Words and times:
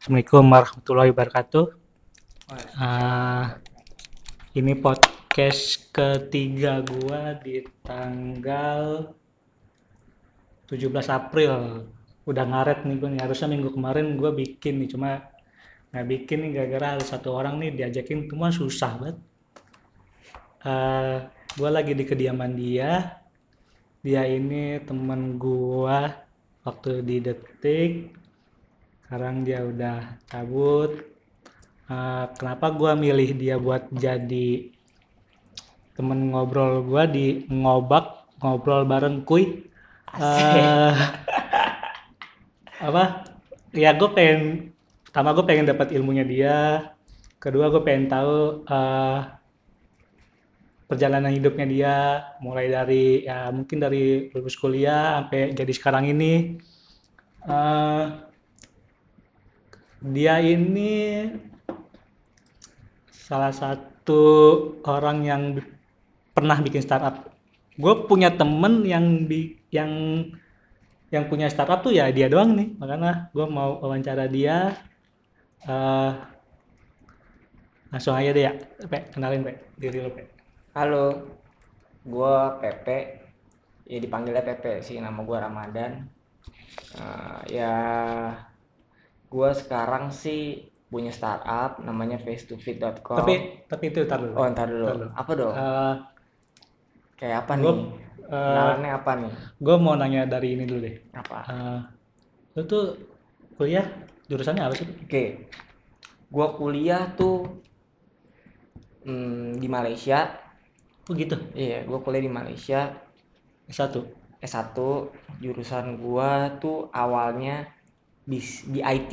Assalamualaikum 0.00 0.48
warahmatullahi 0.48 1.12
wabarakatuh. 1.12 1.66
Uh, 2.72 3.52
ini 4.56 4.72
podcast 4.72 5.92
ketiga 5.92 6.80
gua 6.80 7.36
di 7.36 7.60
tanggal 7.84 9.12
17 10.72 10.88
April. 11.04 11.84
Udah 12.24 12.44
ngaret 12.48 12.88
nih 12.88 12.96
gua 12.96 13.12
nih. 13.12 13.20
Harusnya 13.20 13.52
minggu 13.52 13.76
kemarin 13.76 14.16
gua 14.16 14.32
bikin 14.32 14.80
nih, 14.80 14.88
cuma 14.88 15.20
nggak 15.92 16.06
bikin 16.08 16.48
nih 16.48 16.50
gara-gara 16.56 16.96
ada 16.96 17.04
satu 17.04 17.36
orang 17.36 17.60
nih 17.60 17.84
diajakin 17.84 18.24
cuma 18.24 18.48
susah 18.48 18.96
banget. 18.96 19.20
Uh, 20.64 21.28
gua 21.60 21.76
lagi 21.76 21.92
di 21.92 22.08
kediaman 22.08 22.56
dia. 22.56 23.20
Dia 24.00 24.24
ini 24.24 24.80
temen 24.80 25.36
gua 25.36 26.24
waktu 26.64 27.04
di 27.04 27.20
detik 27.20 28.19
sekarang 29.10 29.42
dia 29.42 29.66
udah 29.66 30.22
cabut. 30.30 31.02
Uh, 31.90 32.30
kenapa 32.38 32.70
gue 32.70 32.94
milih 32.94 33.34
dia 33.34 33.58
buat 33.58 33.90
jadi 33.90 34.70
temen 35.98 36.30
ngobrol 36.30 36.86
gue 36.86 37.02
di 37.10 37.26
ngobak 37.50 38.30
ngobrol 38.38 38.86
bareng 38.86 39.26
kuy? 39.26 39.66
Uh, 40.14 40.94
apa? 42.86 43.26
Ya 43.74 43.98
gue 43.98 44.14
pengen 44.14 44.70
pertama 45.02 45.34
gue 45.34 45.42
pengen 45.42 45.66
dapat 45.66 45.90
ilmunya 45.90 46.22
dia. 46.22 46.58
Kedua 47.42 47.66
gue 47.66 47.82
pengen 47.82 48.06
tahu 48.06 48.62
uh, 48.62 49.26
perjalanan 50.86 51.34
hidupnya 51.34 51.66
dia. 51.66 51.96
Mulai 52.38 52.70
dari 52.70 53.26
ya 53.26 53.50
mungkin 53.50 53.82
dari 53.82 54.30
lulus 54.30 54.54
kuliah 54.54 55.18
sampai 55.18 55.50
jadi 55.50 55.72
sekarang 55.74 56.06
ini. 56.14 56.62
Uh, 57.42 58.29
dia 60.00 60.40
ini 60.40 61.28
salah 63.12 63.52
satu 63.52 64.22
orang 64.88 65.22
yang 65.22 65.42
pernah 66.32 66.56
bikin 66.58 66.80
startup. 66.80 67.28
Gue 67.76 68.08
punya 68.08 68.32
temen 68.32 68.82
yang 68.88 69.28
bi 69.28 69.60
yang 69.68 69.90
yang 71.12 71.28
punya 71.28 71.52
startup 71.52 71.84
tuh 71.84 71.92
ya 71.92 72.08
dia 72.08 72.32
doang 72.32 72.56
nih. 72.56 72.68
Makanya 72.80 73.28
gue 73.36 73.46
mau 73.46 73.76
wawancara 73.84 74.24
dia. 74.26 74.74
Uh, 75.68 76.16
langsung 77.92 78.16
aja 78.16 78.32
deh 78.32 78.44
ya, 78.48 78.56
Pe, 78.88 79.12
kenalin 79.12 79.44
Pe, 79.44 79.52
diri 79.76 80.00
lo 80.00 80.08
Pe. 80.08 80.24
Halo, 80.72 81.36
gue 82.06 82.36
Pepe, 82.62 82.98
ya 83.84 83.98
dipanggilnya 84.00 84.40
Pepe 84.40 84.80
sih, 84.80 84.96
nama 85.02 85.20
gue 85.20 85.36
Ramadan. 85.36 86.08
Uh, 86.96 87.42
ya 87.50 87.74
gue 89.30 89.50
sekarang 89.54 90.10
sih 90.10 90.66
punya 90.90 91.14
startup 91.14 91.78
namanya 91.86 92.18
face 92.18 92.50
to 92.50 92.58
fit.com 92.58 93.14
tapi 93.22 93.62
tapi 93.70 93.94
itu 93.94 94.02
tar 94.10 94.18
dulu. 94.18 94.34
Oh 94.34 94.46
ntar 94.50 94.66
dulu, 94.66 94.86
dulu. 94.90 95.06
apa 95.14 95.32
dong? 95.38 95.54
Uh, 95.54 95.94
kayak 97.14 97.46
apa 97.46 97.52
gua, 97.62 97.70
nih? 97.70 97.78
uh, 98.26 98.94
apa 98.98 99.10
nih? 99.22 99.32
gue 99.62 99.76
mau 99.78 99.94
nanya 99.94 100.26
dari 100.26 100.58
ini 100.58 100.66
dulu 100.66 100.82
deh. 100.82 100.96
Apa? 101.14 101.38
Uh, 101.46 101.80
lu 102.58 102.62
tuh 102.66 102.98
kuliah 103.54 103.86
jurusannya 104.26 104.66
apa 104.66 104.74
sih? 104.74 104.86
Oke. 104.90 105.06
Okay. 105.06 105.28
gue 106.30 106.46
kuliah 106.58 107.14
tuh 107.14 107.62
hmm, 109.06 109.62
di 109.62 109.70
Malaysia. 109.70 110.26
Oh 111.06 111.14
gitu? 111.14 111.38
Iya 111.54 111.86
gue 111.86 111.98
kuliah 112.02 112.22
di 112.26 112.32
Malaysia. 112.34 112.98
S1 113.70 113.94
S1 114.42 114.74
jurusan 115.38 116.02
gue 116.02 116.30
tuh 116.58 116.90
awalnya 116.90 117.70
bis 118.30 118.62
di 118.70 118.78
IT 118.78 119.12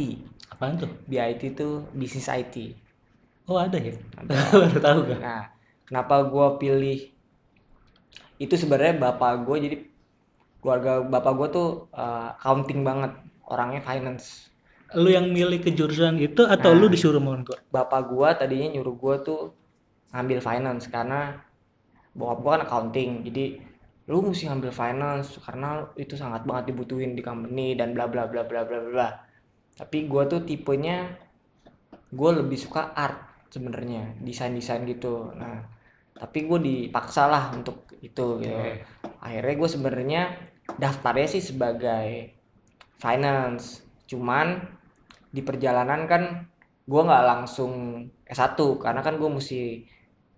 apaan 0.54 0.78
tuh? 0.78 0.92
Di 1.10 1.18
IT 1.18 1.58
tuh 1.58 1.90
bisnis 1.98 2.30
IT 2.30 2.78
oh 3.50 3.58
ada 3.58 3.82
ya? 3.82 3.98
Baru 4.62 4.78
tahu 4.78 5.00
gak 5.10 5.20
nah 5.20 5.44
kenapa 5.90 6.30
gue 6.30 6.48
pilih 6.62 7.00
itu 8.38 8.54
sebenarnya 8.54 9.02
bapak 9.02 9.50
gue 9.50 9.58
jadi 9.58 9.78
keluarga 10.62 11.02
bapak 11.02 11.34
gue 11.34 11.48
tuh 11.50 11.68
uh, 11.96 12.38
accounting 12.38 12.86
banget 12.86 13.14
orangnya 13.48 13.82
finance. 13.82 14.52
Lu 14.96 15.12
yang 15.12 15.32
milih 15.32 15.64
ke 15.64 15.72
jurusan 15.72 16.20
itu 16.20 16.44
atau 16.48 16.72
nah, 16.76 16.80
lu 16.80 16.88
disuruh 16.88 17.20
mau 17.20 17.36
tua? 17.44 17.60
bapak 17.72 18.08
gue 18.08 18.30
tadinya 18.40 18.68
nyuruh 18.78 18.96
gue 18.96 19.16
tuh 19.24 19.42
ngambil 20.16 20.40
finance 20.40 20.88
karena 20.88 21.44
bokap 22.16 22.38
gue 22.40 22.52
kan 22.52 22.62
accounting 22.64 23.10
jadi 23.28 23.46
lu 24.08 24.24
mesti 24.24 24.48
ngambil 24.48 24.72
finance 24.72 25.36
karena 25.44 25.84
itu 26.00 26.16
sangat 26.16 26.48
banget 26.48 26.72
dibutuhin 26.72 27.12
di 27.12 27.20
company 27.20 27.76
dan 27.76 27.92
bla 27.92 28.08
bla 28.08 28.28
bla 28.32 28.48
bla 28.48 28.64
bla 28.64 28.80
bla. 28.80 29.08
Tapi 29.76 30.08
gue 30.08 30.24
tuh 30.32 30.42
tipenya 30.48 31.12
gue 32.08 32.32
lebih 32.32 32.56
suka 32.56 32.96
art 32.96 33.48
sebenarnya 33.52 34.16
desain 34.24 34.56
desain 34.56 34.88
gitu. 34.88 35.36
Nah 35.36 35.60
tapi 36.16 36.48
gue 36.48 36.60
dipaksa 36.60 37.28
lah 37.28 37.52
untuk 37.52 37.92
itu 38.00 38.40
gitu. 38.40 38.58
Akhirnya 39.20 39.56
gue 39.60 39.70
sebenarnya 39.70 40.22
daftarnya 40.80 41.28
sih 41.28 41.44
sebagai 41.44 42.32
finance 42.98 43.86
cuman 44.08 44.64
di 45.30 45.44
perjalanan 45.44 46.08
kan 46.08 46.24
gue 46.88 47.02
nggak 47.04 47.26
langsung 47.28 48.04
S1 48.24 48.56
karena 48.80 49.04
kan 49.04 49.20
gue 49.20 49.30
mesti 49.30 49.84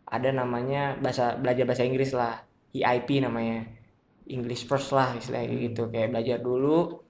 ada 0.10 0.34
namanya 0.34 0.98
bahasa 0.98 1.38
belajar 1.38 1.70
bahasa 1.70 1.86
Inggris 1.86 2.12
lah 2.18 2.49
EIP 2.74 3.24
namanya. 3.24 3.66
English 4.30 4.70
first 4.70 4.94
lah 4.94 5.18
istilahnya 5.18 5.58
hmm. 5.58 5.64
gitu. 5.74 5.84
Kayak 5.90 6.10
belajar 6.14 6.38
dulu 6.40 7.02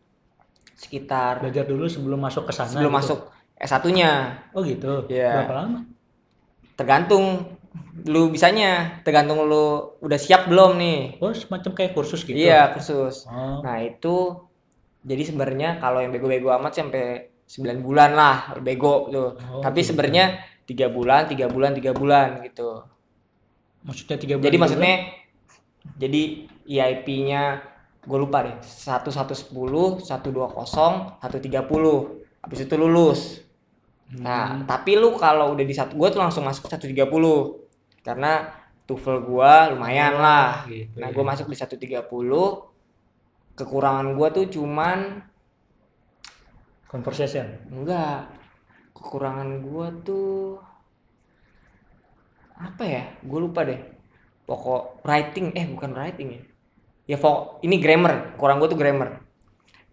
sekitar 0.79 1.43
belajar 1.43 1.67
dulu 1.67 1.91
sebelum 1.91 2.23
masuk 2.23 2.47
ke 2.47 2.53
sana 2.55 2.71
sebelum 2.71 2.95
gitu. 2.95 2.99
masuk 3.03 3.19
S1-nya 3.59 4.11
oh 4.55 4.63
gitu? 4.63 5.03
Ya 5.11 5.43
berapa 5.43 5.55
lama? 5.59 5.79
Tergantung 6.79 7.25
lu 8.07 8.31
bisanya 8.31 9.03
tergantung 9.03 9.43
lu 9.43 9.99
udah 9.99 10.15
siap 10.15 10.47
belum 10.47 10.79
nih. 10.79 11.19
Oh 11.19 11.35
semacam 11.35 11.71
kayak 11.75 11.91
kursus 11.91 12.23
gitu? 12.23 12.39
Iya 12.39 12.71
kursus. 12.71 13.27
Oh. 13.27 13.59
nah 13.59 13.83
itu 13.83 14.47
jadi 15.03 15.27
sebenarnya 15.27 15.83
kalau 15.83 15.99
yang 15.99 16.15
bego-bego 16.15 16.55
amat 16.55 16.79
sampai 16.79 17.27
9 17.43 17.83
bulan 17.83 18.15
lah 18.15 18.55
bego 18.63 19.11
tuh. 19.11 19.35
Oh, 19.35 19.59
tapi 19.59 19.83
gitu. 19.83 19.91
sebenarnya 19.91 20.39
tiga 20.63 20.87
bulan 20.87 21.27
tiga 21.27 21.51
bulan 21.51 21.75
tiga 21.75 21.91
bulan 21.91 22.39
gitu. 22.47 22.87
Maksudnya 23.83 24.15
tiga 24.15 24.39
bulan 24.39 24.47
jadi 24.47 24.57
maksudnya 24.59 24.95
jadi 25.99 26.47
EIP-nya 26.67 27.63
gue 27.99 28.17
lupa 28.17 28.47
deh 28.47 28.55
satu 28.63 29.11
satu 29.11 29.35
sepuluh 29.35 29.99
satu 29.99 30.31
dua 30.31 30.47
kosong 30.47 31.19
satu 31.19 31.37
tiga 31.39 31.67
puluh. 31.67 32.23
Habis 32.39 32.65
itu 32.65 32.75
lulus. 32.79 33.21
Hmm. 34.09 34.25
nah 34.25 34.45
tapi 34.65 34.97
lu 34.97 35.13
kalau 35.21 35.53
udah 35.53 35.61
di 35.61 35.75
satu 35.75 35.93
gue 35.93 36.09
tuh 36.09 36.17
langsung 36.17 36.47
masuk 36.47 36.65
satu 36.71 36.87
tiga 36.87 37.05
puluh. 37.05 37.67
Karena 37.99 38.47
TOEFL 38.87 39.21
gue 39.21 39.53
lumayan 39.75 40.17
oh, 40.17 40.23
lah. 40.23 40.65
gitu, 40.65 40.97
nah 40.97 41.13
gue 41.13 41.21
ya. 41.21 41.29
masuk 41.29 41.45
di 41.51 41.57
satu 41.59 41.75
tiga 41.77 42.01
puluh. 42.01 42.65
Kekurangan 43.53 44.15
gue 44.15 44.27
tuh 44.33 44.45
cuman 44.49 45.21
conversation? 46.89 47.45
Enggak. 47.69 48.31
Kekurangan 48.97 49.61
gue 49.61 49.87
tuh 50.01 50.57
apa 52.57 52.83
ya? 52.87 53.03
Gue 53.21 53.39
lupa 53.45 53.61
deh 53.67 53.98
pokok 54.49 55.05
writing 55.05 55.53
eh 55.53 55.69
bukan 55.69 55.93
writing 55.93 56.29
ya. 56.33 56.41
Ya 57.05 57.17
pokok 57.21 57.61
ini 57.61 57.77
grammar 57.77 58.33
kurang 58.41 58.57
gue 58.57 58.69
tuh 58.73 58.79
grammar. 58.81 59.21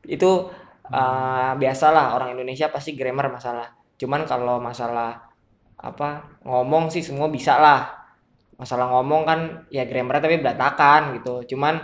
Itu 0.09 0.49
uh, 0.89 1.53
biasalah 1.61 2.17
orang 2.17 2.33
Indonesia 2.33 2.73
pasti 2.73 2.97
grammar 2.97 3.29
masalah. 3.29 3.77
Cuman 4.01 4.25
kalau 4.25 4.57
masalah 4.57 5.29
apa 5.77 6.41
ngomong 6.49 6.89
sih 6.89 7.05
semua 7.05 7.29
bisa 7.29 7.61
lah. 7.61 8.09
Masalah 8.57 8.89
ngomong 8.89 9.29
kan 9.29 9.41
ya 9.69 9.85
grammar 9.85 10.25
tapi 10.25 10.41
berantakan 10.41 11.21
gitu. 11.21 11.45
Cuman 11.53 11.77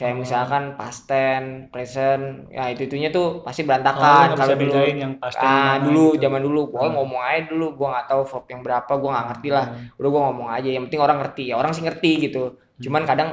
kayak 0.00 0.16
oh. 0.16 0.24
misalkan 0.24 0.80
past 0.80 1.04
tense, 1.04 1.68
present, 1.68 2.48
ya 2.48 2.72
itu 2.72 2.88
itunya 2.88 3.12
tuh 3.12 3.44
pasti 3.44 3.68
berantakan. 3.68 4.32
Oh, 4.32 4.36
kalau 4.40 4.56
dulu 4.56 4.80
yang 4.88 5.20
past 5.20 5.36
tense 5.36 5.44
ah 5.44 5.76
dulu 5.76 6.16
gitu. 6.16 6.24
zaman 6.24 6.40
dulu, 6.40 6.60
gua 6.72 6.88
hmm. 6.88 6.96
ngomong 6.96 7.20
aja 7.20 7.40
dulu, 7.52 7.66
gua 7.76 7.88
nggak 7.92 8.06
tahu 8.08 8.22
verb 8.24 8.46
yang 8.48 8.60
berapa, 8.64 8.92
gua 8.96 9.10
nggak 9.12 9.26
ngerti 9.28 9.48
lah. 9.52 9.66
Hmm. 9.68 9.98
Udah 10.00 10.08
gua 10.08 10.22
ngomong 10.32 10.48
aja, 10.56 10.68
yang 10.72 10.82
penting 10.88 11.02
orang 11.04 11.18
ngerti 11.20 11.42
ya, 11.52 11.54
orang 11.60 11.72
sih 11.76 11.84
ngerti 11.84 12.10
gitu. 12.32 12.42
Hmm. 12.48 12.80
Cuman 12.80 13.02
kadang 13.04 13.30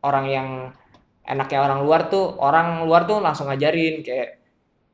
orang 0.00 0.24
yang 0.24 0.48
enaknya 1.28 1.58
orang 1.60 1.80
luar 1.84 2.08
tuh, 2.08 2.24
orang 2.40 2.88
luar 2.88 3.04
tuh 3.04 3.20
langsung 3.20 3.52
ngajarin 3.52 4.00
kayak 4.00 4.40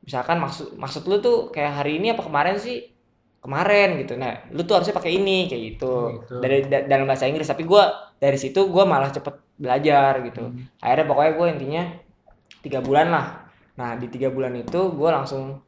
misalkan 0.03 0.43
maksud 0.43 0.75
maksud 0.75 1.07
lu 1.07 1.23
tuh 1.23 1.55
kayak 1.55 1.79
hari 1.79 2.03
ini 2.03 2.11
apa 2.11 2.27
kemarin 2.27 2.59
sih? 2.59 2.92
Kemarin 3.43 3.99
gitu. 3.99 4.15
Nah, 4.15 4.47
lu 4.55 4.63
tuh 4.63 4.79
harusnya 4.79 4.95
pakai 4.95 5.19
ini 5.19 5.51
kayak 5.51 5.63
gitu. 5.75 5.93
Gitu. 6.15 6.35
Dari 6.39 6.63
da, 6.71 6.87
dalam 6.87 7.03
bahasa 7.03 7.27
Inggris, 7.27 7.51
tapi 7.51 7.67
gua 7.67 7.91
dari 8.15 8.39
situ 8.39 8.71
gua 8.71 8.87
malah 8.87 9.11
cepet 9.11 9.43
belajar 9.57 10.25
gitu 10.25 10.49
hmm. 10.49 10.81
akhirnya 10.81 11.05
pokoknya 11.05 11.31
gue 11.37 11.47
intinya 11.55 11.83
tiga 12.65 12.79
bulan 12.81 13.07
lah 13.13 13.27
nah 13.73 13.97
di 13.97 14.07
tiga 14.09 14.29
bulan 14.29 14.53
itu 14.57 14.93
gue 14.93 15.09
langsung 15.09 15.61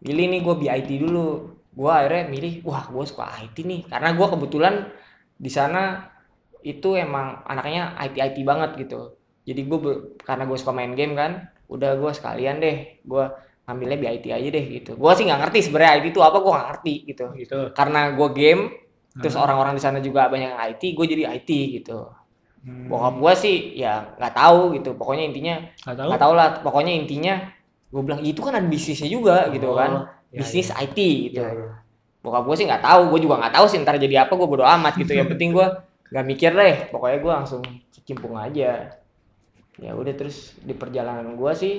pilih 0.00 0.26
nih 0.28 0.40
gue 0.44 0.54
BIT 0.58 0.90
dulu 1.00 1.28
gue 1.72 1.90
akhirnya 1.90 2.28
milih 2.28 2.52
wah 2.64 2.88
gue 2.88 3.04
suka 3.04 3.28
IT 3.44 3.56
nih 3.64 3.80
karena 3.88 4.12
gue 4.16 4.26
kebetulan 4.26 4.74
di 5.38 5.50
sana 5.52 6.08
itu 6.66 6.98
emang 6.98 7.46
anaknya 7.46 7.96
IT 8.02 8.16
IT 8.18 8.36
banget 8.44 8.76
gitu 8.76 9.16
jadi 9.48 9.60
gue 9.64 9.78
karena 10.20 10.44
gue 10.44 10.58
suka 10.60 10.72
main 10.76 10.92
game 10.92 11.16
kan 11.16 11.48
udah 11.68 11.96
gue 11.96 12.10
sekalian 12.12 12.60
deh 12.60 13.00
gue 13.04 13.24
ambilnya 13.68 14.00
BIT 14.00 14.24
aja 14.32 14.48
deh 14.48 14.64
gitu. 14.80 14.96
Gue 14.96 15.12
sih 15.12 15.28
nggak 15.28 15.40
ngerti 15.44 15.58
sebenarnya 15.68 15.92
IT 16.00 16.06
itu 16.10 16.20
apa 16.24 16.40
gue 16.40 16.50
nggak 16.50 16.68
ngerti 16.72 16.94
gitu. 17.04 17.24
Gitu. 17.36 17.58
Karena 17.76 18.00
gue 18.16 18.28
game 18.32 18.62
terus 19.18 19.34
Hmm. 19.34 19.44
orang-orang 19.44 19.74
di 19.76 19.82
sana 19.82 19.98
juga 19.98 20.26
banyak 20.26 20.48
yang 20.48 20.60
IT 20.72 20.82
gue 20.96 21.06
jadi 21.06 21.22
IT 21.36 21.50
gitu. 21.78 22.08
Hmm. 22.58 22.90
bokap 22.90 23.14
gue 23.22 23.32
sih 23.38 23.56
ya 23.78 24.16
nggak 24.16 24.34
tahu 24.34 24.60
gitu. 24.74 24.90
Pokoknya 24.96 25.24
intinya 25.28 25.54
nggak 25.84 26.18
tahu? 26.20 26.32
lah. 26.34 26.48
Pokoknya 26.58 26.92
intinya 26.96 27.34
gue 27.88 28.02
bilang 28.02 28.20
itu 28.20 28.40
kan 28.40 28.52
ada 28.52 28.66
bisnisnya 28.66 29.08
juga 29.08 29.46
gitu 29.48 29.68
Oh, 29.70 29.76
kan. 29.76 30.10
ya, 30.32 30.42
bisnis 30.42 30.68
ya. 30.68 30.82
IT 30.82 30.98
gitu. 31.30 31.40
Iya, 31.44 31.52
iya. 31.54 31.70
bokap 32.18 32.44
gue 32.44 32.56
sih 32.58 32.66
nggak 32.66 32.82
tahu 32.82 33.02
gue 33.14 33.20
juga 33.22 33.38
nggak 33.38 33.54
tahu 33.54 33.66
sih 33.70 33.78
ntar 33.80 33.94
jadi 33.96 34.26
apa 34.26 34.32
gue 34.34 34.48
bodo 34.48 34.64
amat 34.66 34.96
gitu. 34.96 35.12
Yang 35.12 35.28
penting 35.32 35.50
gue 35.54 35.66
nggak 36.10 36.24
mikir 36.26 36.50
deh. 36.52 36.74
Pokoknya 36.88 37.18
gue 37.20 37.32
langsung 37.36 37.62
cimpung 38.02 38.34
aja. 38.34 38.96
Ya 39.78 39.92
udah 39.94 40.14
terus 40.16 40.56
di 40.58 40.74
perjalanan 40.74 41.36
gue 41.36 41.52
sih 41.54 41.74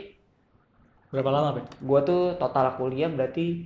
berapa 1.10 1.30
lama 1.34 1.50
Pak? 1.58 1.82
gue 1.82 2.00
tuh 2.06 2.24
total 2.38 2.78
kuliah 2.78 3.10
berarti 3.10 3.66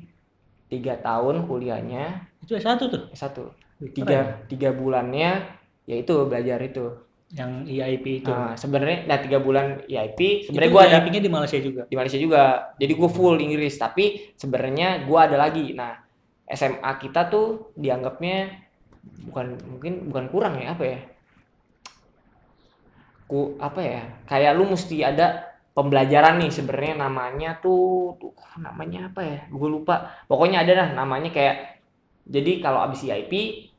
tiga 0.72 0.98
tahun 0.98 1.46
kuliahnya. 1.46 2.34
Itu 2.42 2.58
S1 2.58 2.80
tuh? 2.80 3.12
Satu. 3.14 3.54
Keren. 3.84 3.94
tiga 3.94 4.20
tiga 4.48 4.70
bulannya 4.72 5.44
ya 5.84 5.96
itu 6.00 6.14
belajar 6.24 6.60
itu. 6.64 7.04
Yang 7.34 7.52
EIP 7.66 8.06
itu? 8.22 8.30
Nah, 8.30 8.54
sebenarnya 8.54 9.10
nah 9.10 9.18
tiga 9.18 9.42
bulan 9.42 9.82
EIP 9.90 10.20
itu 10.22 10.48
sebenarnya 10.54 10.72
gue 10.72 10.84
ada 10.86 10.98
EIP-nya 11.02 11.22
di 11.22 11.32
Malaysia 11.34 11.60
juga? 11.60 11.82
Di 11.90 11.96
Malaysia 11.98 12.20
juga. 12.22 12.44
Jadi 12.78 12.94
gue 12.94 13.10
full 13.10 13.36
Inggris 13.42 13.76
tapi 13.76 14.34
sebenarnya 14.38 15.04
gue 15.04 15.20
ada 15.20 15.36
lagi. 15.36 15.74
Nah 15.74 15.98
SMA 16.46 16.92
kita 17.02 17.28
tuh 17.34 17.74
dianggapnya 17.74 18.54
bukan 19.28 19.58
mungkin 19.66 19.94
bukan 20.14 20.26
kurang 20.30 20.54
ya 20.62 20.78
apa 20.78 20.84
ya? 20.86 21.00
Ku 23.26 23.58
apa 23.58 23.82
ya? 23.82 24.04
Kayak 24.30 24.52
lu 24.62 24.70
mesti 24.70 25.02
ada 25.02 25.53
pembelajaran 25.74 26.38
nih 26.38 26.52
sebenarnya 26.54 26.96
namanya 27.10 27.50
tuh, 27.58 28.18
tuh 28.22 28.34
namanya 28.62 29.10
apa 29.10 29.22
ya 29.26 29.40
gue 29.50 29.70
lupa 29.70 30.26
pokoknya 30.30 30.62
ada 30.62 30.72
dah 30.74 30.90
namanya 30.94 31.34
kayak 31.34 31.82
jadi 32.24 32.64
kalau 32.64 32.80
abis 32.86 33.04
EIP 33.04 33.34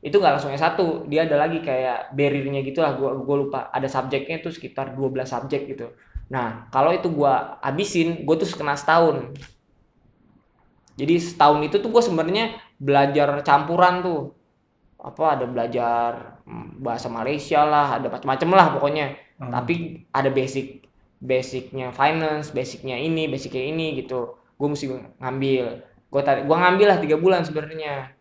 itu 0.05 0.15
nggak 0.15 0.37
langsung 0.37 0.53
S1 0.53 0.77
dia 1.09 1.25
ada 1.25 1.39
lagi 1.39 1.63
kayak 1.63 2.13
barrier-nya 2.13 2.61
gitu 2.61 2.83
lah 2.83 2.93
gue 2.93 3.09
gue 3.25 3.37
lupa 3.47 3.73
ada 3.73 3.87
subjeknya 3.87 4.43
tuh 4.43 4.53
sekitar 4.53 4.93
12 4.93 5.23
subjek 5.25 5.71
gitu 5.71 5.89
Nah, 6.25 6.69
kalau 6.73 6.89
itu 6.89 7.07
gua 7.13 7.61
abisin, 7.61 8.25
gue 8.25 8.35
tuh 8.37 8.49
kena 8.57 8.73
setahun. 8.73 9.29
Jadi 10.95 11.15
setahun 11.19 11.59
itu 11.67 11.77
tuh 11.83 11.91
gue 11.91 12.01
sebenarnya 12.01 12.55
belajar 12.79 13.43
campuran 13.45 14.01
tuh. 14.01 14.21
Apa 14.97 15.37
ada 15.37 15.45
belajar 15.45 16.41
mm, 16.47 16.81
bahasa 16.81 17.11
Malaysia 17.11 17.61
lah, 17.67 17.99
ada 18.01 18.07
macam-macam 18.09 18.49
lah 18.55 18.67
pokoknya. 18.79 19.05
Hmm. 19.37 19.51
Tapi 19.51 20.07
ada 20.09 20.29
basic 20.31 20.84
basicnya 21.21 21.91
finance, 21.95 22.51
basicnya 22.51 22.95
ini, 22.99 23.27
basicnya 23.31 23.63
ini 23.63 23.99
gitu. 23.99 24.35
Gue 24.55 24.67
mesti 24.71 24.85
ngambil. 25.19 25.65
Gue 26.11 26.21
tarik, 26.23 26.43
gue 26.47 26.57
ngambil 26.57 26.87
lah 26.87 26.97
tiga 27.01 27.17
bulan 27.19 27.43
sebenarnya. 27.43 28.15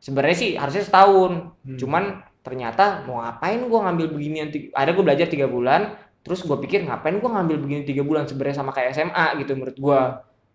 Sebenarnya 0.00 0.36
sih 0.36 0.50
harusnya 0.56 0.84
setahun. 0.86 1.54
Hmm. 1.62 1.78
Cuman 1.78 2.04
ternyata 2.40 3.04
mau 3.04 3.20
ngapain 3.20 3.60
gue 3.60 3.80
ngambil 3.80 4.06
beginian? 4.16 4.48
Ada 4.72 4.90
gue 4.96 5.04
belajar 5.04 5.26
tiga 5.28 5.46
bulan, 5.46 5.94
terus 6.20 6.44
gue 6.44 6.56
pikir 6.60 6.84
ngapain 6.84 7.16
gue 7.16 7.30
ngambil 7.30 7.56
begini 7.60 7.82
tiga 7.88 8.04
bulan 8.04 8.28
sebenarnya 8.28 8.60
sama 8.60 8.72
kayak 8.76 8.92
SMA 8.92 9.26
gitu 9.40 9.56
menurut 9.56 9.76
gue 9.76 10.00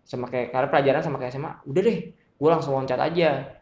sama 0.06 0.30
kayak 0.30 0.54
karena 0.54 0.68
pelajaran 0.70 1.02
sama 1.02 1.16
kayak 1.18 1.34
SMA 1.34 1.52
udah 1.66 1.82
deh 1.82 1.98
gue 2.14 2.48
langsung 2.48 2.78
loncat 2.78 3.00
aja 3.02 3.58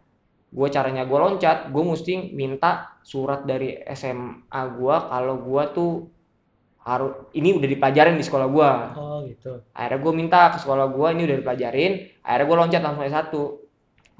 gue 0.54 0.68
caranya 0.68 1.08
gue 1.08 1.18
loncat 1.18 1.72
gue 1.72 1.82
mesti 1.82 2.36
minta 2.36 3.00
surat 3.00 3.48
dari 3.48 3.80
SMA 3.96 4.60
gue 4.76 4.96
kalau 5.08 5.36
gue 5.40 5.62
tuh 5.72 5.92
harus 6.84 7.32
ini 7.32 7.56
udah 7.56 7.64
dipelajarin 7.64 8.20
di 8.20 8.24
sekolah 8.24 8.46
gue 8.52 8.70
oh 9.00 9.18
gitu. 9.24 9.64
Akhirnya 9.72 9.98
gue 10.04 10.12
minta 10.12 10.40
ke 10.52 10.58
sekolah 10.60 10.86
gue 10.92 11.08
ini 11.16 11.22
udah 11.24 11.36
dipelajarin. 11.40 11.92
Akhirnya 12.20 12.46
gue 12.46 12.56
loncat 12.60 12.82
langsung 12.84 13.04
S1 13.08 13.34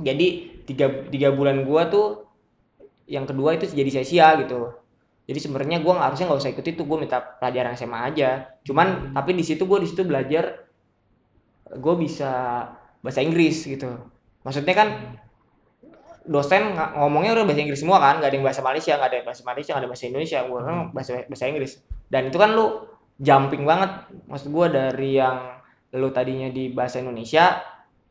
jadi 0.01 0.27
tiga, 0.65 0.87
tiga 1.13 1.29
bulan 1.31 1.63
gue 1.63 1.83
tuh 1.93 2.07
yang 3.05 3.29
kedua 3.29 3.55
itu 3.55 3.69
jadi 3.69 3.91
sia-sia 3.93 4.33
gitu. 4.41 4.73
Jadi 5.25 5.39
sebenarnya 5.41 5.81
gue 5.81 5.93
nggak 5.93 6.09
harusnya 6.09 6.27
nggak 6.29 6.41
usah 6.41 6.53
ikut 6.53 6.67
itu 6.67 6.83
gue 6.85 6.99
minta 6.99 7.21
pelajaran 7.21 7.77
SMA 7.77 8.01
aja. 8.01 8.31
Cuman 8.65 9.13
tapi 9.13 9.37
di 9.37 9.45
situ 9.45 9.69
gue 9.69 9.79
di 9.85 9.89
situ 9.89 10.05
belajar 10.05 10.65
gue 11.69 11.95
bisa 12.01 12.33
bahasa 13.05 13.21
Inggris 13.21 13.69
gitu. 13.69 13.93
Maksudnya 14.45 14.75
kan 14.77 14.89
dosen 16.25 16.73
ng- 16.73 16.93
ngomongnya 16.97 17.37
udah 17.37 17.44
bahasa 17.44 17.61
Inggris 17.61 17.81
semua 17.85 18.00
kan 18.00 18.17
nggak 18.17 18.31
ada 18.32 18.37
yang 18.41 18.47
bahasa 18.47 18.62
Malaysia 18.65 18.93
nggak 18.97 19.09
ada 19.09 19.17
yang 19.21 19.26
bahasa 19.29 19.43
Malaysia 19.44 19.71
nggak 19.73 19.82
ada 19.85 19.91
bahasa 19.93 20.05
Indonesia 20.09 20.38
gue 20.41 20.61
bahasa 20.93 21.12
bahasa 21.29 21.44
Inggris. 21.49 21.73
Dan 22.09 22.23
itu 22.32 22.37
kan 22.41 22.50
lu 22.56 22.67
jumping 23.21 23.62
banget 23.62 23.91
maksud 24.26 24.49
gue 24.50 24.67
dari 24.73 25.11
yang 25.21 25.38
lu 25.94 26.09
tadinya 26.11 26.49
di 26.50 26.73
bahasa 26.73 26.99
Indonesia 26.99 27.62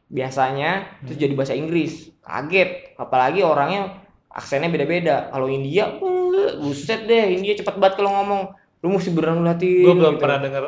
biasanya 0.08 1.02
terus 1.04 1.18
jadi 1.18 1.34
bahasa 1.34 1.58
Inggris. 1.58 2.14
Kaget 2.24 2.96
apalagi 2.96 3.42
orangnya 3.42 4.00
aksennya 4.30 4.70
beda-beda. 4.70 5.28
Kalau 5.34 5.50
India 5.50 5.90
uh, 5.98 6.54
buset 6.62 7.10
deh 7.10 7.34
India 7.34 7.58
cepet 7.58 7.76
banget 7.82 7.98
kalau 7.98 8.14
ngomong. 8.22 8.42
Lu 8.84 8.92
mesti 8.92 9.16
beneran 9.16 9.48
latih 9.48 9.88
gue 9.88 9.96
belum 9.96 10.20
pernah 10.20 10.38
dengar 10.44 10.64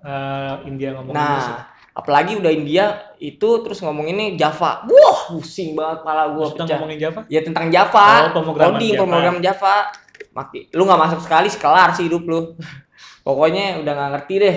eh, 0.00 0.54
India 0.64 0.96
ngomong 0.96 1.12
Inggris 1.12 1.44
ya. 1.44 1.58
Nah 1.90 1.98
apalagi 1.98 2.38
udah 2.38 2.52
India 2.54 2.84
itu 3.18 3.48
terus 3.66 3.82
ngomonginnya 3.82 4.38
Java. 4.38 4.86
Wah 4.86 5.20
pusing 5.28 5.74
banget 5.74 6.06
kepala 6.06 6.30
gua 6.30 6.46
Maksudnya 6.46 6.64
pecah. 6.64 6.76
ngomongin 6.78 6.98
Java? 6.98 7.20
Ya 7.26 7.40
tentang 7.42 7.66
Java. 7.68 8.06
Oh, 8.06 8.32
pemrograman 8.32 8.78
coding 8.78 8.90
Java. 8.94 9.00
pemrogram 9.02 9.36
Java. 9.42 9.74
Mati. 10.30 10.58
Lu 10.72 10.82
nggak 10.86 11.00
masuk 11.00 11.20
sekali 11.20 11.48
sekelar 11.50 11.90
sih 11.92 12.06
hidup 12.06 12.22
lu. 12.24 12.54
Pokoknya 13.20 13.82
udah 13.82 13.92
nggak 13.92 14.10
ngerti 14.16 14.34
deh. 14.38 14.56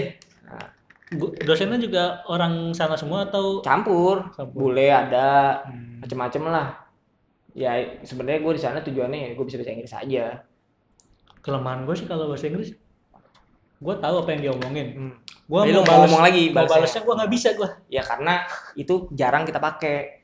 Gu- 1.14 1.34
dosennya 1.46 1.78
juga 1.78 2.26
orang 2.26 2.74
sana 2.74 2.98
semua 2.98 3.26
atau? 3.28 3.62
Campur. 3.62 4.34
Campur. 4.34 4.70
bule 4.74 4.90
ada. 4.90 5.62
Hmm. 5.66 6.02
macem-macem 6.02 6.42
lah. 6.48 6.68
Ya 7.54 7.78
sebenarnya 8.02 8.42
gue 8.42 8.54
di 8.58 8.62
sana 8.62 8.82
tujuannya 8.82 9.20
ya 9.20 9.30
gue 9.34 9.46
bisa 9.46 9.58
bahasa 9.58 9.74
Inggris 9.74 9.94
aja. 9.94 10.26
Kelemahan 11.42 11.84
gue 11.84 11.94
sih 11.94 12.08
kalau 12.08 12.32
bahasa 12.32 12.50
Inggris 12.50 12.74
gue 13.84 13.96
tahu 14.00 14.16
apa 14.24 14.30
yang 14.32 14.42
dia 14.42 14.52
omongin. 14.56 14.88
Hmm. 14.96 15.14
gue 15.44 15.60
mau 15.76 15.84
ngomong 16.08 16.24
lagi 16.24 16.50
mau 16.50 16.64
balesnya. 16.64 16.72
balesnya 16.80 17.02
gue 17.04 17.14
nggak 17.20 17.32
bisa 17.36 17.50
gue 17.60 17.70
ya 17.92 18.02
karena 18.02 18.34
itu 18.80 18.94
jarang 19.12 19.44
kita 19.44 19.60
pakai. 19.60 20.24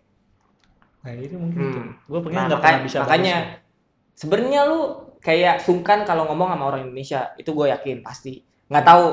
Nah 1.04 1.12
itu 1.20 1.36
mungkin 1.36 1.60
Hmm. 1.60 1.72
itu 1.72 1.82
gue 2.08 2.20
pengen 2.24 2.36
Nah, 2.40 2.46
nggak 2.48 2.60
pernah 2.64 2.82
bisa 2.82 2.98
makanya 3.04 3.36
sebenarnya 4.16 4.62
lu 4.68 4.80
kayak 5.20 5.60
sungkan 5.60 6.08
kalau 6.08 6.24
ngomong 6.32 6.56
sama 6.56 6.64
orang 6.72 6.82
Indonesia. 6.88 7.36
Itu 7.36 7.52
gue 7.52 7.68
yakin 7.68 8.00
pasti. 8.00 8.40
Nggak 8.72 8.86
tahu. 8.88 9.06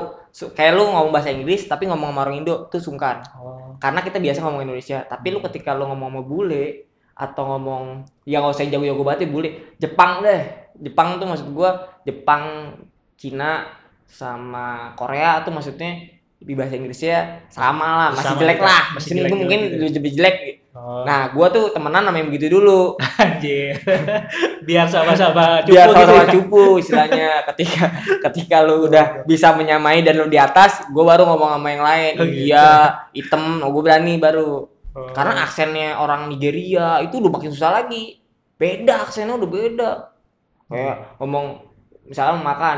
Kayak 0.55 0.73
lu 0.77 0.83
ngomong 0.87 1.11
bahasa 1.11 1.33
Inggris 1.33 1.67
tapi 1.67 1.89
ngomong 1.89 2.13
sama 2.15 2.19
orang 2.23 2.35
Indo 2.43 2.71
tuh 2.71 2.79
sungkan. 2.79 3.19
Oh. 3.35 3.75
Karena 3.83 3.99
kita 3.99 4.21
biasa 4.21 4.39
ngomong 4.45 4.63
Indonesia. 4.63 5.03
Tapi 5.03 5.27
lu 5.33 5.43
ketika 5.43 5.75
lu 5.75 5.89
ngomong 5.91 6.07
sama 6.13 6.21
bule 6.23 6.87
atau 7.17 7.43
ngomong 7.57 8.05
ya 8.23 8.37
nggak 8.39 8.53
usah 8.53 8.69
jauh-jauh 8.69 9.03
banget 9.03 9.27
ya 9.27 9.29
bule. 9.33 9.49
Jepang 9.81 10.23
deh. 10.23 10.41
Jepang 10.77 11.17
tuh 11.17 11.25
maksud 11.27 11.49
gua 11.51 11.99
Jepang 12.05 12.75
Cina 13.17 13.65
sama 14.07 14.95
Korea 14.95 15.43
tuh 15.43 15.51
maksudnya 15.51 16.17
di 16.37 16.53
bahasa 16.53 16.77
Inggrisnya 16.77 17.49
sama 17.49 17.87
lah 17.97 18.09
masih 18.13 18.29
Sama 18.29 18.39
jelek 18.45 18.59
juga. 18.61 18.69
lah. 18.69 18.81
Masih 18.81 18.95
masih 18.95 19.09
jelek-jelek 19.09 19.39
mungkin 19.41 19.59
gitu. 19.67 19.95
lebih 19.97 20.11
jelek. 20.13 20.35
Oh. 20.77 21.01
Nah 21.01 21.33
gua 21.33 21.47
tuh 21.49 21.73
temenan 21.73 22.05
sama 22.05 22.17
yang 22.21 22.29
begitu 22.29 22.47
dulu. 22.53 22.93
Anjir. 23.23 23.73
Biar 24.67 24.85
sama-sama 24.85 25.65
cupu 25.65 25.73
biar 25.73 25.87
gitu 25.89 25.95
sama-sama 25.97 26.21
ya. 26.21 26.33
cupu 26.37 26.63
istilahnya. 26.77 27.29
Ketika 27.49 27.83
ketika 28.29 28.57
lu 28.61 28.85
udah 28.85 29.25
bisa 29.25 29.57
menyamai 29.57 30.05
dan 30.05 30.21
lu 30.21 30.29
di 30.29 30.37
atas 30.37 30.85
gua 30.93 31.17
baru 31.17 31.25
ngomong 31.25 31.57
sama 31.57 31.67
yang 31.73 31.83
lain. 31.83 32.13
Oh, 32.21 32.25
gitu. 32.29 32.33
India 32.45 32.65
hitam 33.17 33.43
oh, 33.65 33.69
gua 33.73 33.83
berani 33.91 34.15
baru. 34.21 34.69
Oh. 34.97 35.13
karena 35.13 35.45
aksennya 35.45 36.01
orang 36.01 36.25
Nigeria 36.25 36.97
itu 37.05 37.21
udah 37.21 37.29
makin 37.29 37.53
susah 37.53 37.69
lagi. 37.69 38.17
Beda 38.57 39.05
aksennya 39.05 39.37
udah 39.37 39.49
beda. 39.49 39.91
Kayak 40.73 41.21
ngomong 41.21 41.45
misalnya 42.09 42.41
makan 42.41 42.77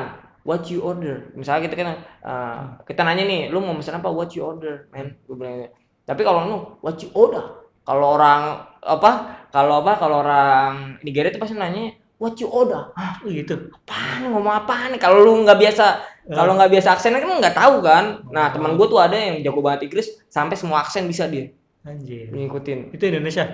what 0.49 0.65
you 0.65 0.81
order. 0.81 1.29
Misalnya 1.37 1.69
kita 1.69 1.75
kan 1.77 1.87
uh, 2.25 2.61
kita 2.89 3.05
nanya 3.05 3.29
nih 3.29 3.53
lu 3.53 3.61
mau 3.61 3.77
pesan 3.77 4.01
apa? 4.01 4.09
What 4.09 4.33
you 4.33 4.41
order? 4.41 4.89
Man 4.89 5.13
gue 5.29 5.35
bilang 5.37 5.61
gitu. 5.61 5.69
tapi 6.09 6.21
kalau 6.25 6.39
lu 6.49 6.57
what 6.81 6.97
you 6.97 7.13
order? 7.13 7.69
Kalau 7.85 8.17
orang 8.17 8.65
apa 8.81 9.45
kalau 9.53 9.85
apa 9.85 10.01
kalau 10.01 10.25
orang 10.25 10.97
Nigeria 11.05 11.29
itu 11.29 11.37
pasti 11.37 11.53
nanya 11.53 11.93
what 12.17 12.33
you 12.41 12.49
order? 12.49 12.89
Hah, 12.97 13.21
gitu. 13.29 13.69
Apaan? 13.69 14.25
Ngomong 14.25 14.65
apaan 14.65 14.97
nih? 14.97 14.97
Kalau 14.97 15.21
lu 15.21 15.45
nggak 15.45 15.61
biasa 15.61 15.85
kalau 16.33 16.57
nggak 16.57 16.71
biasa 16.73 16.97
aksennya 16.97 17.21
kan 17.21 17.29
nggak 17.37 17.57
tahu 17.57 17.85
kan? 17.85 18.25
Nah 18.33 18.49
teman 18.49 18.73
gue 18.73 18.87
tuh 18.89 18.97
ada 18.97 19.13
yang 19.13 19.45
jago 19.45 19.61
banget 19.61 19.85
Inggris 19.85 20.17
sampai 20.33 20.57
semua 20.57 20.81
aksen 20.81 21.05
bisa 21.05 21.29
dia. 21.29 21.53
Anjir. 21.85 22.33
Ngikutin. 22.33 22.89
Itu 22.97 23.05
Indonesia? 23.05 23.45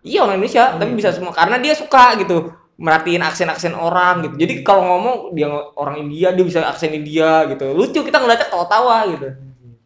Iya 0.00 0.24
orang 0.24 0.40
Indonesia, 0.40 0.78
tapi 0.80 0.96
gitu. 0.96 0.98
bisa 1.04 1.10
semua 1.12 1.34
karena 1.36 1.60
dia 1.60 1.74
suka 1.76 2.16
gitu 2.22 2.54
merhatiin 2.78 3.20
aksen-aksen 3.20 3.74
orang 3.74 4.22
gitu. 4.22 4.34
Jadi 4.38 4.62
kalau 4.62 4.86
ngomong 4.86 5.16
dia 5.34 5.50
ng- 5.50 5.74
orang 5.74 5.98
India 5.98 6.30
dia 6.30 6.44
bisa 6.46 6.62
aksen 6.62 6.94
India 6.94 7.42
gitu. 7.50 7.74
Lucu 7.74 8.06
kita 8.06 8.22
ngeliatnya 8.22 8.48
tawa-tawa 8.48 8.96
gitu. 9.12 9.28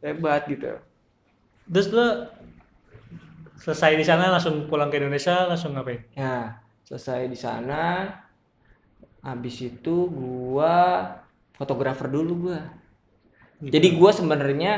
Hebat 0.02 0.44
gitu. 0.46 0.76
terus 1.62 1.88
lo 1.88 2.26
selesai 3.56 3.94
di 3.94 4.04
sana 4.04 4.28
langsung 4.28 4.66
pulang 4.66 4.90
ke 4.90 4.98
Indonesia 4.98 5.46
langsung 5.46 5.72
ngapain 5.72 6.02
Nah, 6.18 6.58
selesai 6.84 7.30
di 7.30 7.38
sana 7.38 8.10
habis 9.22 9.56
itu 9.62 10.10
gua 10.10 11.06
fotografer 11.54 12.10
dulu 12.10 12.50
gua. 12.50 12.60
Gitu. 13.62 13.72
Jadi 13.72 13.88
gua 13.94 14.10
sebenarnya 14.10 14.72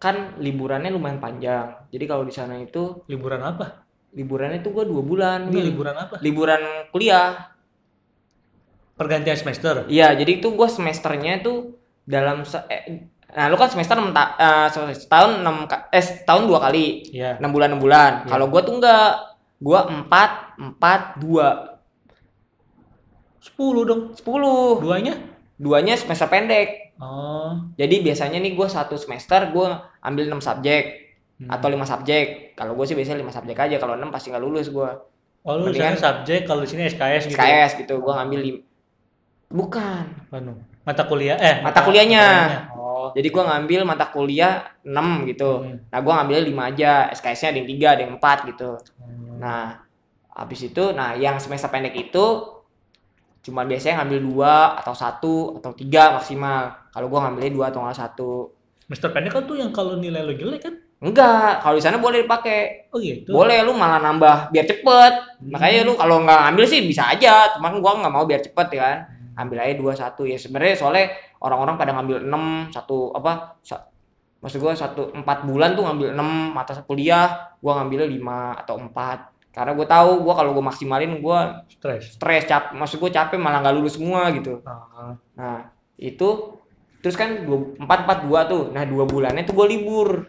kan 0.00 0.40
liburannya 0.40 0.88
lumayan 0.88 1.20
panjang. 1.20 1.76
Jadi 1.92 2.04
kalau 2.08 2.24
di 2.24 2.32
sana 2.32 2.56
itu 2.56 3.04
Liburan 3.06 3.44
apa? 3.44 3.84
liburannya 4.10 4.58
itu 4.58 4.74
gue 4.74 4.84
dua 4.90 5.02
bulan. 5.06 5.38
Ini 5.54 5.70
liburan 5.70 5.94
apa? 5.94 6.18
Liburan 6.18 6.90
kuliah. 6.90 7.49
Pergantian 9.00 9.32
semester. 9.34 9.88
Iya, 9.88 10.12
jadi 10.12 10.32
itu 10.36 10.52
gue 10.52 10.68
semesternya 10.68 11.40
itu 11.40 11.72
dalam 12.04 12.44
se 12.44 12.60
eh, 12.68 13.08
nah 13.30 13.46
lu 13.46 13.54
kan 13.54 13.66
semester 13.66 13.96
6 13.96 14.10
ta- 14.10 14.36
eh, 14.36 14.66
sorry, 14.68 14.92
setahun 14.92 15.40
6 15.40 15.64
ka- 15.64 15.88
eh 15.88 16.04
setahun 16.04 16.44
dua 16.44 16.60
kali. 16.60 17.08
Iya. 17.08 17.40
6 17.40 17.48
bulan 17.48 17.72
6 17.72 17.80
bulan. 17.80 18.12
Iya. 18.22 18.28
Kalau 18.28 18.46
gua 18.46 18.60
tuh 18.60 18.74
enggak. 18.76 19.12
Gua 19.56 19.80
4 19.88 20.04
4 20.76 21.16
2 21.16 21.46
10 23.40 23.88
dong. 23.88 24.02
10. 24.12 24.80
Duanya? 24.80 25.14
Duanya 25.56 25.94
semester 25.96 26.28
pendek. 26.28 26.92
Oh. 27.00 27.56
Jadi 27.76 28.04
biasanya 28.04 28.36
nih 28.36 28.52
gua 28.52 28.68
satu 28.68 28.96
semester 28.96 29.48
gua 29.48 29.88
ambil 30.00 30.28
6 30.28 30.40
subjek 30.40 30.84
Hmm. 31.40 31.48
atau 31.48 31.72
5 31.72 31.88
subjek. 31.88 32.52
Kalau 32.52 32.76
gue 32.76 32.84
sih 32.84 32.92
biasanya 32.92 33.24
5 33.24 33.32
subjek 33.32 33.56
aja. 33.56 33.80
Kalau 33.80 33.96
6 33.96 34.12
pasti 34.12 34.28
nggak 34.28 34.44
lulus 34.44 34.68
gua. 34.68 34.92
Oh, 35.40 35.56
lu 35.56 35.72
Mendingan- 35.72 35.96
subjek 35.96 36.44
kalau 36.44 36.60
di 36.60 36.68
sini 36.68 36.84
SKS 36.84 37.32
gitu. 37.32 37.40
SKS 37.40 37.70
gitu. 37.80 37.94
Gua 37.96 38.20
ngambil 38.20 38.60
Bukan. 39.50 40.30
Anu, 40.30 40.54
mata 40.86 41.02
kuliah 41.10 41.34
eh 41.34 41.58
Mata 41.58 41.82
kuliahnya. 41.82 42.24
Oh. 42.70 43.10
Jadi 43.10 43.28
gua 43.34 43.50
ngambil 43.50 43.82
mata 43.82 44.06
kuliah 44.14 44.62
6 44.86 45.26
gitu. 45.26 45.66
Hmm. 45.66 45.76
Nah, 45.90 45.98
gua 45.98 46.22
ngambilnya 46.22 46.44
5 46.46 46.70
aja. 46.70 46.92
SKS-nya 47.10 47.48
ada 47.50 47.58
yang 47.58 47.68
3, 47.68 47.86
ada 47.90 48.02
yang 48.06 48.12
4 48.16 48.38
gitu. 48.54 48.70
Hmm. 49.02 49.42
Nah, 49.42 49.62
habis 50.30 50.60
itu, 50.62 50.94
nah 50.94 51.18
yang 51.18 51.36
semester 51.42 51.66
pendek 51.66 51.98
itu 51.98 52.26
cuma 53.40 53.64
biasanya 53.64 54.04
ngambil 54.04 54.20
dua 54.20 54.54
atau 54.78 54.94
satu 54.94 55.58
atau 55.58 55.74
tiga 55.74 56.14
maksimal. 56.14 56.86
Kalau 56.94 57.10
gua 57.10 57.26
ngambilnya 57.26 57.50
dua 57.50 57.66
atau 57.74 57.82
nggak 57.82 57.98
satu. 57.98 58.54
Semester 58.86 59.10
pendek 59.10 59.32
kan 59.34 59.42
tuh 59.50 59.58
yang 59.58 59.74
kalau 59.74 59.98
nilai 59.98 60.22
lu 60.22 60.38
jelek 60.38 60.62
kan? 60.62 60.74
Enggak, 61.00 61.64
kalau 61.64 61.80
di 61.80 61.82
sana 61.82 61.96
boleh 61.96 62.28
dipakai. 62.28 62.92
Oh 62.92 63.00
gitu. 63.00 63.32
Boleh 63.32 63.64
lu 63.64 63.72
malah 63.72 63.98
nambah 63.98 64.52
biar 64.52 64.68
cepet. 64.68 65.12
Hmm. 65.42 65.50
Makanya 65.50 65.88
lu 65.88 65.96
kalau 65.96 66.22
nggak 66.22 66.40
ngambil 66.46 66.64
sih 66.68 66.84
bisa 66.86 67.10
aja. 67.10 67.56
Cuman 67.56 67.80
gua 67.82 67.98
nggak 67.98 68.12
mau 68.12 68.28
biar 68.28 68.44
cepet 68.44 68.68
ya 68.76 68.80
kan. 68.84 68.98
Ambil 69.34 69.58
aja 69.58 69.74
dua 69.74 69.92
satu 69.92 70.22
ya 70.24 70.34
sebenarnya 70.34 70.74
soalnya 70.74 71.06
orang-orang 71.38 71.76
pada 71.76 71.92
ngambil 71.94 72.24
enam 72.24 72.44
satu 72.68 73.12
apa? 73.12 73.60
sa- 73.60 73.86
maksud 74.40 74.58
gua 74.58 74.72
satu 74.72 75.12
empat 75.12 75.44
bulan 75.44 75.74
tuh 75.74 75.84
ngambil 75.84 76.16
enam 76.16 76.28
mata 76.50 76.72
kuliah. 76.80 77.52
Gua 77.58 77.78
ngambilnya 77.78 78.08
lima 78.08 78.56
atau 78.56 78.76
empat. 78.76 79.30
Karena 79.50 79.74
gue 79.74 79.82
tahu 79.82 80.22
gua 80.22 80.38
kalau 80.38 80.54
gue 80.54 80.62
maksimalin 80.62 81.18
gua 81.18 81.66
Stres. 81.66 82.14
stres 82.14 82.46
cap 82.46 82.70
maksud 82.70 83.02
gue 83.02 83.10
capek 83.10 83.34
malah 83.34 83.58
nggak 83.58 83.74
lulus 83.74 83.98
semua 83.98 84.30
gitu 84.30 84.62
Ah. 84.62 85.18
nah 85.34 85.58
itu 85.98 86.54
terus 87.02 87.18
kan 87.18 87.42
dua- 87.42 87.74
empat 87.74 88.06
empat 88.06 88.18
dua 88.30 88.46
tuh 88.46 88.70
nah 88.70 88.86
dua 88.86 89.10
bulannya 89.10 89.42
tuh 89.42 89.58
gue 89.58 89.66
libur 89.74 90.22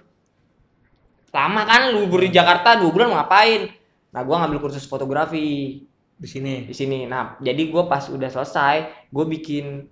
lama 1.29 1.61
kan 1.63 1.93
libur 1.93 2.17
di 2.17 2.33
Jakarta 2.33 2.81
dua 2.81 2.89
bulan 2.89 3.13
ngapain 3.13 3.69
nah 4.09 4.25
gue 4.25 4.35
ngambil 4.35 4.57
kursus 4.59 4.83
fotografi 4.83 5.79
Di 6.21 6.27
sini. 6.29 6.69
di 6.69 6.71
sini 6.71 6.99
nah 7.03 7.33
jadi 7.37 7.57
gue 7.65 7.83
pas 7.83 8.05
udah 8.05 8.29
selesai 8.29 8.75
gue 9.09 9.25
bikin 9.27 9.89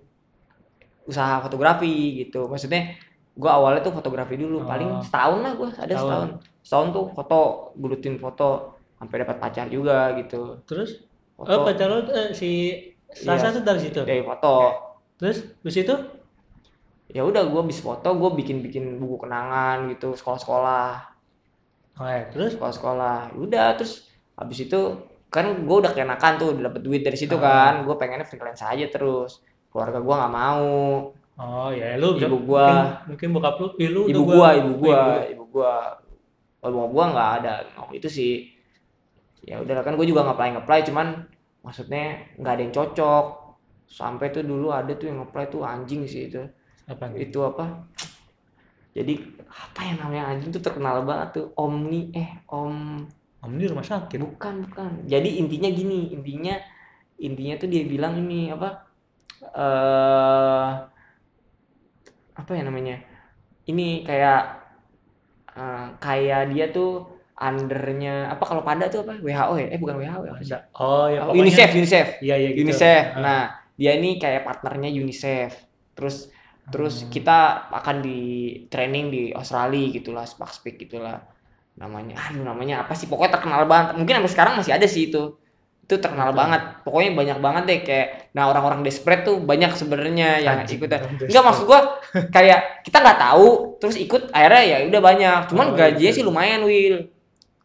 usaha 1.03 1.41
fotografi 1.41 1.89
gitu 2.21 2.45
maksudnya 2.45 2.93
gue 3.33 3.49
awalnya 3.49 3.81
tuh 3.81 3.91
fotografi 3.91 4.37
dulu 4.37 4.61
Oh. 4.61 4.67
paling 4.67 5.01
setahun 5.01 5.39
lah 5.41 5.53
gue 5.55 5.67
ada 5.71 5.89
Setahun. 5.89 5.97
setahun 5.97 6.29
setahun 6.61 6.87
tuh 6.91 7.05
foto 7.09 7.39
bulutin 7.73 8.15
foto 8.15 8.49
sampai 8.95 9.23
dapat 9.23 9.37
pacar 9.39 9.65
juga 9.67 10.13
gitu 10.13 10.59
Terus 10.63 11.01
foto 11.33 11.49
oh 11.49 11.63
pacar 11.63 11.87
lu 11.87 11.99
eh, 12.09 12.29
si 12.29 12.77
Sasa 13.09 13.49
Iya. 13.49 13.55
tuh 13.57 13.63
dari 13.65 13.79
situ. 13.81 14.01
dari 14.05 14.21
foto 14.21 14.53
Terus 15.17 15.37
di 15.57 15.71
situ 15.73 15.95
ya 17.09 17.25
udah 17.25 17.41
gue 17.43 17.57
habis 17.59 17.81
foto 17.81 18.05
gue 18.13 18.29
bikin 18.37 18.61
bikin 18.61 19.01
buku 19.01 19.25
kenangan 19.25 19.89
gitu 19.89 20.13
sekolah-sekolah 20.13 21.09
Oh, 21.97 22.05
ya. 22.05 22.21
terus 22.29 22.53
sekolah-sekolah 22.53 23.33
udah 23.35 23.75
terus 23.75 24.07
habis 24.37 24.61
itu 24.61 24.79
kan 25.29 25.45
gue 25.61 25.77
udah 25.77 25.93
kenakan 25.93 26.33
tuh 26.35 26.47
udah 26.57 26.73
dapet 26.73 26.81
duit 26.81 27.01
dari 27.01 27.15
situ 27.15 27.37
Ah. 27.37 27.41
kan. 27.41 27.73
Gue 27.85 27.95
pengennya 27.95 28.25
freelance 28.25 28.61
aja 28.61 28.85
terus. 28.89 29.39
Keluarga 29.69 30.01
gue 30.01 30.15
nggak 30.17 30.33
mau. 30.33 30.69
Oh 31.39 31.71
ya 31.71 31.95
lu 31.95 32.19
Ibu 32.19 32.27
mungkin- 32.27 32.43
gua. 32.43 32.67
mungkin, 33.07 33.27
bokap 33.31 33.55
lu 33.63 33.67
ibu 33.79 34.11
udah 34.11 34.21
gua 34.27 34.47
ibu 34.51 34.69
oh, 34.69 34.75
gua 34.75 34.99
ibu 35.23 35.43
gua. 35.47 35.73
Kalau 36.59 36.73
bokap 36.75 36.91
gua 36.91 37.03
nggak 37.15 37.29
ada 37.39 37.53
mau 37.77 37.87
itu 37.95 38.09
sih 38.11 38.33
ya 39.39 39.55
udah 39.55 39.79
kan 39.79 39.95
gue 39.95 40.03
juga 40.03 40.27
ngapply 40.27 40.59
ngapply 40.59 40.79
cuman 40.91 41.07
maksudnya 41.63 42.27
nggak 42.35 42.53
ada 42.53 42.61
yang 42.61 42.73
cocok. 42.75 43.25
Sampai 43.87 44.29
tuh 44.29 44.43
dulu 44.43 44.67
ada 44.69 44.91
tuh 44.93 45.07
yang 45.07 45.23
apply 45.23 45.47
tuh 45.47 45.63
anjing 45.63 46.03
sih 46.03 46.27
itu. 46.27 46.43
Apa 46.85 47.07
itu 47.15 47.39
apa? 47.39 47.87
Jadi 48.91 49.15
apa 49.47 49.79
yang 49.81 49.97
namanya? 49.97 50.35
Anjing 50.35 50.51
tuh 50.51 50.59
terkenal 50.59 51.07
banget 51.07 51.39
tuh. 51.39 51.45
Omni 51.55 52.11
eh 52.11 52.29
om 52.51 52.99
Om 53.39 53.55
di 53.55 53.65
rumah 53.65 53.83
sakit. 53.83 54.19
bukan 54.19 54.67
bukan 54.67 54.91
jadi 55.05 55.29
intinya 55.37 55.69
gini 55.69 56.11
intinya 56.11 56.59
intinya 57.17 57.55
tuh 57.55 57.67
dia 57.67 57.83
bilang 57.83 58.15
ini 58.17 58.49
apa 58.49 58.69
eh 59.49 60.69
apa 62.35 62.51
ya 62.51 62.63
namanya 62.63 62.99
ini 63.65 64.03
kayak 64.03 64.41
eh, 65.51 65.87
kayak 65.97 66.51
dia 66.51 66.65
tuh 66.69 67.07
undernya 67.35 68.27
apa 68.27 68.43
kalau 68.43 68.59
pada 68.61 68.87
tuh 68.87 69.03
apa 69.03 69.15
WHO 69.17 69.53
ya 69.55 69.67
eh 69.69 69.79
bukan 69.79 69.95
WHO 69.97 70.21
ya? 70.25 70.31
Oh 70.75 71.07
ya 71.07 71.19
Oh, 71.23 71.31
pokoknya- 71.31 71.39
UNICEF 71.39 71.69
UNICEF 71.73 72.07
Iya 72.19 72.35
iya 72.35 72.49
gitu. 72.51 72.67
UNICEF. 72.67 73.03
Ah. 73.15 73.19
Nah, 73.19 73.41
dia 73.73 73.91
ini 73.95 74.19
kayak 74.19 74.43
partnernya 74.43 74.91
UNICEF. 74.91 75.51
Terus 75.95 76.27
terus 76.67 76.95
Hmm. 77.01 77.09
kita 77.09 77.39
akan 77.71 78.03
di 78.03 78.19
training 78.67 79.05
di 79.07 79.23
Australia 79.31 79.87
gitulah, 79.89 80.27
Spark 80.27 80.51
Speak 80.51 80.75
gitulah 80.77 81.23
namanya. 81.79 82.19
Aduh, 82.27 82.43
namanya 82.43 82.83
apa 82.83 82.91
sih? 82.91 83.07
Pokoknya 83.07 83.39
terkenal 83.39 83.63
banget. 83.65 83.95
Mungkin 83.95 84.13
sampai 84.19 84.31
sekarang 84.35 84.53
masih 84.59 84.75
ada 84.75 84.83
sih 84.83 85.07
itu. 85.07 85.39
Itu 85.87 85.97
terkenal 85.97 86.29
Betul. 86.35 86.39
banget. 86.43 86.61
Pokoknya 86.85 87.11
banyak 87.17 87.37
banget 87.41 87.63
deh 87.65 87.79
kayak 87.81 88.07
nah 88.35 88.51
orang-orang 88.51 88.83
desperate 88.85 89.25
tuh 89.25 89.41
banyak 89.41 89.71
sebenarnya 89.73 90.43
yang 90.43 90.61
ikutan. 90.61 91.01
Enggak 91.17 91.43
maksud 91.47 91.63
gua 91.65 91.97
kayak 92.29 92.83
kita 92.85 93.01
nggak 93.01 93.17
tahu 93.17 93.47
terus 93.81 93.95
ikut 93.97 94.29
akhirnya 94.29 94.63
ya 94.67 94.77
udah 94.85 95.01
banyak. 95.01 95.39
Cuman 95.49 95.65
Oh, 95.71 95.75
gajinya 95.79 96.11
gitu. 96.11 96.17
sih 96.19 96.25
lumayan, 96.27 96.61
Will. 96.61 97.09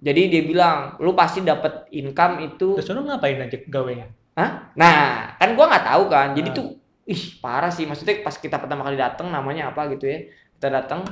Jadi 0.05 0.21
dia 0.29 0.43
bilang, 0.45 1.01
lu 1.01 1.17
pasti 1.17 1.41
dapat 1.41 1.89
income 1.89 2.45
itu 2.45 2.77
Terus 2.77 2.93
lu 2.93 3.09
ngapain 3.09 3.41
aja 3.41 3.57
gawenya? 3.67 4.09
Hah? 4.37 4.69
Nah, 4.77 5.33
kan 5.37 5.53
gua 5.53 5.67
nggak 5.69 5.85
tahu 5.85 6.03
kan. 6.09 6.29
Jadi 6.37 6.49
Nah. 6.53 6.57
tuh, 6.57 6.67
ih 7.05 7.23
parah 7.41 7.73
sih. 7.73 7.85
Maksudnya 7.85 8.21
pas 8.21 8.37
kita 8.37 8.57
pertama 8.57 8.85
kali 8.85 8.97
datang, 8.97 9.29
namanya 9.29 9.73
apa 9.73 9.89
gitu 9.93 10.05
ya? 10.05 10.29
Kita 10.57 10.69
datang, 10.71 11.05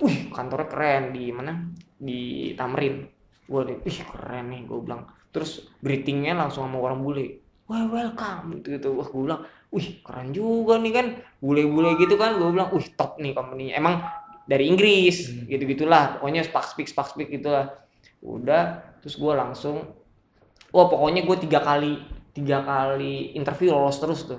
wih 0.00 0.32
kantornya 0.32 0.68
keren 0.68 1.04
di 1.12 1.30
mana? 1.30 1.52
Di 2.00 2.52
Tamrin. 2.56 3.04
Gua 3.46 3.66
nih, 3.66 3.78
ih 3.84 3.98
keren 4.08 4.46
nih, 4.50 4.60
gua 4.66 4.78
bilang. 4.82 5.02
Terus 5.30 5.70
greetingnya 5.78 6.34
langsung 6.34 6.66
sama 6.66 6.78
orang 6.80 7.00
bule. 7.04 7.44
Wah 7.70 7.86
welcome 7.86 8.58
gitu 8.58 8.66
gitu. 8.78 8.88
Wah 8.98 9.08
gua 9.08 9.22
bilang, 9.22 9.42
wih 9.70 9.88
keren 10.02 10.28
juga 10.34 10.80
nih 10.80 10.92
kan. 10.92 11.06
Bule-bule 11.38 11.94
gitu 12.00 12.14
kan. 12.16 12.40
Gua 12.40 12.50
bilang, 12.50 12.70
wih 12.74 12.86
top 12.96 13.20
nih 13.22 13.32
company. 13.36 13.70
Emang 13.70 14.02
dari 14.48 14.66
Inggris 14.66 15.30
Hmm. 15.30 15.46
gitu 15.46 15.62
gitulah. 15.68 16.18
Pokoknya 16.18 16.42
spark 16.42 16.66
speak 16.66 16.88
spark 16.90 17.14
speak 17.14 17.30
gitulah. 17.30 17.70
Udah, 18.24 18.82
terus 19.00 19.14
gua 19.20 19.38
langsung 19.38 20.00
Wah 20.70 20.86
pokoknya 20.86 21.26
gue 21.26 21.36
tiga 21.42 21.60
kali 21.66 21.98
tiga 22.30 22.62
kali 22.62 23.34
interview 23.34 23.74
lolos 23.74 23.98
terus 23.98 24.22
tuh. 24.22 24.38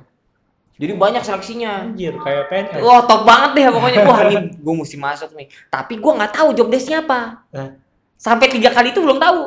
Jadi 0.81 0.97
banyak 0.97 1.21
seleksinya. 1.21 1.93
Anjir 1.93 2.17
kayak 2.17 2.49
PNS. 2.49 2.81
Wah 2.81 3.05
top 3.05 3.21
banget 3.21 3.49
deh 3.53 3.65
pokoknya. 3.69 3.99
Wah 4.01 4.19
ini 4.25 4.37
gue 4.57 4.73
mesti 4.73 4.97
masuk 4.97 5.29
nih. 5.37 5.47
Tapi 5.69 5.93
gue 6.01 6.11
nggak 6.17 6.33
tahu 6.33 6.49
job 6.57 6.67
desknya 6.73 7.05
apa. 7.05 7.45
Eh. 7.53 7.69
Sampai 8.17 8.49
tiga 8.49 8.73
kali 8.73 8.89
itu 8.89 8.97
belum 8.97 9.21
tahu. 9.21 9.39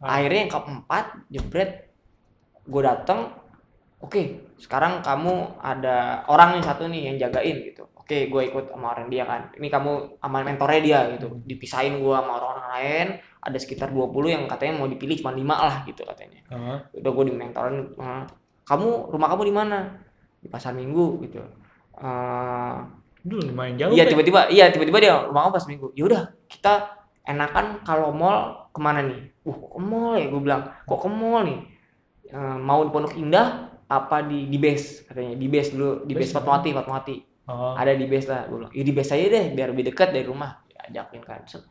Ah. 0.00 0.16
Akhirnya 0.16 0.48
yang 0.48 0.52
keempat 0.56 1.04
jebret 1.28 1.92
gue 2.64 2.80
datang. 2.80 3.36
Oke 4.00 4.48
sekarang 4.56 5.04
kamu 5.04 5.60
ada 5.60 6.24
orang 6.32 6.56
nih 6.56 6.64
satu 6.64 6.88
nih 6.88 7.12
yang 7.12 7.16
jagain 7.20 7.68
gitu. 7.68 7.84
Oke 7.92 8.32
gue 8.32 8.42
ikut 8.48 8.72
sama 8.72 8.96
orang 8.96 9.12
dia 9.12 9.28
kan. 9.28 9.52
Ini 9.60 9.68
kamu 9.68 10.24
sama 10.24 10.40
mentornya 10.40 10.80
dia 10.80 11.00
gitu. 11.12 11.36
Dipisahin 11.44 12.00
gue 12.00 12.16
sama 12.16 12.40
orang-orang 12.40 12.66
lain. 12.72 13.08
Ada 13.44 13.60
sekitar 13.60 13.92
20 13.92 14.08
yang 14.32 14.42
katanya 14.48 14.80
mau 14.80 14.88
dipilih 14.88 15.20
cuma 15.20 15.36
5 15.36 15.44
lah 15.46 15.76
gitu 15.86 16.02
katanya 16.02 16.42
Oh, 16.50 16.76
udah 16.90 17.10
gue 17.14 17.24
dimentorin 17.30 17.76
"Eh, 17.94 18.24
kamu 18.66 19.14
rumah 19.14 19.28
kamu 19.30 19.42
di 19.46 19.54
mana 19.54 19.78
di 20.38 20.48
pasar 20.48 20.74
minggu 20.74 21.18
gitu. 21.26 21.42
Eh, 21.98 22.76
dulu 23.26 23.40
lumayan 23.50 23.74
jauh. 23.74 23.92
iya 23.92 24.06
tiba-tiba 24.06 24.48
iya 24.48 24.70
tiba-tiba 24.70 24.98
dia 25.02 25.14
rumah 25.26 25.50
pasar 25.50 25.68
minggu. 25.74 25.92
Yaudah 25.98 26.32
kita 26.46 26.98
enakan 27.26 27.82
kalau 27.82 28.14
mall 28.14 28.70
ke 28.72 28.78
mana 28.80 29.04
nih? 29.04 29.20
Uh 29.44 29.54
kok 29.54 29.70
ke 29.76 29.80
mall 29.82 30.14
ya? 30.16 30.26
Gue 30.30 30.40
bilang 30.40 30.62
kok 30.86 30.98
ke 31.02 31.08
mall 31.10 31.42
nih? 31.44 31.60
Eh, 32.28 32.58
mau 32.60 32.80
di 32.86 32.90
Pondok 32.94 33.14
Indah 33.18 33.74
apa 33.88 34.22
di 34.24 34.46
di 34.46 34.58
base 34.60 35.04
katanya. 35.04 35.34
Di 35.34 35.46
base 35.50 35.68
dulu 35.74 35.90
di 36.06 36.14
base 36.14 36.32
Fatmawati 36.32 36.70
Fatmawati. 36.72 37.16
Oh, 37.48 37.72
ada 37.72 37.96
di 37.96 38.04
base 38.04 38.26
lah 38.28 38.44
gue 38.46 38.56
bilang. 38.60 38.72
Ya 38.76 38.82
di 38.84 38.92
base 38.92 39.10
aja 39.16 39.26
deh 39.28 39.44
biar 39.56 39.68
lebih 39.72 39.84
dekat 39.92 40.14
dari 40.14 40.24
rumah. 40.28 40.62
Ajakin 40.88 41.20
kan. 41.20 41.44
Set. 41.44 41.64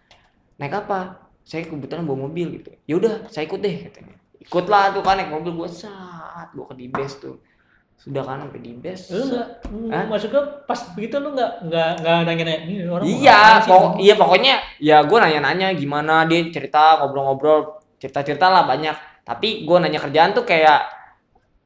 naik 0.58 0.74
apa? 0.74 1.30
Saya 1.46 1.64
kebetulan 1.64 2.04
bawa 2.04 2.28
mobil 2.28 2.60
gitu. 2.60 2.74
Ya 2.90 2.98
udah 2.98 3.14
saya 3.32 3.46
ikut 3.48 3.62
deh 3.62 3.88
katanya. 3.88 4.18
Ikutlah 4.42 4.94
tuh 4.94 5.02
kan 5.06 5.22
naik 5.22 5.32
mobil 5.32 5.54
gue 5.54 5.70
saat 5.70 6.52
gue 6.54 6.66
ke 6.66 6.76
di 6.76 6.90
base 6.90 7.16
tuh 7.22 7.38
sudah 7.98 8.22
kan 8.22 8.46
sampai 8.46 8.62
di 8.62 8.72
base 8.78 9.10
Lu 9.10 9.26
nggak, 9.26 9.48
Hah? 9.90 10.06
maksud 10.06 10.30
gua 10.30 10.44
pas 10.64 10.80
begitu 10.94 11.18
lu 11.18 11.34
nggak 11.34 11.52
nggak 11.66 11.90
nggak 12.00 12.18
nanya-nanya 12.24 12.60
ini 12.64 12.74
orang 12.86 13.04
Iya, 13.04 13.18
ngapain 13.34 13.58
sih?" 13.58 13.70
pokok, 13.74 13.92
iya 13.98 14.14
pokoknya 14.16 14.54
ya 14.78 14.98
gue 15.02 15.18
nanya-nanya 15.18 15.68
gimana 15.74 16.14
dia 16.24 16.40
cerita 16.48 17.02
ngobrol-ngobrol 17.02 17.60
cerita-cerita 17.98 18.48
lah 18.48 18.64
banyak. 18.64 18.94
Tapi 19.26 19.66
gue 19.66 19.78
nanya 19.82 20.00
kerjaan 20.00 20.32
tuh 20.32 20.46
kayak 20.46 20.94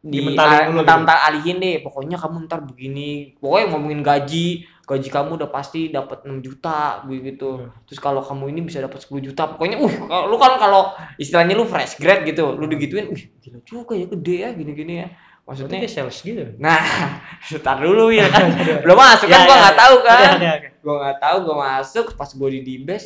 di 0.02 0.18
a- 0.34 0.66
dulu 0.66 0.82
mental-mental 0.82 1.18
alihin 1.30 1.58
deh. 1.60 1.76
Pokoknya 1.84 2.18
kamu 2.18 2.50
ntar 2.50 2.66
begini. 2.66 3.38
Pokoknya 3.38 3.66
ngomongin 3.70 4.02
gaji, 4.02 4.48
gaji 4.82 5.10
kamu 5.12 5.38
udah 5.38 5.50
pasti 5.52 5.94
dapat 5.94 6.26
6 6.26 6.42
juta 6.42 7.06
begitu. 7.06 7.62
Hmm. 7.62 7.70
Terus 7.86 8.00
kalau 8.02 8.24
kamu 8.26 8.50
ini 8.50 8.66
bisa 8.66 8.82
dapat 8.82 8.98
10 8.98 9.22
juta. 9.22 9.46
Pokoknya 9.46 9.78
uh 9.78 9.94
kalau 10.10 10.26
lu 10.26 10.42
kan 10.42 10.58
kalau 10.58 10.90
istilahnya 11.22 11.54
lu 11.54 11.70
fresh 11.70 12.02
grad 12.02 12.26
gitu, 12.26 12.56
lu 12.58 12.66
digituin, 12.66 13.14
uh 13.14 13.22
gila 13.44 13.60
juga 13.62 13.94
ya 13.94 14.08
gede 14.10 14.36
ya 14.42 14.50
gini-gini 14.56 14.94
ya. 15.06 15.08
Maksudnya 15.52 15.84
kayak 15.84 15.92
sales 15.92 16.16
gitu. 16.24 16.48
Nah, 16.64 16.80
setar 17.52 17.76
dulu 17.84 18.08
ya 18.08 18.32
kan. 18.32 18.48
Belum 18.88 18.96
masuk 18.96 19.28
kan? 19.28 19.44
Ya, 19.44 19.48
gua 19.52 19.52
ya, 19.52 19.60
nggak 19.68 19.78
tahu 19.84 19.96
kan? 20.00 20.16
Oke, 20.16 20.32
oke, 20.32 20.48
oke. 20.48 20.68
gue 20.80 20.96
nggak 21.04 21.18
tahu 21.20 21.36
gue 21.44 21.56
masuk 21.60 22.06
pas 22.16 22.30
gue 22.32 22.50
di 22.56 22.60
dibes 22.64 23.04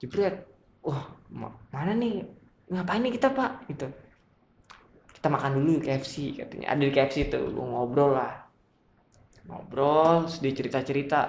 jebret. 0.00 0.48
Wah 0.80 1.04
ma- 1.28 1.52
mana 1.68 1.92
nih? 1.92 2.24
Ngapain 2.72 3.04
nih 3.04 3.12
kita 3.12 3.28
pak? 3.36 3.68
Gitu. 3.68 3.92
Kita 5.20 5.28
makan 5.28 5.60
dulu 5.60 5.84
KFC 5.84 6.32
katanya. 6.32 6.72
Ada 6.72 6.80
di 6.80 6.92
KFC 6.96 7.28
tuh 7.28 7.52
gue 7.52 7.60
ngobrol 7.60 8.16
lah. 8.16 8.40
Ngobrol 9.44 10.24
terus 10.24 10.40
dia 10.40 10.52
cerita 10.56 10.80
cerita 10.80 11.20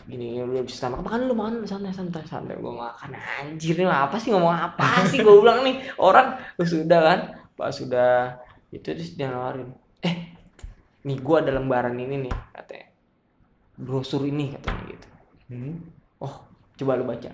gini 0.00 0.40
lu 0.40 0.64
bisa 0.64 0.88
makan 0.88 1.04
makan 1.04 1.18
dulu 1.24 1.34
makan 1.40 1.54
santai 1.64 1.96
santai 1.96 2.20
santai. 2.28 2.60
Gue 2.60 2.76
makan 2.76 3.16
anjir 3.16 3.80
nih 3.80 3.88
apa 3.88 4.20
sih 4.20 4.28
ngomong 4.28 4.52
apa 4.52 5.08
sih? 5.08 5.24
Gue 5.24 5.40
bilang 5.40 5.64
nih. 5.64 5.88
Orang 5.96 6.36
sudah 6.60 7.00
kan? 7.00 7.20
Pas 7.56 7.72
sudah 7.72 8.36
itu 8.70 8.86
terus 8.86 9.18
dia 9.18 9.26
nawarin 9.30 9.70
eh 10.00 10.16
nih 11.02 11.18
gue 11.18 11.36
ada 11.36 11.50
lembaran 11.54 11.96
ini 11.98 12.28
nih 12.28 12.34
katanya. 12.54 12.86
Brosur 13.80 14.22
ini 14.28 14.52
katanya 14.54 14.82
gitu. 14.92 15.08
Hmm. 15.50 15.74
oh 16.20 16.34
coba 16.78 17.00
lu 17.00 17.04
baca. 17.08 17.30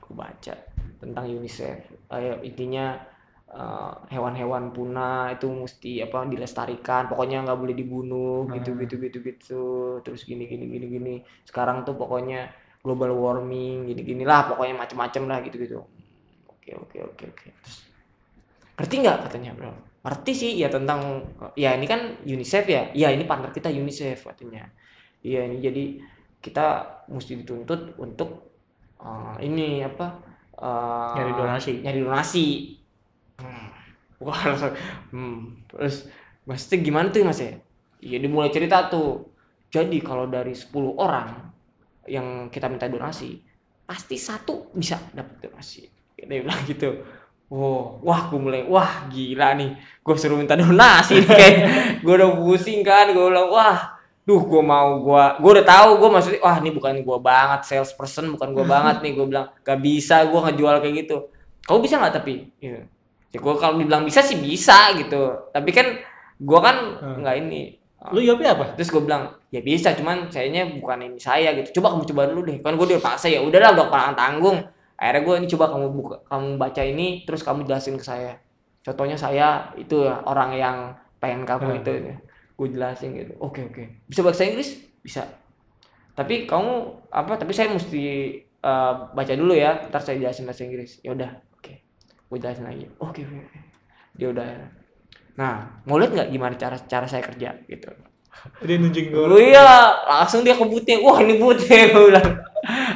Aku 0.00 0.16
baca 0.16 0.54
tentang 0.98 1.24
UNICEF. 1.28 2.08
Ayo, 2.10 2.40
intinya 2.40 2.96
eh, 3.46 3.94
hewan-hewan 4.10 4.72
punah 4.72 5.30
itu 5.30 5.46
mesti 5.46 6.00
apa 6.02 6.24
dilestarikan. 6.26 7.06
Pokoknya 7.06 7.44
nggak 7.44 7.58
boleh 7.60 7.76
dibunuh 7.76 8.48
gitu 8.50 8.72
Hmm. 8.74 8.80
gitu 8.82 8.94
gitu 8.98 9.18
gitu. 9.20 9.64
Terus 10.02 10.24
gini 10.24 10.48
gini 10.48 10.66
gini 10.66 10.86
gini. 10.88 11.14
Sekarang 11.44 11.84
tuh 11.84 11.94
pokoknya 11.94 12.48
global 12.82 13.12
warming 13.14 13.86
gini 13.92 14.02
gini 14.02 14.24
lah. 14.24 14.48
Pokoknya 14.48 14.74
macem-macem 14.80 15.22
lah 15.28 15.38
gitu 15.44 15.56
gitu. 15.60 15.78
Oke 16.48 16.72
oke 16.74 16.96
oke 17.04 17.24
oke. 17.28 17.48
Terus 17.60 17.78
ngerti 18.80 18.94
nggak? 19.04 19.18
Katanya 19.28 19.52
bro 19.54 19.93
ngerti 20.04 20.32
sih 20.36 20.52
ya 20.60 20.68
tentang 20.68 21.24
ya 21.56 21.72
ini 21.72 21.88
kan 21.88 22.20
UNICEF 22.22 22.64
ya. 22.68 22.82
Ya 22.92 23.08
ini 23.08 23.24
partner 23.24 23.48
kita 23.50 23.72
UNICEF 23.72 24.28
katanya 24.28 24.68
iya 25.24 25.48
ini 25.48 25.58
jadi 25.64 25.84
kita 26.44 26.66
mesti 27.08 27.40
dituntut 27.40 27.96
untuk 27.96 28.52
eh, 29.00 29.36
ini 29.48 29.80
apa 29.80 30.20
eh, 30.60 31.12
Nyari 31.16 31.32
donasi. 31.32 31.72
nyari 31.80 32.00
donasi. 32.04 32.46
Hmm. 33.34 33.66
wah 34.22 34.40
langsung 34.46 34.70
hmm. 35.10 35.66
terus 35.66 36.06
maksudnya 36.46 36.78
gimana 36.84 37.08
tuh 37.10 37.24
mas 37.26 37.40
ya? 37.40 37.56
Iya 38.04 38.20
dimulai 38.20 38.52
cerita 38.52 38.92
tuh. 38.92 39.32
Jadi 39.72 39.98
kalau 40.04 40.30
dari 40.30 40.54
10 40.54 40.70
orang 41.00 41.50
yang 42.06 42.46
kita 42.52 42.70
minta 42.70 42.86
donasi 42.86 43.42
pasti 43.88 44.14
satu 44.14 44.70
bisa 44.76 45.00
dapat 45.10 45.50
donasi. 45.50 45.88
Dia 46.14 46.30
bilang 46.30 46.62
gitu 46.70 46.94
Wow, 47.48 48.00
wah 48.02 48.26
gue 48.26 48.40
mulai, 48.40 48.62
wah 48.64 49.06
gila 49.06 49.54
nih, 49.54 49.70
gue 49.76 50.14
suruh 50.16 50.34
minta 50.34 50.56
donasi 50.56 51.22
nih 51.22 51.28
kayak, 51.28 51.56
gue 52.04 52.14
udah 52.16 52.30
pusing 52.34 52.80
kan, 52.80 53.12
gue 53.12 53.20
bilang, 53.20 53.46
wah, 53.46 53.94
duh 54.22 54.42
gue 54.42 54.58
mau 54.58 54.98
gue, 54.98 55.24
gue 55.38 55.50
udah 55.60 55.66
tahu 55.68 55.90
gue 56.00 56.08
maksudnya, 56.08 56.40
wah 56.40 56.56
ini 56.58 56.72
bukan 56.72 57.04
gue 57.04 57.18
banget 57.20 57.60
salesperson, 57.62 58.32
bukan 58.32 58.48
gue 58.50 58.64
banget 58.74 59.04
nih, 59.04 59.12
gue 59.14 59.26
bilang, 59.28 59.46
gak 59.60 59.78
bisa 59.78 60.24
gue 60.24 60.40
ngejual 60.40 60.76
kayak 60.80 60.94
gitu, 61.04 61.16
kamu 61.62 61.78
bisa 61.78 61.94
nggak 62.00 62.14
tapi, 62.16 62.34
Iya. 62.58 62.80
ya 63.30 63.38
gue 63.38 63.54
kalau 63.54 63.74
dibilang 63.76 64.02
bisa 64.02 64.18
sih 64.18 64.40
bisa 64.40 64.90
gitu, 64.96 65.22
tapi 65.52 65.70
kan 65.70 65.86
gue 66.34 66.58
kan 66.58 66.76
Hmm. 66.98 67.22
nggak 67.22 67.36
ini, 67.44 67.62
Lu 68.12 68.20
jawabnya 68.20 68.52
apa? 68.52 68.76
terus 68.76 68.92
gue 68.92 69.00
bilang 69.00 69.32
ya 69.48 69.64
bisa 69.64 69.96
cuman 69.96 70.28
sayanya 70.28 70.68
bukan 70.76 71.00
ini 71.00 71.16
saya 71.16 71.56
gitu. 71.56 71.80
Coba 71.80 71.96
kamu 71.96 72.04
coba 72.12 72.22
dulu 72.28 72.40
deh. 72.44 72.60
Kan 72.60 72.76
gue 72.76 72.84
udah 72.84 73.00
paksa 73.00 73.32
ya 73.32 73.40
udahlah 73.40 73.72
udah 73.72 73.88
palang 73.88 74.12
tanggung 74.12 74.60
akhirnya 74.94 75.22
gue 75.26 75.34
ini 75.42 75.48
coba 75.50 75.64
kamu 75.74 75.86
buka 75.90 76.16
kamu 76.30 76.48
baca 76.56 76.82
ini 76.82 77.06
terus 77.26 77.42
kamu 77.42 77.66
jelasin 77.66 77.98
ke 77.98 78.04
saya. 78.06 78.38
Contohnya 78.84 79.16
saya 79.16 79.72
itu 79.74 80.04
ya 80.04 80.20
orang 80.24 80.54
yang 80.54 80.76
pengen 81.18 81.42
kamu 81.48 81.66
Hmm. 81.68 81.80
itu 81.80 81.92
gue 82.54 82.68
jelasin 82.70 83.10
gitu. 83.16 83.32
Oke 83.40 83.66
oke. 83.66 83.82
Bisa 84.06 84.20
bahasa 84.22 84.44
Inggris? 84.46 84.78
Bisa. 85.02 85.24
Tapi 86.14 86.46
kamu 86.46 86.72
apa 87.10 87.34
tapi 87.34 87.50
saya 87.50 87.72
mesti 87.72 88.02
eh, 88.40 88.94
baca 89.12 89.32
dulu 89.34 89.52
ya 89.52 89.90
ntar 89.90 90.00
saya 90.00 90.20
jelasin 90.20 90.46
bahasa 90.46 90.62
Inggris. 90.62 91.02
Ya 91.02 91.10
udah 91.12 91.30
oke. 91.58 91.74
Gue 92.30 92.38
jelasin 92.38 92.64
lagi. 92.64 92.86
Oke 93.02 93.26
oke 93.26 93.38
oke. 93.40 93.58
Dia 94.14 94.30
udah 94.30 94.48
nah 95.34 95.82
mau 95.82 95.98
lihat 95.98 96.14
nggak 96.14 96.30
gimana 96.30 96.54
cara 96.54 96.78
cara 96.78 97.10
saya 97.10 97.26
kerja 97.26 97.58
gitu 97.66 97.90
Dia 98.64 98.76
nunjukin 98.80 99.10
gue. 99.12 99.24
Oh 99.24 99.40
iya, 99.40 99.64
langsung 100.08 100.40
dia 100.44 100.54
ke 100.56 100.64
bootnya. 100.64 100.96
Wah 101.00 101.18
ini 101.20 101.34
bootnya, 101.36 101.90
gue 101.90 102.02
bilang. 102.12 102.28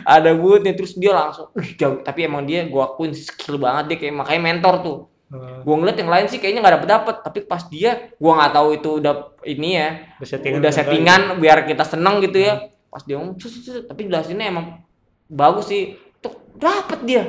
Ada 0.04 0.30
bootnya, 0.32 0.72
terus 0.72 0.96
dia 0.96 1.12
langsung, 1.12 1.52
"Wih, 1.52 1.76
jauh. 1.76 2.00
Tapi 2.00 2.24
emang 2.24 2.44
dia, 2.44 2.64
gue 2.64 2.80
akuin 2.80 3.12
skill 3.12 3.60
banget 3.60 3.84
dia 3.92 3.96
kayak 4.00 4.14
makanya 4.16 4.42
mentor 4.42 4.74
tuh. 4.80 4.98
Oh, 5.28 5.60
Gue 5.60 5.74
ngeliat 5.76 6.00
yang 6.00 6.08
lain 6.08 6.24
sih 6.24 6.40
kayaknya 6.40 6.64
nggak 6.64 6.74
dapet 6.80 6.88
dapet, 6.88 7.16
tapi 7.20 7.38
pas 7.44 7.60
dia, 7.68 8.08
gue 8.16 8.32
nggak 8.32 8.52
tahu 8.56 8.68
itu 8.72 8.90
udah 8.96 9.14
ini 9.44 9.76
ya, 9.76 9.88
udah 10.16 10.24
settingan. 10.24 10.58
udah 10.64 10.72
settingan 10.72 11.20
biar 11.36 11.58
kita 11.68 11.84
seneng 11.84 12.24
gitu 12.24 12.40
ya. 12.40 12.54
Pas 12.88 13.04
dia 13.04 13.20
ngomong, 13.20 13.36
"Sus, 13.36 13.52
sus, 13.60 13.68
sus," 13.68 13.84
tapi 13.84 14.08
jelasinnya 14.08 14.48
emang 14.48 14.80
bagus 15.28 15.68
sih. 15.68 16.00
Tuh 16.24 16.32
dapet 16.56 17.04
dia. 17.04 17.28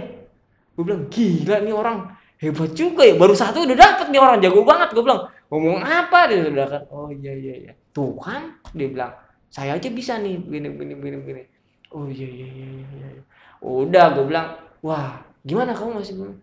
Gue 0.80 0.84
bilang 0.88 1.12
gila 1.12 1.60
nih 1.60 1.76
orang 1.76 1.98
hebat 2.40 2.72
juga 2.72 3.04
ya. 3.04 3.20
Baru 3.20 3.36
satu 3.36 3.68
udah 3.68 3.76
dapet 3.76 4.08
nih 4.08 4.20
orang 4.24 4.40
jago 4.40 4.64
banget. 4.64 4.96
Gue 4.96 5.04
bilang 5.04 5.28
ngomong 5.52 5.84
apa 5.84 6.32
dia 6.32 6.48
bilang 6.48 6.72
kan. 6.72 6.84
Oh 6.88 7.12
iya 7.12 7.36
iya 7.36 7.54
iya. 7.68 7.74
Tuh 7.96 8.16
kan 8.22 8.58
dia 8.76 8.88
bilang 8.90 9.12
saya 9.50 9.76
aja 9.76 9.90
bisa 9.90 10.22
nih 10.22 10.38
begini 10.38 10.68
begini 10.74 10.94
begini 10.96 11.18
begini. 11.24 11.44
Oh 11.94 12.06
iya 12.06 12.28
iya 12.28 12.48
iya 12.48 12.68
iya. 12.70 13.08
iya. 13.18 13.24
Udah 13.60 14.14
gue 14.14 14.26
bilang 14.30 14.48
wah 14.86 15.26
gimana 15.42 15.74
kamu 15.74 16.00
masih 16.00 16.16
belum? 16.18 16.36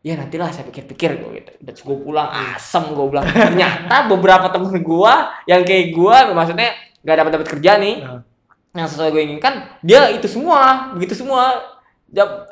Ya 0.00 0.14
nantilah 0.14 0.48
saya 0.54 0.64
pikir-pikir 0.68 1.20
gue 1.20 1.30
gitu. 1.42 1.52
Terus 1.60 1.82
gue 1.84 1.96
pulang 2.00 2.28
asem 2.30 2.84
gue 2.88 3.06
bilang. 3.10 3.26
Ternyata 3.28 4.08
beberapa 4.08 4.48
temen 4.48 4.80
gue 4.80 5.14
yang 5.50 5.62
kayak 5.66 5.86
gue 5.92 6.16
maksudnya 6.32 6.70
nggak 7.04 7.16
dapat 7.20 7.32
dapat 7.36 7.48
kerja 7.56 7.72
nih 7.78 7.96
Nah, 8.68 8.84
yang 8.84 8.90
sesuai 8.94 9.10
gue 9.10 9.22
inginkan 9.24 9.64
dia 9.80 10.12
itu 10.12 10.28
semua 10.28 10.92
begitu 10.92 11.16
semua 11.16 11.56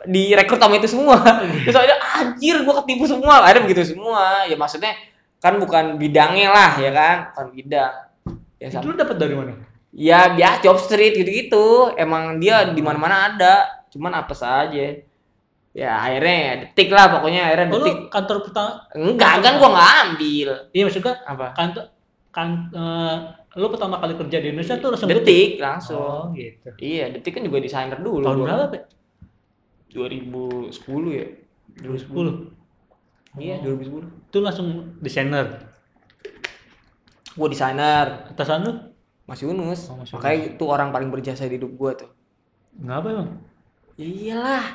direkrut 0.08 0.56
sama 0.56 0.80
itu 0.80 0.88
semua 0.88 1.16
terus 1.64 1.76
akhirnya 1.76 2.00
anjir 2.18 2.56
gue 2.64 2.74
ketipu 2.82 3.04
semua 3.04 3.44
ada 3.44 3.60
begitu 3.60 3.94
semua 3.94 4.48
ya 4.48 4.56
maksudnya 4.56 4.96
kan 5.38 5.60
bukan 5.60 6.00
bidangnya 6.00 6.48
lah 6.48 6.72
ya 6.80 6.90
kan 6.90 7.16
bukan 7.30 7.46
bidang 7.52 7.92
ya 8.56 8.68
itu 8.68 8.82
lu 8.82 8.94
dapat 8.94 9.16
dari 9.16 9.34
mana? 9.34 9.52
ya 9.92 10.28
biasa 10.30 10.60
job 10.60 10.76
street 10.76 11.14
gitu 11.16 11.30
gitu 11.30 11.66
emang 11.94 12.36
dia 12.36 12.68
di 12.68 12.80
mana 12.80 12.96
mana 12.96 13.16
ada 13.28 13.54
cuman 13.88 14.12
apa 14.14 14.32
saja 14.32 14.92
ya 15.72 15.90
akhirnya 15.94 16.36
ya 16.36 16.52
detik 16.62 16.88
lah 16.88 17.08
pokoknya 17.10 17.40
akhirnya 17.46 17.66
Oh, 17.68 17.80
detik 17.80 17.96
lu 17.98 18.08
kantor 18.08 18.36
pertama 18.42 18.70
enggak 18.92 19.34
kan 19.40 19.52
gue 19.56 19.68
nggak 19.68 19.90
ambil 20.02 20.48
iya 20.70 20.82
maksudnya 20.84 21.14
apa 21.22 21.46
kantor 21.52 21.84
kan 22.28 22.48
eh, 22.70 23.16
lu 23.56 23.66
pertama 23.68 23.96
kali 23.96 24.12
kerja 24.14 24.36
di 24.38 24.46
Indonesia 24.52 24.76
tuh 24.76 24.88
langsung 24.92 25.08
detik 25.08 25.50
Oh 25.54 25.62
langsung 25.62 26.22
gitu. 26.32 26.68
iya 26.76 27.04
detik 27.08 27.32
kan 27.32 27.42
juga 27.42 27.56
desainer 27.58 27.96
dulu 27.96 28.20
Tahun 28.20 28.36
gua. 28.36 28.44
berapa, 28.46 28.64
Pak? 28.68 28.82
2010 29.92 30.76
ya 31.10 31.26
2010. 31.76 32.52
Iya, 33.36 33.60
Oh. 33.60 33.76
2010. 33.76 34.28
Itu 34.28 34.38
langsung 34.40 34.68
desainer. 34.98 35.75
Gue 37.36 37.48
desainer, 37.48 38.26
Atasan 38.32 38.64
lu? 38.64 38.72
Mas 39.26 39.42
Yunus. 39.42 39.90
Oh, 39.90 39.98
Mas 39.98 40.08
Makanya 40.08 40.54
itu 40.54 40.64
orang 40.64 40.88
paling 40.90 41.10
berjasa 41.10 41.44
di 41.44 41.58
hidup 41.58 41.74
gue 41.74 41.92
tuh. 41.98 42.10
Ngapa 42.78 43.06
emang? 43.10 43.28
Ya 43.96 44.06
iyalah. 44.06 44.66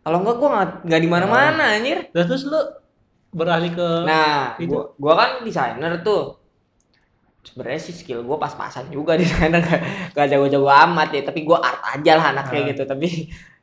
Kalau 0.00 0.20
enggak 0.20 0.36
gue 0.36 0.48
nggak 0.48 0.68
nggak 0.84 1.00
di 1.00 1.08
mana-mana 1.08 1.64
anjir. 1.72 1.98
Terus, 2.12 2.26
terus 2.28 2.42
lu 2.46 2.60
beralih 3.32 3.72
ke 3.72 3.88
Nah, 4.04 4.54
itu? 4.56 4.68
gua, 4.70 4.94
gua 4.94 5.14
kan 5.16 5.30
desainer 5.42 6.04
tuh. 6.04 6.38
Sebenarnya 7.42 7.80
sih 7.80 7.92
skill 7.92 8.22
gue 8.22 8.36
pas-pasan 8.36 8.88
juga 8.88 9.16
desainer 9.16 9.60
gak, 10.14 10.26
jago-jago 10.28 10.68
amat 10.68 11.08
ya, 11.12 11.22
tapi 11.24 11.42
gua 11.42 11.60
art 11.60 11.80
aja 11.92 12.12
lah 12.14 12.26
anaknya 12.30 12.60
Ah. 12.60 12.66
gitu. 12.70 12.82
Tapi 12.84 13.08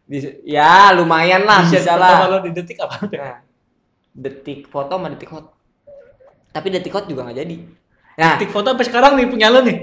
di- 0.04 0.38
ya 0.44 0.92
lumayan 0.92 1.46
lah 1.46 1.62
lah. 1.64 2.28
lu 2.28 2.38
di 2.44 2.52
detik 2.52 2.78
apa? 2.82 3.06
Nah, 3.08 3.38
detik 4.12 4.66
foto 4.68 4.98
sama 4.98 5.08
detik 5.08 5.30
hot. 5.30 5.54
Tapi 6.50 6.68
detik 6.68 6.92
hot 6.92 7.06
juga 7.06 7.24
nggak 7.24 7.38
jadi. 7.38 7.56
Nah, 8.22 8.38
Detik 8.38 8.54
foto 8.54 8.68
sampai 8.70 8.86
sekarang 8.86 9.12
nih 9.18 9.26
punya 9.26 9.50
lu 9.50 9.66
nih. 9.66 9.78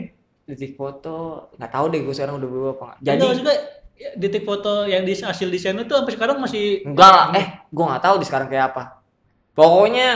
detik 0.49 0.81
foto 0.81 1.51
nggak 1.61 1.73
tahu 1.75 1.87
deh 1.93 2.01
gue 2.09 2.15
sekarang 2.17 2.41
udah 2.41 2.49
berubah 2.49 2.73
apa 2.79 2.85
nggak. 2.89 2.99
Jadi 3.05 3.11
Jadi 3.13 3.25
maksudnya 3.29 3.57
ya, 4.01 4.11
detik 4.17 4.45
foto 4.49 4.73
yang 4.89 5.03
di 5.05 5.13
hasil 5.13 5.49
desain 5.53 5.77
itu 5.77 5.93
sampai 5.93 6.15
sekarang 6.17 6.37
masih 6.41 6.89
enggak 6.89 7.11
lah, 7.13 7.27
eh 7.37 7.47
gue 7.69 7.85
nggak 7.85 8.01
tahu 8.01 8.15
di 8.17 8.25
sekarang 8.25 8.49
kayak 8.49 8.73
apa. 8.73 9.05
Pokoknya 9.53 10.09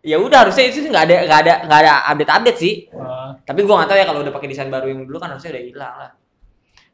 ya 0.00 0.16
udah 0.16 0.46
harusnya 0.46 0.70
itu 0.70 0.80
sih 0.80 0.88
nggak 0.88 1.04
ada 1.10 1.16
nggak 1.26 1.40
ada 1.44 1.54
nggak 1.66 1.80
ada 1.84 1.92
update 2.14 2.32
update 2.32 2.58
sih 2.62 2.74
Oh, 2.94 3.34
tapi 3.44 3.66
gua 3.66 3.82
nggak 3.82 3.90
tahu 3.92 3.98
ya 3.98 4.06
kalau 4.06 4.20
udah 4.22 4.32
pakai 4.32 4.48
desain 4.48 4.70
baru 4.70 4.86
yang 4.88 5.04
dulu 5.04 5.18
kan 5.18 5.34
harusnya 5.34 5.58
udah 5.58 5.64
hilang 5.68 5.94
lah 5.98 6.10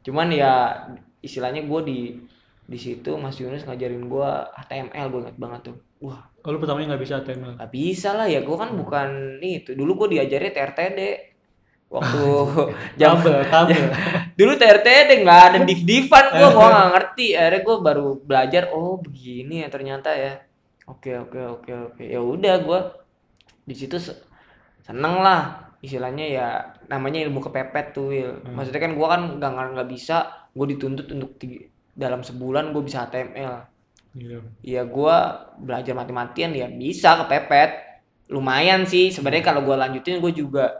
cuman 0.01 0.27
ya 0.33 0.51
istilahnya 1.21 1.63
gua 1.63 1.85
di 1.85 2.17
di 2.65 2.77
situ 2.81 3.13
Mas 3.15 3.37
Yunus 3.37 3.63
ngajarin 3.63 4.09
gua 4.09 4.49
HTML 4.57 5.07
ingat 5.21 5.37
banget 5.37 5.61
tuh 5.71 5.77
wah 6.01 6.25
oh, 6.45 6.53
lu 6.53 6.61
pertamanya 6.61 6.93
nggak 6.93 7.03
bisa 7.03 7.15
HTML. 7.19 7.57
nggak 7.57 7.71
bisa 7.73 8.09
lah 8.13 8.27
ya 8.29 8.45
gua 8.45 8.57
kan 8.61 8.69
bukan 8.71 9.09
itu 9.41 9.73
dulu 9.73 9.91
gua 9.97 10.07
diajarin 10.07 10.53
TRTD 10.53 10.99
waktu 11.85 12.23
jam 12.97 13.17
tabel. 13.51 13.89
dulu 14.39 14.53
TRTD 14.53 15.25
nggak 15.25 15.41
ada 15.49 15.57
div 15.65 15.81
divan 15.81 16.25
gua 16.31 16.49
gua 16.53 16.67
nggak 16.69 16.89
ngerti 16.93 17.27
akhirnya 17.33 17.61
gua 17.61 17.75
baru 17.81 18.07
belajar 18.21 18.63
oh 18.69 19.01
begini 19.01 19.65
ya 19.65 19.69
ternyata 19.73 20.13
ya 20.13 20.33
oke 20.85 21.11
oke 21.25 21.39
oke 21.59 21.71
oke 21.91 22.03
ya 22.05 22.21
udah 22.21 22.55
gua 22.61 22.79
di 23.65 23.73
situ 23.73 23.97
se- 23.97 24.21
seneng 24.85 25.17
lah 25.19 25.73
istilahnya 25.81 26.25
ya 26.29 26.47
namanya 26.85 27.21
ilmu 27.25 27.41
kepepet 27.41 27.93
tuh 27.93 28.13
Will. 28.13 28.37
Hmm. 28.41 28.53
maksudnya 28.53 28.81
kan 28.81 28.93
gua 28.93 29.07
kan 29.17 29.21
nggak 29.41 29.51
nggak 29.77 29.89
bisa 29.89 30.29
gua 30.53 30.65
dituntut 30.69 31.09
untuk 31.09 31.37
tiga- 31.37 31.69
dalam 31.95 32.21
sebulan 32.21 32.69
gua 32.69 32.83
bisa 32.85 33.05
HTML 33.05 33.74
Iya. 34.15 34.39
ya 34.63 34.81
gua 34.87 35.51
belajar 35.59 35.91
mati-matian 35.91 36.55
ya 36.55 36.71
bisa 36.71 37.19
kepepet. 37.23 37.83
Lumayan 38.31 38.87
sih 38.87 39.11
sebenarnya 39.11 39.43
kalau 39.43 39.61
gua 39.67 39.85
lanjutin 39.85 40.23
gue 40.23 40.31
juga 40.31 40.71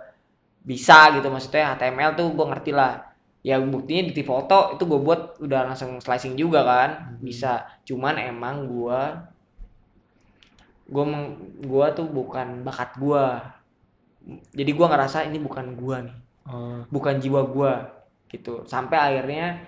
bisa 0.63 1.13
gitu. 1.13 1.27
Maksudnya 1.27 1.75
HTML 1.75 2.15
tuh 2.15 2.31
gue 2.33 2.45
ngerti 2.47 2.71
lah. 2.73 3.11
Ya 3.45 3.61
buktinya 3.61 4.09
di 4.09 4.23
foto 4.25 4.73
itu 4.73 4.83
gue 4.89 4.97
buat 4.97 5.37
udah 5.43 5.69
langsung 5.69 5.99
slicing 6.01 6.33
juga 6.39 6.63
kan. 6.65 6.89
Hmm. 6.95 7.21
bisa. 7.21 7.67
Cuman 7.83 8.17
emang 8.17 8.65
gue 8.65 9.01
gue 10.85 11.05
gua 11.65 11.93
tuh 11.97 12.05
bukan 12.05 12.61
bakat 12.61 12.93
gue 13.01 13.25
jadi 14.53 14.71
gue 14.73 14.87
ngerasa 14.89 15.25
ini 15.29 15.37
bukan 15.37 15.77
gue 15.77 15.97
nih. 16.09 16.17
Oh, 16.45 16.81
bukan 16.89 17.17
jiwa 17.21 17.45
gue 17.45 17.73
gitu. 18.33 18.65
Sampai 18.65 18.97
akhirnya 18.97 19.61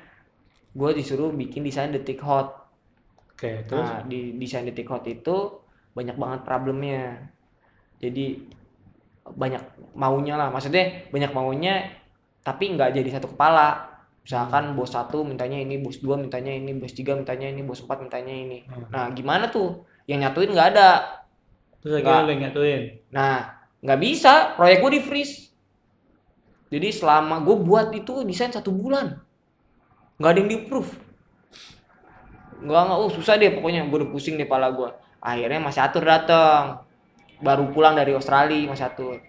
gue 0.74 0.90
disuruh 0.94 1.34
bikin 1.34 1.66
desain 1.66 1.94
detik 1.94 2.22
hot 2.22 2.67
oke. 3.38 3.52
Terus 3.70 3.86
Nah, 3.86 4.02
di 4.10 4.34
desain 4.42 4.66
detik 4.66 4.90
hot 4.90 5.06
itu 5.06 5.62
banyak 5.94 6.18
banget 6.18 6.42
problemnya. 6.42 7.30
Jadi 8.02 8.50
banyak 9.28 9.94
maunya 9.94 10.34
lah, 10.34 10.50
maksudnya 10.50 11.06
banyak 11.14 11.32
maunya 11.36 11.86
tapi 12.42 12.74
nggak 12.74 12.98
jadi 12.98 13.10
satu 13.22 13.38
kepala. 13.38 13.94
Misalkan 14.26 14.76
bos 14.76 14.92
satu 14.92 15.24
mintanya 15.24 15.56
ini, 15.56 15.80
bos 15.80 16.04
dua 16.04 16.20
mintanya 16.20 16.52
ini, 16.52 16.76
bos 16.76 16.92
tiga 16.92 17.16
mintanya 17.16 17.48
ini, 17.48 17.64
bos 17.64 17.80
empat 17.80 18.04
mintanya 18.04 18.34
ini. 18.36 18.68
Hmm. 18.68 18.92
Nah, 18.92 19.06
gimana 19.16 19.48
tuh? 19.48 19.88
Yang 20.10 20.20
nyatuin 20.28 20.52
nggak 20.52 20.70
ada. 20.76 20.90
terus 21.78 22.02
akhirnya 22.02 22.34
yang 22.34 22.42
nyatuin. 22.50 22.82
Nah, 23.14 23.36
nggak 23.80 24.00
bisa. 24.04 24.58
Proyek 24.60 24.84
gue 24.84 24.92
di 25.00 25.02
freeze. 25.04 25.36
Jadi 26.68 26.92
selama 26.92 27.40
gue 27.40 27.56
buat 27.56 27.96
itu 27.96 28.28
desain 28.28 28.52
satu 28.52 28.76
bulan, 28.76 29.24
nggak 30.20 30.32
ada 30.36 30.40
yang 30.44 30.50
di 30.52 30.58
approve. 30.68 30.92
Nggak 32.64 32.82
nggak, 32.90 32.98
oh 32.98 33.10
susah 33.12 33.38
deh 33.38 33.54
pokoknya. 33.54 33.86
Gue 33.90 34.06
udah 34.06 34.10
pusing 34.10 34.36
deh 34.36 34.50
pala 34.50 34.74
gue. 34.74 34.90
Akhirnya 35.22 35.60
Mas 35.60 35.78
Atur 35.78 36.06
datang, 36.06 36.86
baru 37.42 37.70
pulang 37.74 37.98
dari 37.98 38.14
Australia 38.14 38.70
Mas 38.70 38.82
Atur. 38.82 39.22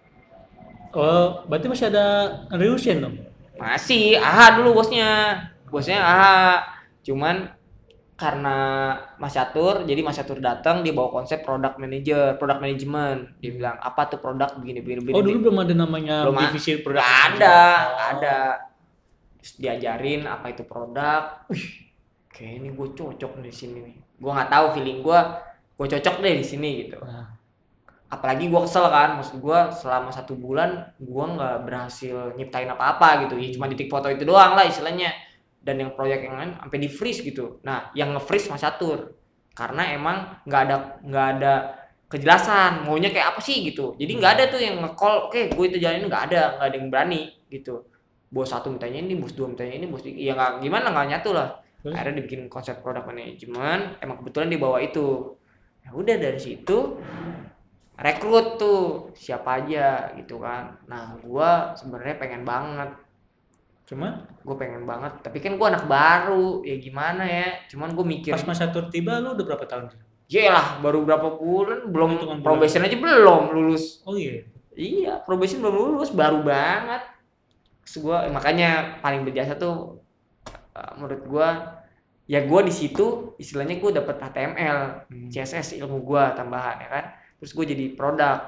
Oh, 0.96 1.44
berarti 1.44 1.68
masih 1.68 1.92
ada 1.92 2.06
Ryusen 2.48 3.04
dong? 3.04 3.14
Masih, 3.60 4.16
AHA 4.16 4.56
dulu 4.56 4.80
bosnya. 4.80 5.36
Bosnya 5.68 6.00
AHA. 6.00 6.64
Cuman 7.04 7.52
karena 8.18 8.56
Mas 9.20 9.36
Catur, 9.36 9.86
jadi 9.86 10.00
Mas 10.02 10.16
Catur 10.18 10.42
datang 10.42 10.82
dia 10.82 10.90
bawa 10.90 11.12
konsep 11.22 11.44
product 11.44 11.76
manager, 11.78 12.34
product 12.40 12.60
management. 12.64 13.38
Dia 13.38 13.52
bilang 13.54 13.76
apa 13.78 14.10
tuh 14.10 14.18
produk 14.18 14.58
begini 14.58 14.80
begini 14.82 15.00
begini. 15.06 15.16
Oh, 15.16 15.22
dulu 15.22 15.38
belum 15.48 15.58
ada 15.62 15.74
namanya 15.76 16.16
Belum 16.26 16.40
divisi 16.50 16.80
produk. 16.82 17.04
Ada, 17.04 17.60
ada. 18.16 18.38
Terus 19.38 19.52
diajarin 19.60 20.26
apa 20.26 20.50
itu 20.50 20.66
produk. 20.66 21.46
Wih, 21.52 21.87
kayak 22.38 22.62
ini 22.62 22.68
gue 22.70 22.88
cocok 22.94 23.42
di 23.42 23.50
sini 23.50 23.78
nih. 23.82 23.96
Gue 24.22 24.30
nggak 24.30 24.50
tahu 24.54 24.66
feeling 24.78 25.02
gue, 25.02 25.20
gue 25.74 25.86
cocok 25.98 26.16
deh 26.22 26.34
di 26.38 26.46
sini 26.46 26.86
gitu. 26.86 27.02
Nah, 27.02 27.38
Apalagi 28.08 28.48
gue 28.48 28.60
kesel 28.64 28.88
kan, 28.88 29.20
maksud 29.20 29.36
gue 29.36 29.58
selama 29.76 30.08
satu 30.08 30.32
bulan 30.32 30.96
gue 30.96 31.24
nggak 31.36 31.68
berhasil 31.68 32.32
nyiptain 32.40 32.64
apa-apa 32.72 33.28
gitu. 33.28 33.36
Ya 33.36 33.52
cuma 33.52 33.68
titik 33.68 33.92
foto 33.92 34.08
itu 34.08 34.24
doang 34.24 34.56
lah 34.56 34.64
istilahnya. 34.64 35.12
Dan 35.60 35.84
yang 35.84 35.90
proyek 35.92 36.24
yang 36.24 36.40
lain 36.40 36.52
sampai 36.56 36.78
di 36.80 36.88
freeze 36.88 37.20
gitu. 37.20 37.60
Nah, 37.60 37.92
yang 37.92 38.16
nge-freeze 38.16 38.48
Mas 38.48 38.64
Catur. 38.64 39.12
Karena 39.52 39.92
emang 39.92 40.40
nggak 40.48 40.62
ada 40.64 40.76
nggak 41.04 41.26
ada 41.36 41.54
kejelasan 42.08 42.88
maunya 42.88 43.12
kayak 43.12 43.36
apa 43.36 43.40
sih 43.44 43.60
gitu. 43.68 43.92
Jadi 44.00 44.12
nggak 44.16 44.32
ada 44.40 44.44
tuh 44.48 44.60
yang 44.64 44.80
nge-call, 44.80 45.28
oke 45.28 45.52
gue 45.52 45.64
itu 45.68 45.76
jalanin 45.76 46.08
nggak 46.08 46.32
ada, 46.32 46.56
nggak 46.56 46.68
ada 46.72 46.76
yang 46.80 46.88
berani 46.88 47.22
gitu. 47.52 47.84
Bos 48.32 48.48
satu 48.48 48.72
mintanya 48.72 49.04
ini, 49.04 49.20
bos 49.20 49.36
dua 49.36 49.52
mintanya 49.52 49.76
ini, 49.76 49.84
bos 49.84 50.00
tiga. 50.00 50.16
Ya 50.16 50.32
nggak 50.32 50.64
gimana 50.64 50.88
nggak 50.96 51.06
nyatu 51.12 51.36
lah. 51.36 51.60
Terus? 51.82 51.94
Akhirnya 51.94 52.14
dibikin 52.22 52.50
konsep 52.50 52.82
product 52.82 53.06
management, 53.06 54.02
emang 54.02 54.16
kebetulan 54.18 54.50
dia 54.50 54.60
bawa 54.60 54.78
itu. 54.82 55.38
Ya 55.86 55.90
udah 55.94 56.16
dari 56.18 56.40
situ 56.40 56.98
rekrut 57.98 58.58
tuh 58.58 59.10
siapa 59.14 59.62
aja 59.64 60.14
gitu 60.14 60.38
kan. 60.38 60.78
Nah, 60.86 61.18
gua 61.22 61.74
sebenarnya 61.74 62.16
pengen 62.18 62.42
banget 62.46 62.90
cuma 63.88 64.20
gue 64.44 64.52
pengen 64.60 64.84
banget 64.84 65.16
tapi 65.24 65.40
kan 65.40 65.56
gue 65.56 65.64
anak 65.64 65.88
baru 65.88 66.60
ya 66.60 66.76
gimana 66.76 67.24
ya 67.24 67.56
cuman 67.72 67.96
gue 67.96 68.04
mikir 68.04 68.36
pas 68.36 68.44
masa 68.44 68.68
tur 68.68 68.92
tiba 68.92 69.16
lu 69.16 69.32
udah 69.32 69.44
berapa 69.48 69.64
tahun? 69.64 69.88
lah 70.28 70.84
baru 70.84 71.08
berapa 71.08 71.40
bulan 71.40 71.88
belum 71.88 72.20
Hitungan 72.20 72.36
bulan. 72.36 72.44
probation 72.44 72.84
aja 72.84 72.96
belum 73.00 73.42
lulus 73.48 74.04
Oh 74.04 74.12
iya. 74.12 74.44
iya 74.76 75.16
probation 75.24 75.64
belum 75.64 75.96
lulus 75.96 76.12
baru 76.12 76.44
banget 76.44 77.00
Terus 77.88 78.04
gua 78.04 78.28
makanya 78.28 79.00
paling 79.00 79.24
berjasa 79.24 79.56
tuh 79.56 80.04
eh, 80.78 80.90
menurut 80.96 81.22
gue 81.26 81.48
ya 82.28 82.44
gue 82.44 82.60
di 82.62 82.72
situ 82.72 83.34
istilahnya 83.36 83.80
gue 83.80 83.90
dapet 83.90 84.16
HTML 84.20 84.78
Hmm. 85.08 85.28
CSS 85.28 85.80
ilmu 85.80 86.04
gue 86.04 86.22
tambahan 86.36 86.76
ya 86.78 86.88
kan? 86.88 87.04
Terus 87.40 87.52
gue 87.52 87.64
jadi 87.66 87.84
produk. 87.92 88.38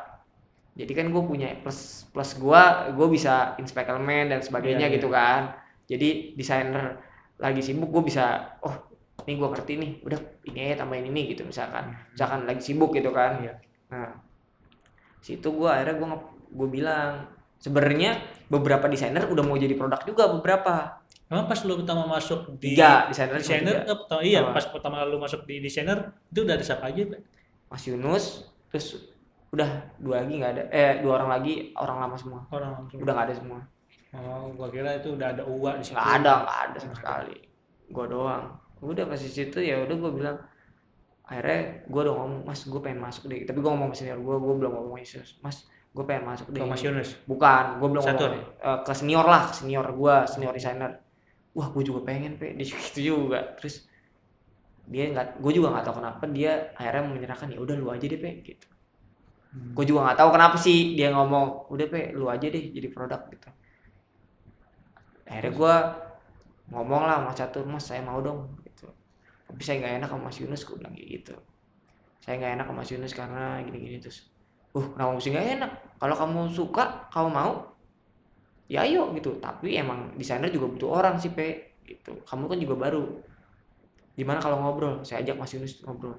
Jadi 0.77 0.93
kan 0.95 1.07
gue 1.11 1.23
punya 1.23 1.51
plus 1.61 2.07
plus 2.09 2.39
gue 2.39 2.63
gue 2.95 3.07
bisa 3.11 3.57
inspect 3.57 3.91
elemen 3.91 4.31
dan 4.31 4.41
sebagainya 4.41 4.87
Iya, 4.87 4.95
gitu 4.97 5.09
kan. 5.11 5.57
Jadi 5.91 6.39
desainer 6.39 6.95
lagi 7.41 7.61
sibuk 7.61 7.91
gue 7.91 8.07
bisa 8.07 8.55
oh 8.61 8.77
ini 9.27 9.37
gue 9.37 9.49
ngerti 9.49 9.73
nih 9.77 9.91
udah 10.05 10.21
ini 10.47 10.59
aja 10.71 10.85
tambahin 10.85 11.09
ini 11.09 11.33
gitu 11.33 11.43
misalkan. 11.43 11.91
Misalkan 12.13 12.47
lagi 12.47 12.63
sibuk 12.63 12.93
gitu 12.93 13.11
kan. 13.11 13.41
Iya. 13.43 13.55
nah 13.91 14.13
situ 15.21 15.49
gue 15.51 15.69
akhirnya 15.69 15.97
gue 15.99 16.09
gue 16.51 16.69
bilang 16.71 17.29
sebenarnya 17.61 18.23
beberapa 18.49 18.89
desainer 18.89 19.29
udah 19.29 19.45
mau 19.45 19.59
jadi 19.59 19.77
produk 19.77 20.01
juga 20.07 20.31
beberapa 20.33 21.00
Emang 21.31 21.47
pas 21.47 21.61
lu 21.61 21.79
pertama 21.79 22.03
masuk 22.05 22.59
di 22.59 22.75
tiga 22.75 23.07
desainer 23.07 23.39
desainer, 23.39 23.77
eh, 23.81 23.95
pertama- 23.95 24.21
iya 24.21 24.43
Sama. 24.43 24.51
pas 24.51 24.67
pertama 24.67 24.97
lu 25.05 25.17
masuk 25.17 25.47
di 25.47 25.59
desainer 25.59 25.99
itu 26.27 26.43
udah 26.43 26.55
ada 26.55 26.65
siapa 26.65 26.85
aja? 26.87 27.03
Pak? 27.07 27.21
Mas 27.69 27.83
Yunus 27.87 28.25
terus 28.67 28.87
udah 29.49 29.67
dua 29.97 30.21
lagi 30.21 30.35
nggak 30.37 30.53
ada 30.53 30.63
eh 30.69 30.93
dua 30.99 31.13
orang 31.17 31.31
lagi 31.33 31.55
orang 31.75 31.99
lama 32.01 32.15
semua 32.15 32.41
Orang 32.49 32.71
langsung. 32.73 32.99
udah 32.99 33.13
nggak 33.13 33.27
ada 33.27 33.37
semua 33.37 33.61
Oh, 34.13 34.51
gua 34.53 34.67
kira 34.69 34.91
itu 34.93 35.11
udah 35.13 35.29
ada 35.29 35.43
uang 35.45 35.79
di 35.79 35.85
situ. 35.85 35.95
nggak 35.95 36.11
ada 36.19 36.33
nggak 36.41 36.59
ada 36.65 36.79
sama 36.79 36.95
sekali 36.95 37.37
gue 37.87 38.07
doang 38.07 38.45
udah 38.81 39.05
pas 39.05 39.19
di 39.19 39.27
situ 39.29 39.59
ya 39.61 39.77
udah 39.81 39.97
gue 39.97 40.11
bilang 40.13 40.39
akhirnya 41.25 41.59
gue 41.85 42.01
udah 42.01 42.15
ngomong 42.17 42.41
mas 42.43 42.61
gue 42.65 42.81
pengen 42.81 42.99
masuk 43.01 43.27
deh 43.27 43.43
tapi 43.45 43.59
gue 43.61 43.71
ngomong 43.71 43.91
ke 43.91 43.97
senior 43.97 44.19
gue 44.19 44.35
gue 44.37 44.55
belum 44.57 44.73
ngomong 44.73 44.97
Yesus 44.97 45.39
mas 45.41 45.63
gue 45.89 46.03
pengen 46.05 46.25
masuk 46.25 46.47
deh 46.49 46.59
Ke 46.59 46.67
Mas 46.67 46.83
Yunus. 46.83 47.11
bukan 47.25 47.65
gue 47.77 47.89
belum 47.89 48.03
Satu. 48.03 48.27
ngomong 48.27 48.83
ke 48.83 48.93
senior 48.93 49.23
lah 49.25 49.43
senior 49.49 49.87
gue 49.89 50.15
senior 50.27 50.51
designer 50.53 50.91
wah 51.57 51.69
gue 51.71 51.83
juga 51.83 52.07
pengen 52.07 52.39
pe. 52.39 52.55
Dia 52.55 52.67
gitu 52.91 53.01
juga. 53.15 53.57
Terus 53.59 53.91
dia 54.91 55.07
nggak 55.15 55.39
gue 55.39 55.53
juga 55.55 55.69
nggak 55.71 55.85
tahu 55.87 55.97
kenapa 56.03 56.23
dia 56.35 56.75
akhirnya 56.75 57.03
menyerahkan 57.07 57.49
ya 57.55 57.63
udah 57.63 57.77
lu 57.79 57.89
aja 57.95 58.07
deh 58.11 58.19
pe 58.19 58.43
gitu. 58.43 58.67
Hmm. 59.51 59.75
gue 59.75 59.85
juga 59.87 60.07
nggak 60.07 60.19
tahu 60.19 60.31
kenapa 60.31 60.57
sih 60.59 60.95
dia 60.95 61.11
ngomong 61.11 61.71
udah 61.75 61.87
pe 61.91 62.15
lu 62.15 62.27
aja 62.27 62.47
deh 62.51 62.65
jadi 62.75 62.89
produk 62.91 63.23
gitu. 63.31 63.51
Akhirnya 65.31 65.53
gue 65.55 65.75
ngomong 66.75 67.03
lah 67.07 67.23
mas 67.23 67.39
catur 67.39 67.67
mas 67.67 67.87
saya 67.87 68.03
mau 68.03 68.19
dong 68.19 68.51
gitu. 68.67 68.91
Tapi 69.47 69.63
saya 69.63 69.79
nggak 69.79 69.95
enak 70.03 70.09
sama 70.11 70.23
mas 70.27 70.39
Yunus 70.43 70.63
gue 70.67 70.75
bilang 70.75 70.95
gitu. 70.99 71.35
Saya 72.19 72.35
nggak 72.43 72.53
enak 72.59 72.67
sama 72.67 72.79
mas 72.83 72.91
Yunus 72.91 73.13
karena 73.15 73.45
gini-gini 73.63 73.99
terus 74.03 74.27
uh 74.75 74.87
kenapa 74.91 75.11
mesti 75.19 75.31
nggak 75.31 75.49
enak? 75.59 75.73
Kalau 76.03 76.15
kamu 76.19 76.41
suka 76.51 76.85
kamu 77.15 77.29
mau 77.31 77.53
ya 78.71 78.87
ayo 78.87 79.11
gitu. 79.19 79.35
Tapi 79.43 79.75
emang 79.75 80.15
desainer 80.15 80.47
juga 80.47 80.71
butuh 80.71 80.91
orang 81.03 81.19
sih 81.19 81.35
pe 81.35 81.75
gitu. 81.83 82.15
Kamu 82.23 82.47
kan 82.47 82.59
juga 82.63 82.79
baru. 82.79 83.03
Gimana 84.15 84.39
kalau 84.39 84.63
ngobrol? 84.63 85.03
Saya 85.03 85.27
ajak 85.27 85.35
mas 85.35 85.51
Yunus 85.51 85.83
ngobrol. 85.83 86.15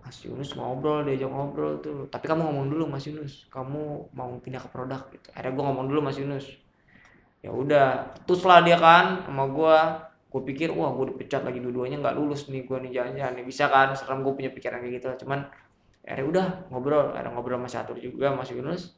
Mas 0.00 0.16
Yunus 0.24 0.50
ngobrol 0.56 1.04
diajak 1.04 1.28
ngobrol 1.28 1.76
tuh. 1.84 2.08
Tapi 2.08 2.24
kamu 2.24 2.40
ngomong 2.48 2.66
dulu 2.72 2.84
Mas 2.88 3.04
Yunus. 3.04 3.44
Kamu 3.52 4.08
mau 4.16 4.32
pindah 4.40 4.64
ke 4.64 4.68
produk 4.72 5.04
gitu. 5.12 5.28
Akhirnya 5.36 5.52
gue 5.52 5.64
ngomong 5.68 5.86
dulu 5.92 6.00
Mas 6.00 6.16
Yunus. 6.16 6.46
Ya 7.44 7.52
udah 7.52 8.16
terus 8.24 8.40
lah 8.48 8.64
dia 8.64 8.80
kan 8.80 9.28
sama 9.28 9.44
gue 9.52 9.78
gue 10.26 10.42
pikir 10.52 10.68
wah 10.74 10.92
gue 10.92 11.14
dipecat 11.14 11.46
lagi 11.46 11.62
dua-duanya 11.62 12.02
nggak 12.02 12.16
lulus 12.18 12.48
nih 12.48 12.64
gue 12.64 12.78
nih 12.80 13.12
nih. 13.12 13.44
Bisa 13.44 13.68
kan 13.68 13.92
serem 13.92 14.24
gue 14.24 14.32
punya 14.32 14.48
pikiran 14.54 14.80
kayak 14.80 15.04
gitu. 15.04 15.26
Cuman 15.26 15.44
akhirnya 16.00 16.26
udah 16.32 16.46
ngobrol. 16.72 17.12
Ada 17.12 17.28
ngobrol 17.28 17.60
sama 17.60 17.68
Catur 17.68 17.98
juga 18.00 18.32
Mas 18.32 18.48
Yunus 18.48 18.96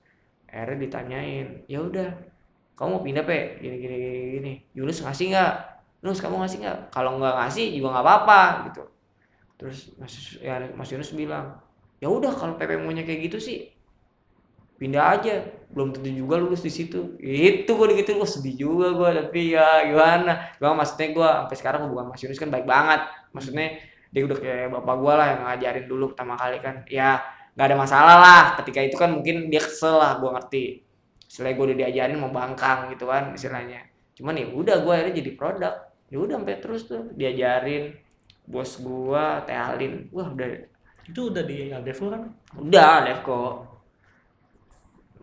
akhirnya 0.48 0.88
ditanyain 0.88 1.68
ya 1.68 1.84
udah 1.84 2.08
kamu 2.78 2.88
mau 2.94 3.02
pindah 3.02 3.24
pe? 3.26 3.58
Gini 3.58 3.76
gini 3.82 3.96
gini. 4.38 4.52
Yunus 4.78 5.02
ngasih 5.02 5.34
nggak? 5.34 5.52
Yunus 5.98 6.22
kamu 6.22 6.38
ngasih 6.46 6.58
nggak? 6.62 6.78
Kalau 6.94 7.18
nggak 7.18 7.34
ngasih 7.42 7.74
juga 7.74 7.88
nggak 7.98 8.06
apa-apa 8.06 8.40
gitu. 8.70 8.82
Terus 9.58 9.78
Mas 9.98 10.14
ya, 10.38 10.62
Mas 10.78 10.88
Yunus 10.94 11.10
bilang 11.10 11.58
ya 11.98 12.06
udah 12.06 12.30
kalau 12.30 12.54
PP 12.54 12.78
maunya 12.78 13.02
kayak 13.02 13.26
gitu 13.26 13.38
sih 13.42 13.74
pindah 14.78 15.18
aja. 15.18 15.42
Belum 15.74 15.90
tentu 15.90 16.06
juga 16.14 16.38
lulus 16.38 16.62
di 16.62 16.70
situ. 16.70 17.18
Itu 17.18 17.74
gue 17.74 17.98
gitu 17.98 18.14
gue 18.14 18.28
sedih 18.30 18.54
juga 18.54 18.94
gue 18.94 19.26
tapi 19.26 19.58
ya 19.58 19.82
gimana? 19.82 20.54
Gue 20.62 20.70
maksudnya 20.70 21.10
gue 21.10 21.28
sampai 21.42 21.56
sekarang 21.58 21.80
hubungan 21.90 22.14
Mas 22.14 22.22
Yunus 22.22 22.38
kan 22.38 22.46
baik 22.46 22.62
banget. 22.62 23.10
Maksudnya 23.34 23.74
dia 24.14 24.22
udah 24.22 24.38
kayak 24.38 24.70
bapak 24.70 24.94
gue 25.02 25.12
lah 25.18 25.26
yang 25.34 25.40
ngajarin 25.50 25.86
dulu 25.90 26.14
pertama 26.14 26.38
kali 26.38 26.62
kan. 26.62 26.86
Ya 26.86 27.26
nggak 27.58 27.66
ada 27.66 27.76
masalah 27.76 28.16
lah. 28.22 28.42
Ketika 28.62 28.86
itu 28.86 28.94
kan 28.94 29.10
mungkin 29.10 29.50
dia 29.50 29.58
kesel 29.58 29.98
lah 29.98 30.22
gue 30.22 30.30
ngerti. 30.30 30.64
Setelah 31.26 31.58
gue 31.58 31.64
udah 31.74 31.78
diajarin 31.82 32.18
mau 32.22 32.30
bangkang 32.30 32.94
gitu 32.94 33.10
kan 33.10 33.34
istilahnya 33.34 33.82
cuman 34.18 34.34
ya 34.34 34.50
udah 34.50 34.76
gue 34.86 34.92
akhirnya 34.94 35.14
jadi 35.18 35.30
produk. 35.34 35.74
Ya 36.08 36.16
udah 36.22 36.34
sampai 36.38 36.58
terus 36.62 36.86
tuh 36.86 37.10
diajarin. 37.18 37.98
Bos 38.46 38.78
gue 38.78 39.24
teh 39.44 39.58
Alin. 39.58 40.06
Wah 40.14 40.30
udah. 40.30 40.46
Itu 41.02 41.34
udah 41.34 41.42
di 41.42 41.74
Aldevo 41.74 42.14
kan? 42.14 42.22
Udah 42.54 43.02
Levko 43.02 43.68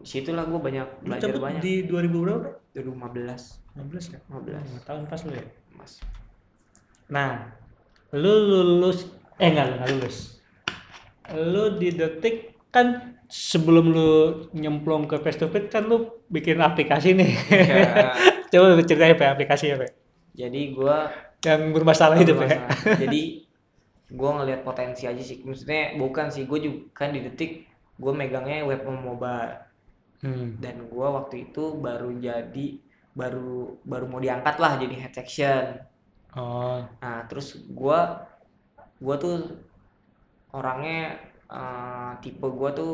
situlah 0.06 0.46
gue 0.46 0.62
banyak 0.62 0.88
lu 1.02 1.18
belajar 1.18 1.34
cabut 1.34 1.42
banyak. 1.42 1.62
di 1.66 1.74
2000 1.90 2.14
berapa 2.14 2.50
2015 2.78 3.74
15 3.74 4.14
ya? 4.14 4.20
15 4.30 4.70
lima 4.70 4.82
tahun 4.86 5.02
pas 5.10 5.22
lu 5.26 5.34
ya? 5.34 5.46
Mas. 5.74 5.94
Nah 7.10 7.50
lu 8.14 8.34
lulus 8.46 9.10
eh 9.42 9.50
enggak 9.50 9.66
enggak 9.76 9.90
lulus 9.98 10.35
lu 11.34 11.80
di 11.80 11.90
detik 11.96 12.54
kan 12.70 13.18
sebelum 13.26 13.86
lu 13.90 14.12
nyemplung 14.54 15.10
ke 15.10 15.18
face 15.24 15.40
to 15.42 15.50
face 15.50 15.72
kan 15.72 15.88
lu 15.90 16.22
bikin 16.30 16.62
aplikasi 16.62 17.18
nih. 17.18 17.32
Ya, 17.50 18.14
coba 18.52 18.84
ceritain 18.86 19.18
apa 19.18 19.34
aplikasi 19.34 19.74
apa? 19.74 19.90
Jadi 20.36 20.76
gue 20.76 20.98
yang 21.46 21.72
bermasalah 21.72 22.18
itu 22.18 22.34
ya 22.42 22.66
jadi 23.06 23.22
gue 24.06 24.30
ngelihat 24.30 24.62
potensi 24.62 25.10
aja 25.10 25.24
sih. 25.24 25.42
Maksudnya 25.42 25.98
bukan 25.98 26.30
sih 26.30 26.46
gue 26.46 26.60
juga 26.62 26.80
kan 26.94 27.10
di 27.16 27.24
detik 27.24 27.66
gue 27.96 28.12
megangnya 28.12 28.68
web 28.68 28.84
mobile. 28.86 29.66
Hmm. 30.26 30.58
dan 30.58 30.90
gue 30.90 31.06
waktu 31.06 31.52
itu 31.52 31.76
baru 31.78 32.10
jadi 32.18 32.68
baru 33.14 33.78
baru 33.86 34.06
mau 34.10 34.18
diangkat 34.18 34.56
lah 34.58 34.80
jadi 34.82 34.96
head 35.06 35.14
section. 35.14 35.66
Oh. 36.34 36.82
Nah 37.00 37.24
terus 37.30 37.62
gue 37.62 38.00
gue 39.00 39.16
tuh 39.22 39.36
orangnya 40.56 41.20
eh, 41.52 42.12
tipe 42.24 42.48
gue 42.48 42.70
tuh 42.80 42.94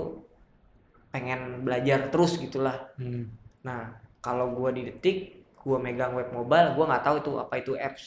pengen 1.13 1.63
belajar 1.67 1.99
terus 2.11 2.39
gitulah 2.39 2.77
hmm. 2.97 3.23
nah 3.67 3.81
kalau 4.25 4.47
gue 4.57 4.69
di 4.77 4.81
detik 4.89 5.17
gue 5.61 5.77
megang 5.77 6.13
web 6.17 6.29
mobile 6.33 6.73
gue 6.73 6.85
nggak 6.89 7.03
tahu 7.05 7.15
itu 7.21 7.31
apa 7.37 7.53
itu 7.61 7.73
apps 7.77 8.05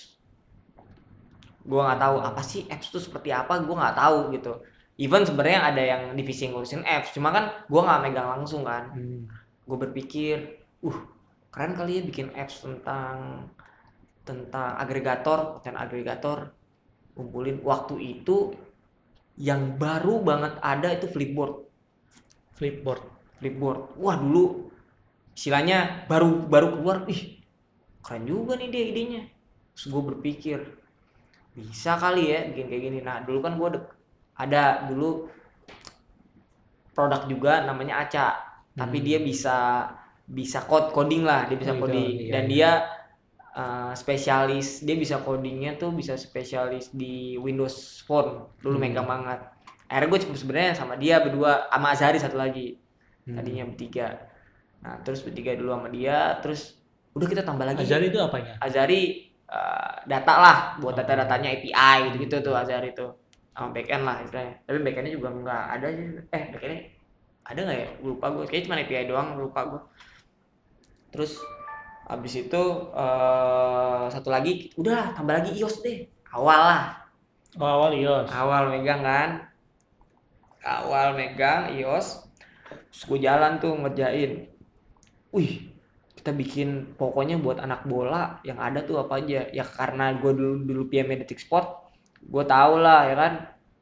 gue 1.64 1.80
nggak 1.80 2.00
tahu 2.00 2.16
apa 2.20 2.42
sih 2.44 2.62
apps 2.68 2.92
itu 2.92 2.98
seperti 3.00 3.30
apa 3.32 3.62
gue 3.62 3.74
nggak 3.76 3.96
tahu 3.96 4.18
gitu 4.36 4.52
even 5.00 5.22
sebenarnya 5.24 5.60
ada 5.70 5.82
yang 5.82 6.02
divisi 6.18 6.44
ngurusin 6.50 6.82
apps 6.84 7.14
cuma 7.16 7.32
kan 7.32 7.44
gue 7.70 7.80
nggak 7.80 8.00
megang 8.04 8.28
langsung 8.40 8.62
kan 8.66 8.92
Hmm. 8.92 9.24
gue 9.64 9.78
berpikir 9.80 10.36
uh 10.84 10.98
keren 11.54 11.72
kali 11.78 11.92
ya 11.98 12.02
bikin 12.04 12.28
apps 12.36 12.66
tentang 12.66 13.48
tentang 14.28 14.70
agregator 14.76 15.56
konten 15.56 15.76
agregator 15.78 16.38
kumpulin 17.16 17.62
waktu 17.62 17.94
itu 18.00 18.52
yang 19.38 19.62
baru 19.82 20.14
banget 20.28 20.52
ada 20.62 20.88
itu 20.96 21.06
flipboard 21.14 21.54
flipboard 22.56 23.02
flipboard 23.38 23.80
wah 24.02 24.16
dulu 24.18 24.70
istilahnya 25.36 26.06
baru 26.10 26.30
baru 26.52 26.68
keluar 26.78 26.98
ih 27.14 27.22
keren 28.04 28.24
juga 28.30 28.54
nih 28.60 28.68
dia 28.74 28.84
idenya 28.92 29.22
terus 29.74 29.86
gue 29.92 30.02
berpikir 30.10 30.58
bisa 31.54 31.92
kali 32.02 32.22
ya 32.34 32.40
bikin 32.50 32.66
kayak 32.70 32.82
gini 32.86 32.98
nah 33.06 33.18
dulu 33.26 33.38
kan 33.44 33.54
gue 33.60 33.68
ada 34.34 34.62
dulu 34.90 35.30
produk 36.94 37.26
juga 37.26 37.52
namanya 37.66 38.06
Aca 38.06 38.26
tapi 38.78 38.96
Hmm. 38.96 39.06
dia 39.06 39.18
bisa 39.22 39.86
bisa 40.24 40.64
code 40.64 40.90
coding 40.94 41.22
lah 41.26 41.46
dia 41.50 41.58
bisa 41.58 41.72
Oh, 41.72 41.76
gitu. 41.78 41.90
coding 41.90 42.08
Iya, 42.24 42.32
dan 42.32 42.44
iya. 42.50 42.50
dia 42.50 42.70
uh, 43.54 43.94
spesialis 43.94 44.82
dia 44.82 44.94
bisa 44.94 45.18
codingnya 45.18 45.74
tuh 45.74 45.90
bisa 45.90 46.14
spesialis 46.14 46.90
di 46.90 47.38
Windows 47.38 48.02
Phone 48.02 48.50
dulu 48.60 48.76
Hmm. 48.76 48.82
megang 48.84 49.06
banget. 49.06 49.40
Akhirnya 49.86 50.08
gue 50.10 50.20
sebenarnya 50.34 50.72
sama 50.74 50.94
dia 50.98 51.22
berdua 51.22 51.70
sama 51.70 51.94
Azari 51.94 52.18
satu 52.18 52.36
lagi. 52.36 52.78
Hmm. 53.24 53.40
tadinya 53.40 53.64
bertiga. 53.64 54.20
Nah 54.84 55.00
terus 55.00 55.24
bertiga 55.24 55.56
dulu 55.56 55.72
sama 55.72 55.88
dia 55.88 56.36
terus 56.44 56.76
udah 57.16 57.24
kita 57.24 57.40
tambah 57.40 57.64
lagi. 57.64 57.80
Azari 57.80 58.12
itu 58.12 58.20
apanya? 58.20 58.60
Azari 58.60 59.00
uh, 59.48 59.96
data 60.04 60.34
lah 60.36 60.56
buat 60.76 60.92
Oh. 60.92 60.98
data-datanya 61.00 61.48
API 61.56 62.12
gitu-gitu 62.12 62.44
tuh 62.44 62.52
Azari 62.52 62.92
tuh. 62.92 63.16
Sama 63.54 63.70
backend 63.72 64.02
lah 64.04 64.20
istilahnya. 64.20 64.60
Tapi 64.66 64.78
backendnya 64.82 65.12
juga 65.14 65.28
nggak 65.32 65.64
ada 65.78 65.86
sih. 65.88 66.04
Eh 66.28 66.42
backendnya 66.52 66.80
ada 67.44 67.60
nggak 67.64 67.78
ya? 67.80 67.88
Lupa 68.02 68.26
gue 68.34 68.44
kayaknya 68.44 68.64
cuma 68.68 68.76
API 68.82 69.04
doang 69.06 69.28
lupa 69.38 69.60
gue 69.72 69.82
terus 71.14 71.38
habis 72.04 72.36
itu 72.36 72.62
eh, 72.92 74.04
satu 74.12 74.28
lagi 74.28 74.72
udah 74.76 75.16
tambah 75.16 75.34
lagi 75.40 75.56
iOS 75.56 75.80
deh. 75.80 76.04
Awal 76.34 76.60
lah. 76.60 76.82
Oh 77.56 77.68
awal 77.68 77.90
iOS. 77.96 78.28
Awal 78.28 78.62
megang 78.74 79.00
kan? 79.00 79.28
Awal 80.60 81.16
megang 81.16 81.72
iOS. 81.72 82.26
Terus 82.92 83.02
gue 83.08 83.18
jalan 83.24 83.62
tuh 83.62 83.72
ngerjain. 83.78 84.50
Wih 85.32 85.72
kita 86.14 86.30
bikin 86.32 86.96
pokoknya 86.96 87.36
buat 87.36 87.60
anak 87.60 87.84
bola 87.84 88.40
yang 88.44 88.60
ada 88.60 88.84
tuh 88.84 89.00
apa 89.00 89.22
aja. 89.22 89.48
Ya 89.54 89.64
karena 89.64 90.12
gue 90.18 90.32
dulu 90.34 90.54
dulu 90.66 90.82
PM 90.92 91.14
Detik 91.16 91.40
Sport 91.40 91.88
gue 92.24 92.44
tau 92.44 92.76
lah 92.80 93.08
ya 93.08 93.16
kan? 93.16 93.32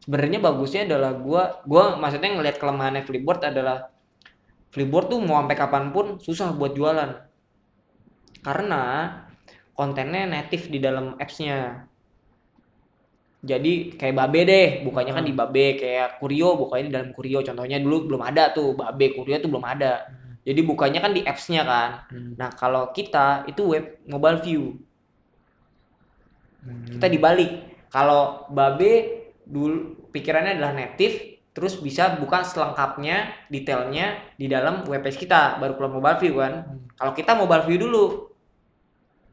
Sebenarnya 0.02 0.38
bagusnya 0.42 0.82
adalah 0.86 1.14
gue 1.14 1.42
gue 1.66 1.84
maksudnya 1.98 2.30
ngelihat 2.34 2.56
kelemahannya 2.58 3.02
Flipboard 3.06 3.42
adalah 3.46 3.90
Flipboard 4.74 5.14
tuh 5.14 5.20
mau 5.22 5.38
sampai 5.42 5.56
kapan 5.58 5.84
pun 5.94 6.18
susah 6.18 6.50
buat 6.54 6.74
jualan 6.74 7.31
karena 8.42 8.82
kontennya 9.72 10.28
native 10.28 10.68
di 10.68 10.78
dalam 10.82 11.16
apps-nya 11.16 11.88
jadi 13.42 13.98
kayak 13.98 14.14
Babe 14.14 14.40
deh, 14.46 14.68
bukannya 14.86 15.12
kan 15.18 15.24
di 15.26 15.34
Babe 15.34 15.74
kayak 15.74 16.22
Kurio, 16.22 16.54
bukannya 16.54 16.86
di 16.86 16.94
dalam 16.94 17.10
Kurio. 17.10 17.42
Contohnya 17.42 17.82
dulu 17.82 18.14
belum 18.14 18.22
ada 18.22 18.54
tuh 18.54 18.78
Babe 18.78 19.18
Kurio 19.18 19.42
tuh 19.42 19.50
belum 19.50 19.66
ada. 19.66 20.06
Jadi 20.46 20.62
bukannya 20.62 21.02
kan 21.02 21.10
di 21.10 21.26
apps-nya 21.26 21.66
kan. 21.66 21.90
Hmm. 22.06 22.38
Nah 22.38 22.54
kalau 22.54 22.94
kita 22.94 23.42
itu 23.50 23.66
web 23.66 23.98
mobile 24.06 24.38
view, 24.46 24.62
Hmm. 26.62 26.86
kita 26.86 27.10
dibalik. 27.10 27.50
Kalau 27.90 28.46
Babe 28.46 29.26
dulu 29.42 30.06
pikirannya 30.14 30.54
adalah 30.54 30.78
native, 30.78 31.42
terus 31.50 31.74
bisa 31.82 32.14
buka 32.22 32.46
selengkapnya, 32.46 33.50
detailnya 33.50 34.22
di 34.38 34.46
dalam 34.46 34.86
web 34.86 35.02
page 35.02 35.18
kita, 35.18 35.58
baru 35.58 35.74
keluar 35.74 35.92
mobile 35.98 36.18
view 36.22 36.34
kan. 36.38 36.54
Hmm. 36.62 36.86
Kalau 36.94 37.12
kita 37.18 37.34
mobile 37.34 37.66
view 37.66 37.78
dulu, 37.82 38.04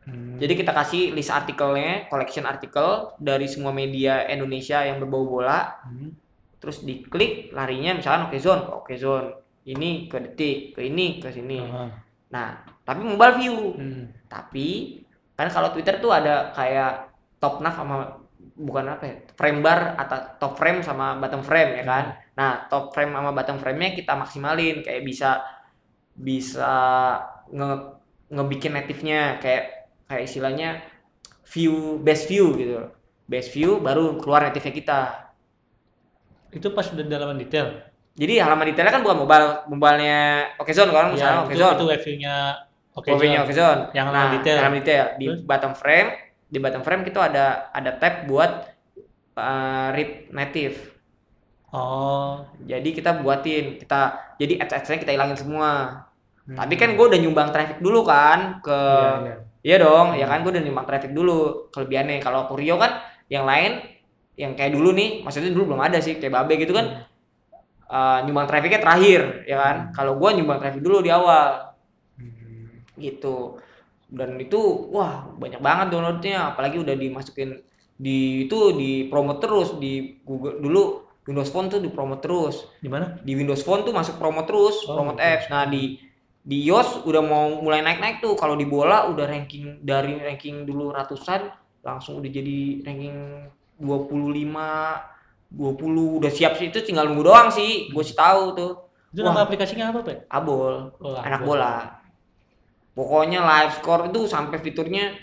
Hmm. 0.07 0.39
jadi 0.39 0.53
kita 0.55 0.71
kasih 0.71 1.13
list 1.13 1.29
artikelnya, 1.29 2.07
collection 2.07 2.47
artikel 2.47 3.13
dari 3.19 3.45
semua 3.45 3.75
media 3.75 4.25
Indonesia 4.25 4.81
yang 4.81 4.97
berbau 5.03 5.27
bola, 5.27 5.79
Hmm. 5.85 6.15
terus 6.59 6.81
diklik 6.83 7.51
larinya 7.51 7.99
misalkan 7.99 8.31
oke 8.31 8.37
zone, 8.39 8.63
oke 8.67 8.93
zone, 8.95 9.35
ini 9.67 10.09
ke 10.09 10.17
detik, 10.17 10.75
ke 10.75 10.81
ini, 10.87 11.21
ke 11.21 11.29
sini. 11.29 11.61
Ah. 11.61 11.91
Nah, 12.33 12.47
tapi 12.85 13.01
mobile 13.05 13.35
view. 13.37 13.57
Hmm. 13.77 14.05
Tapi 14.25 14.97
kan 15.37 15.47
kalau 15.49 15.69
Twitter 15.71 16.01
tuh 16.01 16.11
ada 16.13 16.51
kayak 16.51 17.09
top 17.39 17.61
nav 17.61 17.73
sama 17.77 17.95
bukan 18.59 18.91
apa 18.91 19.03
ya, 19.07 19.15
frame 19.39 19.63
bar 19.63 19.95
atau 19.95 20.19
top 20.35 20.53
frame 20.59 20.83
sama 20.83 21.15
bottom 21.15 21.43
frame 21.45 21.79
ya 21.79 21.83
kan. 21.87 22.05
Nah, 22.35 22.67
top 22.67 22.91
frame 22.91 23.15
sama 23.15 23.31
bottom 23.31 23.55
frame-nya 23.59 23.95
kita 23.95 24.19
maksimalin 24.19 24.83
kayak 24.83 25.03
bisa 25.07 25.39
bisa 26.15 26.71
nge 27.47 27.99
ngebikin 28.29 28.75
native-nya 28.75 29.39
kayak 29.39 29.78
kayak 30.09 30.25
istilahnya 30.25 30.69
view 31.45 32.01
best 32.01 32.25
view 32.27 32.57
gitu. 32.57 32.89
Best 33.29 33.53
view 33.53 33.77
baru 33.77 34.17
keluar 34.17 34.49
native-nya 34.49 34.73
kita. 34.73 34.99
itu 36.49 36.67
pas 36.73 36.81
udah 36.89 37.05
dalaman 37.05 37.37
detail 37.37 37.67
Jadi 38.17 38.41
halaman 38.41 38.67
detailnya 38.73 38.91
kan 38.91 39.03
bukan 39.05 39.17
mobile 39.23 39.47
mobilenya 39.69 40.49
Okezone 40.59 40.91
kan 40.91 41.13
misalnya 41.13 41.45
ya, 41.45 41.45
itu, 41.45 41.47
Okezone. 41.55 41.75
itu 41.77 41.85
web 41.87 42.01
view-nya 42.03 42.35
oke 42.97 43.09
Okezone. 43.45 43.81
Yang 43.95 44.05
nah, 44.09 44.11
halaman 44.11 44.31
detail. 44.41 44.57
halaman 44.59 44.77
detail 44.81 45.05
di 45.21 45.25
Terus? 45.29 45.41
bottom 45.45 45.73
frame, 45.77 46.09
di 46.51 46.57
bottom 46.59 46.81
frame 46.83 47.01
kita 47.07 47.19
ada 47.31 47.45
ada 47.71 47.91
tab 47.95 48.25
buat 48.27 48.51
uh, 49.37 49.87
read 49.95 50.33
native. 50.33 50.75
oh 51.71 52.43
Jadi 52.65 52.89
kita 52.97 53.21
buatin, 53.21 53.77
kita 53.81 54.01
jadi 54.41 54.53
ads-adsnya 54.63 54.97
kita 54.99 55.11
hilangin 55.15 55.37
semua. 55.39 55.71
hmm. 56.49 56.57
Tapi 56.57 56.73
kan 56.75 56.89
gue 56.97 57.05
udah 57.05 57.19
nyumbang 57.21 57.49
traffic 57.53 57.77
dulu 57.79 58.03
kan 58.03 58.59
ke 58.65 58.79
Iya, 58.89 59.09
iya. 59.23 59.35
Iya 59.67 59.75
dong, 59.83 60.15
ya 60.15 60.23
Hmm. 60.23 60.31
kan 60.31 60.37
gue 60.43 60.51
udah 60.55 60.63
nyumbang 60.63 60.87
traffic 60.87 61.11
dulu. 61.11 61.67
Kelebihannya 61.73 62.23
kalau 62.23 62.47
Kurio 62.49 62.75
kan 62.79 62.91
yang 63.27 63.43
lain 63.43 63.71
yang 64.39 64.55
kayak 64.55 64.71
dulu 64.71 64.95
nih, 64.95 65.19
maksudnya 65.23 65.51
dulu 65.51 65.75
belum 65.75 65.81
ada 65.83 65.99
sih 65.99 66.15
kayak 66.19 66.31
Babe 66.31 66.55
gitu 66.63 66.71
kan. 66.75 66.87
eh, 67.89 68.17
nyumbang 68.25 68.45
trafficnya 68.45 68.79
terakhir 68.85 69.21
ya 69.49 69.57
kan 69.57 69.75
kalau 69.97 70.13
gua 70.21 70.29
nyumbang 70.37 70.61
traffic 70.61 70.81
dulu 70.85 71.01
di 71.01 71.09
awal 71.09 71.73
Hmm. 72.19 72.83
gitu 72.99 73.57
dan 74.09 74.35
itu 74.41 74.59
wah 74.91 75.29
banyak 75.37 75.61
banget 75.61 75.87
downloadnya 75.93 76.51
apalagi 76.51 76.81
udah 76.81 76.95
dimasukin 76.97 77.61
di 77.95 78.45
itu 78.49 78.59
di 78.75 79.07
promote 79.07 79.39
terus 79.43 79.69
di 79.77 80.19
Google 80.25 80.59
dulu 80.59 80.83
Windows 81.27 81.51
Phone 81.53 81.69
tuh 81.69 81.79
di 81.79 81.89
promote 81.93 82.21
terus 82.25 82.55
Di 82.81 82.89
mana? 82.89 83.21
di 83.21 83.33
Windows 83.37 83.61
Phone 83.61 83.85
tuh 83.85 83.93
masuk 83.93 84.17
promote 84.17 84.47
terus 84.49 84.75
Oh, 84.89 84.97
promote 84.97 85.19
apps 85.21 85.47
nah 85.47 85.63
di 85.69 85.97
di 86.39 86.65
iOS 86.65 87.03
udah 87.03 87.21
mau 87.21 87.59
mulai 87.59 87.79
naik-naik 87.79 88.19
tuh. 88.19 88.33
Kalau 88.33 88.55
di 88.55 88.65
bola 88.65 89.05
udah 89.05 89.25
ranking 89.25 89.79
dari 89.79 90.17
ranking 90.17 90.63
dulu 90.63 90.89
ratusan 90.89 91.51
langsung 91.79 92.19
udah 92.19 92.29
jadi 92.29 92.59
ranking 92.83 93.15
25 93.79 94.53
20 95.49 96.21
udah 96.21 96.29
siap 96.29 96.55
sih 96.55 96.69
itu 96.69 96.79
tinggal 96.81 97.09
nunggu 97.09 97.25
doang 97.25 97.49
sih. 97.49 97.89
Gue 97.89 98.03
sih 98.03 98.13
tahu 98.13 98.53
tuh. 98.53 98.71
Itu 99.09 99.25
Wah. 99.25 99.33
nama 99.33 99.49
aplikasinya 99.49 99.89
apa, 99.89 100.05
Pak? 100.05 100.29
abol. 100.29 100.93
Oh, 101.01 101.17
anak 101.17 101.41
Abol. 101.41 101.57
bola. 101.57 101.97
Pokoknya 102.93 103.39
live 103.41 103.73
score 103.75 104.11
itu 104.11 104.27
sampai 104.27 104.59
fiturnya 104.59 105.15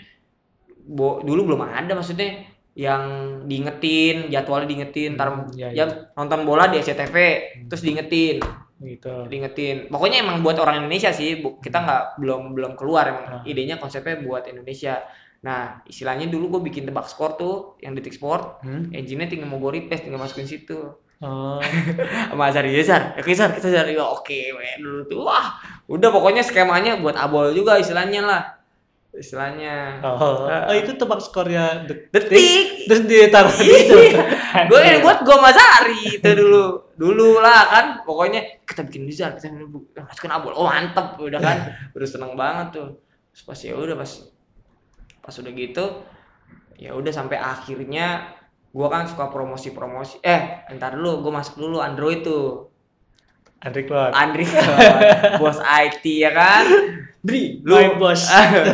bo- 0.83 1.21
dulu 1.21 1.53
belum 1.53 1.61
ada 1.63 1.93
maksudnya. 1.93 2.43
Yang 2.77 3.03
diingetin 3.47 4.29
jadwalnya 4.29 4.67
diingetin. 4.67 5.15
Ntar 5.15 5.27
Hmm, 5.31 5.49
iya, 5.55 5.69
ya 5.73 5.85
nonton 6.13 6.43
bola 6.43 6.67
di 6.67 6.77
SCTV 6.77 7.15
Hmm. 7.15 7.67
terus 7.71 7.81
diingetin 7.81 8.37
Gitu. 8.77 9.09
diingetin. 9.25 9.89
Pokoknya 9.89 10.21
emang 10.21 10.45
buat 10.45 10.53
orang 10.57 10.85
Indonesia 10.85 11.09
sih 11.09 11.41
kita 11.41 11.77
nggak 11.81 12.03
belum 12.21 12.53
belum 12.53 12.73
keluar 12.77 13.09
emang 13.09 13.25
Ah. 13.25 13.41
idenya 13.41 13.81
konsepnya 13.81 14.21
buat 14.21 14.45
Indonesia. 14.45 15.01
Nah 15.41 15.81
istilahnya 15.83 16.29
dulu 16.29 16.57
gue 16.57 16.69
bikin 16.69 16.85
tebak 16.85 17.09
skor 17.09 17.33
tuh 17.35 17.55
yang 17.81 17.93
detik 17.93 18.13
sport 18.13 18.61
Hmm? 18.61 18.89
engine-nya 18.93 19.29
tinggal 19.29 19.49
mau 19.49 19.57
gue 19.57 19.81
repaste 19.81 20.05
tinggal 20.05 20.21
masukin 20.21 20.45
situ. 20.45 20.77
Oh, 21.17 21.57
sama 22.29 22.53
Azari 22.53 22.77
ya 22.77 22.85
Zar 22.85 23.17
oke 23.17 23.33
Zar 23.33 23.49
kita 23.57 23.73
ya 23.73 24.05
oke 24.05 24.37
men 24.53 24.77
dulu 24.77 25.01
tuh. 25.09 25.25
Wah 25.25 25.57
udah 25.89 26.09
pokoknya 26.13 26.45
skemanya 26.45 27.01
buat 27.01 27.17
abol 27.17 27.49
juga 27.57 27.81
istilahnya 27.81 28.21
lah 28.21 28.41
istilahnya. 29.17 29.97
Oh, 30.01 30.45
oh 30.45 30.73
itu 30.73 30.93
tebak 30.93 31.19
skornya 31.19 31.83
detik. 31.83 32.13
detik 32.13 32.67
Terus 32.85 33.01
ditaruh 33.03 33.53
di 33.53 33.65
Iya. 33.65 33.77
situ. 33.83 33.97
gue 34.69 34.79
yang 34.79 35.01
buat 35.01 35.19
gue 35.21 35.35
sama 35.35 35.51
Zari 35.51 36.01
itu 36.15 36.29
dulu. 36.31 36.65
Dulu 36.93 37.41
lah 37.41 37.61
kan. 37.67 37.85
Pokoknya 38.05 38.63
kita 38.63 38.85
bikin 38.85 39.09
Zar 39.09 39.33
kita 39.33 39.49
masukin 39.99 40.31
abol 40.31 40.53
oh 40.53 40.69
mantep 40.69 41.17
udah 41.17 41.41
kan. 41.41 41.57
Udah 41.97 42.07
seneng 42.07 42.33
banget 42.33 42.77
tuh. 42.77 42.89
Terus 43.33 43.43
pas 43.43 43.59
ya 43.59 43.73
udah 43.73 43.95
pas 43.95 44.11
pas 45.19 45.35
udah 45.35 45.51
gitu 45.51 45.85
ya 46.77 46.93
udah 46.93 47.11
sampai 47.11 47.35
akhirnya 47.35 48.31
gue 48.69 48.87
kan 48.87 49.09
suka 49.09 49.27
promosi-promosi. 49.27 50.21
Eh 50.21 50.69
ntar 50.77 50.95
dulu 50.95 51.25
gue 51.25 51.33
masuk 51.33 51.57
dulu 51.57 51.81
Android 51.81 52.21
tuh 52.21 52.69
Andri 53.57 53.83
keluar. 53.83 54.13
Andri 54.13 54.45
bos 55.35 55.57
IT 55.57 56.03
ya 56.05 56.31
kan 56.31 56.63
Dri 57.19 57.59
lu 57.61 57.73
My 57.73 57.97
boss. 57.97 58.29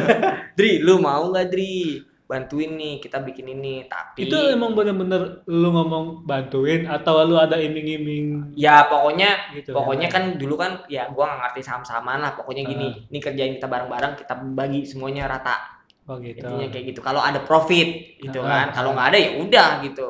Dri 0.57 0.79
lu 0.79 0.99
mau 0.99 1.27
nggak 1.27 1.47
Dri 1.47 1.97
bantuin 2.23 2.73
nih 2.73 2.97
kita 2.97 3.21
bikin 3.21 3.45
ini 3.51 3.85
tapi 3.85 4.25
Itu 4.25 4.33
emang 4.49 4.73
bener-bener 4.73 5.43
lu 5.45 5.69
ngomong 5.69 6.23
bantuin 6.23 6.83
atau 6.83 7.21
lu 7.21 7.35
ada 7.35 7.55
iming-iming 7.55 8.55
ya 8.55 8.87
pokoknya 8.87 9.53
gitu? 9.53 9.69
pokoknya 9.69 10.07
kan 10.07 10.33
dulu 10.33 10.55
kan 10.55 10.81
ya 10.87 11.07
gua 11.07 11.29
nggak 11.29 11.39
ngerti 11.45 11.61
saham-sahaman 11.61 12.19
lah 12.19 12.31
pokoknya 12.33 12.63
gini 12.65 12.87
Ah. 12.89 13.11
ini 13.11 13.19
kerjain 13.19 13.53
kita 13.53 13.67
bareng-bareng 13.67 14.13
kita 14.17 14.33
bagi 14.55 14.81
semuanya 14.83 15.29
rata 15.29 15.55
Oh 16.03 16.17
gitu. 16.17 16.41
intinya 16.41 16.67
kayak 16.67 16.85
gitu 16.89 16.99
kalau 16.99 17.21
ada 17.21 17.39
profit 17.39 18.17
gitu 18.17 18.39
Ah, 18.41 18.65
kan 18.65 18.81
kalau 18.81 18.91
ah. 18.91 18.93
nggak 18.97 19.07
ada 19.13 19.19
ya 19.19 19.31
udah 19.39 19.69
gitu 19.83 20.07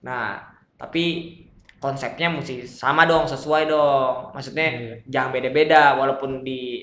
nah 0.00 0.38
tapi 0.78 1.04
konsepnya 1.78 2.26
mesti 2.30 2.66
sama 2.66 3.06
dong 3.06 3.26
sesuai 3.30 3.70
dong 3.70 4.34
maksudnya 4.34 4.66
Iya. 4.68 4.94
jangan 5.06 5.30
beda-beda 5.30 5.94
walaupun 5.94 6.42
di 6.42 6.82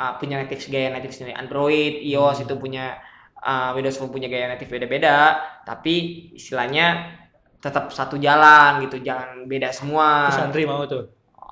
uh, 0.00 0.16
punya 0.16 0.40
native 0.40 0.62
gaya 0.72 0.88
native 0.94 1.12
sendiri 1.12 1.36
Android, 1.36 2.00
iOS 2.00 2.40
Hmm. 2.40 2.44
itu 2.48 2.54
punya 2.56 2.96
uh, 3.44 3.76
Windows 3.76 4.00
Phone 4.00 4.12
punya 4.12 4.28
gaya 4.32 4.48
native 4.48 4.70
beda-beda, 4.72 5.36
tapi 5.68 6.28
istilahnya 6.32 7.16
tetap 7.60 7.92
satu 7.92 8.16
jalan 8.16 8.80
gitu, 8.88 9.04
jangan 9.04 9.44
beda 9.44 9.68
semua. 9.68 10.32
Terus 10.32 10.44
Andri 10.48 10.64
mau 10.64 10.80
tuh. 10.88 11.04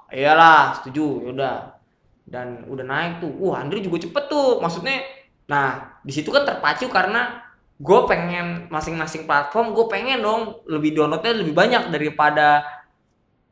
Iyalah, 0.09 0.73
setuju, 0.81 1.29
yaudah. 1.29 1.77
Dan 2.25 2.65
udah 2.65 2.85
naik 2.85 3.21
tuh. 3.21 3.29
Wah, 3.41 3.61
Andri 3.61 3.85
juga 3.85 4.01
cepet 4.01 4.25
tuh. 4.29 4.57
Maksudnya, 4.57 5.05
nah 5.45 6.01
di 6.01 6.09
situ 6.09 6.33
kan 6.33 6.49
terpacu 6.49 6.89
karena 6.89 7.48
gue 7.79 8.01
pengen 8.11 8.67
masing-masing 8.69 9.25
platform, 9.25 9.71
gue 9.71 9.87
pengen 9.87 10.19
dong 10.19 10.61
lebih 10.67 10.99
downloadnya 10.99 11.31
lebih 11.31 11.55
banyak 11.55 11.95
daripada 11.95 12.67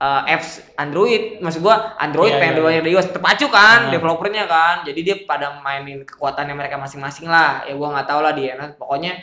uh, 0.03 0.27
apps 0.27 0.67
Android. 0.75 1.39
Maksud 1.39 1.63
gue 1.63 1.77
Android 2.03 2.35
Iya, 2.35 2.41
pengen 2.43 2.53
iya, 2.53 2.59
lebih 2.59 2.69
banyak 2.69 2.83
dari 2.83 2.95
iOS. 2.99 3.09
Terpacu 3.15 3.47
kan 3.49 3.79
Ah. 3.87 3.91
developernya 3.95 4.45
kan. 4.51 4.77
Jadi 4.83 5.01
dia 5.07 5.17
pada 5.23 5.63
mainin 5.63 6.03
kekuatannya 6.03 6.55
mereka 6.59 6.75
masing-masing 6.77 7.31
lah. 7.31 7.63
Ya 7.71 7.79
gue 7.79 7.89
nggak 7.89 8.07
tahu 8.11 8.21
lah 8.21 8.35
dia. 8.35 8.59
Nah, 8.59 8.75
pokoknya 8.75 9.15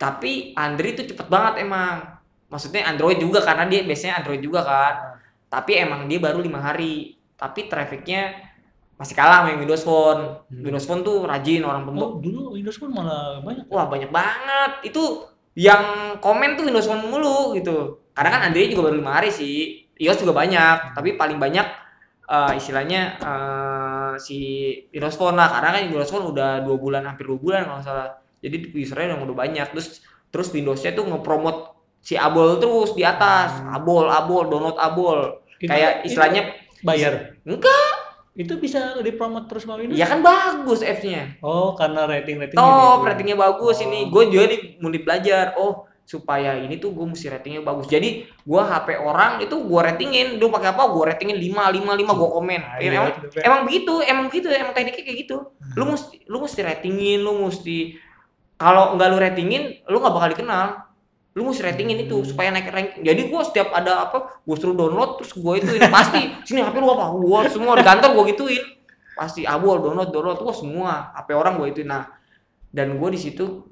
tapi 0.00 0.56
Android 0.56 0.96
itu 0.96 1.12
cepet 1.12 1.28
banget 1.28 1.60
emang. 1.60 2.16
Maksudnya 2.48 2.88
Android 2.88 3.20
juga 3.20 3.44
karena 3.44 3.68
dia 3.68 3.84
biasanya 3.84 4.24
Android 4.24 4.40
juga 4.40 4.64
kan 4.64 4.94
tapi 5.48 5.80
emang 5.80 6.04
dia 6.06 6.20
baru 6.20 6.44
lima 6.44 6.60
hari 6.60 7.16
tapi 7.40 7.66
trafficnya 7.72 8.47
masih 8.98 9.14
kalah 9.14 9.46
yang 9.46 9.62
Windows 9.62 9.86
Phone. 9.86 10.42
Hmm. 10.50 10.62
Windows 10.66 10.84
Phone 10.84 11.00
tuh 11.00 11.22
rajin 11.22 11.62
orang 11.62 11.86
pembeli 11.86 12.02
Oh, 12.02 12.12
dulu 12.18 12.40
Windows 12.58 12.76
pun 12.76 12.90
malah 12.90 13.38
banyak. 13.40 13.64
wah 13.70 13.86
banyak 13.86 14.10
banget. 14.10 14.70
Itu 14.84 15.22
yang 15.54 15.82
komen 16.18 16.58
tuh 16.58 16.66
Windows 16.66 16.84
Phone 16.84 17.06
mulu 17.06 17.54
gitu. 17.54 18.02
Karena 18.10 18.30
kan 18.34 18.40
Android 18.50 18.68
juga 18.68 18.90
baru 18.90 18.98
lima 18.98 19.14
hari 19.14 19.30
sih. 19.30 19.86
iOS 19.94 20.22
juga 20.22 20.34
banyak. 20.34 20.98
Tapi 20.98 21.14
paling 21.14 21.38
banyak 21.38 21.66
eh, 22.26 22.52
istilahnya 22.58 23.00
eh, 23.18 24.12
si 24.18 24.38
Windows 24.90 25.14
Phone 25.14 25.38
lah. 25.38 25.46
Karena 25.46 25.78
kan 25.78 25.82
Windows 25.86 26.10
Phone 26.10 26.26
udah 26.28 26.66
dua 26.66 26.76
bulan 26.76 27.06
hampir 27.06 27.26
dua 27.26 27.38
bulan 27.38 27.62
kalau 27.66 27.82
salah. 27.82 28.08
Jadi 28.42 28.74
usernya 28.74 29.14
udah 29.14 29.30
udah 29.30 29.38
banyak. 29.38 29.66
Terus 29.74 30.02
terus 30.28 30.50
Windowsnya 30.50 30.92
tuh 30.92 31.06
ngepromot 31.06 31.70
si 31.98 32.18
Abol 32.18 32.58
terus 32.58 32.94
di 32.94 33.06
atas. 33.06 33.62
Hmm. 33.62 33.78
Abol 33.78 34.10
Abol 34.10 34.50
download 34.50 34.74
Abol. 34.74 35.38
Itu- 35.58 35.70
kayak 35.70 36.02
istilahnya 36.02 36.42
bayar. 36.82 37.38
enggak 37.42 37.90
Itu 38.38 38.62
bisa 38.62 38.94
dipromot 39.02 39.50
terus 39.50 39.66
sama 39.66 39.82
Windows? 39.82 39.98
ya 39.98 40.06
kan 40.06 40.22
bagus 40.22 40.86
apps-nya. 40.86 41.34
Oh, 41.42 41.74
karena 41.74 42.06
rating-rating 42.06 42.54
top 42.54 43.02
gitu. 43.02 43.08
ratingnya 43.10 43.34
bagus. 43.34 43.82
Oh. 43.82 43.86
ini 43.90 44.06
gue 44.06 44.22
juga 44.30 44.44
nih 44.46 44.60
mulai 44.78 45.00
belajar 45.02 45.58
oh 45.58 45.90
supaya 46.08 46.56
ini 46.56 46.80
tuh 46.80 46.94
gue 46.94 47.04
mesti 47.04 47.28
ratingnya 47.28 47.60
bagus. 47.60 47.84
Jadi 47.84 48.24
gue 48.24 48.62
HP 48.62 48.96
orang 48.96 49.42
itu 49.42 49.58
gue 49.58 49.80
ratingin. 49.82 50.38
Lu 50.38 50.48
pakai 50.48 50.70
apa? 50.72 50.86
Gue 50.88 51.10
ratingin 51.10 51.36
5 51.36 51.50
5 51.52 51.84
5 51.84 52.20
gue 52.22 52.28
komen. 52.32 52.60
Ah, 52.64 52.78
Ya, 52.80 52.88
emang, 52.96 53.12
Pak. 53.12 53.44
emang 53.44 53.60
begitu. 53.66 53.94
Emang 54.06 54.24
begitu. 54.30 54.46
Emang 54.48 54.72
tekniknya 54.72 55.04
kayak 55.04 55.18
gitu. 55.26 55.36
Lu 55.74 55.84
mesti 55.84 56.22
lu 56.24 56.38
mesti 56.40 56.60
ratingin. 56.64 57.18
Lu 57.20 57.42
mesti 57.44 57.98
kalau 58.56 58.96
nggak 58.96 59.08
lu 59.10 59.18
ratingin 59.20 59.62
lu 59.86 59.98
nggak 59.98 60.14
bakal 60.14 60.28
dikenal 60.32 60.87
lu 61.38 61.46
mesti 61.46 61.62
ratingin 61.62 62.02
itu 62.02 62.18
Hmm. 62.18 62.26
supaya 62.26 62.50
naik 62.50 62.66
ranking 62.74 63.06
jadi 63.06 63.30
gua 63.30 63.46
setiap 63.46 63.70
ada 63.70 64.10
apa 64.10 64.42
gua 64.42 64.56
suruh 64.58 64.74
download 64.74 65.22
terus 65.22 65.38
gua 65.38 65.54
itu 65.54 65.70
pasti 65.86 66.18
sini 66.42 66.66
HP 66.66 66.82
lu 66.82 66.90
apa? 66.90 67.14
Gua 67.14 67.46
semua 67.46 67.78
di 67.78 67.86
kantor 67.86 68.10
gua 68.18 68.24
gituin. 68.26 68.64
Pasti 69.14 69.46
abol 69.46 69.78
download 69.78 70.10
download. 70.10 70.42
Gua 70.42 70.50
semua 70.50 71.14
HP 71.14 71.38
orang 71.38 71.54
gua 71.54 71.70
itu. 71.70 71.86
Nah 71.86 72.10
dan 72.74 72.98
gua 72.98 73.14
di 73.14 73.20
situ 73.22 73.62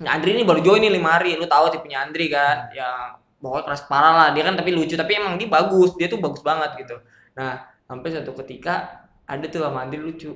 nah 0.00 0.16
Andri 0.16 0.32
ini 0.32 0.48
baru 0.48 0.64
join 0.64 0.80
nih 0.80 0.88
lima 0.96 1.20
hari. 1.20 1.36
Lu 1.36 1.44
tahu 1.44 1.68
tipenya 1.68 2.08
Andri 2.08 2.32
kan? 2.32 2.72
Yang 2.72 3.20
pokoknya 3.44 3.64
keras 3.68 3.82
parah 3.84 4.12
lah. 4.16 4.28
Dia 4.32 4.42
kan 4.48 4.56
tapi 4.56 4.72
lucu 4.72 4.96
tapi 4.96 5.12
emang 5.20 5.36
dia 5.36 5.52
bagus. 5.52 5.92
Dia 6.00 6.08
tuh 6.08 6.16
bagus 6.16 6.40
banget 6.40 6.80
gitu. 6.80 6.96
Nah 7.36 7.60
sampai 7.84 8.08
suatu 8.08 8.32
ketika 8.40 9.04
ada 9.28 9.44
tuh 9.52 9.60
sama 9.60 9.84
Andri 9.84 10.00
lucu. 10.00 10.32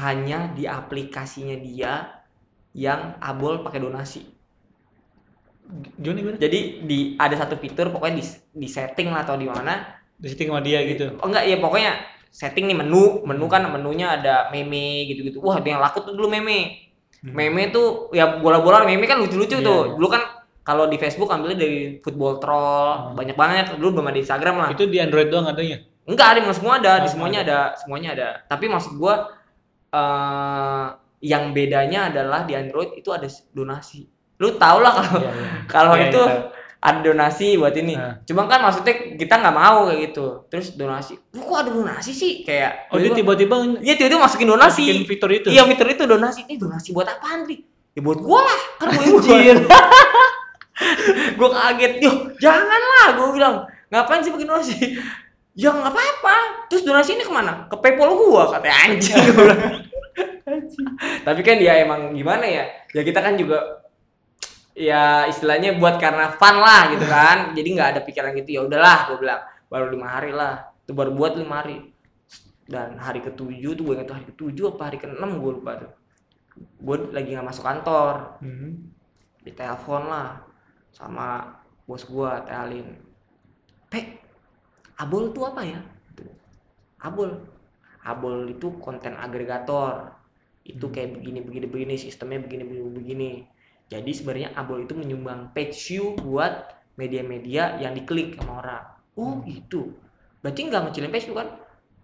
Hanya 0.00 0.52
di 0.56 0.64
aplikasinya 0.64 1.56
dia 1.60 1.92
yang 2.72 3.20
abol 3.20 3.60
pakai 3.60 3.80
donasi 3.84 4.39
Joni 6.00 6.18
gimana? 6.24 6.36
jadi 6.40 6.60
di 6.82 7.14
ada 7.14 7.36
satu 7.38 7.54
fitur 7.54 7.94
pokoknya 7.94 8.18
di, 8.18 8.24
di 8.58 8.68
setting 8.68 9.08
lah 9.14 9.22
atau 9.22 9.38
di 9.38 9.46
mana 9.46 10.00
Di 10.18 10.28
setting 10.28 10.50
sama 10.50 10.60
dia 10.60 10.82
gitu. 10.84 11.14
oh 11.20 11.26
enggak 11.30 11.44
ya 11.46 11.56
pokoknya 11.62 11.92
setting 12.30 12.66
nih 12.66 12.78
menu 12.78 13.22
menu 13.26 13.46
kan 13.46 13.62
menunya 13.70 14.18
ada 14.18 14.50
meme 14.50 15.06
gitu-gitu 15.06 15.38
wah 15.42 15.58
yang 15.62 15.78
laku 15.78 16.02
tuh 16.02 16.14
dulu 16.14 16.26
meme 16.30 16.90
Hmm. 17.20 17.36
meme 17.36 17.68
tuh 17.68 18.08
ya 18.16 18.40
bola-bola 18.40 18.80
meme 18.88 19.04
kan 19.04 19.20
lucu-lucu 19.20 19.60
Iya, 19.60 19.66
tuh 19.68 19.80
iya. 19.84 19.92
dulu 19.92 20.08
kan 20.08 20.22
kalau 20.64 20.88
di 20.88 20.96
Facebook 20.96 21.28
ambilnya 21.28 21.60
dari 21.60 22.00
football 22.00 22.40
troll 22.40 23.12
Hmm. 23.12 23.12
banyak 23.12 23.36
banget 23.36 23.76
dulu 23.76 24.00
belum 24.00 24.08
ada 24.08 24.16
di 24.16 24.22
Instagram 24.24 24.54
lah 24.56 24.68
Itu 24.72 24.88
di 24.88 24.96
Android 24.96 25.28
doang 25.28 25.44
adanya. 25.44 25.84
Enggak 26.08 26.40
ada 26.40 26.40
semua 26.56 26.80
ada, 26.80 27.04
di 27.04 27.06
Oh, 27.06 27.12
semuanya 27.12 27.38
ada, 27.44 27.58
semuanya 27.76 28.08
ada. 28.16 28.28
Tapi 28.48 28.72
maksud 28.72 28.96
gua 28.96 29.36
eh 29.92 30.86
yang 31.20 31.52
bedanya 31.52 32.08
adalah 32.08 32.48
di 32.48 32.56
Android 32.56 32.96
itu 32.96 33.12
ada 33.12 33.28
donasi. 33.52 34.08
Lu 34.40 34.56
tau 34.56 34.80
lah 34.80 34.92
kalau 34.96 35.20
Iya, 35.20 35.30
iya. 35.30 35.48
kalau 35.72 35.92
Iya, 35.94 36.02
itu 36.08 36.18
tahu. 36.18 36.38
ada 36.80 36.98
donasi 36.98 37.46
buat 37.54 37.72
ini. 37.72 37.94
Nah. 37.94 38.18
Cuma 38.24 38.44
kan 38.44 38.58
maksudnya 38.60 38.92
kita 39.14 39.36
nggak 39.36 39.52
mau 39.52 39.86
kayak 39.86 39.98
gitu. 40.08 40.24
Terus 40.48 40.74
donasi. 40.74 41.12
Lu 41.30 41.40
kok 41.40 41.56
ada 41.58 41.70
donasi 41.70 42.10
sih? 42.10 42.32
Kayak 42.40 42.88
Oh, 42.88 42.96
dia 42.96 43.12
tiba-tiba 43.12 43.54
Iya, 43.78 43.94
tiba-tiba 43.94 44.18
masukin 44.18 44.48
donasi. 44.48 44.82
masukin 44.82 45.04
fitur 45.04 45.30
itu. 45.30 45.46
Iya, 45.52 45.62
fitur 45.64 45.86
itu 45.86 46.02
donasi. 46.04 46.40
Ini 46.44 46.56
donasi 46.56 46.88
buat 46.90 47.06
apaan, 47.06 47.44
Tri? 47.44 47.62
Ya 47.90 48.00
buat 48.00 48.18
gua 48.18 48.40
lah. 48.42 48.60
Kan 48.78 48.86
gua 48.90 49.18
Anjir. 49.20 49.56
gua 51.36 51.48
kaget. 51.52 51.92
Yo, 52.00 52.10
janganlah 52.36 53.06
gua 53.14 53.28
bilang. 53.30 53.56
ngapain 53.90 54.22
sih 54.22 54.30
bikin 54.30 54.46
donasi 54.46 54.74
ya 55.50 55.66
nggak 55.66 55.90
apa-apa 55.90 56.70
terus 56.70 56.86
donasi 56.86 57.18
ini 57.18 57.26
ke 57.26 57.28
mana 57.28 57.66
ke 57.66 57.74
paypal 57.74 58.14
gua 58.14 58.46
katanya 58.48 58.76
anjing 58.86 59.18
tapi 61.26 61.40
kan 61.42 61.56
dia 61.58 61.82
emang 61.82 62.14
gimana 62.14 62.46
ya 62.46 62.64
ya 62.90 63.02
kita 63.02 63.18
kan 63.18 63.34
juga 63.34 63.82
ya 64.80 65.28
istilahnya 65.28 65.76
buat 65.76 66.00
karena 66.00 66.32
fun 66.40 66.56
lah 66.56 66.88
gitu 66.96 67.04
kan 67.04 67.36
jadi 67.56 67.68
nggak 67.76 67.88
ada 67.96 68.00
pikiran 68.00 68.32
gitu 68.40 68.50
ya 68.56 68.60
udahlah 68.64 69.12
gue 69.12 69.18
bilang 69.20 69.40
baru 69.68 69.92
lima 69.92 70.08
hari 70.08 70.32
lah 70.32 70.72
itu 70.82 70.92
baru 70.96 71.12
buat 71.12 71.36
lima 71.36 71.60
hari 71.60 71.76
dan 72.64 72.96
hari 72.96 73.20
ketujuh 73.20 73.76
tuh 73.76 73.82
gue 73.84 73.94
inget 74.00 74.08
tuh 74.08 74.16
hari 74.16 74.26
ketujuh 74.32 74.64
apa 74.72 74.82
hari 74.88 74.96
keenam 74.96 75.30
gue 75.36 75.52
lupa 75.60 75.72
tuh 75.84 75.90
gue 76.80 76.96
lagi 77.12 77.28
nggak 77.36 77.46
masuk 77.46 77.64
kantor 77.68 78.14
Hmm. 78.40 78.88
ditelepon 79.44 80.02
lah 80.08 80.40
sama 80.90 81.28
bos 81.84 82.04
gue 82.04 82.30
Tealin 82.48 82.88
Pe, 83.90 84.22
Abol 85.02 85.34
tuh 85.34 85.50
apa 85.50 85.66
ya? 85.66 85.82
Gitu. 86.14 86.22
Abol. 87.02 87.42
Abol 88.06 88.46
itu 88.46 88.78
konten 88.78 89.18
agregator. 89.18 90.14
Itu 90.62 90.86
Hmm. 90.86 90.94
kayak 90.94 91.10
begini 91.18 91.42
begini 91.42 91.66
begini 91.66 91.94
sistemnya 91.98 92.38
begini 92.38 92.62
begini 92.62 92.90
begini. 92.94 93.30
Jadi 93.90 94.10
sebenarnya 94.14 94.54
Abol 94.54 94.86
itu 94.86 94.94
menyumbang 94.94 95.50
page 95.50 95.74
view 95.90 96.14
buat 96.22 96.70
media-media 96.94 97.82
yang 97.82 97.92
diklik 97.98 98.38
sama 98.38 98.62
orang. 98.62 98.84
Oh, 99.18 99.42
Hmm. 99.42 99.50
itu. 99.50 99.90
Berarti 100.40 100.60
nggak 100.70 100.80
ngecilin 100.88 101.10
page 101.10 101.26
view 101.26 101.36
kan? 101.36 101.48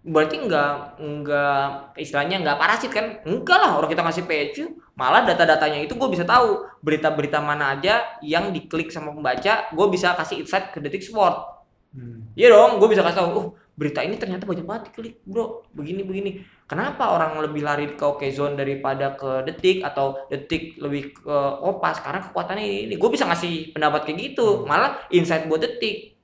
Berarti 0.03 0.35
nggak 0.39 0.71
nggak 0.99 1.61
istilahnya 1.99 2.43
nggak 2.43 2.57
parasit 2.59 2.91
kan? 2.91 3.23
Enggak 3.23 3.57
lah, 3.59 3.79
orang 3.79 3.89
kita 3.91 4.03
ngasih 4.03 4.23
page 4.27 4.51
view, 4.59 4.67
malah 4.99 5.23
data-datanya 5.23 5.79
itu 5.83 5.95
gue 5.95 6.09
bisa 6.11 6.27
tahu 6.27 6.67
berita-berita 6.83 7.39
mana 7.39 7.79
aja 7.79 8.19
yang 8.19 8.51
diklik 8.51 8.91
sama 8.91 9.15
pembaca, 9.15 9.71
gue 9.71 9.87
bisa 9.87 10.11
kasih 10.15 10.43
insight 10.43 10.75
ke 10.75 10.83
Detik 10.83 11.01
Sport. 11.03 11.63
Hmm. 11.95 12.27
Iya 12.35 12.51
dong, 12.51 12.83
gue 12.83 12.87
bisa 12.91 13.01
kasih 13.01 13.19
tahu, 13.23 13.29
oh 13.31 13.47
berita 13.77 14.01
ini 14.01 14.17
ternyata 14.17 14.43
banyak 14.43 14.65
banget 14.65 14.83
diklik, 14.91 15.15
bro. 15.23 15.63
Begini 15.71 16.01
begini. 16.03 16.31
Kenapa 16.67 17.15
orang 17.15 17.39
lebih 17.39 17.63
lari 17.63 17.95
ke 17.95 18.03
Okezone 18.03 18.53
daripada 18.53 19.15
ke 19.15 19.39
Detik 19.41 19.79
atau 19.81 20.19
Detik 20.27 20.75
lebih 20.77 21.15
ke 21.15 21.37
Opas? 21.63 22.03
Karena 22.03 22.19
kekuatannya 22.19 22.59
ini. 22.59 22.79
ini. 22.85 22.95
Gue 22.99 23.07
bisa 23.07 23.23
ngasih 23.23 23.71
pendapat 23.71 24.03
kayak 24.03 24.35
gitu, 24.35 24.67
malah 24.67 24.99
insight 25.07 25.47
buat 25.47 25.63
Detik. 25.63 26.19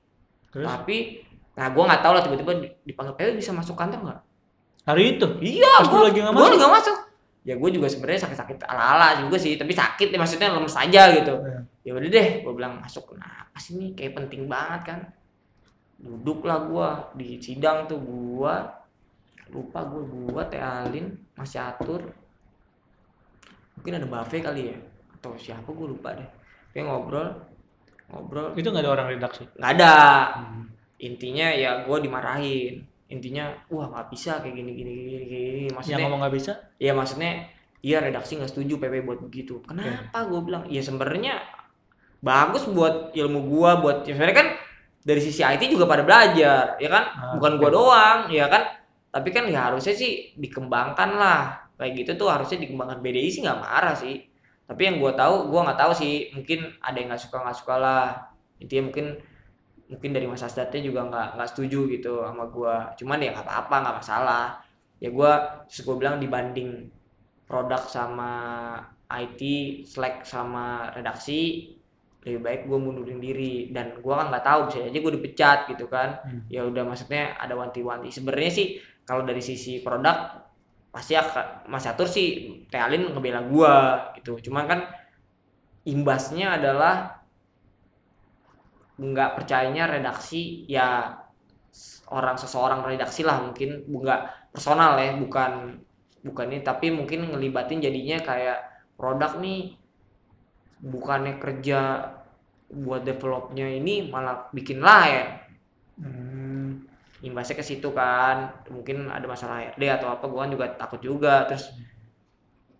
Terus 0.52 0.68
Tapi, 0.68 1.24
nah 1.56 1.72
gue 1.72 1.80
nggak 1.80 2.02
tahu 2.04 2.12
lah 2.12 2.22
tiba-tiba 2.22 2.52
di- 2.60 2.76
dipanggil 2.84 3.16
PW 3.16 3.28
bisa 3.34 3.50
masuk 3.50 3.72
kantor 3.74 4.00
nggak? 4.04 4.20
hari 4.84 5.16
itu 5.16 5.24
Iya, 5.40 5.80
gue 5.80 5.96
lagi 5.96 6.20
nggak 6.20 6.36
gue 6.36 6.44
masuk? 6.44 6.58
nggak 6.60 6.72
masuk. 6.76 6.96
Ya 7.40 7.54
gue 7.56 7.70
juga 7.72 7.88
sebenarnya 7.88 8.20
sakit-sakit 8.28 8.68
ala-ala 8.68 9.16
juga 9.16 9.40
sih, 9.40 9.56
tapi 9.56 9.72
sakit 9.72 10.12
ya 10.12 10.18
maksudnya 10.20 10.52
lemes 10.52 10.76
aja 10.76 11.02
gitu. 11.08 11.34
Iya. 11.40 11.60
Ya 11.80 11.92
udah 11.96 12.10
deh, 12.12 12.28
gue 12.44 12.52
bilang 12.52 12.76
masuk 12.76 13.16
kenapa 13.16 13.56
sih 13.56 13.72
ini 13.74 13.96
kayak 13.96 14.12
penting 14.14 14.44
banget 14.44 14.80
kan. 14.84 15.00
Duduklah 15.96 16.68
gue 16.68 16.88
di 17.16 17.28
sidang 17.40 17.88
tuh 17.88 17.96
gue 17.96 18.54
lupa 19.52 19.84
gue 19.84 20.02
gue 20.06 20.44
Tealin 20.48 21.06
masih 21.36 21.60
atur. 21.60 22.00
Mungkin 23.80 24.00
ada 24.00 24.06
Buffet 24.08 24.40
kali 24.40 24.72
ya? 24.72 24.76
Atau 25.18 25.36
siapa 25.36 25.68
gue 25.68 25.86
lupa 25.88 26.16
deh. 26.16 26.28
Kayak 26.72 26.88
ngobrol. 26.88 27.28
Ngobrol. 28.08 28.56
Itu 28.56 28.72
nggak 28.72 28.84
ada 28.84 28.92
orang 28.92 29.08
redaksi? 29.12 29.44
Nggak 29.58 29.70
ada. 29.80 29.94
Hmm. 30.40 30.64
intinya 30.94 31.52
ya 31.52 31.84
gue 31.84 31.98
dimarahin. 32.00 32.80
Intinya 33.12 33.52
wah 33.68 33.92
nggak 33.92 34.08
bisa 34.14 34.40
kayak 34.40 34.56
gini 34.56 34.72
gini 34.72 34.92
gini 34.94 35.24
gini 35.28 35.60
yang 35.68 35.74
maksudnya 35.76 36.00
ngomong 36.06 36.20
nggak 36.24 36.34
bisa? 36.38 36.52
Ya 36.80 36.92
maksudnya 36.96 37.30
iya 37.84 38.00
redaksi 38.00 38.40
nggak 38.40 38.48
setuju 38.48 38.80
PP 38.80 39.04
buat 39.04 39.20
begitu. 39.20 39.60
Kenapa? 39.68 40.24
Gue 40.24 40.40
bilang 40.40 40.64
ya 40.72 40.80
sebenarnya 40.80 41.44
bagus 42.24 42.64
buat 42.72 43.12
ilmu 43.12 43.40
gua 43.52 43.84
buat 43.84 44.08
ya 44.08 44.16
sebenarnya 44.16 44.38
kan 44.40 44.48
dari 45.04 45.20
sisi 45.20 45.44
IT 45.44 45.68
juga 45.68 45.84
pada 45.84 46.00
belajar 46.00 46.80
ya 46.80 46.88
kan? 46.88 47.04
Ah, 47.12 47.32
bukan 47.36 47.60
gua 47.60 47.68
oke. 47.68 47.76
doang 47.76 48.18
ya 48.32 48.48
kan 48.48 48.62
tapi 49.14 49.30
kan 49.30 49.46
ya 49.46 49.70
harusnya 49.70 49.94
sih 49.94 50.34
dikembangkan 50.34 51.10
lah. 51.14 51.70
Kayak 51.78 51.92
gitu 52.02 52.26
tuh 52.26 52.28
harusnya 52.34 52.58
dikembangkan. 52.66 52.98
BDI 52.98 53.30
sih 53.30 53.46
nggak 53.46 53.62
marah 53.62 53.94
sih. 53.94 54.18
Tapi 54.66 54.82
yang 54.90 54.98
gua 54.98 55.14
tahu 55.14 55.54
gua 55.54 55.70
nggak 55.70 55.78
tahu 55.78 55.92
sih. 55.94 56.34
Mungkin 56.34 56.82
ada 56.82 56.98
yang 56.98 57.14
nggak 57.14 57.22
suka 57.22 57.38
nggak 57.38 57.54
suka 57.62 57.74
lah. 57.78 58.06
Intinya 58.58 58.90
mungkin 58.90 59.06
mungkin 59.86 60.10
dari 60.10 60.26
Mas 60.26 60.42
Asdatnya 60.42 60.82
juga 60.82 61.06
nggak 61.06 61.38
nggak 61.38 61.48
setuju 61.54 61.86
gitu 61.94 62.26
sama 62.26 62.50
gua. 62.50 62.90
Cuman 62.98 63.22
ya 63.22 63.30
nggak 63.30 63.46
apa-apa 63.46 63.76
nggak 63.86 63.96
masalah. 64.02 64.44
Ya 64.98 65.14
gua 65.14 65.62
terus 65.70 65.86
gua 65.86 65.94
bilang 65.94 66.18
dibanding 66.18 66.90
produk 67.46 67.86
sama 67.86 68.30
IT 69.06 69.42
Slack 69.86 70.26
sama 70.26 70.90
redaksi 70.90 71.70
lebih 72.24 72.40
baik 72.40 72.60
gue 72.66 72.78
mundurin 72.80 73.20
diri. 73.20 73.68
Dan 73.70 74.00
gua 74.00 74.24
kan 74.24 74.34
nggak 74.34 74.42
tahu 74.48 74.60
bisa 74.72 74.78
aja 74.88 74.98
gue 74.98 75.12
dipecat 75.20 75.58
gitu 75.70 75.86
kan. 75.86 76.18
Hmm. 76.24 76.42
ya 76.50 76.64
udah 76.66 76.82
maksudnya 76.82 77.36
ada 77.38 77.54
wanti-wanti. 77.54 78.08
Sebenarnya 78.10 78.50
sih 78.50 78.66
kalau 79.04 79.22
dari 79.24 79.40
sisi 79.44 79.80
produk 79.84 80.44
pasti 80.88 81.12
akan 81.18 81.68
Mas 81.68 81.84
Atur 81.84 82.08
sih 82.08 82.26
Tealin 82.72 83.12
ngebela 83.12 83.44
gua 83.44 83.74
gitu. 84.16 84.38
Cuman 84.50 84.64
kan 84.64 84.80
imbasnya 85.84 86.56
adalah 86.56 87.24
nggak 88.94 89.30
percayanya 89.36 89.90
redaksi 89.90 90.64
ya 90.70 91.18
orang 92.08 92.36
seseorang 92.38 92.80
redaksi 92.86 93.22
lah 93.26 93.44
mungkin. 93.44 93.84
Nggak 93.84 94.50
personal 94.54 94.96
ya 94.98 95.18
bukan 95.18 95.82
bukan 96.24 96.46
ini. 96.54 96.60
Tapi 96.64 96.94
mungkin 96.94 97.28
ngelibatin 97.34 97.82
jadinya 97.84 98.18
kayak 98.22 98.58
produk 98.96 99.36
nih 99.42 99.76
bukannya 100.84 101.40
kerja 101.42 101.80
buat 102.74 103.04
developnya 103.06 103.68
ini 103.70 104.08
malah 104.08 104.50
bikin 104.50 104.80
lain 104.82 105.43
Hmm. 105.43 105.43
Imbasnya 107.24 107.56
ke 107.56 107.64
situ 107.64 107.88
kan. 107.96 108.52
Mungkin 108.68 109.08
ada 109.08 109.24
masalah 109.24 109.64
HRD 109.64 109.82
atau 109.88 110.12
apa 110.12 110.24
gua 110.28 110.44
kan 110.44 110.50
juga 110.52 110.66
takut 110.76 111.00
juga. 111.00 111.48
Terus 111.48 111.72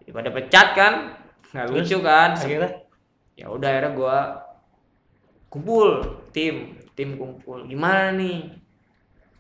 ya 0.05 0.13
pada 0.13 0.31
pecat 0.31 0.69
kan. 0.77 0.93
Nggak 1.57 1.67
lucu 1.73 1.99
kan. 2.05 2.31
Akhirnya? 2.37 2.73
Ya 3.35 3.47
udah 3.49 3.69
akhirnya 3.73 3.93
gua 3.97 4.17
kumpul 5.49 6.05
tim 6.31 6.77
tim 6.93 7.17
kumpul. 7.17 7.65
Gimana 7.65 8.13
nih? 8.13 8.53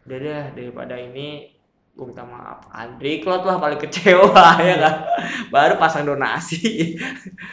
Udah 0.08 0.16
deh 0.20 0.44
daripada 0.56 0.96
ini 0.96 1.52
gue 1.94 2.04
minta 2.10 2.26
maaf. 2.26 2.66
Andri 2.74 3.22
Klot 3.22 3.46
lah 3.46 3.62
paling 3.62 3.78
kecewa 3.78 4.58
ya 4.68 4.76
kan? 4.82 4.94
Baru 5.52 5.78
pasang 5.78 6.02
donasi. 6.02 6.98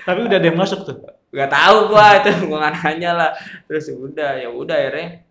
Tapi 0.08 0.20
udah 0.26 0.38
ada 0.42 0.48
yang 0.50 0.58
masuk 0.58 0.82
tuh? 0.82 0.98
Nggak 1.32 1.52
tahu 1.52 1.78
gua 1.94 2.08
itu 2.20 2.32
gua 2.50 2.58
nggak 2.66 2.76
nanya 2.82 3.12
lah. 3.14 3.32
Terus 3.70 3.92
ya 3.92 3.96
udah 3.96 4.32
ya 4.42 4.50
udah 4.50 4.76
akhirnya 4.76 5.31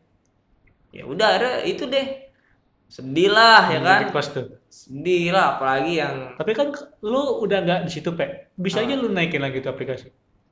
ya 0.91 1.05
udah 1.05 1.29
akhirnya 1.35 1.55
itu 1.65 1.85
deh. 1.87 2.07
Sedih 2.87 3.31
lah 3.31 3.71
ya 3.71 3.79
kan? 3.81 3.99
request 4.05 4.31
tuh. 4.35 4.47
Sedih 4.67 5.31
lah 5.31 5.55
apalagi 5.55 5.93
yang 5.97 6.35
tapi 6.35 6.51
kan 6.51 6.75
lu 7.01 7.39
udah 7.41 7.59
nggak 7.61 7.81
di 7.87 7.91
situ 7.91 8.11
pe. 8.13 8.51
Bisa 8.53 8.83
Ah. 8.83 8.87
aja 8.87 8.95
lu 8.95 9.09
naikin 9.09 9.39
lagi 9.39 9.63
tuh 9.63 9.71
aplikasi. 9.71 10.11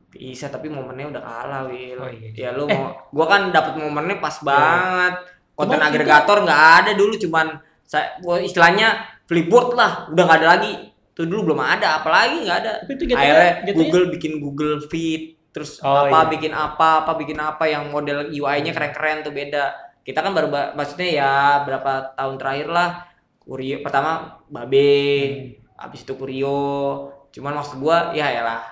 Bisa 0.09 0.47
tapi 0.47 0.71
momennya 0.71 1.11
udah 1.11 1.23
kalah 1.23 1.63
Wil. 1.67 1.99
Oh, 1.99 2.09
iya. 2.09 2.31
ya 2.33 2.51
lu 2.55 2.65
Eh. 2.65 2.73
mau 2.73 2.95
gua 3.11 3.27
kan 3.27 3.51
dapet 3.51 3.75
momennya 3.77 4.19
pas 4.19 4.39
banget. 4.41 5.15
Konten 5.53 5.75
Cuman 5.75 5.91
agregator 5.91 6.39
nggak 6.41 6.63
ada 6.79 6.91
dulu 6.95 7.19
cuman 7.19 7.47
saya 7.83 8.15
istilahnya 8.39 8.95
flipboard 9.27 9.75
lah. 9.75 10.07
Udah 10.07 10.23
nggak 10.23 10.39
ada 10.39 10.49
lagi. 10.55 10.73
Itu 11.11 11.27
dulu 11.27 11.51
belum 11.51 11.61
ada 11.61 11.99
apalagi 11.99 12.47
nggak 12.47 12.59
ada. 12.63 12.73
Tapi 12.87 12.93
itu 12.95 13.05
jatuhnya, 13.05 13.19
akhirnya 13.19 13.51
jatuhnya 13.59 13.75
Google 13.75 14.07
bikin 14.15 14.33
Google 14.39 14.77
Feed 14.87 15.23
terus 15.51 15.83
Oh, 15.83 16.07
apa 16.07 16.19
iya. 16.23 16.31
bikin 16.31 16.53
apa 16.55 17.03
apa 17.03 17.13
bikin 17.19 17.35
apa 17.37 17.65
yang 17.67 17.91
model 17.91 18.31
UI-nya 18.31 18.71
keren-keren 18.71 19.27
tuh 19.27 19.35
beda 19.35 19.88
kita 20.09 20.25
kan 20.25 20.33
baru 20.33 20.49
ba- 20.49 20.73
maksudnya 20.73 21.09
ya 21.21 21.33
berapa 21.69 22.17
tahun 22.17 22.41
terakhir 22.41 22.69
lah 22.73 23.05
Kurio 23.45 23.85
pertama 23.85 24.41
Babe 24.49 24.89
Hmm. 24.89 25.37
habis 25.77 26.01
itu 26.09 26.17
Kurio 26.17 26.57
cuman 27.29 27.61
maksud 27.61 27.77
gua 27.79 28.17
ya 28.17 28.33
ya 28.33 28.41
lah 28.43 28.63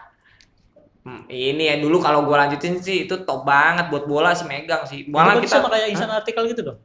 Hmm, 1.07 1.22
ini 1.30 1.70
ya 1.70 1.78
dulu 1.78 2.03
kalau 2.03 2.26
gua 2.26 2.49
lanjutin 2.49 2.82
sih 2.82 3.07
itu 3.07 3.14
top 3.22 3.47
banget 3.47 3.87
buat 3.95 4.11
bola 4.11 4.34
sih 4.34 4.43
megang 4.43 4.82
sih 4.82 5.07
Berarti 5.07 5.47
kita 5.47 5.62
sama 5.62 5.70
kayak 5.70 5.87
Hah? 5.87 5.93
insan 5.95 6.11
artikel 6.11 6.43
gitu 6.51 6.62
dong 6.66 6.78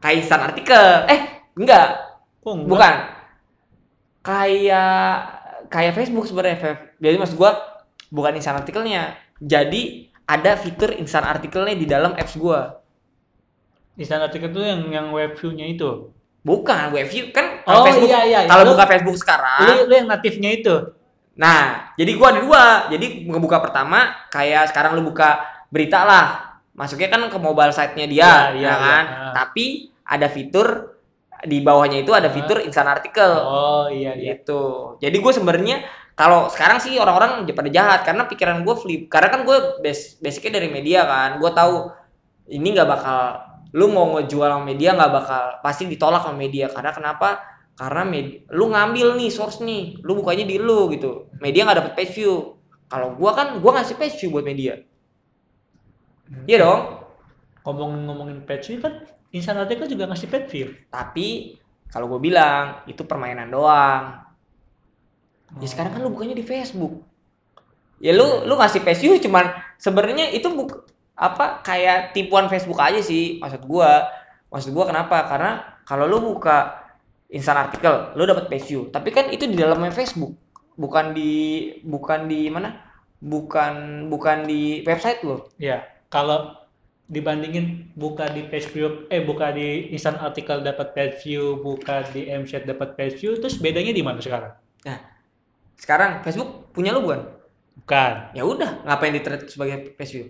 kaisan 0.00 0.40
artikel 0.40 0.84
eh 1.08 1.20
enggak 1.56 1.88
oh, 2.44 2.56
enggak. 2.56 2.68
Bukan. 2.68 2.94
Kayak 4.20 5.08
kayak 5.72 5.92
Facebook 5.96 6.28
sebenarnya. 6.28 6.92
Jadi 7.00 7.16
maksud 7.16 7.36
gua 7.36 7.56
bukan 8.12 8.36
insan 8.36 8.56
artikelnya. 8.56 9.16
Jadi 9.40 10.09
ada 10.30 10.54
fitur 10.54 10.94
insan 10.94 11.22
artikelnya 11.22 11.74
di 11.74 11.84
dalam 11.84 12.14
apps 12.14 12.36
gua. 12.36 12.78
insan 13.94 14.22
artikel 14.22 14.48
tuh 14.48 14.62
yang 14.62 14.80
yang 14.88 15.06
web 15.10 15.34
view-nya 15.34 15.66
itu 15.66 16.08
Bukan 16.40 16.88
web 16.90 17.04
view 17.04 17.28
kan 17.30 17.60
Oh, 17.62 17.84
kalau 17.84 17.84
Facebook 17.84 18.08
iya, 18.08 18.20
iya. 18.24 18.40
kalau 18.46 18.64
Lu- 18.64 18.72
buka 18.72 18.84
Facebook 18.86 19.12
lu, 19.12 19.20
sekarang. 19.20 19.60
lu 19.84 19.92
yang 19.92 20.08
natifnya 20.08 20.50
itu 20.50 20.76
Nah, 21.30 21.88
jadi 21.96 22.10
gua 22.14 22.36
ada 22.36 22.40
dua. 22.40 22.64
Jadi 22.88 23.24
ngebuka 23.24 23.60
pertama 23.60 24.12
kayak 24.28 24.68
sekarang 24.68 24.92
lu 24.92 25.08
buka 25.08 25.40
berita 25.68 26.04
lah. 26.04 26.26
Masuknya 26.72 27.08
kan 27.08 27.24
ke 27.26 27.38
mobile 27.38 27.72
site-nya 27.72 28.04
dia, 28.04 28.20
Iya, 28.20 28.36
iya, 28.52 28.60
ya 28.60 28.74
kan? 28.76 29.04
iya. 29.04 29.16
Ah. 29.16 29.32
Tapi 29.32 29.66
ada 30.04 30.28
fitur 30.28 30.99
di 31.46 31.64
bawahnya 31.64 32.04
itu 32.04 32.12
ada 32.12 32.28
fitur 32.28 32.60
insan 32.60 32.84
artikel. 32.88 33.30
oh 33.40 33.86
iya 33.88 34.12
iya. 34.16 34.36
Gitu. 34.36 34.96
Jadi 35.00 35.16
gue 35.16 35.32
sebenarnya 35.32 35.76
kalau 36.12 36.52
sekarang 36.52 36.76
sih 36.82 37.00
orang-orang 37.00 37.48
pada 37.48 37.70
jahat 37.72 38.00
karena 38.04 38.28
pikiran 38.28 38.60
gue 38.60 38.74
flip. 38.76 39.02
Karena 39.08 39.28
kan 39.32 39.40
gue 39.48 39.80
base 39.80 40.20
basicnya 40.20 40.60
dari 40.60 40.68
media 40.68 41.08
kan. 41.08 41.40
Gue 41.40 41.50
tahu 41.52 41.88
ini 42.52 42.76
nggak 42.76 42.88
bakal 42.88 43.20
lu 43.70 43.86
mau 43.88 44.18
ngejual 44.18 44.50
sama 44.50 44.64
media 44.66 44.92
nggak 44.98 45.12
bakal 45.14 45.44
pasti 45.64 45.88
ditolak 45.88 46.20
sama 46.26 46.36
media. 46.36 46.68
Karena 46.68 46.92
kenapa? 46.92 47.40
Karena 47.78 48.04
med- 48.04 48.44
lu 48.52 48.68
ngambil 48.68 49.16
nih 49.16 49.32
source 49.32 49.64
nih 49.64 50.04
lu 50.04 50.20
bukanya 50.20 50.44
di 50.44 50.60
lu 50.60 50.92
gitu. 50.92 51.32
Media 51.40 51.64
nggak 51.64 51.78
dapet 51.80 51.92
page 51.96 52.12
view. 52.20 52.60
Kalau 52.90 53.16
gua 53.16 53.32
kan 53.32 53.56
gua 53.64 53.80
ngasih 53.80 53.96
page 53.96 54.20
view 54.20 54.36
buat 54.36 54.44
media. 54.44 54.76
Iya 56.44 56.58
dong? 56.62 56.80
Ngomong-ngomongin 57.64 58.44
page 58.44 58.76
view 58.76 58.80
kan 58.84 59.08
Insan 59.30 59.58
Artikel 59.62 59.86
juga 59.86 60.10
ngasih 60.10 60.26
page 60.26 60.48
view. 60.50 60.68
tapi 60.90 61.58
kalau 61.90 62.06
gue 62.06 62.30
bilang 62.30 62.86
itu 62.86 63.02
permainan 63.02 63.50
doang. 63.50 64.22
Ya 65.58 65.66
sekarang 65.66 65.98
kan 65.98 66.00
lu 66.06 66.14
bukannya 66.14 66.38
di 66.38 66.46
Facebook. 66.46 67.02
Ya 67.98 68.14
lu 68.14 68.46
lu 68.46 68.54
ngasih 68.54 68.86
page 68.86 69.02
view 69.02 69.18
cuman 69.18 69.50
sebenarnya 69.74 70.30
itu 70.30 70.46
buk 70.54 70.86
apa 71.18 71.60
kayak 71.66 72.14
tipuan 72.14 72.46
Facebook 72.46 72.78
aja 72.78 73.02
sih 73.02 73.42
maksud 73.42 73.66
gua. 73.66 74.06
Maksud 74.54 74.70
gua 74.70 74.86
kenapa? 74.86 75.26
Karena 75.26 75.82
kalau 75.82 76.06
lu 76.06 76.22
buka 76.22 76.86
instan 77.26 77.58
artikel 77.58 78.14
lu 78.14 78.22
dapat 78.22 78.46
page 78.46 78.70
view. 78.70 78.86
Tapi 78.94 79.10
kan 79.10 79.26
itu 79.34 79.50
di 79.50 79.58
dalamnya 79.58 79.90
Facebook. 79.90 80.38
Bukan 80.78 81.10
di 81.10 81.34
bukan 81.82 82.30
di 82.30 82.46
mana? 82.46 82.78
Bukan 83.20 84.06
bukan 84.08 84.48
di 84.48 84.80
website 84.86 85.20
lo 85.26 85.52
Ya, 85.60 85.84
kalau 86.08 86.56
dibandingin 87.10 87.90
buka 87.98 88.30
di 88.30 88.46
page 88.46 88.70
view, 88.70 89.10
eh 89.10 89.18
buka 89.20 89.50
di 89.50 89.90
instan 89.90 90.14
artikel 90.14 90.62
dapat 90.62 90.94
page 90.94 91.26
view, 91.26 91.58
buka 91.58 92.06
di 92.14 92.30
MChat 92.30 92.64
dapat 92.64 92.94
page 92.94 93.18
view, 93.18 93.34
terus 93.34 93.58
bedanya 93.58 93.90
di 93.90 94.00
mana 94.06 94.22
sekarang? 94.22 94.54
sekarang 95.80 96.20
Facebook 96.20 96.70
punya 96.76 96.92
lu 96.92 97.00
bukan 97.08 97.24
Bukan. 97.80 98.12
ya 98.36 98.44
udah 98.44 98.84
ngapain 98.84 99.16
di 99.16 99.20
sebagai 99.48 99.96
page 99.96 100.12
view 100.12 100.26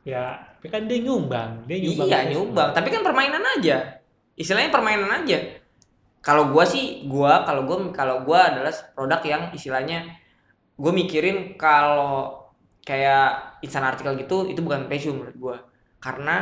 Ya, 0.00 0.42
tapi 0.56 0.72
kan 0.72 0.88
dia 0.88 0.96
nyumbang, 0.96 1.68
dia 1.68 1.76
nyumbang. 1.76 2.08
iya 2.08 2.18
nyumbang 2.26 2.72
tapi 2.74 2.88
kan 2.90 3.04
permainan 3.04 3.44
aja 3.60 4.00
istilahnya 4.34 4.72
permainan 4.72 5.12
aja 5.22 5.60
kalau 6.24 6.50
gua 6.50 6.64
sih 6.66 7.04
gua 7.06 7.44
kalau 7.46 7.68
gua 7.68 7.76
kalau 7.94 8.16
gua 8.26 8.48
adalah 8.50 8.72
produk 8.96 9.20
yang 9.22 9.42
istilahnya 9.54 10.08
gue 10.80 10.92
mikirin 10.96 11.60
kalau 11.60 12.39
kayak 12.90 13.24
instan 13.64 13.84
artikel 13.90 14.12
gitu 14.22 14.36
itu 14.52 14.60
bukan 14.66 14.80
view 14.90 15.12
menurut 15.18 15.36
gua 15.44 15.56
karena 16.04 16.36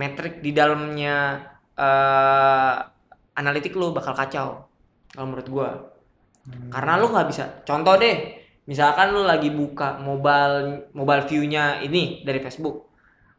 metrik 0.00 0.34
di 0.44 0.50
dalamnya 0.58 1.16
eh 1.78 2.76
analitik 3.40 3.72
lu 3.80 3.86
bakal 3.98 4.14
kacau 4.20 4.48
kalau 5.14 5.26
menurut 5.30 5.48
gua 5.56 5.70
Hmm. 6.48 6.72
karena 6.72 6.92
lu 6.96 7.12
nggak 7.12 7.28
bisa 7.28 7.44
contoh 7.68 8.00
deh 8.00 8.16
misalkan 8.64 9.12
lu 9.12 9.22
lagi 9.32 9.52
buka 9.52 10.00
mobile 10.00 10.88
mobile 10.96 11.22
view-nya 11.28 11.84
ini 11.84 12.24
dari 12.24 12.40
Facebook 12.40 12.88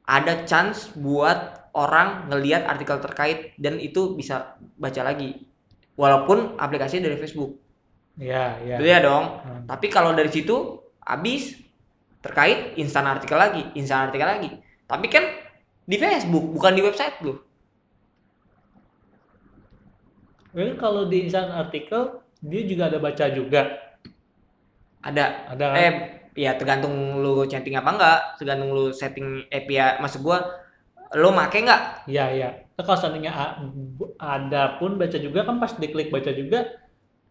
ada 0.05 0.45
chance 0.49 0.93
buat 0.93 1.69
orang 1.73 2.29
ngelihat 2.29 2.69
artikel 2.69 2.97
terkait 3.01 3.39
dan 3.57 3.81
itu 3.81 4.13
bisa 4.13 4.57
baca 4.77 5.01
lagi 5.01 5.41
walaupun 5.97 6.57
aplikasinya 6.61 7.09
dari 7.09 7.17
Facebook 7.17 7.51
Ya, 8.19 8.59
ya. 8.67 8.75
Betul 8.77 8.87
ya 8.91 8.99
dong 8.99 9.25
Hmm. 9.47 9.63
tapi 9.63 9.87
kalau 9.87 10.11
dari 10.11 10.27
situ 10.27 10.55
habis 11.01 11.55
terkait 12.19 12.75
instan 12.75 13.05
artikel 13.05 13.35
lagi 13.35 13.63
instan 13.73 14.07
artikel 14.07 14.25
lagi 14.25 14.49
tapi 14.85 15.07
kan 15.07 15.23
di 15.83 15.95
Facebook 15.95 16.45
bukan 16.49 16.73
di 16.73 16.81
website 16.81 17.15
lu 17.19 17.39
Well, 20.49 20.73
kalau 20.75 21.05
di 21.05 21.23
instan 21.23 21.45
artikel 21.47 22.09
dia 22.41 22.65
juga 22.65 22.89
ada 22.89 22.97
baca 22.97 23.25
juga. 23.29 23.61
ada 24.99 25.45
Ada 25.47 25.65
kan? 25.65 25.77
eh 25.77 25.93
ya 26.35 26.51
tergantung 26.53 26.91
lu 27.17 27.45
chatting 27.45 27.71
apa 27.73 27.89
enggak 27.89 28.19
tergantung 28.35 28.69
lu 28.69 28.89
setting 28.91 29.45
API 29.47 29.95
maksud 29.97 30.19
gua 30.19 30.43
lu 31.13 31.29
make 31.29 31.55
enggak 31.55 32.03
Iya, 32.05 32.25
iya. 32.29 32.49
Nah, 32.73 32.83
kalau 32.83 32.97
seandainya 32.97 33.31
ada 34.17 34.75
pun 34.75 34.95
baca 34.95 35.15
juga 35.15 35.43
kan 35.43 35.55
pas 35.55 35.71
diklik 35.73 36.09
baca 36.09 36.31
juga 36.31 36.65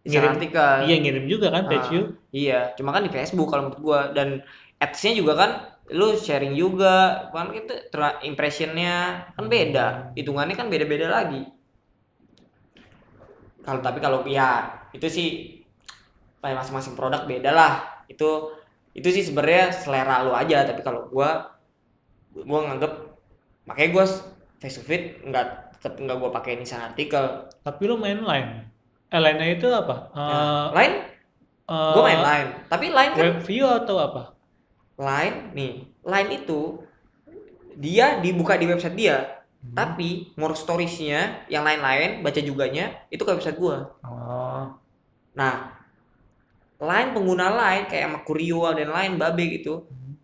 Ngirim- 0.01 0.33
artikel 0.33 0.87
iya 0.87 0.95
ngirim 0.97 1.25
juga 1.27 1.51
kan 1.51 1.67
page 1.67 1.77
Ah. 1.77 1.89
view. 1.91 2.03
iya 2.31 2.71
cuma 2.73 2.89
kan 2.89 3.03
di 3.03 3.11
Facebook 3.11 3.45
kalau 3.45 3.67
menurut 3.67 3.81
gua 3.83 3.99
dan 4.09 4.39
ads-nya 4.79 5.11
juga 5.19 5.33
kan 5.41 5.51
lu 5.89 6.13
sharing 6.13 6.53
juga 6.53 7.27
kan 7.33 7.49
itu 7.55 7.73
impressionnya 8.29 8.93
kan 9.35 9.45
beda 9.49 10.13
hitungannya 10.17 10.55
kan 10.59 10.67
beda-beda 10.69 11.07
lagi 11.09 11.41
kalau 13.65 13.81
tapi 13.83 13.99
kalau 13.99 14.23
ya 14.25 14.69
itu 14.95 15.07
sih 15.09 15.27
masing-masing 16.39 16.95
produk 16.95 17.27
beda 17.27 17.51
lah 17.51 17.73
itu 18.07 18.55
itu 18.95 19.07
sih 19.11 19.23
sebenarnya 19.27 19.75
selera 19.75 20.23
lu 20.25 20.31
aja 20.33 20.63
tapi 20.63 20.81
kalau 20.81 21.07
gua 21.11 21.59
gua 22.33 22.59
nganggep 22.71 22.93
makanya 23.67 23.89
gua 23.95 24.05
face 24.61 24.75
to 24.79 24.83
face 24.87 25.19
nggak 25.27 25.45
tetap 25.79 25.93
nggak 25.99 26.17
gua 26.19 26.29
pakai 26.31 26.59
nisan 26.59 26.81
artikel 26.83 27.23
Tapi 27.63 27.81
lu 27.87 27.95
main 27.99 28.19
line. 28.23 28.49
Eh, 29.09 29.19
line-nya 29.19 29.47
itu 29.57 29.67
apa? 29.73 29.95
Eh, 30.15 30.21
Nah, 30.29 30.65
lain 30.75 30.93
eh, 31.69 31.91
gua 31.93 32.03
main 32.07 32.21
line 32.21 32.49
tapi 32.71 32.85
line 32.93 33.13
kan 33.13 33.21
web 33.23 33.37
view 33.45 33.65
atau 33.67 33.95
apa? 33.99 34.38
Line 34.99 35.55
nih 35.55 35.73
line 36.03 36.31
itu 36.35 36.83
dia 37.79 38.19
dibuka 38.19 38.59
di 38.59 38.67
website 38.67 38.97
dia 38.99 39.17
Hmm. 39.59 39.75
tapi 39.75 40.31
more 40.39 40.55
storiesnya 40.55 41.43
yang 41.51 41.67
lain-lain 41.67 42.23
baca 42.23 42.39
juganya 42.39 42.95
itu 43.11 43.19
ke 43.19 43.31
website 43.35 43.59
gua 43.59 43.91
Oh. 44.07 44.71
nah 45.35 45.75
line 46.79 47.11
pengguna 47.11 47.51
lain 47.51 47.83
kayak 47.91 48.07
sama 48.07 48.19
Kurio 48.23 48.71
dan 48.71 48.87
lain 48.87 49.19
babe 49.19 49.59
gitu 49.59 49.83
Hmm. 49.83 50.15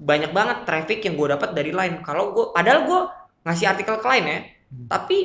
banyak 0.00 0.32
banget 0.32 0.64
traffic 0.64 1.04
yang 1.04 1.20
gue 1.20 1.28
dapat 1.36 1.52
dari 1.52 1.68
line 1.68 2.00
kalau 2.00 2.32
gue 2.32 2.48
padahal 2.56 2.88
gue 2.88 3.00
ngasih 3.44 3.76
artikel 3.76 4.00
ke 4.00 4.06
line 4.08 4.24
ya 4.24 4.38
Hmm. 4.72 4.88
tapi 4.88 5.18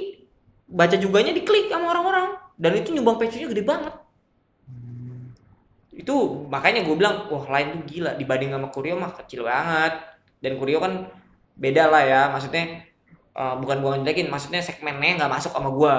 baca 0.67 0.99
juganya 0.99 1.31
diklik 1.31 1.71
sama 1.71 1.95
orang-orang 1.95 2.35
dan 2.59 2.75
itu 2.75 2.91
nyumbang 2.91 3.15
page-nya 3.15 3.47
gede 3.47 3.63
banget. 3.63 3.95
Itu 5.97 6.45
makanya 6.47 6.85
gue 6.85 6.95
bilang 6.95 7.25
wah 7.33 7.45
line 7.49 7.73
tuh 7.73 7.81
gila 7.89 8.11
dibanding 8.15 8.53
sama 8.53 8.69
Kurio 8.69 8.95
mah 8.95 9.11
kecil 9.17 9.41
banget. 9.43 9.97
Dan 10.37 10.61
Kurio 10.61 10.77
kan 10.77 11.09
beda 11.57 11.89
lah 11.89 12.03
ya 12.05 12.21
maksudnya 12.29 12.85
eh, 13.33 13.55
bukan 13.57 13.81
gue 13.81 13.89
ngejelekin 13.97 14.29
maksudnya 14.29 14.61
segmennya 14.61 15.25
nggak 15.25 15.33
masuk 15.33 15.51
sama 15.57 15.73
gue 15.73 15.95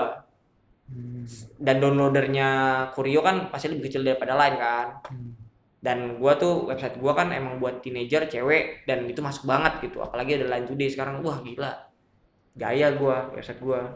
Hmm. 0.89 1.29
dan 1.61 1.85
downloadernya 1.85 2.49
Kurio 2.97 3.21
kan 3.21 3.53
pasti 3.53 3.69
lebih 3.69 3.93
kecil 3.93 4.03
daripada 4.09 4.33
line 4.37 4.57
kan. 4.57 4.89
Hmm. 5.13 5.33
dan 5.79 6.19
gua 6.19 6.35
tuh 6.35 6.67
website 6.67 6.99
gua 6.99 7.15
kan 7.15 7.31
emang 7.31 7.63
buat 7.63 7.79
teenager 7.79 8.27
cewek 8.27 8.83
dan 8.83 9.07
itu 9.07 9.23
masuk 9.23 9.47
banget 9.47 9.79
gitu. 9.87 10.03
Apalagi 10.03 10.35
ada 10.35 10.51
line 10.51 10.67
today 10.67 10.91
sekarang. 10.91 11.23
Wah 11.23 11.39
gila. 11.39 11.71
Gaya 12.59 12.99
gua 12.99 13.31
website 13.31 13.63
gua. 13.63 13.87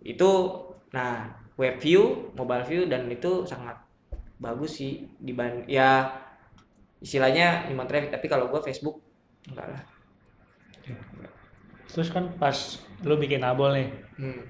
Itu 0.00 0.56
nah 0.96 1.28
web 1.60 1.76
view 1.84 2.32
mobile 2.32 2.64
view 2.64 2.82
dan 2.88 3.12
itu 3.12 3.44
sangat 3.44 3.76
bagus 4.38 4.78
sih 4.78 5.06
dibanding 5.18 5.66
ya 5.66 6.14
istilahnya 6.98 7.66
nyumbang 7.70 7.90
traffic 7.90 8.10
tapi 8.14 8.26
kalau 8.26 8.50
gua 8.50 8.62
Facebook 8.62 9.02
enggak 9.50 9.66
lah 9.70 9.82
Terus 11.88 12.08
kan 12.12 12.36
pas 12.36 12.56
lu 13.00 13.16
bikin 13.16 13.40
abol 13.40 13.72
nih, 13.72 13.88
hmm. 14.20 14.42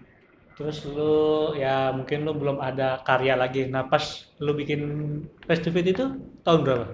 terus 0.59 0.83
lu 0.91 1.55
ya 1.55 1.95
mungkin 1.95 2.27
lu 2.27 2.35
belum 2.35 2.59
ada 2.59 2.99
karya 3.07 3.39
lagi. 3.39 3.71
Nah 3.71 3.87
pas 3.87 4.03
lu 4.43 4.59
bikin 4.59 4.81
face 5.47 5.63
to 5.63 5.71
face 5.71 5.95
itu 5.95 6.05
tahun 6.43 6.61
berapa? 6.67 6.87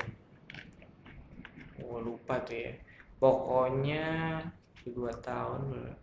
gua 1.81 2.01
lupa 2.03 2.43
tuh 2.43 2.59
ya 2.59 2.73
pokoknya 3.23 4.07
dua 4.83 5.15
tahun 5.23 5.95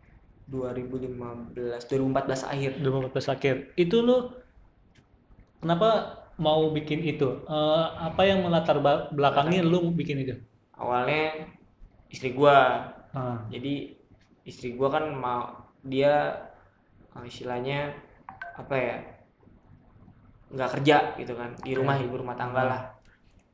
2015 0.49 1.51
2014 1.53 2.47
akhir 2.47 2.71
2014 2.81 3.35
akhir. 3.35 3.55
Itu 3.77 4.01
lu 4.01 4.31
kenapa 5.61 6.20
mau 6.45 6.61
bikin 6.77 6.99
itu? 7.11 7.27
Eh, 7.57 7.85
apa 8.07 8.21
yang 8.29 8.39
melatar 8.45 8.77
belakangi 9.17 9.57
lu 9.71 9.79
bikin 9.99 10.17
itu? 10.25 10.35
awalnya 10.81 11.47
istri 12.13 12.29
gua 12.39 12.57
Ah, 13.11 13.37
jadi 13.53 13.73
istri 14.49 14.69
gua 14.79 14.89
kan 14.95 15.05
mau 15.25 15.41
dia 15.83 16.13
eh, 17.15 17.25
istilahnya 17.31 17.79
apa 18.61 18.75
ya 18.87 18.95
nggak 20.51 20.69
kerja 20.79 20.97
gitu 21.15 21.33
kan 21.39 21.49
di 21.63 21.71
rumah 21.79 21.95
Hmm. 21.95 22.05
ibu 22.05 22.15
rumah 22.19 22.35
tangga 22.35 22.63
lah 22.67 22.81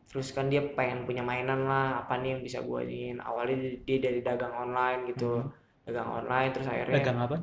terus 0.10 0.34
kan 0.34 0.48
dia 0.50 0.62
pengen 0.78 1.06
punya 1.08 1.22
mainan 1.22 1.68
lah 1.70 2.02
apa 2.06 2.18
nih 2.22 2.30
yang 2.38 2.42
bisa 2.48 2.60
gua 2.66 2.82
iniin 2.86 3.18
awalnya 3.22 3.56
dia- 3.86 4.02
dari 4.02 4.20
dagang 4.26 4.54
online 4.56 5.02
gitu 5.14 5.46
Hmm. 5.46 5.50
dagang 5.86 6.10
online 6.10 6.50
terus 6.56 6.68
akhirnya 6.68 6.98
dagang 6.98 7.20
apa? 7.22 7.38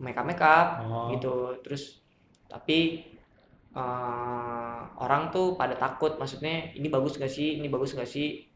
make 0.00 0.16
up 0.16 0.26
make 0.26 0.40
up 0.42 0.68
Oh. 0.84 1.08
gitu 1.12 1.34
terus 1.64 2.02
tapi 2.48 2.78
eh, 3.74 4.78
orang 4.96 5.28
tuh 5.28 5.54
pada 5.54 5.74
takut 5.74 6.14
maksudnya 6.16 6.70
ini 6.72 6.86
bagus 6.88 7.18
gak 7.18 7.28
sih? 7.28 7.58
Ini 7.58 7.66
bagus 7.68 7.92
gak 7.92 8.06
sih? 8.06 8.46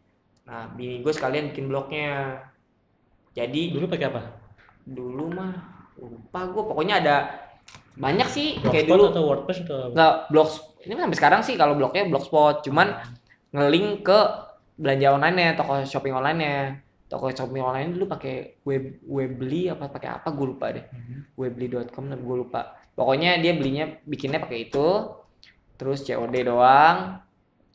Nah 0.47 0.71
bini 0.73 1.03
gue 1.03 1.13
sekalian 1.13 1.51
bikin 1.53 1.67
blognya. 1.67 2.41
Jadi 3.35 3.75
Dulu 3.75 3.87
pakai 3.87 4.09
apa? 4.09 4.23
dulu 4.89 5.29
mah 5.29 5.53
lupa 6.01 6.49
gue 6.49 6.63
pokoknya 6.65 7.05
ada 7.05 7.17
banyak 7.93 8.25
sih 8.25 8.57
kayak 8.57 8.89
Blogspot 8.89 8.97
dulu. 8.97 9.13
atau 9.13 9.23
WordPress 9.29 9.59
atau 9.69 9.79
nggak 9.93 10.13
blog 10.33 10.49
ini 10.81 10.93
sampai 10.97 11.19
sekarang 11.19 11.41
sih 11.45 11.55
kalau 11.61 11.75
blognya 11.77 12.09
blogspot. 12.09 12.65
Cuman 12.65 12.89
ngelink 13.53 14.07
ke 14.07 14.19
belanja 14.79 15.13
online 15.13 15.37
nya 15.37 15.49
toko 15.59 15.83
shopping 15.85 16.15
online 16.17 16.39
nya 16.39 16.55
toko 17.09 17.33
Shopee 17.33 17.61
online 17.61 17.97
dulu 17.97 18.05
pakai 18.07 18.61
web 18.65 19.01
Webly 19.05 19.69
apa 19.69 19.89
pakai 19.89 20.09
apa? 20.21 20.29
Gue 20.33 20.57
lupa 20.57 20.73
deh. 20.73 20.85
Mhm. 20.89 21.37
webly.com 21.37 22.05
dan 22.09 22.21
gue 22.21 22.37
lupa 22.37 22.78
pokoknya 22.99 23.39
dia 23.39 23.55
belinya 23.55 23.87
bikinnya 24.03 24.43
pakai 24.43 24.67
itu 24.67 25.15
terus 25.79 26.03
COD 26.03 26.35
doang. 26.43 27.23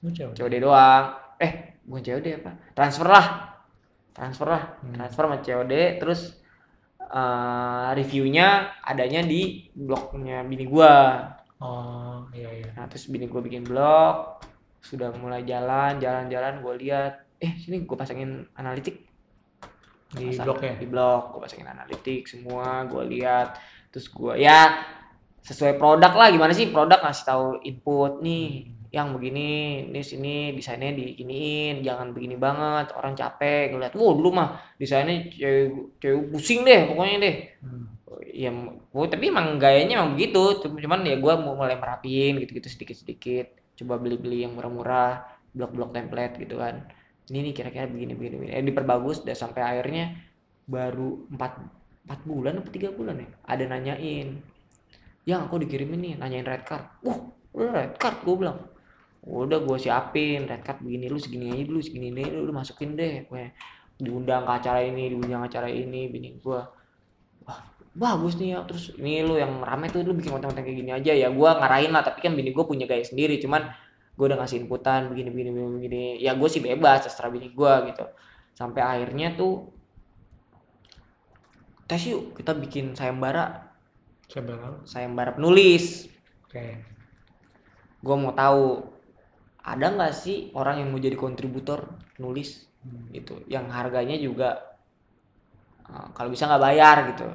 Lu 0.03 0.11
cewek. 0.11 0.36
COD 0.36 0.55
doang. 0.59 1.15
Eh 1.39 1.80
bukan 1.88 2.03
COD 2.03 2.28
apa? 2.43 2.51
Transfer 2.76 3.07
lah. 3.07 3.28
Transfer 4.11 4.47
lah. 4.51 4.63
Hmm. 4.84 4.93
transfer 4.99 5.24
sama 5.24 5.38
COD 5.39 5.74
terus 6.03 6.21
eh, 6.99 7.89
reviewnya 7.95 8.76
adanya 8.84 9.24
di 9.24 9.71
blognya 9.71 10.43
bini 10.43 10.67
gua. 10.67 11.24
Oh, 11.63 12.28
iya 12.36 12.51
iya. 12.51 12.69
nah 12.76 12.91
terus 12.91 13.07
bini 13.07 13.32
gua 13.32 13.39
bikin 13.39 13.63
blog 13.63 14.43
sudah 14.84 15.15
mulai 15.15 15.47
jalan 15.47 15.95
jalan-jalan 16.03 16.59
gue 16.59 16.74
lihat. 16.84 17.24
Eh 17.39 17.55
sini 17.55 17.88
gue 17.88 17.95
pasangin 17.95 18.43
analitik. 18.59 18.99
Di 20.11 20.30
Pasang 20.30 20.45
blognya. 20.51 20.76
di 20.76 20.86
blog 20.91 21.21
gue 21.34 21.39
pasangin 21.39 21.71
analitik 21.71 22.28
semua 22.28 22.84
gue 22.84 23.03
lihat. 23.07 23.55
Terus 23.95 24.11
gue 24.11 24.43
ya 24.43 24.84
sesuai 25.43 25.75
produk 25.75 26.13
lah 26.15 26.27
gimana 26.31 26.55
sih? 26.55 26.71
Produk 26.71 27.03
ngasih 27.03 27.25
tahu 27.27 27.45
input 27.67 28.23
nih 28.23 28.73
yang 28.93 29.09
begini 29.09 29.89
ini 29.89 30.01
sini 30.05 30.35
desainnya 30.53 30.93
diginiin 30.93 31.81
jangan 31.81 32.13
begini 32.13 32.37
banget 32.37 32.93
orang 32.93 33.17
capek 33.17 33.73
ngeliat 33.73 33.97
wow 33.97 34.13
dulu 34.13 34.29
mah 34.37 34.61
desainnya 34.77 35.33
cewek, 35.33 35.97
cewek 35.97 36.23
pusing 36.29 36.61
deh 36.61 36.93
pokoknya 36.93 37.17
deh. 37.25 37.35
Hmm. 37.65 37.85
ya 38.29 38.53
gue 38.93 39.07
tapi 39.09 39.33
emang 39.33 39.57
gayanya 39.57 39.97
emang 39.97 40.13
begitu 40.13 40.61
Cum- 40.61 40.77
cuman 40.77 41.01
ya 41.09 41.17
gue 41.17 41.33
mau 41.41 41.57
mulai 41.57 41.73
merapiin 41.73 42.37
gitu-gitu 42.45 42.69
sedikit-sedikit 42.69 43.75
coba 43.81 43.97
beli-beli 43.97 44.45
yang 44.45 44.53
murah-murah 44.53 45.25
blok-blok 45.57 45.89
template 45.93 46.37
gitu 46.37 46.61
kan. 46.61 46.85
Ini 47.33 47.49
nih 47.49 47.53
kira-kira 47.57 47.89
begini 47.89 48.13
begini 48.13 48.35
begini. 48.37 48.53
Eh, 48.53 48.65
diperbagus 48.65 49.25
dan 49.25 49.33
sampai 49.33 49.61
akhirnya 49.65 50.13
baru 50.69 51.33
empat 51.33 51.51
empat 52.03 52.19
bulan 52.27 52.59
atau 52.59 52.71
tiga 52.71 52.91
bulan 52.91 53.19
ya 53.19 53.29
ada 53.47 53.63
nanyain 53.67 54.43
yang 55.24 55.47
aku 55.47 55.59
dikirimin 55.63 55.99
nih 55.99 56.13
nanyain 56.19 56.43
red 56.43 56.63
card. 56.67 56.84
Wah 57.03 57.17
udah 57.55 57.71
red 57.71 57.95
card? 57.95 58.19
Gue 58.24 58.36
bilang 58.43 58.59
udah 59.24 59.59
gue 59.63 59.78
siapin 59.80 60.43
red 60.43 60.59
card 60.67 60.84
begini 60.84 61.07
lu 61.07 61.15
segini 61.15 61.55
aja 61.55 61.63
dulu 61.63 61.80
segini 61.80 62.11
ini 62.11 62.28
lu, 62.28 62.43
lu 62.43 62.51
masukin 62.51 62.99
deh 62.99 63.24
gue 63.24 63.55
diundang 63.95 64.43
ke 64.43 64.51
acara 64.51 64.84
ini 64.84 65.15
diundang 65.15 65.47
ke 65.47 65.55
acara 65.55 65.71
ini 65.71 66.11
bini 66.11 66.43
gue 66.43 66.59
wah 67.47 67.59
bagus 67.93 68.36
nih 68.41 68.57
ya. 68.57 68.59
Terus 68.67 68.97
ini 68.99 69.24
lu 69.24 69.39
yang 69.39 69.63
rame 69.63 69.88
tuh 69.88 70.03
lu 70.03 70.17
bikin 70.17 70.34
konten-konten 70.34 70.65
kayak 70.65 70.78
gini 70.78 70.91
aja 70.91 71.11
ya. 71.13 71.32
Gue 71.32 71.49
ngarahin 71.49 71.93
lah 71.93 72.03
tapi 72.03 72.19
kan 72.19 72.36
bini 72.36 72.51
gue 72.51 72.65
punya 72.67 72.84
gaya 72.89 73.05
sendiri 73.05 73.39
cuman 73.39 73.69
gue 74.13 74.26
udah 74.30 74.38
ngasih 74.43 74.61
inputan 74.65 75.09
begini 75.09 75.34
begini 75.34 75.49
begini, 75.49 75.71
begini. 75.80 76.03
ya 76.21 76.38
gue 76.38 76.49
sih 76.51 76.61
bebas 76.61 77.07
terserah 77.07 77.32
bini 77.32 77.53
gue 77.53 77.74
gitu. 77.93 78.05
Sampai 78.53 78.84
akhirnya 78.84 79.34
tuh 79.39 79.71
tes 81.88 82.01
yuk 82.09 82.36
kita 82.36 82.51
bikin 82.57 82.97
sayembara 82.97 83.62
Tahu? 84.34 84.75
sayembara 84.89 85.31
penulis 85.38 86.09
Oke. 86.47 86.65
gue 88.03 88.15
mau 88.19 88.34
tahu 88.36 88.63
ada 89.63 89.88
nggak 89.95 90.13
sih 90.23 90.51
orang 90.59 90.84
yang 90.84 90.89
mau 90.91 90.99
jadi 90.99 91.15
kontributor 91.15 91.79
nulis? 92.19 92.67
Hmm. 92.84 93.07
gitu. 93.15 93.39
Yang 93.47 93.65
harganya 93.71 94.17
juga 94.19 94.49
uh, 95.88 96.07
kalau 96.15 96.29
bisa 96.34 96.43
nggak 96.49 96.63
bayar 96.63 96.97
gitu. 97.15 97.27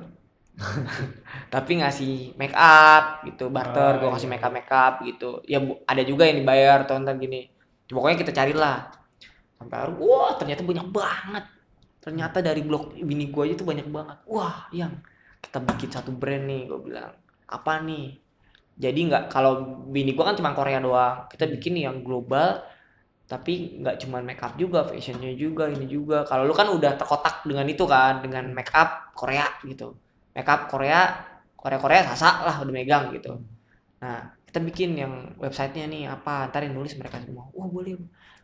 Tapi 1.54 1.72
ngasih 1.80 2.34
make 2.40 2.56
up 2.56 3.22
gitu 3.24 3.48
barter 3.48 3.92
Oh, 3.96 4.00
gue 4.02 4.08
ngasih 4.12 4.28
iya. 4.28 4.34
make 4.36 4.44
up 4.44 4.52
make 4.52 4.72
up 4.72 4.94
gitu. 5.06 5.30
Ya 5.48 5.58
bu- 5.62 5.80
ada 5.86 6.02
juga 6.04 6.26
yang 6.28 6.42
dibayar 6.42 6.84
tonton 6.88 7.16
gini. 7.16 7.48
Pokoknya 7.88 8.18
kita 8.20 8.32
carilah. 8.36 8.90
Sampai 9.58 9.76
akhirnya, 9.78 9.98
wah 10.02 10.30
ternyata 10.38 10.62
banyak 10.66 10.88
banget. 10.92 11.44
Ternyata 12.04 12.38
dari 12.44 12.62
blog 12.62 12.94
bini 12.94 13.30
gue 13.32 13.42
aja 13.48 13.54
tuh 13.60 13.68
banyak 13.68 13.88
banget. 13.88 14.18
Wah 14.28 14.68
yang 14.74 14.92
kita 15.38 15.58
bikin 15.62 15.90
satu 15.90 16.10
brand 16.12 16.44
nih 16.44 16.68
gue 16.68 16.80
bilang 16.82 17.12
apa 17.48 17.72
nih? 17.82 18.18
Jadi 18.78 18.98
nggak 19.10 19.24
kalau 19.32 19.82
bini 19.90 20.14
gue 20.14 20.24
kan 20.24 20.38
cuma 20.38 20.54
Korea 20.54 20.78
doang. 20.78 21.26
Kita 21.26 21.50
bikin 21.50 21.78
yang 21.78 22.06
global 22.06 22.62
tapi 23.28 23.76
nggak 23.84 24.00
cuma 24.00 24.24
make 24.24 24.40
up 24.40 24.56
juga 24.56 24.88
fashionnya 24.88 25.34
juga 25.36 25.68
ini 25.68 25.84
juga. 25.84 26.24
Kalau 26.24 26.48
lu 26.48 26.54
kan 26.56 26.70
udah 26.72 26.96
terkotak 26.96 27.44
dengan 27.44 27.66
itu 27.68 27.84
kan 27.84 28.24
dengan 28.24 28.48
make 28.54 28.72
up 28.72 29.12
Korea 29.12 29.46
gitu. 29.66 29.98
Make 30.32 30.48
up 30.48 30.70
Korea 30.70 31.26
Korea 31.58 31.78
Korea 31.82 32.00
sasa 32.14 32.46
lah 32.46 32.56
udah 32.62 32.72
megang 32.72 33.10
gitu. 33.12 33.36
Nah 33.98 34.30
kita 34.48 34.64
bikin 34.64 34.96
yang 34.96 35.12
websitenya 35.36 35.86
nih 35.90 36.02
apa 36.08 36.48
ntar 36.48 36.64
yang 36.64 36.78
nulis 36.78 36.96
mereka 36.96 37.20
semua. 37.20 37.50
Wah 37.52 37.68
boleh 37.68 37.98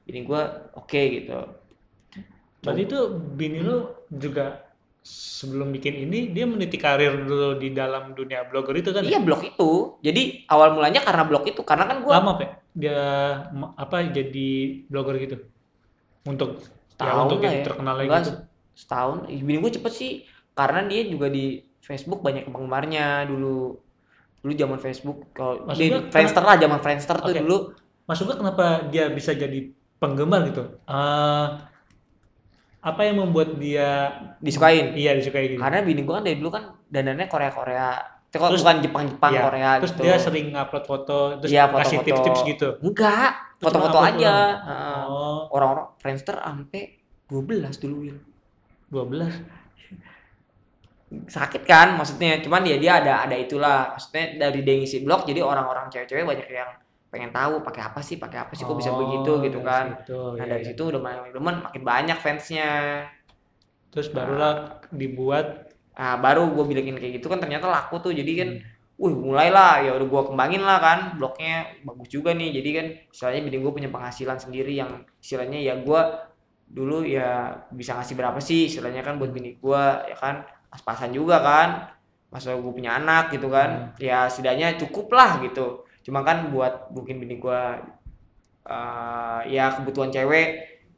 ini 0.05 0.21
gua 0.27 0.69
oke 0.77 1.01
gitu. 1.01 1.39
Berarti 2.61 2.83
itu 2.85 2.99
bini 3.39 3.61
lu 3.63 3.89
juga 4.09 4.64
sebelum 5.05 5.69
bikin 5.69 6.09
ini 6.09 6.33
dia 6.33 6.49
meniti 6.49 6.81
karir 6.81 7.13
dulu 7.29 7.61
di 7.61 7.77
dalam 7.77 8.17
dunia 8.17 8.49
blogger 8.49 8.73
itu 8.81 8.89
kan? 8.89 9.05
iya 9.05 9.21
blog 9.21 9.45
itu 9.45 10.01
jadi 10.01 10.49
awal 10.49 10.73
mulanya 10.73 11.05
karena 11.05 11.29
blog 11.29 11.45
itu 11.45 11.61
karena 11.61 11.85
kan 11.85 12.01
gua 12.01 12.25
Lama, 12.25 12.41
Pak? 12.41 12.51
Dia 12.73 12.99
apa 13.77 13.97
jadi 14.09 14.49
blogger 14.89 15.21
gitu? 15.21 15.37
Untuk 16.25 16.59
ya 16.59 16.73
Setahun 16.97 17.27
untuk 17.29 17.39
lah 17.45 17.53
ya. 17.53 17.65
terkenal 17.69 17.95
Enggak, 18.01 18.21
gitu. 18.25 18.33
setahun 18.75 19.19
bini 19.29 19.59
gue 19.61 19.73
cepet 19.77 19.93
sih 19.93 20.13
karena 20.57 20.81
dia 20.89 21.05
juga 21.07 21.27
di 21.29 21.61
Facebook 21.85 22.25
banyak 22.25 22.49
penggemarnya 22.49 23.29
dulu 23.29 23.77
dulu 24.41 24.53
zaman 24.57 24.79
Facebook 24.81 25.19
kalau 25.37 25.69
di 25.75 25.93
Friendster 26.09 26.43
lah 26.43 26.57
zaman 26.57 26.81
Friendster 26.81 27.17
tuh 27.21 27.35
Oke. 27.35 27.41
dulu 27.45 27.59
Maksud 28.05 28.25
gua 28.29 28.37
kenapa 28.37 28.65
dia 28.93 29.09
bisa 29.09 29.33
jadi 29.33 29.73
penggemar 29.97 30.45
gitu? 30.53 30.61
Eh, 30.85 31.47
apa 32.85 33.01
yang 33.01 33.17
membuat 33.17 33.57
dia 33.57 34.13
disukain 34.39 34.93
iya 34.93 35.17
disukai 35.17 35.49
gitu? 35.49 35.57
karena 35.57 35.81
bini 35.81 36.05
gue 36.05 36.13
kan 36.13 36.21
dari 36.21 36.37
dulu 36.37 36.51
kan 36.53 36.65
dandannya 36.85 37.27
Korea 37.27 37.51
Korea 37.51 37.89
Terus- 38.29 38.61
bukan 38.61 38.83
Jepang 38.83 39.05
Jepang 39.07 39.31
Iya, 39.31 39.43
Korea 39.47 39.71
Terus 39.79 39.93
gitu 39.95 40.03
dia 40.05 40.17
sering 40.19 40.47
ngupload 40.51 40.85
foto 40.85 41.19
terus 41.39 41.49
Iya, 41.49 41.65
kasih 41.71 41.97
foto-foto. 41.97 42.05
tips-tips 42.05 42.41
gitu. 42.45 42.69
enggak 42.83 43.31
foto-foto 43.57 43.97
upload 43.97 44.19
aja. 44.19 44.35
Oh, 45.07 45.41
orang-orang 45.49 45.87
Friendster 45.97 46.37
sampai 46.37 46.99
12 47.25 47.79
dulu 47.79 47.97
Will 48.03 48.19
12. 48.91 49.33
sakit 51.25 51.63
kan 51.63 51.95
maksudnya 51.95 52.43
cuman 52.43 52.67
dia 52.67 52.75
dia 52.75 52.99
ada 52.99 53.23
ada 53.23 53.39
itulah 53.39 53.95
maksudnya 53.95 54.35
dari 54.37 54.67
dia 54.67 54.75
ngisi 54.75 55.01
blog 55.01 55.23
jadi 55.23 55.41
orang-orang 55.41 55.87
cewek-cewek 55.87 56.27
banyak 56.27 56.49
yang 56.51 56.75
pengen 57.15 57.31
tahu 57.31 57.63
pakai 57.63 57.83
apa 57.89 58.01
sih 58.03 58.17
pakai 58.19 58.39
apa 58.45 58.53
sih 58.59 58.67
kok 58.67 58.75
bisa 58.75 58.91
Oh, 58.91 58.99
begitu 58.99 59.33
gitu 59.47 59.59
kan. 59.63 59.87
situ, 60.03 60.19
nah 60.35 60.45
iya, 60.45 60.51
dari 60.51 60.63
iya. 60.67 60.69
situ 60.75 60.83
udah 60.91 61.01
makin 61.01 61.31
demen 61.31 61.57
makin 61.63 61.83
banyak 61.87 62.19
fansnya. 62.19 62.71
Terus 63.93 64.09
barulah 64.11 64.83
dibuat 64.91 65.71
nah 65.95 66.19
baru 66.19 66.51
gue 66.51 66.65
bilangin 66.67 66.99
kayak 66.99 67.23
gitu 67.23 67.27
kan 67.31 67.39
ternyata 67.39 67.71
laku 67.71 68.03
tuh. 68.03 68.11
Jadi 68.11 68.33
kan 68.41 68.49
Hmm. 68.51 68.63
wih 68.99 69.15
mulailah. 69.15 69.87
Ya 69.87 69.91
udah 69.99 70.07
gue 70.13 70.23
kembangin 70.31 70.63
lah 70.63 70.79
kan 70.83 70.99
blognya 71.19 71.55
bagus 71.87 72.09
juga 72.11 72.31
nih. 72.35 72.51
Jadi 72.59 72.69
kan 72.77 72.87
istilahnya 73.15 73.41
bini 73.47 73.57
gue 73.63 73.73
punya 73.77 73.91
penghasilan 73.95 74.39
sendiri 74.39 74.73
yang 74.75 74.91
istilahnya 75.23 75.59
ya 75.63 75.75
gue 75.79 76.01
dulu 76.67 77.07
ya 77.07 77.55
bisa 77.71 77.95
ngasih 77.95 78.17
berapa 78.19 78.39
sih 78.43 78.67
istilahnya 78.67 79.03
kan 79.07 79.15
buat 79.23 79.31
bini 79.31 79.55
gue 79.63 79.85
ya 80.11 80.17
kan. 80.19 80.43
Pas-pasan 80.71 81.15
juga 81.15 81.39
kan 81.39 81.69
masa 82.35 82.59
gue 82.59 82.73
punya 82.75 82.99
anak 82.99 83.31
gitu 83.31 83.47
kan. 83.47 83.95
Ya 84.03 84.27
setidaknya 84.27 84.75
cukup 84.83 85.15
lah 85.15 85.39
gitu 85.47 85.87
cuma 86.05 86.21
kan 86.21 86.53
buat 86.53 86.93
mungkin 86.93 87.17
bini 87.19 87.41
gue 87.41 87.61
eh, 88.65 89.41
ya 89.51 89.73
kebutuhan 89.75 90.13
cewek 90.13 90.49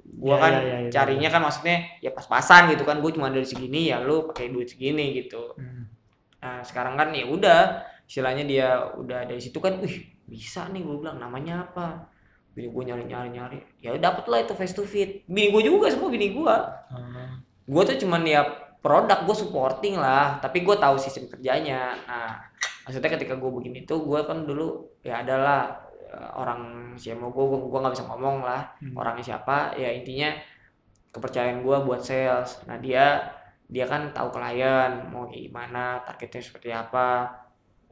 gue 0.07 0.31
Ya, 0.31 0.39
kan 0.39 0.53
ya, 0.55 0.63
ya, 0.63 0.77
ya, 0.87 0.91
carinya 0.91 1.29
kan 1.31 1.43
maksudnya 1.43 1.77
ya 1.99 2.11
pas-pasan 2.15 2.71
gitu 2.71 2.87
kan 2.87 3.03
gue 3.03 3.11
cuma 3.11 3.27
dari 3.27 3.43
segini 3.43 3.91
ya 3.91 3.99
lu 3.99 4.31
pakai 4.31 4.51
duit 4.51 4.71
segini 4.71 5.15
gitu 5.17 5.55
Hmm. 5.57 5.89
Nah, 6.37 6.63
sekarang 6.63 6.95
kan 6.95 7.11
ya 7.11 7.27
udah 7.27 7.83
istilahnya 8.07 8.47
dia 8.47 8.69
udah 8.95 9.27
dari 9.27 9.43
situ 9.43 9.59
kan, 9.59 9.83
wih 9.83 10.07
bisa 10.31 10.71
nih 10.71 10.87
gue 10.87 10.95
bilang 11.03 11.19
namanya 11.19 11.67
apa? 11.67 12.07
Bini 12.55 12.71
gue 12.71 12.83
nyari 12.87 13.03
nyari 13.03 13.29
nyari, 13.35 13.59
ya 13.83 13.91
dapet 13.99 14.31
lah 14.31 14.47
itu 14.47 14.55
face 14.55 14.71
to 14.71 14.87
face. 14.87 15.27
Bini 15.27 15.51
gue 15.51 15.63
juga 15.67 15.91
semua 15.91 16.07
bini 16.07 16.31
gue. 16.31 16.47
Ah, 16.47 17.35
Gue 17.67 17.83
tuh 17.83 17.99
cuman 17.99 18.23
ya 18.23 18.47
produk 18.79 19.27
gue 19.27 19.35
supporting 19.35 19.99
lah, 19.99 20.39
tapi 20.39 20.63
gue 20.63 20.77
tahu 20.79 20.95
sistem 21.03 21.27
kerjanya. 21.27 21.99
Nah, 22.07 22.47
maksudnya 22.87 23.11
ketika 23.19 23.35
gue 23.35 23.51
begini 23.51 23.83
tuh 23.83 24.07
gue 24.07 24.23
kan 24.23 24.47
dulu 24.47 24.87
ya 25.03 25.27
adalah 25.27 25.75
eh, 26.07 26.31
orang 26.39 26.95
siapa 26.95 27.27
gue 27.27 27.45
gue 27.67 27.79
nggak 27.83 27.95
bisa 27.99 28.07
ngomong 28.07 28.47
lah. 28.47 28.63
Hmm. 28.79 28.95
orangnya 28.95 29.35
siapa? 29.35 29.75
Ya 29.75 29.91
intinya 29.91 30.31
kepercayaan 31.11 31.67
gue 31.67 31.77
buat 31.83 31.99
sales. 31.99 32.63
Nah 32.71 32.79
dia 32.79 33.27
dia 33.67 33.83
kan 33.91 34.15
tahu 34.15 34.31
klien 34.31 35.11
mau 35.11 35.27
kayak 35.27 35.43
gimana 35.51 35.99
targetnya 36.07 36.43
seperti 36.47 36.71
apa. 36.71 37.27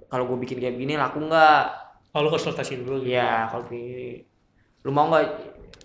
Kalau 0.07 0.31
gue 0.31 0.39
bikin 0.47 0.63
kayak 0.63 0.79
begini 0.79 0.95
laku 0.95 1.27
nggak? 1.27 1.63
Oh, 2.15 2.23
lu 2.23 2.31
konsultasi 2.31 2.87
dulu 2.87 3.03
gitu. 3.03 3.19
Iya 3.19 3.51
kalau 3.51 3.67
begini 3.67 4.23
lu 4.87 4.91
mau 4.95 5.11
nggak 5.11 5.27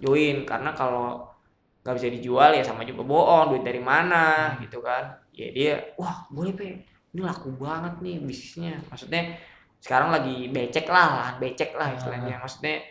join? 0.05 0.45
Karena 0.45 0.69
kalau 0.77 1.25
nggak 1.81 1.95
bisa 1.97 2.07
dijual 2.13 2.53
ya 2.53 2.61
sama 2.61 2.85
juga 2.85 3.01
bohong. 3.01 3.57
Duit 3.57 3.65
dari 3.65 3.81
mana? 3.81 4.53
Hmm. 4.53 4.61
gitu 4.61 4.85
kan. 4.85 5.17
Ya 5.33 5.49
dia 5.49 5.73
wah 5.97 6.29
boleh 6.29 6.53
pe 6.53 6.85
ini 7.13 7.21
laku 7.25 7.49
banget 7.57 7.97
nih 8.05 8.21
bisnisnya. 8.21 8.77
Maksudnya 8.89 9.33
sekarang 9.81 10.13
lagi 10.13 10.51
becek 10.53 10.85
lah 10.85 11.37
becek 11.41 11.73
lah 11.73 11.97
istilahnya. 11.97 12.37
Maksudnya 12.37 12.85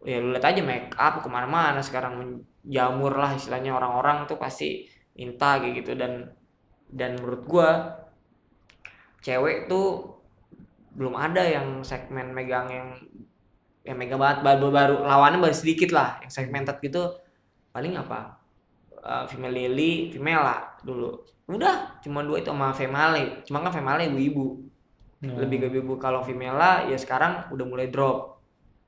ya 0.00 0.16
lu 0.16 0.32
lihat 0.32 0.46
aja 0.48 0.62
make 0.64 0.96
up 0.96 1.20
ke 1.20 1.28
mana-mana 1.28 1.84
sekarang 1.84 2.40
jamur 2.64 3.12
lah 3.12 3.36
istilahnya. 3.36 3.76
Orang-orang 3.76 4.24
tuh 4.24 4.40
pasti 4.40 4.88
minta 5.12 5.60
kayak 5.60 5.84
gitu. 5.84 5.92
Dan 6.00 6.32
dan 6.88 7.20
menurut 7.20 7.44
gua 7.44 7.68
cewek 9.20 9.68
tuh 9.68 10.16
belum 10.96 11.14
ada 11.14 11.44
yang 11.44 11.84
segmen 11.84 12.32
megang 12.32 12.72
yang 12.72 12.88
yang 13.84 13.96
megang 14.00 14.16
banget. 14.16 14.40
Baru 14.40 14.72
baru 14.72 14.96
lawannya 15.04 15.44
baru 15.44 15.52
sedikit 15.52 15.92
lah 15.92 16.24
yang 16.24 16.32
segmented 16.32 16.80
gitu. 16.80 17.20
Paling 17.70 18.00
apa 18.00 18.39
uh, 19.04 19.24
female 19.26 19.54
lily 19.54 20.12
female 20.12 20.42
lah 20.44 20.60
dulu. 20.84 21.20
Udah 21.50 21.98
cuma 22.04 22.22
dua 22.22 22.40
itu 22.40 22.50
sama 22.52 22.70
female. 22.72 23.44
Cuma 23.44 23.64
kan 23.64 23.72
female 23.74 24.06
ibu-ibu. 24.10 24.70
Hmm. 25.20 25.36
lebih 25.36 25.60
ke 25.60 25.84
ibu 25.84 26.00
kalau 26.00 26.24
female 26.24 26.56
lah 26.56 26.88
ya 26.88 26.96
sekarang 26.96 27.52
udah 27.52 27.66
mulai 27.68 27.92
drop. 27.92 28.40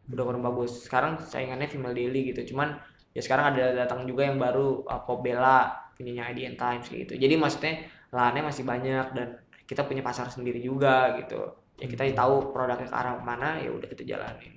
Udah 0.08 0.24
kurang 0.24 0.40
bagus. 0.40 0.88
Sekarang 0.88 1.20
saingannya 1.20 1.68
female 1.68 1.92
daily 1.92 2.32
gitu. 2.32 2.54
Cuman 2.54 2.72
ya 3.12 3.20
sekarang 3.20 3.52
ada 3.52 3.76
datang 3.76 4.08
juga 4.08 4.24
yang 4.24 4.40
baru 4.40 4.80
uh, 4.88 5.04
pop 5.04 5.20
bella 5.20 5.68
punyanya 5.92 6.32
IDN 6.32 6.56
Times 6.56 6.88
gitu. 6.88 7.20
Jadi 7.20 7.34
maksudnya 7.36 7.84
lahannya 8.16 8.48
masih 8.48 8.64
banyak 8.64 9.06
dan 9.12 9.28
kita 9.68 9.84
punya 9.84 10.00
pasar 10.00 10.32
sendiri 10.32 10.60
juga 10.64 11.20
gitu. 11.20 11.52
Ya 11.76 11.86
kita 11.88 12.08
tahu 12.16 12.52
produknya 12.54 12.88
ke 12.88 12.96
arah 12.96 13.20
mana 13.20 13.60
ya 13.60 13.68
udah 13.68 13.88
kita 13.92 14.04
jalanin. 14.08 14.56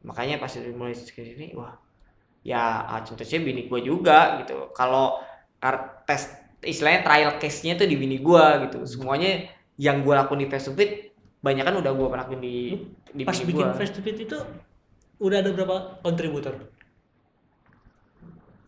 Makanya 0.00 0.40
pas 0.40 0.52
mulai 0.72 0.96
ke 0.96 1.20
sini 1.20 1.52
wah 1.52 1.76
ya 2.46 2.86
ah, 2.86 3.02
contohnya 3.02 3.38
bini 3.42 3.66
gua 3.66 3.80
juga 3.82 4.18
gitu. 4.46 4.70
Kalau 4.70 5.18
tes 6.06 6.30
istilahnya 6.62 7.02
trial 7.02 7.32
case-nya 7.42 7.74
tuh 7.74 7.90
di 7.90 7.98
bini 7.98 8.22
gua 8.22 8.62
gitu. 8.70 8.86
Semuanya 8.86 9.50
yang 9.74 10.06
gua 10.06 10.22
lakuin 10.22 10.46
di 10.46 10.48
face 10.48 10.70
to 10.70 10.72
face 10.78 11.10
banyak 11.42 11.66
kan 11.66 11.74
udah 11.74 11.92
gua 11.98 12.22
lakuin 12.22 12.38
di 12.38 12.56
di 13.10 13.22
Pas 13.26 13.34
bini 13.42 13.50
bikin 13.50 13.66
gua. 13.66 13.74
face 13.74 13.90
to 13.90 14.00
face 14.06 14.22
itu 14.22 14.38
udah 15.18 15.42
ada 15.42 15.50
berapa 15.50 15.98
kontributor? 16.06 16.54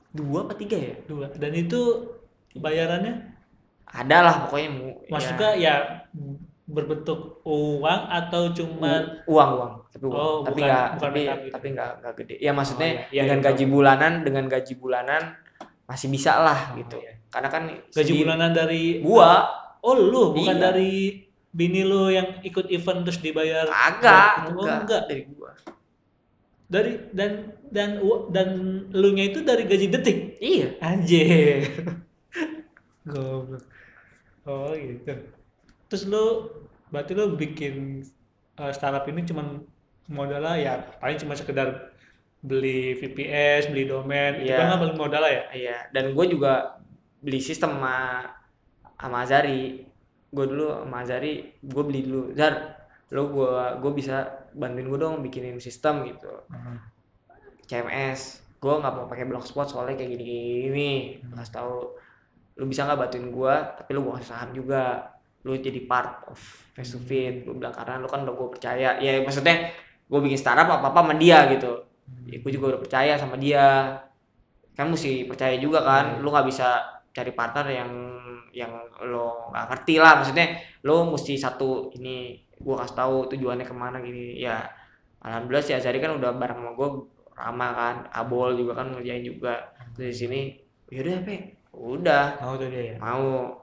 dua 0.08 0.48
apa 0.48 0.58
tiga 0.58 0.74
ya? 0.74 0.98
Dua. 1.06 1.30
Dan 1.30 1.54
itu 1.54 2.10
bayarannya? 2.58 3.38
Ada 3.86 4.18
lah 4.24 4.34
pokoknya 4.48 4.68
maksudnya 5.06 5.50
ya, 5.54 5.60
ya 5.62 5.74
berbentuk 6.68 7.40
uang 7.42 8.02
atau 8.06 8.52
cuma 8.52 9.24
uang 9.24 9.50
uang 9.56 9.72
tapi 9.88 10.04
uang 10.04 10.14
Oh, 10.14 10.38
tapi 10.44 10.60
nggak 10.60 10.86
tapi 10.94 11.20
gitu. 11.24 11.48
tapi 11.50 11.66
nggak 11.72 11.90
nggak 11.98 12.14
gede 12.14 12.34
ya 12.38 12.52
maksudnya 12.52 12.86
Oh, 12.86 12.92
iya. 12.92 13.04
Iya, 13.08 13.20
dengan 13.24 13.38
iya, 13.38 13.46
gaji 13.46 13.64
tahu. 13.64 13.72
bulanan 13.72 14.12
dengan 14.20 14.44
gaji 14.46 14.74
bulanan 14.76 15.22
masih 15.84 16.08
bisa 16.08 16.32
lah 16.36 16.60
Oh, 16.68 16.76
gitu 16.76 16.96
iya. 16.98 17.12
karena 17.28 17.48
kan 17.48 17.62
gaji 17.88 18.12
di- 18.12 18.20
bulanan 18.20 18.50
dari 18.52 18.82
gua 19.00 19.48
Oh 19.80 19.94
lu 19.94 20.34
bukan 20.34 20.54
Iya. 20.54 20.64
dari 20.66 20.92
bini 21.48 21.80
lu 21.82 22.10
yang 22.10 22.42
ikut 22.42 22.68
event 22.68 23.00
terus 23.02 23.18
dibayar 23.18 23.64
agak 23.64 24.52
Oh, 24.52 24.60
enggak, 24.60 24.78
enggak. 24.84 25.02
dari 25.08 25.22
gua 25.26 25.50
dari 26.68 26.92
dan 27.10 27.30
dan 27.66 27.96
dan 28.28 28.48
lu 28.90 29.08
nya 29.10 29.24
itu 29.24 29.40
dari 29.40 29.64
gaji 29.64 29.88
detik 29.88 30.36
iya 30.36 30.76
anjir 30.78 31.64
goblok 33.08 33.64
oh 34.44 34.72
gitu 34.74 35.16
terus 35.88 36.04
lu 36.04 36.48
berarti 36.88 37.12
lu 37.12 37.34
bikin 37.34 38.04
uh, 38.56 38.70
startup 38.70 39.04
ini 39.04 39.24
cuman 39.24 39.60
modalnya 40.08 40.54
ya 40.56 40.72
paling 40.96 41.16
cuma 41.16 41.32
sekedar 41.32 41.92
beli 42.38 42.94
VPS 42.94 43.68
beli 43.68 43.84
domain 43.84 44.38
itu 44.38 44.48
Iya. 44.48 44.62
kan 44.62 44.78
paling 44.78 44.94
modalnya 44.94 45.30
ya? 45.30 45.42
Iya 45.52 45.76
dan 45.90 46.12
gua 46.12 46.24
juga 46.24 46.52
beli 47.18 47.40
sistem 47.40 47.76
sama 47.76 48.24
sama 48.94 49.22
Azari. 49.22 49.84
Gua 50.28 50.44
dulu 50.44 50.66
sama 50.84 51.02
Azari 51.02 51.50
gua 51.60 51.82
beli 51.82 52.00
dulu. 52.04 52.30
Zar 52.32 52.54
lo 53.10 53.28
gua 53.28 53.76
gua 53.76 53.90
bisa 53.90 54.16
bantuin 54.54 54.86
gua 54.86 55.00
dong 55.02 55.20
bikinin 55.20 55.58
sistem 55.58 56.06
gitu. 56.06 56.30
CMS 57.64 58.20
gue 58.58 58.74
nggak 58.74 58.90
mau 58.90 59.06
pakai 59.06 59.22
blogspot 59.22 59.70
soalnya 59.70 59.94
kayak 59.94 60.18
gini 60.18 60.24
gini 60.66 60.90
Hmm. 61.22 61.38
kasih 61.38 61.54
tahu 61.54 61.74
lu 62.58 62.64
bisa 62.66 62.82
nggak 62.82 62.98
bantuin 62.98 63.30
gue 63.30 63.54
tapi 63.78 63.90
lu 63.94 64.02
gue 64.02 64.12
kasih 64.18 64.30
saham 64.34 64.50
juga 64.50 65.14
lu 65.46 65.54
jadi 65.58 65.80
part 65.86 66.26
of 66.30 66.38
face 66.74 66.94
to 66.94 67.00
face. 67.02 67.44
Gue 67.46 67.54
bilang 67.58 67.74
karena 67.74 67.98
lu 68.02 68.08
kan 68.10 68.22
udah 68.26 68.34
gue 68.34 68.48
percaya. 68.54 68.98
Ya 68.98 69.22
maksudnya 69.22 69.70
gue 70.08 70.20
bikin 70.24 70.38
startup 70.40 70.68
apa 70.70 70.90
apa 70.90 71.00
sama 71.04 71.14
dia 71.18 71.46
gitu. 71.52 71.72
Ya, 72.28 72.36
gue 72.40 72.50
juga 72.52 72.76
udah 72.76 72.80
percaya 72.80 73.12
sama 73.20 73.36
dia. 73.36 73.66
Kan 74.76 74.90
mesti 74.94 75.26
percaya 75.30 75.58
juga 75.58 75.82
kan 75.82 76.04
Hmm. 76.18 76.22
lu 76.22 76.28
nggak 76.30 76.46
bisa 76.48 76.68
cari 77.12 77.32
partner 77.34 77.66
yang 77.70 77.90
yang 78.54 78.72
lo 79.10 79.50
nggak 79.52 79.66
ngerti 79.70 79.94
lah. 80.02 80.12
Maksudnya 80.22 80.46
lo 80.86 81.10
mesti 81.12 81.34
satu 81.38 81.90
ini 81.98 82.38
gue 82.58 82.74
kasih 82.74 82.96
tahu 82.96 83.14
tujuannya 83.34 83.66
ke 83.66 83.74
mana 83.74 83.98
gini. 84.02 84.38
Ya 84.38 84.66
alhamdulillah 85.22 85.64
si 85.66 85.72
Azari 85.74 85.98
kan 86.02 86.14
udah 86.18 86.30
bareng 86.34 86.58
sama 86.62 86.70
gue 86.78 86.88
ramah 87.38 87.70
kan. 87.74 87.96
Abol 88.14 88.54
juga 88.58 88.72
kan 88.78 88.90
ngerjain 88.94 89.22
juga. 89.26 89.54
Terus 89.94 90.14
di 90.14 90.16
sini 90.26 90.40
yaudah 90.90 91.22
pe. 91.26 91.36
Udah. 91.74 92.24
Mau 92.42 92.54
tuh 92.58 92.68
dia 92.72 92.82
ya? 92.94 92.96
Mau 92.98 93.54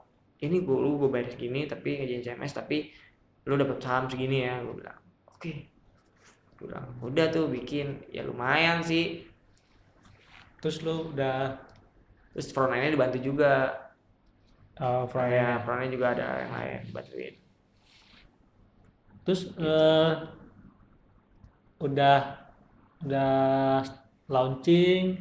ini 0.42 0.60
gue 0.60 0.76
lu 0.76 1.00
gue 1.00 1.08
bayar 1.08 1.32
segini 1.32 1.64
tapi 1.64 1.96
ngerjain 1.96 2.36
CMS 2.36 2.52
tapi 2.52 2.92
lu 3.46 3.54
dapet 3.56 3.78
saham 3.80 4.10
segini 4.10 4.44
ya 4.44 4.60
gue 4.60 4.74
bilang. 4.74 5.00
Oke. 5.30 5.52
Gua 6.56 6.66
bilang 6.72 6.88
udah 7.04 7.26
tuh 7.32 7.46
bikin. 7.48 8.04
Ya 8.10 8.26
lumayan 8.26 8.82
sih. 8.82 9.24
Terus 10.60 10.82
lu 10.82 11.12
udah 11.14 11.56
terus 12.36 12.52
front 12.52 12.72
end-nya 12.74 12.92
dibantu 12.92 13.18
juga. 13.20 13.72
Uh, 14.76 15.08
ya 15.32 15.56
front 15.64 15.88
end 15.88 15.92
juga 15.96 16.12
ada 16.12 16.44
yang 16.44 16.52
lain 16.52 16.80
bantuin. 16.92 17.34
Terus 19.26 19.50
eh, 19.58 20.12
udah 21.82 22.18
udah 23.02 23.32
launching. 24.30 25.18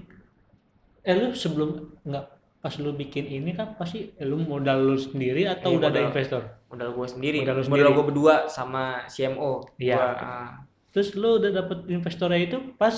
Eh 1.02 1.16
lu 1.18 1.34
sebelum 1.34 1.90
nggak 2.06 2.35
pas 2.66 2.74
lu 2.76 2.90
bikin 2.92 3.30
ini 3.30 3.54
kan 3.54 3.78
pasti 3.78 4.10
lu 4.20 4.42
modal 4.42 4.82
lu 4.84 4.98
sendiri 4.98 5.46
atau 5.46 5.70
Iya, 5.70 5.78
udah 5.78 5.88
ada 5.88 5.94
modal. 5.96 6.10
investor? 6.10 6.42
modal 6.66 6.90
gue 6.92 7.08
sendiri 7.08 7.38
Modal 7.38 7.54
lu 7.54 7.62
modal, 7.62 7.70
sendiri. 7.70 7.90
gue 7.94 8.06
berdua 8.10 8.36
sama 8.50 8.84
CMO 9.06 9.52
Iya. 9.78 9.94
Gua, 9.94 10.08
ah, 10.18 10.50
Terus 10.90 11.14
lu 11.14 11.38
udah 11.38 11.52
dapet 11.54 11.78
investornya 11.88 12.42
itu 12.42 12.58
pas 12.74 12.96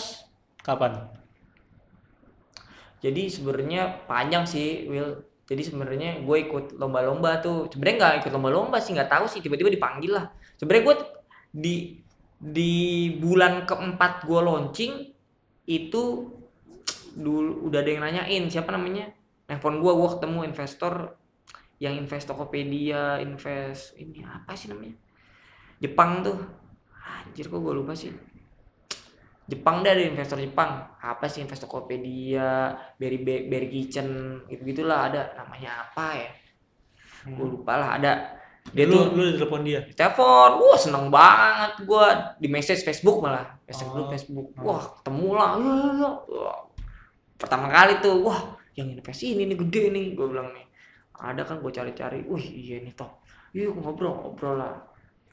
kapan? 0.57 1.11
jadi 2.97 3.27
sebenarnya 3.27 3.81
panjang 4.05 4.43
sih 4.43 4.87
Will 4.87 5.21
jadi 5.43 5.63
sebenarnya 5.63 6.23
gue 6.23 6.37
ikut 6.43 6.75
lomba-lomba 6.75 7.39
tuh 7.39 7.67
sebenarnya 7.67 7.95
nggak 7.97 8.13
ikut 8.23 8.31
lomba-lomba 8.31 8.77
sih 8.79 8.91
nggak 8.91 9.07
tahu 9.07 9.25
sih 9.27 9.39
tiba-tiba 9.39 9.69
dipanggil 9.69 10.11
lah 10.11 10.25
sebenarnya 10.55 10.83
gue 10.83 10.95
di 11.53 11.75
di 12.37 12.73
bulan 13.15 13.63
keempat 13.63 14.23
gue 14.23 14.39
launching 14.39 14.93
itu 15.65 16.03
dulu 17.13 17.65
udah 17.65 17.79
ada 17.79 17.89
yang 17.89 18.03
nanyain 18.03 18.43
siapa 18.47 18.69
namanya 18.69 19.09
handphone 19.47 19.79
gue 19.79 19.91
gue 19.91 20.09
ketemu 20.19 20.39
investor 20.45 20.93
yang 21.77 21.93
invest 21.95 22.27
Tokopedia 22.27 23.21
invest 23.21 23.95
ini 23.95 24.21
apa 24.21 24.53
sih 24.53 24.67
namanya? 24.69 24.97
Jepang 25.77 26.21
tuh. 26.21 26.37
Anjir 27.25 27.47
kok 27.47 27.59
gue 27.59 27.73
lupa 27.73 27.93
sih. 27.93 28.11
Jepang 29.47 29.79
dah 29.79 29.95
ada 29.95 30.03
investor 30.03 30.35
Jepang. 30.37 30.99
Apa 30.99 31.31
sih 31.31 31.39
invest 31.39 31.63
Tokopedia 31.63 32.75
Berry 32.99 33.21
Berry 33.23 33.69
Kitchen 33.71 34.41
gitu 34.49 34.61
gitulah 34.65 35.07
ada. 35.07 35.31
Namanya 35.37 35.87
apa 35.87 36.05
ya? 36.17 36.29
Gue 37.29 37.47
lupa 37.55 37.79
lah 37.79 37.89
ada. 37.95 38.13
Dia 38.67 38.83
Hmm. 38.83 38.91
lu 38.91 38.99
tuh 38.99 39.15
lu 39.15 39.31
telepon 39.39 39.61
dia. 39.63 39.79
telepon. 39.95 40.59
Wah 40.59 40.75
seneng 40.75 41.07
banget 41.07 41.87
gua. 41.87 42.35
Di 42.35 42.51
message 42.51 42.83
Facebook 42.83 43.23
malah. 43.23 43.55
Message 43.63 43.87
Oh. 43.95 44.11
Facebook. 44.11 44.51
Wah 44.59 44.83
ketemu 44.99 45.29
lah 45.39 45.49
pertama 47.37 47.69
kali 47.69 48.01
tuh. 48.03 48.17
Wah 48.25 48.56
yang 48.77 48.93
invest 48.93 49.25
ini 49.25 49.49
nih 49.49 49.57
gede 49.57 49.83
nih 49.89 50.05
gue 50.13 50.27
bilang 50.29 50.53
nih. 50.53 50.65
Ada 51.17 51.41
kan 51.43 51.57
gue 51.59 51.71
cari-cari. 51.73 52.21
Wih 52.29 52.45
iya 52.45 52.77
nih 52.79 52.93
top 52.93 53.25
yuk 53.57 53.73
ngobrol 53.79 54.13
ngobrol 54.13 54.61
lah. 54.61 54.75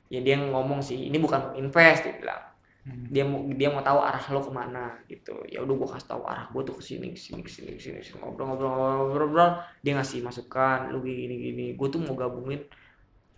Ya 0.08 0.24
dia 0.24 0.40
ngomong 0.40 0.80
sih 0.80 0.96
ini 0.96 1.16
bukan 1.20 1.52
invest 1.60 2.08
dia 2.08 2.16
bilang. 2.16 2.42
Hmm. 2.84 3.08
dia 3.08 3.24
mau 3.24 3.40
dia 3.48 3.72
mau 3.72 3.80
tahu 3.80 3.96
arah 3.96 4.20
lo 4.28 4.44
ke 4.44 4.52
mana 4.52 4.92
gitu. 5.08 5.32
Ya 5.48 5.64
udah 5.64 5.72
gue 5.72 5.88
kasih 5.88 6.08
tahu 6.08 6.22
arah 6.28 6.52
gue 6.52 6.62
tuh 6.68 6.76
ke 6.76 6.82
sini 6.84 7.16
ke 7.16 7.20
sini 7.20 7.40
ke 7.40 7.48
sini 7.48 7.70
ke 7.72 7.80
sini 7.80 7.96
ke 8.00 8.04
sini. 8.12 8.20
ngobrol 8.20 8.44
ngobrol 8.44 8.68
ngobrol 8.68 8.92
ngobrol, 8.92 9.28
ngobrol. 9.32 9.50
dia 9.80 9.92
ngasih 9.96 10.20
masukan 10.20 10.92
lu 10.92 11.00
gini 11.00 11.34
gini. 11.40 11.66
Gue 11.72 11.88
tuh 11.88 12.04
mau 12.04 12.12
gabungin. 12.12 12.60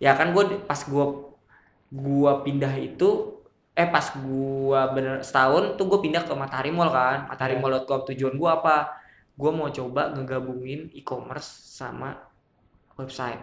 Ya 0.03 0.19
kan 0.19 0.35
gue 0.35 0.67
pas 0.67 0.83
gue 0.83 1.05
gua 1.87 2.43
pindah 2.43 2.75
itu 2.75 3.39
eh 3.71 3.87
pas 3.87 4.03
gua 4.19 4.91
bener 4.91 5.23
setahun 5.23 5.79
tuh 5.79 5.85
gue 5.87 5.99
pindah 6.03 6.27
ke 6.27 6.33
Matahari 6.35 6.75
Mall 6.75 6.91
kan. 6.91 7.31
Matahari 7.31 7.55
Iya. 7.55 7.63
Mall.com 7.63 8.03
tujuan 8.03 8.35
gua 8.35 8.59
apa 8.59 8.75
gue 9.37 9.51
mau 9.53 9.69
coba 9.69 10.17
ngegabungin 10.17 10.89
e-commerce 10.97 11.77
sama 11.77 12.17
website. 12.97 13.39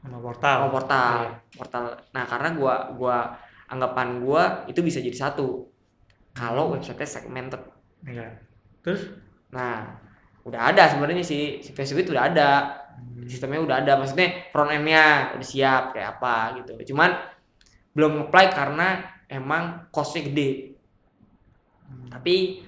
Sama 0.00 0.18
portal. 0.20 0.56
sama 0.56 0.68
portal. 0.72 1.16
Iya. 1.20 1.30
portal. 1.56 1.84
Nah 2.16 2.24
karena 2.24 2.48
gua 2.56 2.74
gua 2.96 3.16
anggapan 3.68 4.08
gua 4.24 4.42
itu 4.68 4.80
bisa 4.80 5.00
jadi 5.00 5.16
satu. 5.16 5.68
Kalau 6.32 6.72
website 6.72 7.04
segmented. 7.04 7.60
Iya. 8.04 8.40
Terus? 8.80 9.12
Nah 9.52 10.00
udah 10.44 10.72
ada 10.72 10.88
sebenarnya 10.88 11.24
sih. 11.24 11.60
Si 11.60 11.76
Facebook 11.76 12.08
itu 12.08 12.12
udah 12.16 12.32
ada. 12.32 12.50
Sistemnya 13.28 13.60
udah 13.60 13.76
ada. 13.84 13.92
Maksudnya 14.00 14.48
front 14.52 14.72
end-nya 14.72 15.36
udah 15.36 15.46
siap 15.46 15.92
kayak 15.92 16.20
apa 16.20 16.60
gitu. 16.60 16.92
Cuman 16.92 17.12
belum 17.92 18.28
apply 18.28 18.46
karena 18.56 19.04
emang 19.28 19.92
costnya 19.92 20.24
gede. 20.32 20.80
Tapi 22.08 22.64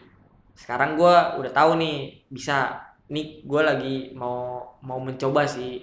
sekarang 0.62 0.94
gua 0.94 1.34
udah 1.42 1.50
tahu 1.50 1.74
nih 1.82 2.22
bisa. 2.30 2.78
Nih 3.10 3.42
gua 3.42 3.74
lagi 3.74 4.14
mau 4.14 4.62
mau 4.86 5.02
mencoba 5.02 5.42
sih. 5.42 5.82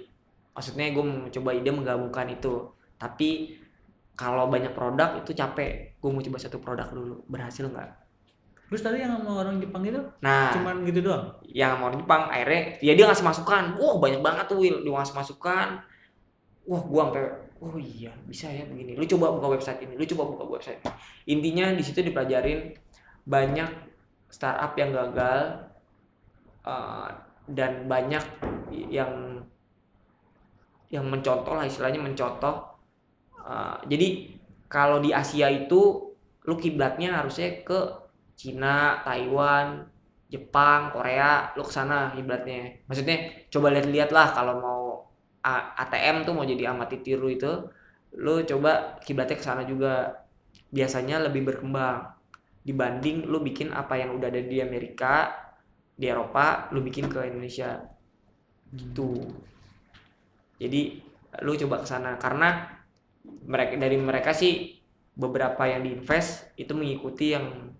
Maksudnya 0.56 0.92
gue 0.92 1.04
mau 1.04 1.24
mencoba 1.24 1.56
ide 1.56 1.70
menggabungkan 1.72 2.26
itu. 2.32 2.68
Tapi 3.00 3.56
kalau 4.12 4.48
banyak 4.48 4.76
produk 4.76 5.16
itu 5.20 5.32
capek. 5.32 5.96
Gue 5.96 6.10
mau 6.12 6.20
coba 6.20 6.36
satu 6.36 6.60
produk 6.60 6.88
dulu. 6.92 7.24
Berhasil 7.28 7.64
nggak? 7.64 7.88
Terus 8.70 8.86
tadi 8.86 9.02
yang 9.02 9.18
sama 9.18 9.42
orang 9.42 9.58
Jepang 9.58 9.82
itu? 9.82 9.98
Nah. 10.22 10.54
Cuman 10.54 10.86
gitu 10.86 11.00
doang. 11.02 11.26
yang 11.50 11.80
mau 11.82 11.90
Jepang 11.90 12.30
akhirnya 12.30 12.78
ya 12.78 12.92
dia 12.94 13.04
ngasih 13.08 13.26
masukan. 13.26 13.74
Wah 13.80 13.96
banyak 13.98 14.20
banget 14.22 14.44
tuh 14.46 14.62
Will 14.62 14.86
dia 14.86 14.92
ngasih 14.94 15.16
masukan. 15.16 15.68
Wah 16.68 16.82
gua 16.86 17.10
sampai 17.10 17.24
oh 17.58 17.76
iya 17.80 18.14
bisa 18.30 18.46
ya 18.46 18.62
begini. 18.68 18.94
Lu 18.94 19.02
coba 19.08 19.34
buka 19.34 19.58
website 19.58 19.82
ini. 19.82 19.98
Lu 19.98 20.06
coba 20.06 20.22
buka 20.30 20.44
website 20.46 20.78
ini. 20.84 20.92
intinya 21.34 21.74
di 21.74 21.82
situ 21.82 21.98
dipelajarin 22.04 22.76
banyak 23.26 23.89
startup 24.30 24.72
yang 24.78 24.90
gagal 24.94 25.66
eh, 26.64 27.08
dan 27.50 27.84
banyak 27.90 28.24
yang 28.70 29.42
yang 30.90 31.06
mencontoh 31.06 31.54
lah 31.54 31.66
istilahnya 31.66 32.02
mencontoh 32.02 32.70
Eh, 33.50 33.76
jadi 33.90 34.08
kalau 34.70 35.02
di 35.02 35.10
Asia 35.10 35.48
itu 35.50 36.12
lu 36.46 36.54
kiblatnya 36.56 37.20
harusnya 37.20 37.64
ke 37.66 37.78
Cina, 38.38 39.02
Taiwan, 39.04 39.84
Jepang, 40.30 40.94
Korea, 40.94 41.52
lu 41.58 41.62
ke 41.66 41.72
sana 41.74 42.14
kiblatnya. 42.14 42.80
Maksudnya 42.88 43.16
coba 43.52 43.74
lihat-lihat 43.74 44.10
lah 44.14 44.26
kalau 44.32 44.54
mau 44.62 44.80
ATM 45.82 46.22
tuh 46.28 46.32
mau 46.36 46.44
jadi 46.44 46.70
amati 46.72 47.00
tiru 47.00 47.28
itu, 47.32 47.48
lu 48.20 48.44
coba 48.46 49.00
kiblatnya 49.02 49.36
ke 49.40 49.44
sana 49.44 49.62
juga. 49.66 50.22
Biasanya 50.70 51.26
lebih 51.26 51.42
berkembang 51.50 52.19
dibanding 52.60 53.24
lu 53.24 53.40
bikin 53.40 53.72
apa 53.72 53.96
yang 53.96 54.16
udah 54.16 54.28
ada 54.28 54.42
di 54.44 54.60
Amerika, 54.60 55.32
di 55.96 56.08
Eropa, 56.08 56.68
lu 56.72 56.84
bikin 56.84 57.08
ke 57.08 57.20
Indonesia. 57.24 57.80
Gitu. 58.72 59.16
Jadi 60.60 61.00
lu 61.40 61.56
coba 61.56 61.84
ke 61.84 61.86
sana. 61.88 62.20
Karena 62.20 62.68
mereka 63.24 63.80
dari 63.80 63.96
mereka 63.96 64.30
sih 64.36 64.76
beberapa 65.16 65.68
yang 65.68 65.84
diinvest 65.84 66.56
itu 66.56 66.72
mengikuti 66.76 67.36
yang 67.36 67.72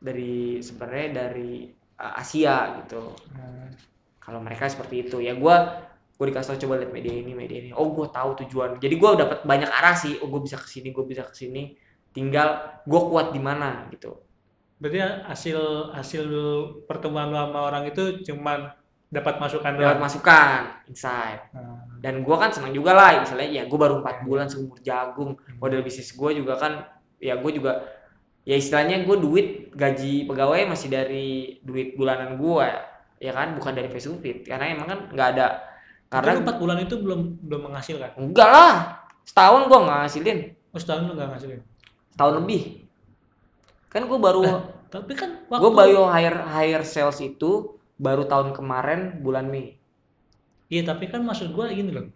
dari 0.00 0.60
sebenarnya 0.60 1.08
dari 1.28 1.68
uh, 2.00 2.20
Asia 2.20 2.84
gitu. 2.84 3.12
Nah, 3.36 3.72
kalau 4.20 4.40
mereka 4.40 4.68
seperti 4.68 5.08
itu. 5.08 5.20
Ya 5.20 5.36
gua 5.36 5.84
gue 6.16 6.32
dikasih 6.32 6.56
tau 6.56 6.60
coba 6.64 6.80
lihat 6.80 6.92
media 6.96 7.12
ini 7.12 7.32
media 7.36 7.58
ini. 7.60 7.70
Oh 7.76 7.92
gue 7.92 8.08
tahu 8.08 8.40
tujuan. 8.44 8.80
Jadi 8.80 8.94
gua 8.96 9.16
dapat 9.16 9.44
banyak 9.44 9.68
arah 9.68 9.92
sih. 9.92 10.16
Oh 10.24 10.28
gue 10.32 10.40
bisa 10.40 10.56
ke 10.56 10.68
sini 10.68 10.88
gue 10.92 11.04
bisa 11.04 11.24
ke 11.24 11.36
sini 11.36 11.76
tinggal 12.16 12.80
gue 12.88 13.00
kuat 13.12 13.36
di 13.36 13.40
mana 13.44 13.84
gitu. 13.92 14.16
Berarti 14.80 15.00
hasil 15.28 15.92
hasil 15.92 16.24
pertemuan 16.88 17.28
lu 17.28 17.36
sama 17.36 17.68
orang 17.68 17.92
itu 17.92 18.24
cuman 18.24 18.72
dapat 19.12 19.36
masukan 19.36 19.76
dapat 19.76 20.00
masukan 20.00 20.60
insight. 20.88 21.52
Nah, 21.52 21.84
dan 22.00 22.20
gua 22.26 22.42
kan 22.42 22.50
senang 22.50 22.74
juga 22.74 22.92
lah 22.92 23.22
misalnya 23.22 23.48
ya 23.48 23.62
gue 23.68 23.78
baru 23.78 24.00
empat 24.00 24.24
bulan 24.24 24.48
seumur 24.48 24.80
jagung. 24.80 25.36
Model 25.60 25.84
bisnis 25.84 26.12
gue 26.12 26.30
juga 26.40 26.56
kan 26.56 26.72
ya 27.20 27.36
gue 27.40 27.50
juga 27.52 27.84
ya 28.44 28.56
istilahnya 28.56 29.04
gue 29.04 29.16
duit 29.16 29.46
gaji 29.72 30.24
pegawai 30.28 30.68
masih 30.68 30.88
dari 30.88 31.60
duit 31.64 31.96
bulanan 31.96 32.36
gue 32.40 32.68
ya 33.20 33.32
kan? 33.32 33.56
Bukan 33.56 33.72
dari 33.72 33.88
Facebook 33.88 34.20
Fit 34.24 34.44
karena 34.44 34.72
emang 34.72 34.88
kan 34.88 34.98
nggak 35.12 35.28
ada. 35.36 35.48
Karena 36.06 36.36
karena 36.36 36.42
empat 36.44 36.56
bulan 36.60 36.78
itu 36.84 36.94
belum 37.00 37.20
belum 37.44 37.60
menghasilkan. 37.72 38.14
enggak 38.20 38.48
lah 38.50 38.72
setahun 39.24 39.66
gue 39.66 39.78
nggak 39.78 39.98
ngasilin 40.06 40.38
Oh 40.76 40.78
setahun 40.78 41.08
lu 41.08 41.16
nggak 41.16 41.32
ngasilin. 41.32 41.60
Tahun 42.16 42.42
lebih. 42.42 42.84
Kan 43.88 44.08
gue 44.08 44.18
baru 44.18 44.42
Eh, 44.44 44.60
Tapi 44.86 45.12
kan 45.12 45.44
waktu 45.48 45.60
gue 45.62 45.72
baru 45.72 46.02
hire 46.08 46.40
hire 46.46 46.84
sales 46.86 47.18
itu 47.20 47.76
baru 47.96 48.24
tahun 48.24 48.52
kemarin 48.52 49.20
bulan 49.20 49.48
Mei. 49.48 49.76
Iya 50.66 50.82
tapi 50.82 51.06
kan 51.06 51.22
maksud 51.22 51.54
gua 51.54 51.70
gini 51.70 51.94
loh. 51.94 52.06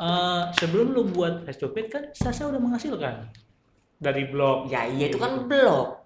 Eh, 0.00 0.42
sebelum 0.56 0.96
lu 0.96 1.02
buat 1.12 1.44
face 1.44 1.60
to 1.60 1.68
face 1.76 1.92
kan 1.92 2.02
Sasa 2.16 2.48
udah 2.48 2.56
menghasilkan. 2.56 3.28
Dari 4.00 4.32
blog. 4.32 4.72
ya 4.72 4.88
iya 4.88 5.12
itu 5.12 5.20
kan 5.20 5.44
blog. 5.44 6.00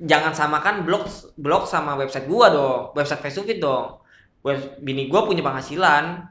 Jangan 0.00 0.32
samakan 0.32 0.86
blog 0.86 1.04
blog 1.36 1.66
sama 1.66 1.98
website 1.98 2.30
gua 2.30 2.46
dong. 2.48 2.80
Website 2.94 3.20
Facebook 3.20 3.50
Fit 3.50 3.58
dong. 3.58 3.98
Web, 4.40 4.80
bini 4.80 5.10
gua 5.10 5.26
punya 5.26 5.42
penghasilan. 5.42 6.30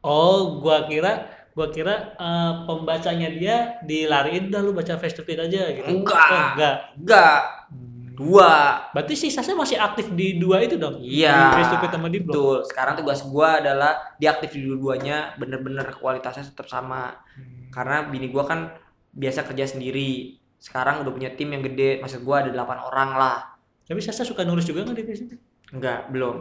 Oh, 0.00 0.62
gua 0.62 0.88
kira 0.88 1.28
gua 1.60 1.68
kira 1.68 1.94
eh, 2.14 2.52
pembacanya 2.64 3.28
dia 3.28 3.56
dilariin 3.82 4.48
dah 4.48 4.58
lu 4.58 4.72
baca 4.72 4.96
face 4.96 5.12
to 5.12 5.22
face 5.22 5.36
aja 5.38 5.68
gitu. 5.70 5.84
Enggak. 5.86 6.16
Oh, 6.24 6.42
enggak. 6.50 6.76
enggak 6.96 7.38
Hmm. 7.68 8.16
dua 8.18 8.52
Berarti 8.90 9.14
si 9.14 9.28
Sasa 9.28 9.52
masih 9.52 9.76
aktif 9.76 10.08
di 10.10 10.36
dua 10.36 10.58
itu 10.58 10.76
dong? 10.76 10.96
Iya, 10.98 11.32
Di 11.32 11.56
face 11.58 11.70
to 11.70 11.78
face 11.78 11.94
sama 11.94 12.08
di 12.08 12.18
blog. 12.18 12.28
betul 12.30 12.56
sekarang 12.66 12.94
tugas 12.94 13.20
gua 13.22 13.60
adalah 13.60 13.92
diaktif 14.16 14.50
di 14.50 14.60
dua-duanya 14.62 15.36
bener-bener 15.36 15.84
kualitasnya 15.94 16.44
tetap 16.46 16.64
sama 16.66 17.20
Hmm. 17.30 17.68
karena 17.70 18.04
bini 18.04 18.28
gua 18.28 18.44
kan 18.44 18.72
biasa 19.12 19.44
kerja 19.44 19.64
sendiri 19.66 20.36
sekarang 20.56 21.00
udah 21.00 21.10
punya 21.10 21.30
tim 21.30 21.48
yang 21.48 21.62
gede 21.62 21.98
maksud 21.98 22.20
gua 22.20 22.40
ada 22.40 22.50
8 22.50 22.60
orang 22.82 23.10
lah 23.14 23.38
Tapi 23.82 23.98
Sasa 23.98 24.22
suka 24.22 24.42
nulis 24.42 24.62
juga 24.62 24.82
nggak 24.82 24.94
di 24.94 25.04
face 25.04 25.20
to 25.20 25.26
face? 25.28 25.42
enggak 25.70 26.08
belum 26.08 26.36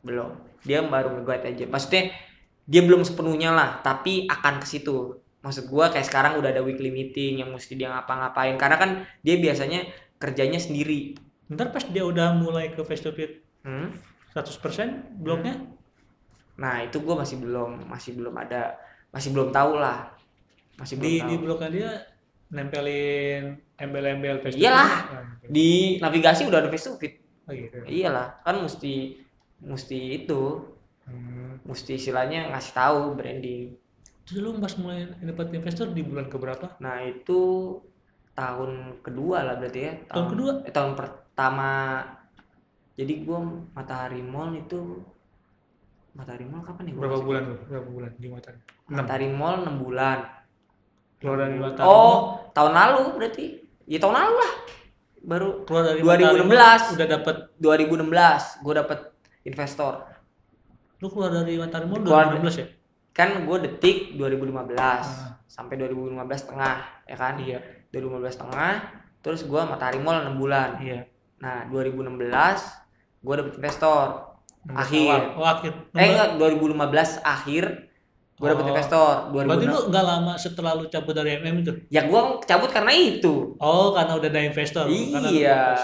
belum 0.00 0.28
dia 0.60 0.80
baru 0.80 1.14
nge-guide 1.14 1.44
aja 1.48 1.64
maksudnya 1.66 2.10
dia 2.68 2.84
belum 2.84 3.00
sepenuhnya 3.00 3.48
lah 3.50 3.80
tapi 3.80 4.28
akan 4.28 4.60
ke 4.60 4.66
situ 4.68 5.16
maksud 5.40 5.66
gua 5.66 5.88
kayak 5.88 6.04
sekarang 6.04 6.36
udah 6.36 6.52
ada 6.52 6.60
weekly 6.60 6.92
meeting 6.92 7.40
yang 7.40 7.48
mesti 7.48 7.72
dia 7.74 7.88
ngapa-ngapain 7.88 8.60
karena 8.60 8.76
kan 8.76 8.90
dia 9.24 9.40
biasanya 9.40 9.88
kerjanya 10.20 10.60
sendiri 10.60 11.16
Ntar 11.48 11.72
pas 11.72 11.80
dia 11.80 12.04
udah 12.04 12.36
mulai 12.36 12.68
ke 12.68 12.84
face 12.84 13.00
to 13.00 13.08
face 13.10 13.40
hmm? 13.64 13.88
100% 14.36 15.16
blognya 15.16 15.64
nah 16.54 16.84
itu 16.84 17.00
gua 17.00 17.24
masih 17.24 17.40
belum 17.40 17.88
masih 17.88 18.12
belum 18.14 18.34
ada 18.36 18.76
masih 19.08 19.32
belum 19.32 19.48
tahu 19.48 19.80
lah 19.80 20.12
masih 20.76 21.00
belum 21.00 21.08
di 21.08 21.14
tahu. 21.16 21.28
di 21.28 21.34
blognya 21.40 21.70
dia 21.72 21.90
nempelin 22.48 23.44
embel-embel 23.76 24.40
face 24.40 24.56
Iyalah. 24.58 24.90
Ah, 25.08 25.24
gitu. 25.40 25.48
di 25.48 25.70
navigasi 25.96 26.42
udah 26.44 26.60
ada 26.60 26.68
face 26.68 26.84
to 26.84 26.98
face 27.00 27.16
Oh, 27.48 27.56
gitu. 27.56 27.80
iyalah 27.88 28.44
kan 28.44 28.60
mesti 28.60 29.16
mesti 29.64 30.20
itu 30.20 30.68
Hmm. 31.08 31.47
Mesti 31.68 31.94
istilahnya 31.94 32.48
ngasih 32.48 32.72
tahu 32.72 33.00
branding 33.12 33.76
Terus 34.24 34.40
lu 34.40 34.56
pas 34.56 34.72
mulai 34.76 35.08
dapat 35.20 35.52
investor 35.52 35.88
di 35.88 36.00
bulan 36.00 36.26
keberapa? 36.26 36.76
nah 36.80 37.00
itu 37.00 37.76
tahun 38.32 39.00
kedua 39.00 39.44
lah 39.44 39.54
berarti 39.56 39.80
ya 39.80 39.92
Tahun 40.06 40.26
kedua? 40.28 40.50
eh, 40.64 40.72
tahun 40.72 40.92
pertama 40.94 41.70
jadi 42.94 43.22
gua 43.22 43.38
matahari 43.72 44.20
mall 44.20 44.50
itu 44.52 45.04
matahari 46.12 46.44
mall 46.44 46.60
kapan 46.60 46.88
nih 46.88 46.92
gua 46.92 47.02
Berapa 47.04 47.18
bulan 47.20 47.42
lu? 47.44 47.56
Berapa 47.64 47.88
bulan 47.88 48.10
di? 48.16 48.54
Enam. 48.88 48.96
matahari 48.96 49.28
mall 49.28 49.56
6 49.62 49.76
bulan 49.78 50.18
Keluar 51.18 51.36
dari 51.42 51.58
Matan. 51.58 51.82
oh 51.82 52.18
tahun 52.52 52.72
lalu 52.72 53.02
berarti 53.14 53.44
ya 53.84 53.98
tahun 53.98 54.14
lalu 54.14 54.34
lah 54.34 54.52
baru 55.18 55.48
keluar 55.66 55.82
dari 55.84 56.00
2016. 56.00 56.46
Matahari 56.46 56.82
udah 56.94 57.06
dapat 57.10 57.36
2016 57.58 58.62
gua 58.62 58.74
dapet 58.76 58.98
investor 59.42 59.92
lu 60.98 61.06
keluar 61.06 61.30
dari 61.32 61.54
Matan 61.54 61.86
Mall 61.86 62.02
Keluar- 62.02 62.34
2016 62.34 62.56
ya? 62.56 62.66
kan 63.10 63.28
gue 63.40 63.56
detik 63.60 64.14
2015 64.14 65.02
Ah. 65.02 65.34
sampai 65.44 65.74
2015 65.76 66.14
tengah 66.44 66.76
ya 67.02 67.14
kan 67.14 67.34
Iya. 67.36 67.58
2015 67.88 68.36
tengah 68.36 68.72
terus 69.18 69.42
gua 69.42 69.64
matahari 69.64 69.98
mall 69.98 70.14
6 70.16 70.36
bulan 70.36 70.78
Iya. 70.78 71.02
nah 71.36 71.66
2016 71.66 72.62
gua 73.18 73.34
dapet 73.36 73.54
investor 73.56 74.26
Akhir. 74.68 75.08
Awal. 75.08 75.22
Oh, 75.34 75.46
akhir. 75.48 75.72
eh 75.92 76.06
enggak 76.08 76.28
2015 76.36 76.76
akhir 77.20 77.64
dapet 78.36 78.60
Oh. 78.60 78.68
investor 78.68 79.08
Berarti 79.28 79.64
2016 79.64 79.66
lu 79.66 79.80
nggak 79.88 80.04
lama 80.04 80.32
setelah 80.36 80.72
lu 80.74 80.84
cabut 80.86 81.10
dari 81.12 81.30
MM 81.36 81.56
itu? 81.58 81.72
ya 81.88 82.04
gua 82.04 82.20
cabut 82.40 82.68
karena 82.68 82.92
itu 82.92 83.56
Oh, 83.56 83.90
karena 83.92 84.14
udah 84.14 84.28
ada 84.28 84.40
investor. 84.40 84.84
Iya. 84.86 85.74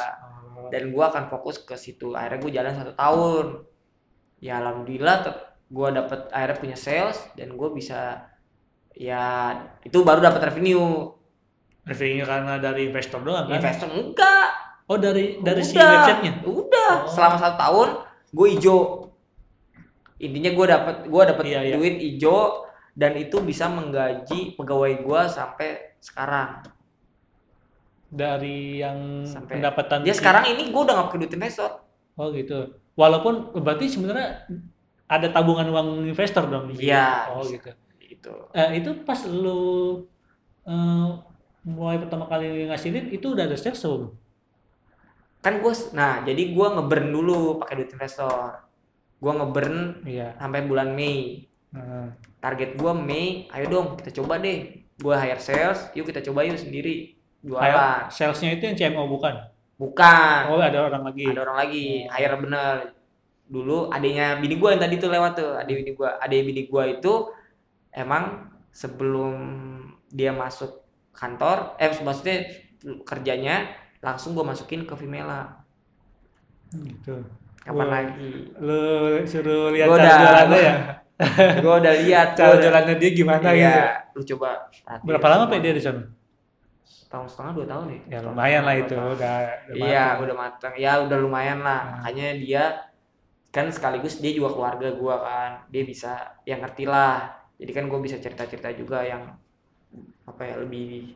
dan 0.67 0.91
gua 0.91 1.09
akan 1.09 1.27
fokus 1.29 1.59
ke 1.59 1.75
situ 1.75 2.13
akhirnya 2.13 2.39
gua 2.41 2.53
jalan 2.53 2.73
satu 2.75 2.93
tahun 2.93 3.47
ya 4.45 4.61
alhamdulillah 4.61 5.25
gua 5.67 5.89
dapet 5.91 6.29
akhirnya 6.29 6.59
punya 6.59 6.77
sales 6.77 7.17
dan 7.33 7.57
gua 7.57 7.73
bisa 7.73 8.29
ya 8.93 9.51
itu 9.81 9.97
baru 9.99 10.21
dapat 10.21 10.53
revenue 10.53 11.09
Revenue 11.83 12.23
karena 12.23 12.57
dari 12.59 12.87
investor 12.87 13.21
doang 13.21 13.45
kan? 13.47 13.57
investor 13.57 13.89
enggak 13.89 14.49
Oh, 14.85 14.97
dari 14.97 15.37
dari 15.39 15.61
si 15.61 15.73
websitenya? 15.75 16.45
udah 16.45 16.93
Oh. 17.03 17.09
selama 17.09 17.37
satu 17.37 17.57
tahun 17.57 17.89
gue 18.31 18.49
ijo 18.53 18.77
intinya 20.19 20.51
gue 20.51 20.67
dapat 20.67 20.97
gua 21.07 21.23
dapat 21.27 21.45
Iya, 21.47 21.61
iya. 21.63 21.75
duit 21.75 21.97
ijo 21.99 22.69
dan 22.93 23.13
itu 23.15 23.41
bisa 23.41 23.65
menggaji 23.67 24.55
pegawai 24.55 24.93
gue 24.99 25.21
sampai 25.27 25.69
sekarang 25.99 26.61
Dari 28.07 28.79
yang 28.79 29.25
Sampai- 29.25 29.59
pendapatan 29.59 30.01
dia 30.01 30.13
si- 30.13 30.21
sekarang 30.21 30.47
ini 30.47 30.69
gue 30.69 30.79
udah 30.79 30.95
gak 30.95 31.07
pakai 31.09 31.19
duit 31.19 31.35
investor 31.35 31.71
Oh, 32.15 32.31
gitu. 32.31 32.71
Walaupun 32.95 33.35
berarti 33.59 33.91
sebenarnya 33.91 34.47
ada 35.11 35.29
tabungan 35.35 35.67
uang 35.71 35.89
investor 36.07 36.47
dong 36.47 36.71
di? 36.71 36.87
Iya. 36.89 37.35
Oh, 37.35 37.43
gitu. 37.45 37.71
gitu 37.99 38.33
Eh, 38.55 38.79
itu 38.79 38.91
pas 39.03 39.19
lu 39.27 39.61
eh, 40.65 41.09
mulai 41.65 41.97
pertama 42.01 42.25
kali 42.29 42.69
ngasilin 42.69 43.09
itu 43.13 43.27
udah 43.35 43.45
ada 43.49 43.57
sales 43.57 43.81
belum? 43.81 44.13
kan 45.45 45.61
gue 45.61 45.73
nah 45.93 46.25
jadi 46.25 46.57
gue 46.57 46.67
ngeburn 46.73 47.09
dulu 47.13 47.61
pakai 47.61 47.75
duit 47.77 47.93
investor 47.93 48.65
gue 49.21 49.33
ngeburn 49.33 49.77
Iya. 50.09 50.33
sampai 50.41 50.65
bulan 50.65 50.97
Mei 50.97 51.45
Heeh. 51.77 52.07
target 52.41 52.81
gue 52.81 52.93
Mei 52.97 53.45
ayo 53.53 53.67
dong 53.69 53.87
kita 54.01 54.25
coba 54.25 54.41
deh 54.41 54.59
gue 54.97 55.15
hire 55.15 55.43
sales 55.45 55.93
yuk 55.93 56.09
kita 56.09 56.25
coba 56.25 56.49
yuk 56.49 56.57
sendiri 56.57 57.21
jualan 57.45 58.09
salesnya 58.09 58.57
itu 58.57 58.65
yang 58.65 58.77
CMO 58.77 59.05
bukan? 59.05 59.37
Bukan 59.81 60.41
Oh 60.51 60.61
ada 60.63 60.79
orang 60.87 61.03
lagi. 61.09 61.25
ada 61.31 61.41
orang 61.45 61.59
lagi 61.63 61.85
hire 62.07 62.37
bener 62.39 62.75
dulu 63.45 63.93
adanya 63.93 64.41
bini 64.41 64.57
gue 64.57 64.69
yang 64.73 64.83
tadi 64.83 64.95
tuh 65.03 65.11
lewat 65.13 65.33
tuh 65.37 65.51
adik 65.61 65.75
bini 65.85 65.91
gue 65.99 66.09
adik 66.25 66.41
bini 66.49 66.63
gue 66.71 66.85
itu 66.97 67.13
emang 67.93 68.25
sebelum 68.73 69.35
dia 70.11 70.33
masuk 70.33 70.71
kantor 71.13 71.77
eh 71.79 71.91
maksudnya 72.03 72.37
kerjanya 73.05 73.71
langsung 74.03 74.33
gue 74.37 74.45
masukin 74.45 74.85
ke 74.89 74.95
Vimela 74.97 75.65
Gitu. 76.75 77.15
kapan 77.63 77.87
Wah. 77.87 77.89
lagi 77.89 78.31
Lu 78.59 78.79
suruh 79.25 79.71
lihat 79.71 79.89
Gua 79.89 79.99
cara 80.03 80.19
jualannya 80.21 80.59
ya? 80.59 80.75
gue 81.63 81.75
udah 81.81 81.95
lihat 82.03 82.29
Cara 82.35 82.47
gua 82.51 82.63
jualannya 82.63 82.95
dia 82.99 83.11
gimana 83.15 83.49
iya 83.55 83.71
gitu. 83.71 83.81
lu 84.19 84.23
coba 84.35 84.49
Berapa 85.07 85.27
lama. 85.31 85.45
Pak 85.47 85.59
dia 85.63 85.73
di 85.73 85.83
sana? 85.83 86.03
Tahun 87.07 87.25
setengah 87.25 87.53
dua 87.55 87.67
tahun 87.67 87.87
ya 87.89 88.01
Ya 88.09 88.19
lumayan 88.21 88.63
lah 88.63 88.75
itu, 88.77 88.93
tahun. 88.93 89.15
udah, 89.15 89.37
udah 89.71 89.87
iya 89.87 90.05
udah 90.19 90.35
matang 90.35 90.75
ya 90.75 90.93
udah 91.01 91.19
lumayan 91.19 91.59
lah 91.59 91.81
Nah. 91.81 91.91
makanya 91.99 92.29
dia 92.37 92.65
kan 93.49 93.67
sekaligus 93.69 94.19
dia 94.19 94.31
juga 94.31 94.51
keluarga 94.51 94.89
gua 94.93 95.17
kan 95.19 95.51
dia 95.69 95.83
bisa 95.83 96.11
yang 96.43 96.59
ngerti 96.59 96.85
lah 96.85 97.31
jadi 97.55 97.71
kan 97.73 97.87
gue 97.87 98.01
bisa 98.01 98.19
cerita 98.19 98.43
cerita 98.45 98.67
juga 98.71 98.99
yang 99.01 99.23
apa 100.25 100.43
ya 100.43 100.59
lebih 100.59 101.15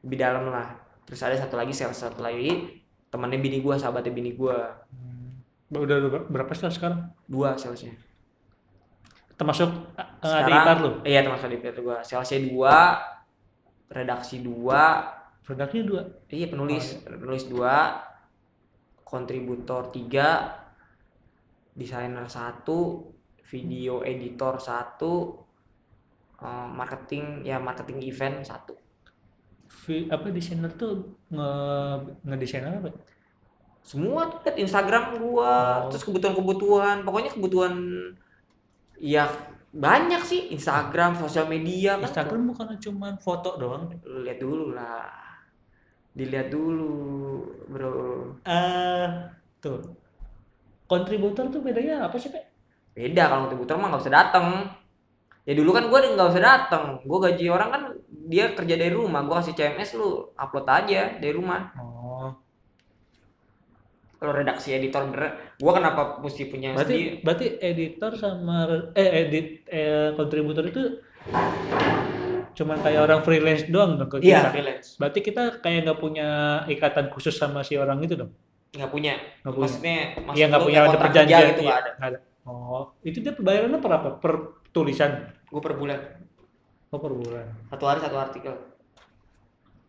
lebih 0.00 0.16
dalam 0.16 0.48
lah 0.48 0.72
terus 1.04 1.20
ada 1.20 1.36
satu 1.36 1.54
lagi 1.54 1.70
sales 1.70 1.94
satu 1.94 2.18
lagi 2.18 2.80
temannya 3.06 3.36
bini 3.36 3.60
gua 3.60 3.76
sahabatnya 3.76 4.10
bini 4.10 4.32
gua 4.32 4.80
Hmm. 4.88 5.36
Udah 5.76 5.96
ber- 6.02 6.28
berapa 6.30 6.50
sih 6.50 6.68
sekarang? 6.68 7.10
dua 7.26 7.52
salesnya 7.54 7.92
Termasuk 9.34 9.66
uh, 9.66 10.06
ada 10.22 10.46
Sekarang- 10.46 10.62
ipar 10.62 10.76
lu? 10.78 10.90
iya 11.02 11.20
termasuk 11.20 11.48
di 11.48 11.58
ipar 11.58 11.74
gua 11.76 11.98
salesnya 12.00 12.40
dua 12.46 12.76
redaksi 13.94 14.42
dua. 14.42 15.06
Produknya 15.44 15.82
dua. 15.86 16.02
iya 16.32 16.50
penulis. 16.50 16.98
Penulis 17.06 17.46
dua. 17.46 18.02
Kontributor 19.06 19.94
tiga. 19.94 20.50
Desainer 21.78 22.26
satu. 22.26 23.08
Video 23.46 24.02
editor 24.02 24.58
satu. 24.58 25.38
Eh, 26.42 26.68
marketing 26.74 27.46
ya 27.46 27.62
marketing 27.62 28.02
event 28.02 28.42
satu. 28.42 28.74
Vi- 29.86 30.10
apa 30.10 30.28
desainer 30.28 30.70
tuh 30.74 31.16
nge 31.30 31.50
ngedesain 32.26 32.66
apa? 32.66 32.90
semua 33.84 34.32
tuh 34.32 34.40
Instagram 34.56 35.20
gua. 35.20 35.84
Oh. 35.86 35.92
terus 35.92 36.08
kebutuhan-kebutuhan. 36.08 37.04
Pokoknya 37.04 37.30
kebutuhan 37.36 37.74
ya 38.96 39.28
banyak 39.74 40.22
sih 40.22 40.40
Instagram 40.54 41.18
sosial 41.18 41.50
media 41.50 41.98
kan 41.98 42.06
Instagram 42.06 42.54
bukan 42.54 42.78
cuma 42.78 43.18
foto 43.18 43.58
doang. 43.58 43.90
Lihat 44.06 44.38
dulu 44.38 44.70
lah. 44.70 45.10
Dilihat 46.14 46.48
dulu 46.54 47.42
bro. 47.66 48.38
Eh, 48.46 49.08
tuh. 49.58 49.82
Kontributor 50.86 51.50
tuh 51.50 51.58
bedanya 51.64 52.06
apa 52.06 52.14
sih, 52.20 52.30
Pak? 52.30 52.54
beda 52.94 53.26
kalau 53.26 53.50
kontributor 53.50 53.74
mah 53.74 53.90
nggak 53.90 54.06
usah 54.06 54.14
datang 54.14 54.46
ya 55.42 55.52
dulu 55.58 55.74
kan 55.74 55.90
gue 55.90 55.98
nggak 56.14 56.30
usah 56.30 56.44
datang 56.46 57.02
gue 57.02 57.18
gaji 57.26 57.50
orang 57.50 57.68
kan 57.74 57.82
dia 58.24 58.56
kerja 58.56 58.74
dari 58.80 58.92
rumah. 58.92 59.20
Gue 59.24 59.36
kasih 59.40 59.54
CMS 59.56 59.90
lu 59.96 60.32
upload 60.36 60.66
aja 60.68 61.20
dari 61.20 61.32
rumah. 61.36 61.70
Oh, 61.76 62.03
kalau 64.24 64.40
redaksi 64.40 64.72
editor 64.72 65.04
bener 65.12 65.36
gue 65.60 65.72
kenapa 65.76 66.16
mesti 66.24 66.42
punya 66.48 66.72
berarti 66.72 66.96
sendiri 66.96 67.20
berarti 67.20 67.46
editor 67.60 68.12
sama 68.16 68.56
eh 68.96 69.10
edit 69.20 69.46
eh 69.68 70.16
kontributor 70.16 70.64
itu 70.64 70.82
cuman 72.54 72.78
kayak 72.80 73.00
orang 73.04 73.20
freelance 73.26 73.66
doang 73.68 74.00
dong 74.00 74.08
ke 74.08 74.24
iya 74.24 74.40
kita. 74.40 74.50
freelance 74.54 74.88
Berarti 74.96 75.18
kita 75.20 75.42
kayak 75.60 75.78
nggak 75.84 75.98
punya 76.00 76.28
ikatan 76.70 77.06
khusus 77.12 77.34
sama 77.36 77.60
si 77.66 77.76
orang 77.76 78.00
itu 78.00 78.14
dong? 78.16 78.32
nggak 78.74 78.90
punya 78.90 79.12
punya. 79.44 79.60
maksudnya 79.60 79.96
maksud 80.24 80.38
Iya 80.38 80.44
nggak 80.48 80.60
gua 80.62 80.66
punya 80.66 80.80
ada 80.80 80.98
perjanjian 81.04 81.44
gitu 81.52 81.62
iya, 81.66 81.74
ada. 82.00 82.18
Oh, 82.44 82.82
itu 83.04 83.18
dia 83.24 83.32
bayarannya 83.36 83.80
per 83.80 83.92
apa? 83.92 84.08
Per 84.20 84.32
tulisan? 84.72 85.12
gue 85.50 85.60
per 85.62 85.74
bulan 85.78 86.00
Oh 86.94 86.98
per 87.02 87.10
bulan. 87.10 87.46
satu 87.70 87.84
hari 87.90 88.00
satu 88.02 88.16
artikel 88.18 88.54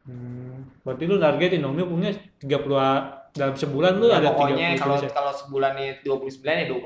Hmm, 0.05 0.69
berarti 0.86 1.03
lu 1.09 1.17
targetin 1.17 1.65
dong, 1.65 1.73
lu 1.73 1.89
punya 1.89 2.13
30 2.38 2.77
a- 2.77 3.24
dalam 3.36 3.51
sebulan 3.51 3.99
lu 3.99 4.07
ya, 4.07 4.23
ada 4.23 4.31
30 4.31 4.39
pokoknya 4.39 4.67
kalau 4.79 4.95
tulisan. 4.95 5.11
kalau 5.11 5.31
sebulannya 5.36 5.88
29 6.07 6.55
ya 6.55 6.65
29 6.71 6.79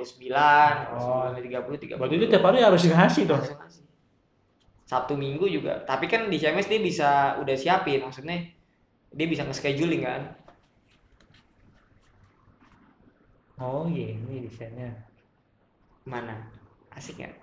Oh. 0.90 0.98
sebulannya 0.98 1.42
30 1.46 1.78
30 1.78 2.00
Berarti 2.02 2.16
dia 2.18 2.30
tiap 2.34 2.46
hari 2.50 2.60
harus 2.66 2.82
ngasih 2.82 3.24
ngasih. 3.30 3.84
Sabtu 4.90 5.14
Minggu 5.14 5.46
juga. 5.46 5.86
Tapi 5.86 6.10
kan 6.10 6.26
di 6.34 6.42
CMS 6.42 6.66
dia 6.66 6.82
bisa 6.82 7.10
udah 7.38 7.54
siapin, 7.54 8.02
maksudnya 8.02 8.42
dia 9.14 9.28
bisa 9.30 9.46
nge-scheduling 9.46 10.02
kan. 10.02 10.22
Oh 13.62 13.86
iya, 13.86 14.18
ini 14.18 14.50
desainnya. 14.50 14.90
Mana? 16.10 16.50
Asik 16.90 17.22
nggak? 17.22 17.36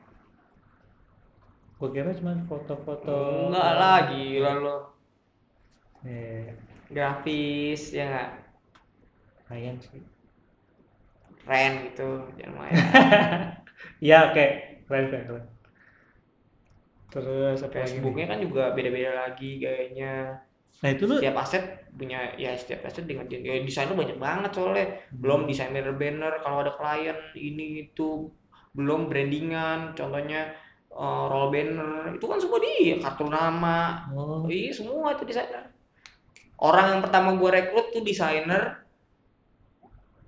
Gua 1.78 1.88
kira 1.92 2.10
cuma 2.16 2.34
foto-foto. 2.50 3.46
Enggak 3.52 3.70
lah, 3.78 3.98
gila 4.10 4.52
lo. 4.58 4.76
Eh, 6.02 6.50
Grafis, 6.90 7.94
ya 7.94 8.10
nggak? 8.10 8.30
Lumayan 9.48 9.76
sih. 9.82 10.02
Keren 11.46 11.72
gitu, 11.86 12.08
jangan 12.38 12.54
main. 12.58 12.74
Iya, 14.04 14.16
oke. 14.32 14.44
Keren, 14.88 15.04
keren, 15.10 15.24
keren. 15.28 15.44
Terus 17.12 17.58
apa? 17.62 17.72
Facebooknya 17.72 18.26
kan 18.34 18.38
juga 18.42 18.62
beda-beda 18.74 19.10
lagi 19.14 19.62
gayanya. 19.62 20.42
Nah, 20.82 20.90
itu 20.92 21.08
lu 21.08 21.16
Setiap 21.16 21.36
aset 21.40 21.64
punya 21.96 22.18
ya 22.36 22.52
setiap 22.52 22.84
aset 22.84 23.08
dengan 23.08 23.24
ya, 23.30 23.56
desainer 23.62 23.96
banyak 23.96 24.18
banget 24.20 24.50
soalnya. 24.52 24.86
Belum 25.14 25.48
desainer 25.48 25.86
banner 25.96 26.32
kalau 26.44 26.60
ada 26.60 26.72
klien 26.76 27.16
ini 27.38 27.88
itu 27.88 28.28
belum 28.76 29.08
brandingan, 29.08 29.96
contohnya 29.96 30.52
eh, 30.92 31.24
roll 31.32 31.48
banner 31.54 32.12
itu 32.12 32.24
kan 32.28 32.36
semua 32.36 32.58
dia 32.60 32.94
kartu 33.00 33.24
nama 33.32 34.04
Oh, 34.12 34.44
Iya 34.50 34.72
semua 34.76 35.16
itu 35.16 35.24
desainer. 35.24 35.64
Orang 36.60 36.86
yang 36.96 37.00
pertama 37.04 37.36
gue 37.36 37.50
rekrut 37.52 37.86
tuh 37.92 38.02
desainer. 38.04 38.85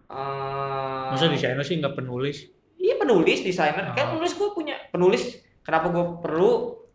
Eh 0.08 1.06
masa 1.12 1.28
desainer 1.28 1.60
sih 1.62 1.76
nggak 1.76 1.94
penulis? 1.94 2.48
Iya 2.78 2.96
penulis 2.96 3.44
desainer. 3.44 3.92
Kan 3.92 4.04
Oh. 4.08 4.10
penulis 4.16 4.32
gue 4.32 4.48
punya 4.52 4.76
penulis. 4.88 5.22
Kenapa 5.60 5.92
gue 5.92 6.04
perlu? 6.20 6.52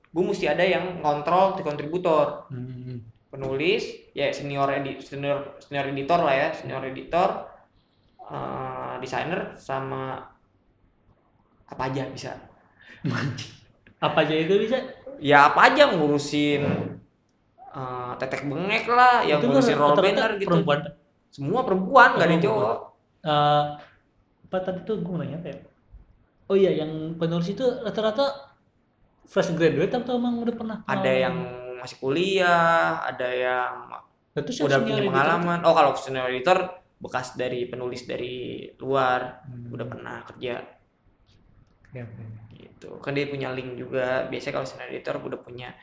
Gue 0.10 0.24
mesti 0.24 0.46
ada 0.46 0.62
yang 0.62 1.02
ngontrol 1.02 1.58
di 1.58 1.62
kontributor. 1.62 2.50
Hmm. 2.50 3.02
Penulis, 3.30 3.82
ya 4.14 4.30
senior 4.30 4.70
edi, 4.70 5.02
senior 5.02 5.58
senior 5.58 5.90
editor 5.90 6.22
lah 6.22 6.36
ya, 6.38 6.50
senior 6.54 6.86
editor, 6.86 7.50
eh 8.30 8.94
desainer 9.02 9.58
sama 9.58 10.22
apa 11.66 11.82
aja 11.90 12.06
bisa. 12.14 12.38
Apa 14.04 14.22
aja 14.22 14.36
itu 14.36 14.60
bisa? 14.60 14.78
Ya 15.18 15.48
apa 15.48 15.72
aja 15.72 15.96
ngurusin 15.96 16.62
eh, 17.74 18.12
tetek 18.20 18.46
bengek 18.46 18.86
lah, 18.86 19.24
yang 19.24 19.40
itu 19.42 19.48
ngurusin 19.50 19.76
roll 19.80 19.96
rata-rata 19.96 20.04
banner 20.04 20.32
gitu. 20.38 20.48
Perempuan. 20.52 20.80
Semua 21.32 21.60
perempuan, 21.66 22.10
nggak 22.14 22.28
ada 22.28 22.36
Oh, 22.36 22.44
cowok. 22.44 22.78
Eh, 23.24 23.66
apa 24.44 24.58
tadi 24.60 24.84
tuh 24.84 25.00
gue 25.00 25.16
nanya 25.16 25.40
apa 25.40 25.48
ya? 25.50 25.60
Oh 26.52 26.56
iya, 26.60 26.72
yang 26.84 27.16
penulis 27.16 27.56
itu 27.56 27.64
rata-rata 27.64 28.54
fresh 29.24 29.56
graduate 29.56 29.96
atau 29.96 30.20
emang 30.20 30.44
udah 30.44 30.56
pernah? 30.56 30.78
Ada 30.84 31.12
yang 31.12 31.36
masih 31.80 31.98
kuliah, 32.04 33.00
ada 33.04 33.28
yang 33.32 33.74
Nah, 34.34 34.42
udah 34.42 34.82
punya 34.82 34.98
editor 34.98 35.14
pengalaman. 35.14 35.60
Oh, 35.62 35.78
kalau 35.78 35.94
senior 35.94 36.26
editor 36.26 36.82
bekas 36.98 37.38
dari 37.38 37.70
penulis 37.70 38.10
dari 38.10 38.66
luar? 38.82 39.46
Hmm. 39.46 39.70
udah 39.70 39.88
pernah 39.88 40.18
kerja 40.26 40.58
Ya, 41.94 42.10
gitu. 42.50 42.98
Kan 42.98 43.14
dia 43.14 43.30
punya 43.30 43.54
link 43.54 43.78
juga. 43.78 44.26
Biasanya 44.26 44.54
kalau 44.58 44.66
senior 44.66 44.90
editor 44.90 45.22
udah 45.22 45.38
punya 45.46 45.78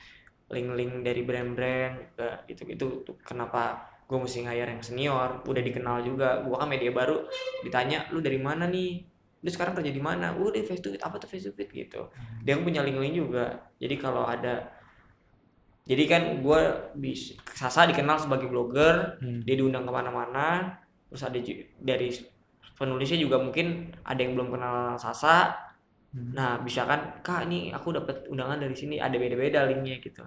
link-link 0.50 1.06
dari 1.06 1.22
brand-brand 1.22 1.94
juga 2.10 2.42
gitu 2.50 2.66
gitu 2.66 2.86
tuh 3.06 3.14
kenapa 3.22 3.86
gue 4.10 4.18
mesti 4.18 4.42
hire 4.42 4.66
yang 4.74 4.82
senior 4.82 5.46
udah 5.46 5.62
dikenal 5.62 6.02
juga. 6.02 6.42
Gue 6.42 6.58
kan 6.58 6.66
media 6.66 6.90
baru 6.90 7.22
ditanya 7.62 8.10
lu 8.10 8.18
dari 8.18 8.42
mana 8.42 8.66
nih? 8.66 9.06
Lu 9.40 9.48
sekarang 9.48 9.78
kerja 9.78 9.94
di 9.94 10.02
mana? 10.02 10.34
Uh 10.34 10.50
di 10.50 10.66
face 10.66 10.82
to 10.82 10.90
face. 10.90 10.98
Apa 11.06 11.22
tuh 11.22 11.30
face 11.30 11.46
to 11.46 11.54
face? 11.54 11.70
Gitu. 11.70 12.10
Dia 12.42 12.58
kan 12.58 12.66
punya 12.66 12.82
link-link 12.82 13.14
juga. 13.14 13.70
Jadi 13.78 13.94
kalau 14.02 14.26
ada 14.26 14.66
jadi 15.86 16.04
kan 16.10 16.22
gue 16.42 16.60
bisa 16.98 17.38
Sasa 17.54 17.86
dikenal 17.86 18.18
sebagai 18.18 18.50
blogger. 18.50 19.22
Hmm. 19.22 19.46
dia 19.46 19.54
diundang 19.54 19.86
ke 19.86 19.92
mana-mana. 19.94 20.74
Terus 21.06 21.22
ada 21.22 21.38
dari 21.78 22.10
penulisnya 22.74 23.22
juga 23.22 23.38
mungkin 23.38 23.94
ada 24.02 24.18
yang 24.18 24.34
belum 24.34 24.50
kenal 24.50 24.98
Sasa. 24.98 25.70
Hmm. 26.10 26.34
nah 26.34 26.58
bisa 26.58 26.82
kan 26.90 27.22
kak 27.22 27.46
ini 27.46 27.70
aku 27.70 27.94
dapat 27.94 28.26
undangan 28.26 28.58
dari 28.58 28.74
sini. 28.74 28.98
Ada 28.98 29.14
beda-beda 29.14 29.70
linknya 29.70 30.02
gitu 30.02 30.26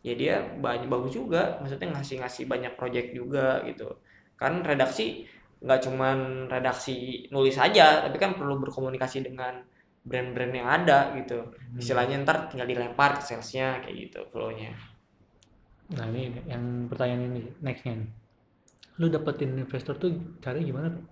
ya 0.00 0.14
dia 0.16 0.34
banyak 0.40 0.88
bagus 0.88 1.12
juga 1.16 1.60
maksudnya 1.60 1.92
ngasih-ngasih 1.92 2.48
banyak 2.48 2.72
project 2.76 3.12
juga 3.12 3.60
gitu 3.68 4.00
kan 4.40 4.64
redaksi 4.64 5.28
nggak 5.60 5.80
cuman 5.84 6.48
redaksi 6.48 7.28
nulis 7.28 7.60
aja 7.60 8.08
tapi 8.08 8.16
kan 8.16 8.32
perlu 8.32 8.56
berkomunikasi 8.64 9.20
dengan 9.20 9.60
brand-brand 10.00 10.56
yang 10.56 10.68
ada 10.68 11.12
gitu 11.20 11.52
istilahnya 11.76 12.24
ntar 12.24 12.48
tinggal 12.48 12.64
dilempar 12.64 13.20
ke 13.20 13.22
salesnya 13.28 13.84
kayak 13.84 13.96
gitu 14.08 14.20
flownya 14.32 14.72
Nah 15.90 16.06
ini 16.06 16.30
yang 16.46 16.86
pertanyaan 16.86 17.34
ini 17.34 17.50
nextnya. 17.66 17.98
Lu 19.02 19.10
dapetin 19.10 19.58
investor 19.58 19.98
tuh 19.98 20.38
cari 20.38 20.62
gimana? 20.62 20.86
Pak? 20.86 21.02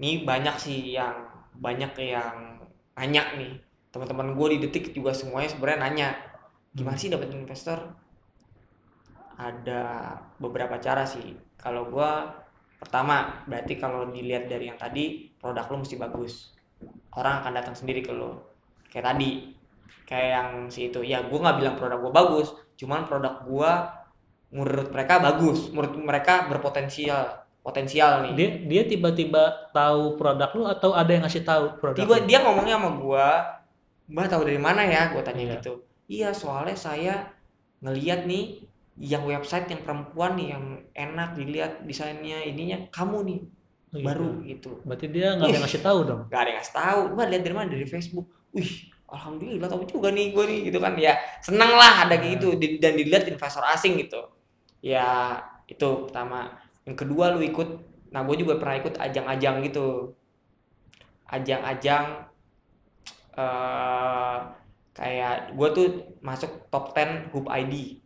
ini 0.00 0.24
banyak 0.24 0.56
sih 0.56 0.96
yang 0.96 1.28
banyak 1.60 1.92
yang 2.00 2.56
nanya 2.96 3.36
nih 3.36 3.52
teman-teman 3.92 4.32
gue 4.32 4.56
di 4.56 4.58
detik 4.64 4.96
juga 4.96 5.12
semuanya 5.12 5.52
sebenarnya 5.52 5.80
nanya 5.84 6.08
gimana 6.70 6.96
sih 6.96 7.10
dapetin 7.10 7.42
investor? 7.42 7.78
Ada 9.40 10.14
beberapa 10.36 10.76
cara 10.78 11.08
sih. 11.08 11.34
Kalau 11.56 11.88
gue 11.88 12.10
pertama 12.80 13.44
berarti 13.44 13.76
kalau 13.76 14.08
dilihat 14.08 14.48
dari 14.48 14.68
yang 14.68 14.78
tadi 14.80 15.32
produk 15.40 15.66
lu 15.72 15.82
mesti 15.82 15.96
bagus. 15.96 16.54
Orang 17.16 17.44
akan 17.44 17.52
datang 17.56 17.74
sendiri 17.76 18.04
ke 18.04 18.12
lu. 18.12 18.36
Kayak 18.92 19.16
tadi 19.16 19.56
kayak 20.04 20.28
yang 20.30 20.48
si 20.68 20.92
itu. 20.92 21.00
Ya 21.02 21.24
gue 21.24 21.38
nggak 21.40 21.56
bilang 21.58 21.74
produk 21.76 21.98
gue 22.00 22.12
bagus 22.12 22.48
cuman 22.80 23.04
produk 23.04 23.44
gue 23.44 23.72
menurut 24.54 24.88
mereka 24.92 25.20
bagus. 25.20 25.68
Menurut 25.72 25.94
mereka 25.98 26.46
berpotensial. 26.46 27.40
Potensial 27.60 28.24
nih. 28.24 28.32
Dia 28.36 28.48
dia 28.64 28.82
tiba-tiba 28.88 29.72
tahu 29.76 30.16
produk 30.16 30.48
lu 30.56 30.64
atau 30.64 30.96
ada 30.96 31.12
yang 31.12 31.24
ngasih 31.28 31.44
tahu 31.44 31.76
produk 31.76 32.00
tiba 32.00 32.16
lu? 32.16 32.24
dia 32.24 32.40
ngomongnya 32.40 32.80
sama 32.80 32.90
gua 32.96 33.26
mbak 34.08 34.32
tahu 34.32 34.42
dari 34.48 34.56
mana 34.56 34.80
ya? 34.88 35.12
Gua 35.12 35.20
tanya 35.20 35.44
Iya. 35.44 35.54
gitu 35.60 35.89
iya 36.10 36.34
soalnya 36.34 36.74
saya 36.74 37.14
ngeliat 37.80 38.26
nih 38.26 38.66
yang 39.00 39.24
website 39.24 39.70
yang 39.70 39.80
perempuan 39.86 40.34
nih 40.36 40.52
yang 40.52 40.64
enak 40.92 41.38
dilihat 41.38 41.86
desainnya 41.86 42.42
ininya 42.44 42.90
kamu 42.90 43.18
nih 43.24 43.40
gitu. 43.94 44.04
baru 44.04 44.30
gitu. 44.44 44.70
Berarti 44.84 45.06
dia 45.08 45.38
nggak 45.38 45.46
ada 45.48 45.56
yang 45.56 45.64
ngasih 45.64 45.82
tahu 45.86 45.98
dong. 46.04 46.20
gak 46.28 46.40
ada 46.42 46.48
yang 46.50 46.58
ngasih 46.60 46.76
tahu. 46.76 47.00
Mbak 47.14 47.26
lihat 47.30 47.42
dari 47.46 47.54
mana? 47.54 47.68
Dari 47.70 47.86
Facebook. 47.86 48.26
Wih 48.52 48.72
alhamdulillah 49.10 49.66
tahu 49.70 49.82
juga 49.86 50.08
nih 50.12 50.26
gua 50.34 50.44
nih 50.50 50.58
gitu 50.68 50.78
kan. 50.82 50.92
Ya 50.98 51.14
seneng 51.40 51.72
lah 51.78 52.04
ada 52.04 52.14
kayak 52.18 52.42
gitu. 52.42 52.48
Di- 52.58 52.78
dan 52.82 52.92
dilihat 52.98 53.24
investor 53.30 53.64
asing 53.70 53.96
gitu. 54.02 54.20
Ya 54.82 55.40
itu 55.70 55.88
pertama. 56.10 56.60
Yang 56.84 56.96
kedua 57.06 57.32
lu 57.32 57.40
ikut. 57.40 57.68
Nah 58.10 58.26
gue 58.26 58.36
juga 58.42 58.58
pernah 58.58 58.76
ikut 58.82 58.98
ajang-ajang 58.98 59.62
gitu. 59.64 60.18
Ajang-ajang 61.30 62.26
eh 63.38 64.59
kayak 65.00 65.56
gue 65.56 65.68
tuh 65.72 65.86
masuk 66.20 66.68
top 66.68 66.92
10 66.92 67.32
Hub 67.32 67.48
ID 67.48 68.04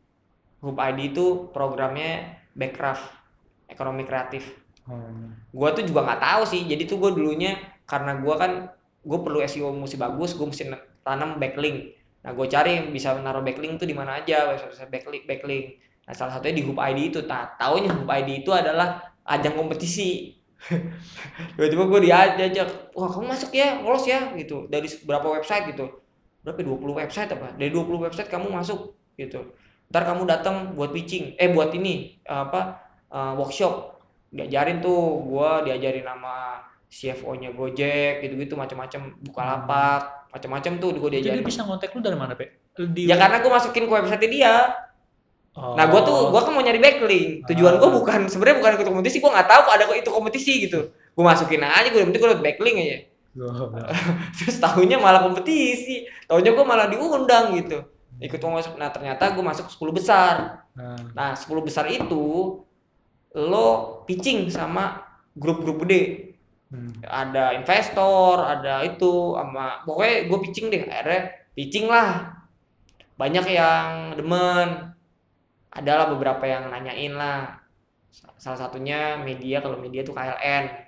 Hub 0.63 0.79
ID 0.79 1.11
itu 1.11 1.51
programnya 1.51 2.41
Backcraft 2.55 3.05
ekonomi 3.69 4.07
kreatif. 4.07 4.63
Oh. 4.85 5.01
gue 5.49 5.69
tuh 5.81 5.85
juga 5.85 6.05
nggak 6.07 6.21
tahu 6.23 6.43
sih. 6.47 6.63
Jadi 6.65 6.87
tuh 6.87 6.97
gue 7.01 7.11
dulunya 7.17 7.57
karena 7.85 8.21
gue 8.21 8.35
kan 8.37 8.73
gue 9.05 9.19
perlu 9.21 9.45
SEO 9.45 9.73
mesti 9.77 9.97
bagus 10.01 10.33
gue 10.39 10.47
mesti 10.47 10.71
na- 10.71 10.87
tanam 11.05 11.37
backlink. 11.37 11.99
Nah 12.25 12.33
gue 12.33 12.47
cari 12.49 12.81
yang 12.81 12.87
bisa 12.95 13.13
naruh 13.21 13.45
backlink 13.45 13.77
tuh 13.77 13.89
di 13.89 13.97
mana 13.97 14.23
aja 14.25 14.55
website 14.55 14.89
backlink 14.89 15.25
backlink. 15.29 15.83
Nah 16.05 16.15
salah 16.17 16.39
satunya 16.39 16.63
di 16.63 16.65
Hub 16.65 16.79
ID 16.79 17.13
itu. 17.13 17.21
Nah 17.27 17.59
taunya 17.61 17.91
Hub 17.91 18.09
ID 18.09 18.45
itu 18.47 18.53
adalah 18.55 19.03
ajang 19.25 19.57
kompetisi. 19.57 20.33
Tiba-tiba 21.61 21.85
gue 21.91 22.01
diajak 22.09 22.97
wah 22.97 23.09
kamu 23.09 23.37
masuk 23.37 23.53
ya 23.53 23.83
lolos 23.85 24.05
ya 24.09 24.33
gitu. 24.37 24.65
Dari 24.69 24.89
berapa 25.05 25.29
website 25.41 25.77
gitu 25.77 26.04
berapa 26.45 26.61
20 26.61 27.01
website 27.01 27.31
apa 27.33 27.57
dari 27.57 27.73
20 27.73 28.05
website 28.05 28.29
kamu 28.29 28.53
masuk 28.53 28.93
gitu 29.17 29.57
ntar 29.89 30.05
kamu 30.05 30.29
datang 30.29 30.77
buat 30.77 30.93
pitching 30.93 31.35
eh 31.41 31.49
buat 31.49 31.73
ini 31.73 32.21
apa 32.29 32.85
eh, 33.09 33.33
workshop 33.41 33.97
diajarin 34.35 34.83
tuh 34.83 35.25
gua 35.25 35.63
diajarin 35.63 36.05
sama 36.05 36.59
CFO-nya 36.95 37.51
Gojek 37.55 38.23
gitu-gitu 38.23 38.55
macam-macam 38.55 39.19
Bukalapak 39.23 40.31
macam-macam 40.31 40.73
tuh 40.79 40.89
gua 40.99 41.11
Jadi 41.11 41.23
dia 41.23 41.35
diajarin 41.35 41.47
bisa 41.47 41.63
ngontek 41.67 41.91
lu 41.95 42.03
dari 42.03 42.19
mana, 42.19 42.39
Pe? 42.39 42.55
Di 42.75 43.07
ya 43.07 43.19
karena 43.19 43.39
gua 43.43 43.59
masukin 43.59 43.87
ke 43.87 43.93
website 43.95 44.27
dia 44.31 44.75
Oh. 45.55 45.79
nah 45.79 45.87
gua 45.87 46.03
tuh 46.03 46.35
gua 46.35 46.43
kan 46.43 46.51
mau 46.51 46.67
nyari 46.67 46.83
backlink 46.83 47.47
tujuan 47.47 47.79
gua 47.79 47.87
Ah. 47.87 47.95
bukan 47.95 48.21
sebenarnya 48.27 48.59
bukan 48.59 48.71
ikut 48.75 48.87
kompetisi 48.91 49.23
gua 49.23 49.39
nggak 49.39 49.47
tahu 49.47 49.61
kok 49.71 49.75
ada 49.79 49.85
itu 49.95 50.11
kompetisi 50.11 50.53
gitu 50.67 50.91
gua 51.15 51.31
masukin 51.31 51.63
aja 51.63 51.95
gua 51.95 52.03
yang 52.03 52.11
penting 52.11 52.23
gua 52.27 52.31
liat 52.35 52.43
backlink 52.43 52.77
aja. 52.83 52.99
terus 54.39 54.57
tahunya 54.63 54.97
malah 54.99 55.27
kompetisi 55.27 56.07
tahunya 56.31 56.55
gua 56.55 56.65
malah 56.67 56.87
diundang 56.87 57.55
gitu 57.59 57.83
ikut 58.23 58.39
masuk 58.39 58.79
nah 58.79 58.95
ternyata 58.95 59.35
gua 59.35 59.51
masuk 59.51 59.67
10 59.67 59.91
besar 59.91 60.65
Nah, 60.75 60.99
Nah, 61.15 61.31
10 61.39 61.63
besar 61.63 61.87
itu 61.87 62.59
lo 63.35 63.69
pitching 64.07 64.51
sama 64.51 65.03
grup-grup 65.35 65.87
gede. 65.87 66.35
hmm. 66.71 67.03
Ada 67.07 67.55
investor, 67.59 68.43
ada 68.43 68.83
itu 68.83 69.39
sama 69.39 69.83
pokoknya 69.87 70.15
gue 70.31 70.39
pitching 70.51 70.67
deh. 70.71 70.83
Akhirnya 70.91 71.23
pitching 71.55 71.87
lah. 71.87 72.35
Banyak 73.15 73.47
yang 73.47 74.19
demen. 74.19 74.95
Adalah 75.75 76.11
beberapa 76.11 76.43
yang 76.47 76.71
nanyain 76.71 77.15
lah. 77.15 77.63
Salah 78.39 78.59
satunya 78.59 79.19
media 79.19 79.59
kalau 79.63 79.79
media 79.79 80.07
tuh 80.07 80.15
KLN. 80.15 80.84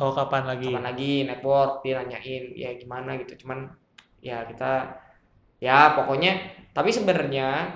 Oh, 0.00 0.10
kapan 0.10 0.48
lagi? 0.48 0.72
Kapan 0.72 0.86
lagi 0.88 1.12
network 1.22 1.84
dia 1.84 2.00
nanyain 2.00 2.44
ya 2.56 2.70
gimana 2.74 3.20
gitu. 3.20 3.44
Cuman 3.44 3.68
ya 4.24 4.48
kita 4.48 4.96
ya 5.60 5.92
pokoknya 5.92 6.32
tapi 6.72 6.88
sebenarnya 6.88 7.68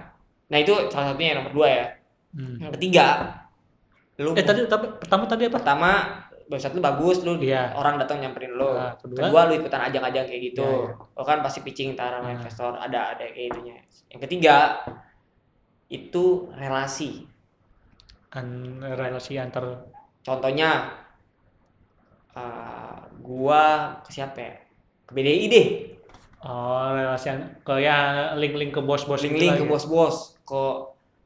nah 0.44 0.56
itu 0.56 0.72
salah 0.88 1.12
satunya 1.12 1.36
yang 1.36 1.44
nomor 1.44 1.52
dua 1.52 1.68
ya. 1.68 1.86
Hmm. 2.32 2.56
Yang 2.58 2.72
ketiga 2.80 3.06
lu 4.14 4.30
Eh 4.32 4.40
tadi 4.40 4.64
tapi 4.64 4.86
pertama 4.96 5.26
tadi 5.26 5.42
apa? 5.46 5.54
pertama 5.58 5.90
website 6.46 6.72
lu 6.72 6.80
bagus 6.80 7.24
lu 7.24 7.34
Iya. 7.40 7.72
orang 7.74 7.96
datang 7.98 8.20
nyamperin 8.20 8.52
lu 8.52 8.68
Nah, 8.68 8.94
kedua? 8.94 9.26
kedua 9.26 9.40
lu 9.48 9.52
ikutan 9.58 9.80
ajang-ajang 9.84 10.24
kayak 10.28 10.42
gitu 10.52 10.62
Iya, 10.62 11.16
lo 11.16 11.22
kan 11.24 11.40
pasti 11.42 11.60
pitching 11.60 11.92
ntar 11.92 12.14
sama 12.14 12.30
Nah. 12.30 12.36
investor 12.36 12.72
ada 12.76 13.16
ada 13.16 13.24
kayak 13.26 13.48
itunya 13.50 13.74
yang 14.08 14.20
ketiga 14.22 14.56
itu 15.88 16.24
relasi 16.54 17.26
An 18.30 18.78
relasi 18.82 19.38
antar 19.38 19.86
contohnya 20.20 20.90
eh, 22.34 22.98
gua 23.20 23.62
ke 24.02 24.10
siapa 24.12 24.38
ya? 24.38 24.54
Ke 25.04 25.12
BDI 25.14 25.46
deh. 25.48 25.66
Oh 26.44 26.92
relasi 26.92 27.32
ke 27.64 27.74
ya 27.80 27.96
link-link 28.36 28.76
ke 28.76 28.80
bos-bos 28.84 29.16
gitu 29.18 29.32
link-link 29.32 29.56
ke 29.60 29.64
ya. 29.64 29.70
bos-bos. 29.70 30.16
Ke 30.44 30.62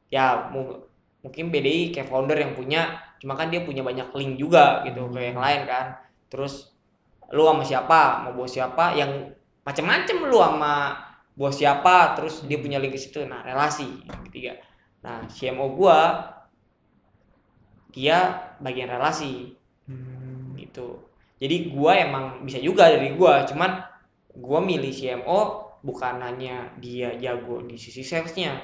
ya 0.07 0.25
mu- 0.49 0.79
mungkin 1.19 1.51
BDI 1.51 1.91
kayak 1.91 2.07
founder 2.07 2.39
yang 2.39 2.55
punya 2.55 2.87
cuma 3.19 3.35
kan 3.35 3.51
dia 3.51 3.67
punya 3.67 3.83
banyak 3.83 4.07
link 4.15 4.39
juga 4.39 4.79
gitu 4.87 5.03
Hmm. 5.03 5.11
ke 5.11 5.19
yang 5.33 5.39
lain 5.39 5.61
kan. 5.67 5.99
Terus 6.31 6.71
lu 7.35 7.43
sama 7.45 7.61
siapa 7.61 8.23
mau 8.23 8.33
bos 8.33 8.49
siapa 8.49 8.95
yang 8.95 9.11
macem-macem 9.67 10.23
lu 10.23 10.39
sama 10.39 10.95
bos 11.35 11.53
siapa 11.53 12.15
terus 12.15 12.47
dia 12.47 12.57
punya 12.57 12.79
link 12.79 12.95
ke 12.95 12.99
situ. 12.99 13.27
Nah 13.27 13.43
relasi 13.43 13.85
yang 14.07 14.23
ketiga. 14.31 14.55
Nah 15.03 15.27
CMO 15.27 15.75
gua 15.75 16.25
dia 17.91 18.17
bagian 18.61 18.89
relasi. 18.89 19.55
Hmm. 19.89 20.53
gitu 20.53 21.01
jadi 21.39 21.71
gua 21.71 21.93
emang 21.97 22.25
bisa 22.45 22.59
juga 22.59 22.91
dari 22.91 23.15
gua 23.15 23.43
cuman 23.47 23.71
gua 24.35 24.59
milih 24.59 24.91
CMO 24.91 25.39
bukan 25.81 26.19
hanya 26.19 26.75
dia 26.77 27.15
jago 27.15 27.63
di 27.63 27.79
sisi 27.79 28.03
salesnya 28.03 28.59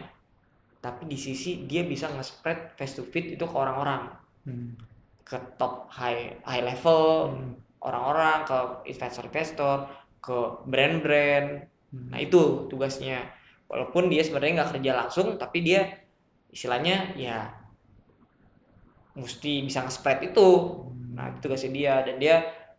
tapi 0.84 1.10
di 1.10 1.18
sisi 1.18 1.66
dia 1.66 1.82
bisa 1.82 2.12
nge-spread 2.14 2.78
face 2.78 3.00
to 3.00 3.04
face 3.10 3.34
itu 3.36 3.46
ke 3.46 3.56
orang-orang 3.56 4.12
Hmm. 4.46 4.78
ke 5.26 5.42
top 5.58 5.90
high 5.90 6.38
high 6.46 6.62
level 6.62 7.34
Hmm. 7.34 7.58
orang-orang 7.82 8.46
ke 8.46 8.58
investor-investor 8.94 9.90
ke 10.22 10.38
brand-brand 10.70 11.66
Hmm. 11.90 12.14
nah 12.14 12.20
itu 12.22 12.70
tugasnya 12.70 13.26
walaupun 13.66 14.06
dia 14.14 14.22
sebenarnya 14.22 14.62
nggak 14.62 14.72
kerja 14.78 14.92
langsung 14.94 15.28
tapi 15.42 15.66
dia 15.66 15.82
istilahnya 16.54 17.18
ya 17.18 17.50
mesti 19.16 19.64
bisa 19.64 19.82
nge-spread 19.82 20.30
itu 20.30 20.50
nah 21.16 21.32
itu 21.32 21.40
tugasnya 21.48 21.72
dia 21.72 21.94
dan 22.04 22.16
dia 22.20 22.36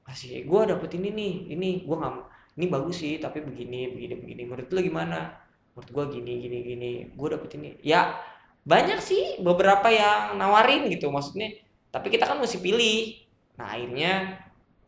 kasih 0.06 0.46
gue 0.46 0.60
dapet 0.70 0.90
ini 1.02 1.08
nih 1.10 1.34
ini 1.58 1.68
gue 1.82 1.96
nggak 1.98 2.14
ini 2.56 2.66
bagus 2.70 3.02
sih 3.02 3.18
tapi 3.18 3.42
begini 3.42 3.92
begini 3.92 4.14
begini. 4.16 4.42
Menurut 4.46 4.70
lu 4.70 4.80
gimana? 4.80 5.34
Menurut 5.74 5.90
gue 5.92 6.04
gini 6.18 6.32
gini 6.40 6.58
gini. 6.64 6.92
Gue 7.12 7.28
dapet 7.34 7.58
ini. 7.58 7.76
Ya 7.82 8.16
banyak 8.64 8.98
sih 9.02 9.42
beberapa 9.42 9.90
yang 9.92 10.38
nawarin 10.38 10.88
gitu 10.88 11.12
maksudnya. 11.12 11.52
Tapi 11.90 12.08
kita 12.08 12.24
kan 12.24 12.40
mesti 12.40 12.62
pilih. 12.62 13.18
Nah 13.60 13.76
akhirnya 13.76 14.40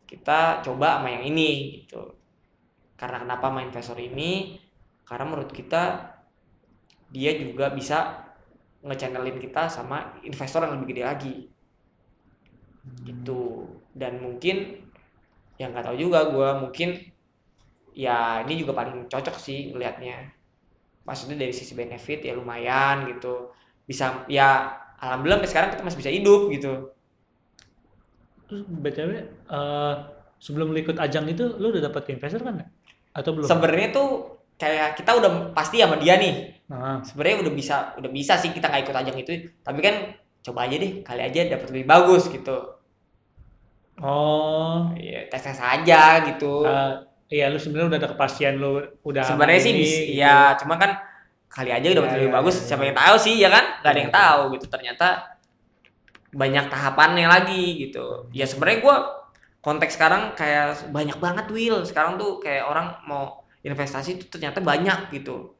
kita 0.09 0.65
coba 0.65 0.97
sama 0.97 1.13
yang 1.13 1.29
ini 1.29 1.83
gitu. 1.83 2.17
Karena 2.97 3.21
kenapa 3.21 3.53
sama 3.53 3.61
investor 3.61 3.97
ini? 4.01 4.57
Karena 5.05 5.25
menurut 5.29 5.51
kita 5.53 6.15
dia 7.13 7.31
juga 7.37 7.69
bisa 7.69 8.25
nge-channelin 8.81 9.37
kita 9.37 9.69
sama 9.69 10.17
investor 10.25 10.65
yang 10.65 10.81
lebih 10.81 10.97
gede 10.97 11.03
lagi. 11.05 11.35
Gitu. 13.05 13.69
Dan 13.93 14.25
mungkin 14.25 14.88
yang 15.59 15.75
nggak 15.75 15.91
tahu 15.91 15.97
juga 15.99 16.31
gue 16.31 16.49
mungkin 16.63 16.89
ya 17.91 18.47
ini 18.47 18.63
juga 18.63 18.71
paling 18.71 19.11
cocok 19.11 19.35
sih 19.35 19.75
ngelihatnya 19.75 20.31
maksudnya 21.03 21.35
dari 21.35 21.51
sisi 21.51 21.75
benefit 21.75 22.23
ya 22.23 22.37
lumayan 22.37 23.09
gitu. 23.11 23.51
Bisa 23.83 24.23
ya 24.31 24.71
alhamdulillah 25.01 25.41
sampai 25.43 25.51
sekarang 25.51 25.69
kita 25.75 25.83
masih 25.83 25.99
bisa 25.99 26.11
hidup 26.13 26.41
gitu. 26.53 26.71
Terus 28.47 28.61
BTW 28.65 29.11
eh, 29.49 29.93
sebelum 30.39 30.71
lu 30.71 30.79
ikut 30.79 30.95
ajang 30.95 31.25
itu 31.27 31.43
lu 31.59 31.75
udah 31.75 31.91
dapet 31.91 32.15
investor 32.15 32.39
kan? 32.45 32.63
Atau 33.11 33.35
belum? 33.35 33.49
sebenarnya 33.49 33.89
tuh 33.89 34.09
kayak 34.55 34.95
kita 34.95 35.11
udah 35.17 35.31
pasti 35.51 35.81
sama 35.81 35.97
dia 35.97 36.15
nih. 36.15 36.55
Nah, 36.69 37.01
sebenarnya 37.01 37.49
udah 37.49 37.53
bisa 37.57 37.75
udah 37.97 38.11
bisa 38.13 38.37
sih 38.37 38.53
kita 38.53 38.69
nggak 38.69 38.83
ikut 38.85 38.95
ajang 38.95 39.17
itu. 39.17 39.31
Tapi 39.65 39.79
kan 39.81 39.95
coba 40.39 40.69
aja 40.69 40.75
deh 40.79 41.03
kali 41.03 41.21
aja 41.25 41.51
dapat 41.51 41.67
lebih 41.73 41.85
bagus 41.89 42.31
gitu 42.31 42.78
oh, 44.01 44.91
ya, 44.95 45.27
tes 45.31 45.41
tes 45.45 45.59
aja 45.59 45.95
gitu 46.27 46.45
eh, 46.65 46.91
iya 47.29 47.45
lu 47.51 47.57
sebenarnya 47.61 47.87
udah 47.95 47.99
ada 48.01 48.09
kepastian 48.15 48.53
lu 48.61 48.69
udah 49.09 49.23
sebenarnya 49.27 49.59
sih 49.65 49.73
bisa 49.75 49.99
gitu. 50.09 50.11
ya 50.21 50.55
cuma 50.59 50.75
kan 50.81 50.91
kali 51.49 51.69
aja 51.73 51.87
dapat 51.97 52.09
Ya, 52.09 52.15
lebih 52.17 52.29
ya, 52.29 52.35
bagus 52.37 52.55
ya, 52.55 52.63
siapa 52.67 52.83
ya. 52.83 52.87
yang 52.87 52.97
tahu 52.97 53.15
sih 53.25 53.35
ya 53.43 53.49
kan 53.55 53.65
nggak 53.81 53.91
ada 53.93 54.01
yang 54.05 54.13
Ya, 54.13 54.19
ya. 54.19 54.19
tahu 54.21 54.41
gitu 54.57 54.65
ternyata 54.73 55.07
banyak 56.29 56.65
tahapannya 56.69 57.25
lagi 57.25 57.89
gitu 57.89 58.29
ya 58.29 58.45
sebenarnya 58.45 58.79
gua 58.85 58.95
konteks 59.65 59.97
sekarang 59.97 60.37
kayak 60.37 60.93
banyak 60.93 61.17
banget 61.17 61.45
Will 61.49 61.81
sekarang 61.89 62.21
tuh 62.21 62.37
kayak 62.43 62.63
orang 62.69 62.87
mau 63.09 63.41
investasi 63.65 64.21
tuh 64.21 64.27
ternyata 64.37 64.61
banyak 64.61 65.09
gitu 65.15 65.57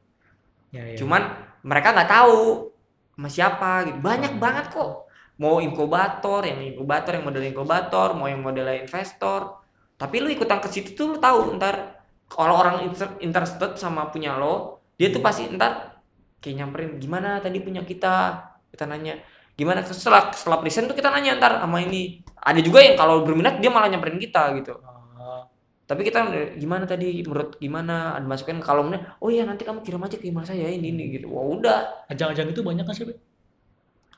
Ya, 0.70 0.86
ya. 0.86 0.94
cuman 0.94 1.22
mereka 1.66 1.90
nggak 1.90 2.10
tahu 2.10 2.70
sama 3.18 3.28
siapa 3.28 3.70
gitu 3.90 3.98
banyak 3.98 4.32
Hmm. 4.38 4.42
banget 4.42 4.70
kok 4.70 5.09
mau 5.40 5.56
inkubator 5.64 6.44
yang 6.44 6.60
inkubator 6.60 7.16
yang 7.16 7.24
model 7.24 7.44
inkubator 7.48 8.12
mau 8.12 8.28
yang 8.28 8.44
model 8.44 8.68
investor. 8.76 9.64
Tapi 9.96 10.20
lu 10.20 10.28
ikutan 10.28 10.60
ke 10.60 10.68
situ 10.68 10.92
tuh 10.92 11.16
lu 11.16 11.18
tahu 11.18 11.56
ntar 11.56 12.04
kalau 12.28 12.60
orang 12.60 12.84
inter- 12.84 13.16
interested 13.24 13.74
sama 13.80 14.12
punya 14.12 14.36
lo 14.36 14.84
dia 15.00 15.08
tuh 15.08 15.24
pasti 15.24 15.48
ntar 15.48 16.04
kayak 16.44 16.54
nyamperin 16.60 17.00
gimana 17.00 17.40
tadi 17.40 17.56
punya 17.64 17.80
kita? 17.80 18.36
Kita 18.68 18.84
nanya 18.84 19.16
gimana? 19.56 19.80
Setelah 19.80 20.28
setelah 20.36 20.60
present 20.60 20.92
tuh 20.92 20.96
kita 20.96 21.08
nanya 21.08 21.40
ntar 21.40 21.64
sama 21.64 21.80
ini. 21.80 22.20
Ada 22.36 22.60
juga 22.60 22.84
yang 22.84 23.00
kalau 23.00 23.24
berminat 23.24 23.64
dia 23.64 23.72
malah 23.72 23.88
nyamperin 23.88 24.20
kita 24.20 24.52
gitu. 24.60 24.76
Oh, 25.20 25.48
tapi 25.88 26.04
kita 26.04 26.52
gimana 26.60 26.84
tadi? 26.84 27.24
Menurut 27.24 27.56
gimana? 27.56 28.16
Ada 28.16 28.28
masukan 28.28 28.60
kalau 28.60 28.92
oh 28.92 29.28
iya 29.32 29.48
nanti 29.48 29.64
kamu 29.64 29.80
kirim 29.80 30.04
aja 30.04 30.16
ke 30.20 30.28
email 30.28 30.44
saya 30.44 30.68
ini 30.68 30.92
ini 30.92 31.16
gitu. 31.16 31.32
Wah 31.32 31.44
udah. 31.48 32.08
Ajang-ajang 32.12 32.52
itu 32.52 32.60
banyak 32.60 32.84
kan 32.84 32.92
sih? 32.92 33.08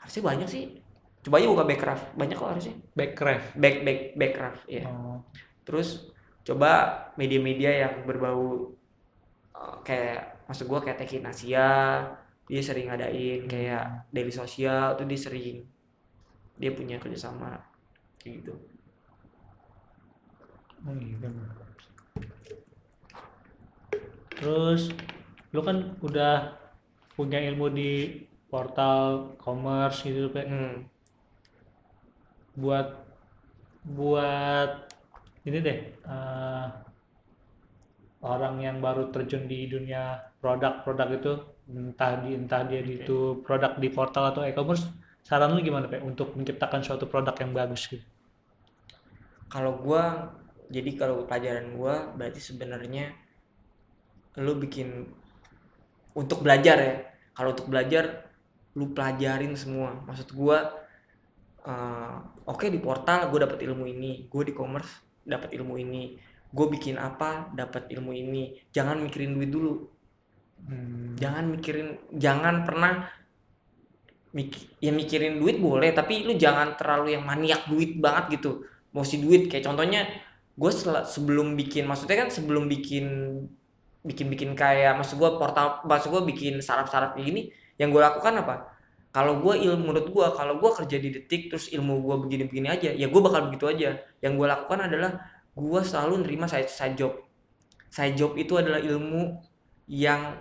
Harusnya 0.03 0.23
banyak 0.23 0.51
sih 0.51 0.82
coba 1.23 1.39
aja 1.39 1.47
buka 1.47 1.65
backcraft 1.65 2.05
banyak 2.19 2.37
kok 2.37 2.51
harusnya 2.51 2.75
Backcraft. 2.99 3.47
back 3.55 3.77
back 3.87 4.01
backcraft 4.19 4.63
ya 4.67 4.85
Oh, 4.91 5.23
terus 5.63 6.11
coba 6.43 6.99
media-media 7.15 7.87
yang 7.87 7.95
berbau 8.03 8.75
eh, 9.55 9.77
kayak 9.87 10.43
maksud 10.51 10.67
gua 10.67 10.83
kayak 10.83 10.99
Tekin 10.99 11.23
Asia 11.23 12.03
dia 12.51 12.61
sering 12.61 12.91
ngadain 12.91 13.47
kayak 13.47 14.11
Daily 14.11 14.35
Sosial 14.35 14.99
tuh 14.99 15.07
dia 15.07 15.21
sering 15.21 15.63
dia 16.59 16.75
punya 16.75 16.99
kerjasama 16.99 17.55
kayak 18.19 18.43
gitu 18.43 18.55
oh 20.83 20.95
gitu. 20.99 21.29
Terus 24.43 24.91
lu 25.55 25.63
kan 25.63 25.95
udah 26.03 26.59
punya 27.15 27.39
ilmu 27.39 27.71
di 27.71 28.19
portal 28.51 29.39
commerce 29.39 30.03
gitu, 30.03 30.29
Pe. 30.35 30.43
hmm. 30.43 30.92
Buat 32.57 32.89
buat 33.83 34.71
ini 35.43 35.59
deh 35.59 35.79
eh, 36.07 36.67
orang 38.23 38.55
yang 38.63 38.79
baru 38.79 39.11
terjun 39.11 39.51
di 39.51 39.67
dunia 39.67 40.23
produk-produk 40.39 41.09
itu 41.19 41.33
entah 41.71 42.23
di 42.23 42.39
entah 42.39 42.63
dia 42.67 42.83
Oke. 42.83 43.03
itu 43.03 43.19
produk 43.43 43.75
di 43.79 43.89
portal 43.91 44.31
atau 44.31 44.47
e-commerce 44.47 44.87
saran 45.23 45.55
lu 45.55 45.63
gimana 45.63 45.87
Pak 45.87 46.03
untuk 46.03 46.35
menciptakan 46.35 46.83
suatu 46.83 47.07
produk 47.07 47.35
yang 47.39 47.55
bagus 47.55 47.87
gitu? 47.87 48.03
Kalau 49.47 49.79
gua 49.79 50.35
jadi 50.73 50.99
kalau 50.99 51.27
pelajaran 51.27 51.79
gua 51.79 52.11
berarti 52.15 52.43
sebenarnya 52.43 53.15
lu 54.43 54.59
bikin 54.59 55.07
untuk 56.19 56.43
belajar 56.43 56.77
ya. 56.79 56.95
Kalau 57.33 57.55
untuk 57.55 57.71
belajar 57.71 58.29
lu 58.75 58.91
pelajarin 58.91 59.55
semua. 59.55 59.95
Maksud 60.09 60.35
gua 60.35 60.82
eh, 61.67 62.17
oke 62.47 62.67
di 62.69 62.79
portal 62.83 63.31
gue 63.31 63.41
dapat 63.43 63.61
ilmu 63.63 63.85
ini 63.87 64.27
gue 64.27 64.43
di 64.47 64.53
commerce 64.55 65.03
dapat 65.23 65.55
ilmu 65.55 65.75
ini 65.79 66.03
gue 66.53 66.67
bikin 66.69 67.01
apa 67.01 67.51
dapat 67.57 67.89
ilmu 67.89 68.13
ini. 68.13 68.53
Jangan 68.71 69.01
mikirin 69.01 69.33
duit 69.33 69.49
dulu. 69.49 69.89
Hmm, 70.63 71.19
jangan 71.19 71.49
mikirin 71.49 71.99
jangan 72.15 72.63
pernah 72.63 73.09
mik 74.33 74.81
ya 74.81 74.95
mikirin 74.95 75.43
duit 75.43 75.61
boleh 75.61 75.93
tapi 75.93 76.25
lu 76.25 76.39
jangan 76.39 76.79
terlalu 76.79 77.19
yang 77.19 77.25
maniak 77.25 77.67
duit 77.67 77.99
banget 77.99 78.39
gitu. 78.39 78.63
Mau 78.93 79.03
si 79.03 79.19
duit 79.19 79.49
kayak 79.49 79.65
contohnya 79.65 80.07
gue 80.53 80.71
sebelum 81.09 81.57
bikin 81.57 81.89
maksudnya 81.89 82.29
kan 82.29 82.29
sebelum 82.29 82.69
bikin 82.69 83.07
bikin 84.05 84.27
bikin 84.29 84.51
kayak 84.53 85.01
maksud 85.01 85.17
gue 85.17 85.31
portal 85.41 85.81
maksud 85.89 86.13
gue 86.13 86.23
bikin 86.29 86.61
kayak 86.61 87.17
gini 87.17 87.49
yang 87.81 87.89
gue 87.89 88.03
lakukan 88.03 88.45
apa 88.45 88.72
kalau 89.13 89.45
gue 89.45 89.55
ilmu 89.69 89.93
menurut 89.93 90.09
gue 90.09 90.27
kalau 90.33 90.57
gue 90.57 90.71
kerja 90.73 90.97
di 90.97 91.13
detik 91.13 91.53
terus 91.53 91.69
ilmu 91.69 92.01
gue 92.01 92.17
begini-begini 92.25 92.69
aja 92.73 92.91
ya 92.97 93.07
gue 93.13 93.21
bakal 93.21 93.53
begitu 93.53 93.69
aja. 93.69 94.01
Yang 94.25 94.33
gue 94.41 94.47
lakukan 94.49 94.81
adalah 94.89 95.11
gue 95.53 95.81
selalu 95.85 96.25
nerima 96.25 96.49
side, 96.49 96.73
side 96.73 96.97
job. 96.97 97.13
Side 97.93 98.17
job 98.17 98.33
itu 98.41 98.57
adalah 98.57 98.81
ilmu 98.81 99.37
yang 99.85 100.41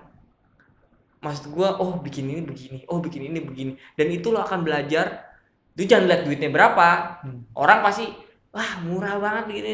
maksud 1.19 1.51
gue 1.51 1.67
oh 1.67 1.99
bikin 1.99 2.31
ini 2.31 2.41
begini 2.47 2.87
oh 2.87 3.03
bikin 3.03 3.27
ini 3.27 3.43
begini. 3.43 3.75
Dan 3.99 4.07
itu 4.07 4.31
lo 4.31 4.39
akan 4.39 4.63
belajar 4.63 5.35
itu 5.75 5.91
jangan 5.91 6.07
lihat 6.07 6.23
duitnya 6.23 6.47
berapa. 6.47 6.87
Hmm. 7.27 7.51
orang 7.59 7.83
pasti 7.83 8.07
wah 8.55 8.79
murah 8.87 9.19
banget 9.19 9.43
gini 9.51 9.71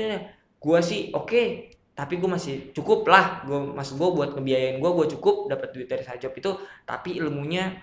gue 0.58 0.80
sih 0.82 1.14
oke 1.14 1.74
tapi 1.94 2.18
gue 2.18 2.30
masih 2.30 2.74
cukup 2.74 3.06
lah. 3.06 3.46
Gue 3.46 3.78
maksud 3.78 3.94
gue 4.02 4.10
buat 4.10 4.34
ngebiayain 4.34 4.82
gue 4.82 4.90
gue 4.90 5.06
cukup 5.14 5.54
dapat 5.54 5.70
duit 5.70 5.86
dari 5.86 6.02
side 6.02 6.26
job 6.26 6.34
itu. 6.34 6.58
Tapi 6.82 7.22
ilmunya 7.22 7.78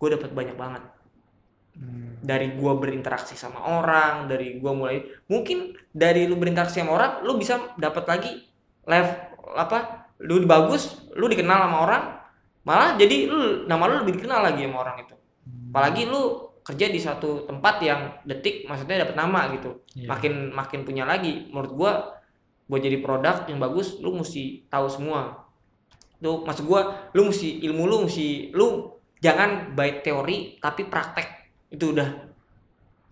gue 0.00 0.08
dapat 0.16 0.32
banyak 0.32 0.56
banget. 0.56 0.84
Hmm. 1.70 2.18
dari 2.18 2.58
gue 2.58 2.72
berinteraksi 2.76 3.38
sama 3.38 3.62
orang 3.62 4.26
dari 4.26 4.58
gue 4.58 4.72
mulai 4.74 5.06
mungkin 5.30 5.70
dari 5.94 6.26
lu 6.26 6.34
berinteraksi 6.34 6.82
sama 6.82 6.98
orang 6.98 7.12
lu 7.22 7.38
bisa 7.38 7.78
dapat 7.78 8.04
lagi 8.10 8.32
live 8.90 9.10
apa 9.54 10.10
lu 10.26 10.42
bagus 10.44 10.98
lu 11.14 11.30
dikenal 11.30 11.70
sama 11.70 11.78
orang 11.86 12.02
malah 12.66 12.98
jadi 12.98 13.30
lu 13.30 13.64
nama 13.64 13.88
lu 13.88 14.04
lebih 14.04 14.20
dikenal 14.20 14.52
lagi 14.52 14.68
sama 14.68 14.78
orang 14.84 14.96
itu. 15.00 15.16
Apalagi 15.72 16.02
lu 16.04 16.22
kerja 16.60 16.86
di 16.92 17.00
satu 17.00 17.48
tempat 17.48 17.80
yang 17.80 18.00
detik 18.28 18.68
maksudnya 18.68 19.06
dapat 19.08 19.16
nama 19.16 19.48
gitu. 19.56 19.80
Iya. 19.96 20.06
makin 20.12 20.32
makin 20.52 20.80
punya 20.84 21.08
lagi 21.08 21.48
menurut 21.48 21.72
gua 21.72 21.92
buat 22.68 22.84
jadi 22.84 23.02
produk 23.02 23.48
yang 23.48 23.58
bagus 23.58 23.96
lu 23.98 24.12
mesti 24.14 24.68
tahu 24.68 24.86
semua. 24.92 25.48
Tuh 26.20 26.44
maksud 26.44 26.68
gua 26.68 27.08
lu 27.16 27.32
mesti 27.32 27.64
ilmu 27.64 27.88
lu 27.88 27.96
mesti 28.04 28.52
lu 28.52 28.99
jangan 29.20 29.76
baik 29.76 30.02
teori 30.02 30.58
tapi 30.58 30.88
praktek. 30.88 31.28
Itu 31.70 31.94
udah. 31.94 32.08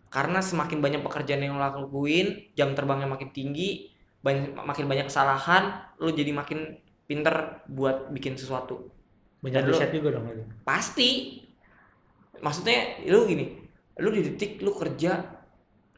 Karena 0.08 0.40
semakin 0.40 0.80
banyak 0.80 1.04
pekerjaan 1.04 1.44
yang 1.44 1.60
lo 1.60 1.62
lakuin 1.62 2.48
jam 2.56 2.72
terbangnya 2.72 3.06
makin 3.06 3.28
tinggi 3.28 3.92
banyak, 4.24 4.56
makin 4.56 4.86
banyak 4.88 5.06
kesalahan 5.06 5.84
lu 6.02 6.10
jadi 6.10 6.32
makin 6.34 6.80
pinter 7.04 7.62
buat 7.68 8.10
bikin 8.10 8.34
sesuatu. 8.34 8.88
Banyak 9.44 9.62
Dan 9.62 9.70
riset 9.70 9.90
juga 9.94 10.16
dong 10.16 10.26
itu 10.32 10.44
pasti. 10.64 11.10
Maksudnya 12.38 13.04
lu 13.06 13.28
gini 13.28 13.46
lu 13.98 14.14
di 14.14 14.22
detik 14.22 14.62
lu 14.62 14.70
kerja 14.74 15.26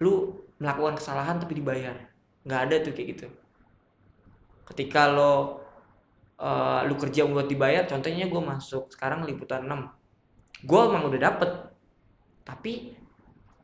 lu 0.00 0.32
melakukan 0.58 0.98
kesalahan 0.98 1.38
tapi 1.38 1.56
dibayar. 1.56 1.96
Nggak 2.44 2.60
ada 2.66 2.76
tuh 2.82 2.92
kayak 2.92 3.08
gitu. 3.14 3.26
Ketika 4.66 5.06
lo 5.06 5.62
eh, 6.34 6.80
lu 6.90 6.98
kerja 6.98 7.30
buat 7.30 7.46
dibayar 7.46 7.86
contohnya 7.86 8.26
gue 8.26 8.42
masuk 8.42 8.90
sekarang 8.90 9.22
liputan 9.22 9.70
6 9.70 9.99
gue 10.64 10.80
emang 10.80 11.08
udah 11.08 11.20
dapet. 11.20 11.50
Tapi 12.44 12.72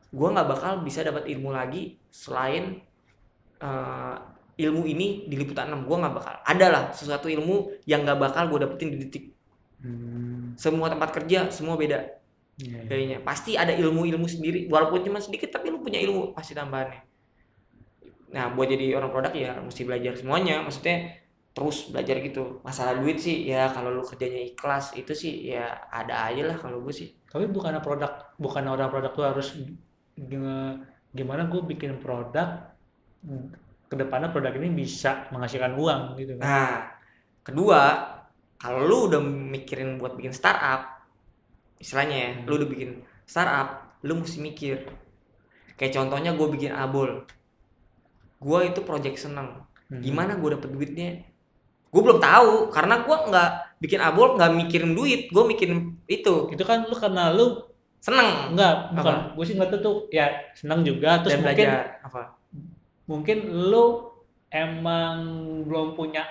gue 0.07 0.27
nggak 0.31 0.47
bakal 0.47 0.71
bisa 0.81 1.03
dapat 1.03 1.27
ilmu 1.27 1.51
lagi 1.51 1.99
selain 2.09 2.79
eh, 3.59 4.15
ilmu 4.57 4.83
ini 4.89 5.29
di 5.29 5.35
liputan 5.37 5.69
6 5.69 5.85
gue 5.85 5.97
nggak 5.97 6.15
bakal. 6.15 6.35
Ada 6.41 6.65
lah 6.69 6.83
sesuatu 6.93 7.29
ilmu 7.29 7.85
yang 7.85 8.05
nggak 8.05 8.19
bakal 8.19 8.49
gue 8.49 8.59
dapetin 8.65 8.91
di 8.93 8.99
detik. 9.05 9.25
Hmm. 9.77 10.57
semua 10.57 10.89
tempat 10.89 11.13
kerja 11.13 11.53
semua 11.53 11.77
beda. 11.77 12.17
Iya, 12.57 12.81
iya. 12.81 12.89
kayaknya 12.89 13.17
pasti 13.21 13.53
ada 13.53 13.69
ilmu-ilmu 13.69 14.25
sendiri 14.25 14.65
walaupun 14.65 15.05
cuma 15.05 15.21
sedikit 15.21 15.53
tapi 15.53 15.69
lu 15.69 15.77
punya 15.77 16.01
ilmu 16.01 16.33
pasti 16.33 16.57
tambahannya. 16.57 17.05
Nah 18.33 18.57
buat 18.57 18.65
jadi 18.65 18.97
orang 18.97 19.13
produk 19.13 19.33
ya 19.37 19.61
mesti 19.61 19.85
belajar 19.85 20.17
semuanya. 20.17 20.65
Maksudnya 20.65 21.13
terus 21.57 21.89
belajar 21.89 22.21
gitu. 22.21 22.61
Masalah 22.61 23.01
duit 23.01 23.17
sih 23.17 23.49
ya 23.49 23.65
kalau 23.73 23.89
lu 23.89 24.05
kerjanya 24.05 24.37
ikhlas 24.45 24.93
itu 24.93 25.09
sih 25.17 25.49
ya 25.49 25.65
ada 25.89 26.29
aja 26.29 26.45
lah 26.45 26.57
kalau 26.61 26.85
gue 26.85 26.93
sih. 26.93 27.09
Tapi 27.25 27.49
bukan 27.49 27.81
produk 27.81 28.37
bukan 28.37 28.63
orang 28.69 28.93
produk 28.93 29.11
tuh 29.17 29.25
harus 29.25 29.47
gi- 29.57 30.77
gimana 31.17 31.49
gue 31.49 31.61
bikin 31.65 31.97
produk 31.97 32.77
ke 33.89 33.95
depannya 33.97 34.29
produk 34.29 34.53
ini 34.53 34.69
bisa 34.69 35.25
menghasilkan 35.33 35.73
uang 35.73 36.01
gitu 36.21 36.37
kan. 36.37 36.45
Nah 36.45 36.73
kedua 37.41 37.81
kalau 38.61 38.85
lu 38.85 38.97
udah 39.09 39.21
mikirin 39.23 39.97
buat 39.97 40.13
bikin 40.13 40.33
startup 40.35 41.01
istilahnya 41.81 42.15
ya 42.17 42.29
Hmm. 42.37 42.45
lu 42.45 42.53
udah 42.61 42.69
bikin 42.69 42.89
startup 43.25 43.97
lu 44.05 44.13
mesti 44.21 44.37
mikir. 44.37 44.77
Kayak 45.73 45.93
contohnya 45.97 46.37
gue 46.37 46.47
bikin 46.53 46.69
abol. 46.73 47.25
Gue 48.37 48.59
itu 48.69 48.85
project 48.85 49.17
seneng. 49.17 49.65
Hmm. 49.87 50.03
gimana 50.03 50.35
gue 50.35 50.51
dapet 50.51 50.67
duitnya 50.67 51.09
gue 51.87 52.01
belum 52.03 52.19
tahu 52.19 52.69
karena 52.69 53.01
gue 53.01 53.17
nggak 53.31 53.49
bikin 53.79 53.99
abol 54.01 54.35
nggak 54.35 54.51
mikirin 54.53 54.91
duit 54.93 55.31
gue 55.31 55.43
mikirin 55.47 55.95
itu. 56.09 56.51
Itu 56.51 56.63
kan 56.67 56.85
lu 56.87 56.95
karena 56.95 57.31
lu 57.31 57.67
seneng. 58.03 58.53
Enggak 58.53 58.93
bukan. 58.93 59.15
Gue 59.33 59.45
sih 59.47 59.55
nggak 59.55 59.69
tahu 59.73 59.79
tuh. 59.81 59.97
Ya 60.11 60.27
senang 60.53 60.83
juga. 60.83 61.23
Terus 61.23 61.39
dan 61.39 61.39
mungkin 61.43 61.67
belajar 61.67 62.01
apa? 62.03 62.21
mungkin 63.07 63.37
lu 63.71 64.11
emang 64.51 65.15
belum 65.63 65.95
punya 65.95 66.27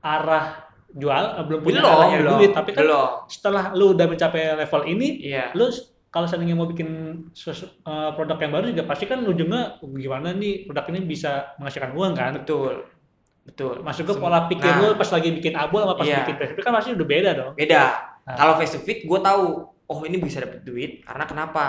arah 0.00 0.64
jual 0.90 1.24
eh, 1.36 1.44
belum 1.44 1.60
punya 1.60 1.80
belum 1.84 1.92
arah 1.92 2.06
yang 2.08 2.20
belum 2.24 2.34
duit. 2.40 2.50
Tapi 2.56 2.70
kan 2.72 2.82
belum. 2.88 3.08
setelah 3.28 3.64
lu 3.76 3.92
udah 3.92 4.06
mencapai 4.08 4.42
level 4.64 4.82
ini 4.88 5.08
iya. 5.20 5.52
lu 5.52 5.68
kalau 6.10 6.26
seandainya 6.26 6.56
mau 6.58 6.66
bikin 6.66 6.88
eh, 7.30 8.10
produk 8.16 8.38
yang 8.40 8.52
baru 8.56 8.64
juga 8.72 8.84
pasti 8.88 9.04
kan 9.06 9.22
ujungnya 9.22 9.78
"Oh, 9.84 9.92
gimana 9.94 10.32
nih? 10.34 10.66
Produk 10.66 10.88
ini 10.90 11.00
bisa 11.04 11.54
menghasilkan 11.60 11.92
uang 11.94 12.12
kan? 12.16 12.32
Betul 12.42 12.99
betul. 13.44 13.80
Masuk 13.80 14.04
ke 14.04 14.14
pola 14.16 14.46
pikir 14.46 14.68
Nah, 14.68 14.78
lu 14.80 14.94
pas 14.94 15.10
lagi 15.10 15.28
bikin 15.30 15.54
abol 15.54 15.82
sama 15.82 15.94
pas 15.94 16.06
Iya. 16.06 16.22
bikin 16.22 16.36
Facebook 16.36 16.64
kan 16.64 16.74
pasti 16.74 16.90
udah 16.92 17.06
beda 17.08 17.30
dong. 17.34 17.52
Beda. 17.54 17.82
Nah. 18.20 18.36
kalau 18.36 18.54
face 18.60 18.76
to 18.76 18.80
face 18.80 19.02
gue 19.02 19.20
tahu 19.20 19.42
oh 19.66 20.00
ini 20.06 20.20
bisa 20.20 20.38
dapet 20.38 20.62
duit 20.62 21.02
karena 21.02 21.24
kenapa? 21.24 21.64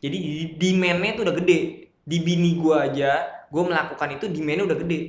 Jadi 0.00 0.16
di- 0.16 0.52
demand-nya 0.56 1.12
tuh 1.14 1.24
udah 1.28 1.36
gede. 1.38 1.58
Di 2.02 2.18
bini 2.18 2.56
gue 2.56 2.74
aja 2.74 3.12
gue 3.46 3.62
melakukan 3.62 4.16
itu 4.16 4.26
demand-nya 4.26 4.64
udah 4.66 4.78
gede. 4.80 5.00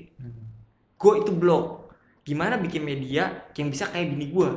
Gue 0.95 1.13
itu 1.19 1.31
blog 1.31 1.89
gimana 2.21 2.55
bikin 2.55 2.85
media 2.85 3.49
yang 3.57 3.67
bisa 3.67 3.89
kayak 3.89 4.13
bini 4.13 4.29
gue 4.29 4.49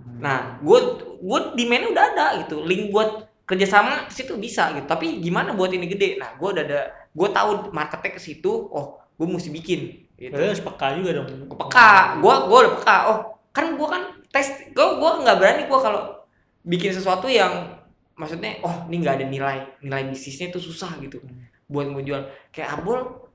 nah 0.00 0.56
gue 0.58 0.78
gue 1.20 1.38
demand-nya 1.54 1.88
udah 1.92 2.04
ada 2.10 2.26
gitu. 2.42 2.64
Link 2.64 2.88
buat 2.88 3.28
kerjasama 3.44 4.08
ke 4.08 4.12
situ 4.14 4.32
bisa 4.36 4.72
gitu. 4.72 4.86
Tapi 4.86 5.20
gimana 5.20 5.52
buat 5.52 5.68
ini 5.70 5.84
gede? 5.86 6.16
Nah 6.16 6.34
gue 6.34 6.48
udah 6.48 6.64
ada 6.64 6.80
gue 7.12 7.28
tahu 7.28 7.50
marketnya 7.70 8.16
ke 8.16 8.20
situ. 8.20 8.48
Oh 8.48 8.99
gue 9.20 9.26
mesti 9.28 9.52
bikin. 9.52 9.80
Gitu. 10.16 10.32
Berarti 10.32 10.48
harus 10.56 10.64
peka 10.64 10.86
juga 10.96 11.10
dong. 11.20 11.28
Gua 11.44 11.58
peka. 11.68 11.90
Gue 12.24 12.34
gue 12.48 12.58
udah 12.64 12.72
peka. 12.80 12.96
Oh 13.12 13.18
kan 13.52 13.76
gue 13.76 13.88
kan 13.88 14.02
tes 14.32 14.48
gue 14.72 14.86
gue 14.96 15.10
nggak 15.26 15.36
berani 15.36 15.62
gue 15.68 15.78
kalau 15.82 16.24
bikin 16.64 16.94
sesuatu 16.94 17.26
yang 17.28 17.76
maksudnya 18.14 18.62
oh 18.64 18.86
ini 18.88 19.02
nggak 19.02 19.14
ada 19.20 19.26
nilai 19.26 19.58
nilai 19.82 20.06
bisnisnya 20.08 20.54
itu 20.54 20.60
susah 20.62 20.96
gitu 21.04 21.20
Hmm. 21.20 21.44
buat 21.68 21.86
mau 21.92 22.00
jual. 22.00 22.24
Kayak 22.48 22.80
abol 22.80 23.28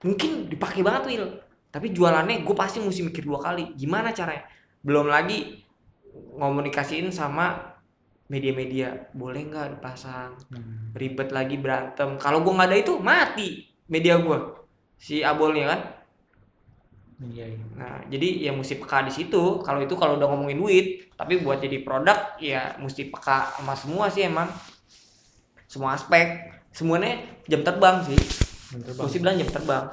mungkin 0.00 0.48
dipakai 0.48 0.80
banget 0.80 1.12
Will 1.12 1.28
tapi 1.68 1.92
jualannya 1.92 2.40
gue 2.48 2.56
pasti 2.56 2.80
mesti 2.80 3.04
mikir 3.04 3.28
dua 3.28 3.44
kali. 3.44 3.76
Gimana 3.76 4.16
caranya? 4.16 4.48
Belum 4.80 5.04
lagi 5.12 5.60
ngomunikasiin 6.40 7.12
sama 7.12 7.76
media-media. 8.32 9.12
Boleh 9.12 9.44
nggak 9.44 9.76
dipasang? 9.76 10.32
Hmm. 10.48 10.96
ribet 10.96 11.28
lagi 11.28 11.60
berantem. 11.60 12.16
Kalau 12.16 12.40
gue 12.40 12.52
nggak 12.56 12.68
ada 12.72 12.78
itu 12.80 12.94
mati 12.96 13.68
media 13.88 14.16
gue 14.20 14.38
si 14.98 15.22
abolnya 15.22 15.64
kan 15.70 15.80
iya 17.22 17.46
iya 17.50 17.58
Nah, 17.78 17.98
jadi 18.10 18.46
ya 18.46 18.52
mesti 18.54 18.78
peka 18.78 19.06
di 19.06 19.12
situ. 19.14 19.62
Kalau 19.62 19.82
itu 19.82 19.94
kalau 19.98 20.18
udah 20.18 20.26
ngomongin 20.30 20.58
duit, 20.58 20.86
tapi 21.18 21.38
buat 21.42 21.58
jadi 21.58 21.82
produk 21.82 22.38
ya 22.38 22.74
mesti 22.78 23.10
peka 23.10 23.58
sama 23.58 23.74
semua 23.74 24.06
sih 24.10 24.26
emang. 24.26 24.50
Semua 25.70 25.94
aspek. 25.98 26.46
Semuanya 26.70 27.18
jam 27.50 27.62
terbang 27.66 28.02
sih. 28.06 28.18
Gue 28.98 29.08
sih 29.10 29.18
bilang 29.22 29.38
jam 29.38 29.50
terbang. 29.50 29.90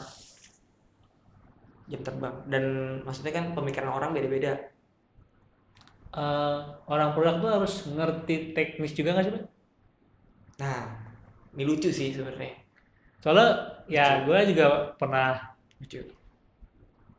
Jam 1.90 2.02
terbang. 2.02 2.36
Dan 2.49 2.64
maksudnya 3.06 3.34
kan 3.34 3.53
pemikiran 3.57 3.90
orang 3.94 4.14
beda-beda. 4.14 4.57
Eh, 6.15 6.60
orang 6.88 7.11
produk 7.11 7.36
tuh 7.44 7.52
harus 7.52 7.73
ngerti 7.91 8.56
teknis 8.56 8.95
juga 8.95 9.14
nggak 9.14 9.26
sih? 9.27 9.34
Nah, 10.64 10.82
ini 11.53 11.64
lucu 11.68 11.91
sih 11.91 12.15
sebenarnya. 12.15 12.65
Soalnya 13.26 13.49
ya 13.89 14.22
gue 14.22 14.53
juga 14.53 14.93
pernah 14.93 15.57
Lucu. 15.81 16.06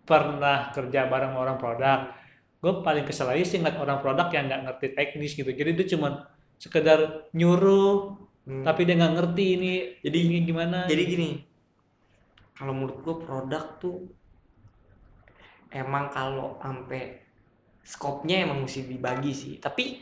pernah 0.06 0.70
kerja 0.70 1.10
bareng 1.10 1.34
orang 1.34 1.58
produk 1.58 2.14
gue 2.62 2.72
paling 2.80 3.02
kesel 3.02 3.34
aja 3.34 3.42
sih 3.42 3.58
ngeliat 3.58 3.76
orang 3.76 3.98
produk 3.98 4.30
yang 4.30 4.46
nggak 4.46 4.62
ngerti 4.70 4.86
teknis 4.94 5.34
gitu 5.34 5.50
jadi 5.50 5.74
dia 5.74 5.86
cuma 5.98 6.30
sekedar 6.56 7.26
nyuruh 7.34 8.22
Hmm. 8.46 8.62
tapi 8.62 8.86
dia 8.86 8.94
nggak 8.94 9.14
ngerti 9.18 9.44
ini 9.58 9.72
Jadi- 10.06 10.22
ini 10.22 10.38
gimana 10.46 10.86
Jadi 10.86 11.02
gini, 11.02 11.30
kalau 12.54 12.70
menurut 12.70 13.02
gue 13.02 13.16
produk 13.26 13.64
tuh 13.82 14.06
emang 15.74 16.06
kalau 16.08 16.54
sampai 16.62 17.26
skopnya 17.82 18.46
emang 18.46 18.62
mesti 18.62 18.86
dibagi 18.86 19.34
sih. 19.34 19.54
Tapi 19.58 19.98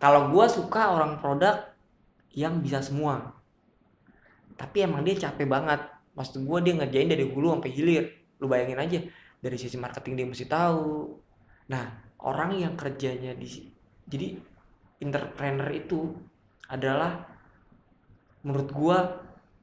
kalau 0.00 0.32
gue 0.32 0.46
suka 0.48 0.96
orang 0.96 1.20
produk 1.20 1.60
yang 2.32 2.56
bisa 2.64 2.80
semua. 2.80 3.31
Tapi 4.56 4.76
emang 4.84 5.02
dia 5.02 5.16
capek 5.16 5.46
banget. 5.48 5.80
Maksud 6.12 6.44
gue 6.44 6.58
dia 6.64 6.74
ngerjain 6.76 7.08
dari 7.08 7.24
hulu 7.24 7.56
sampai 7.58 7.72
hilir. 7.72 8.04
Lu 8.38 8.46
bayangin 8.50 8.78
aja 8.78 8.98
dari 9.42 9.56
sisi 9.58 9.76
marketing 9.80 10.14
dia 10.18 10.26
mesti 10.28 10.46
tahu. 10.46 11.16
Nah 11.70 11.84
orang 12.22 12.54
yang 12.58 12.74
kerjanya 12.78 13.34
di 13.34 13.46
jadi 14.06 14.38
entrepreneur 15.02 15.68
itu 15.74 16.14
adalah 16.70 17.26
menurut 18.46 18.68
gua 18.70 18.98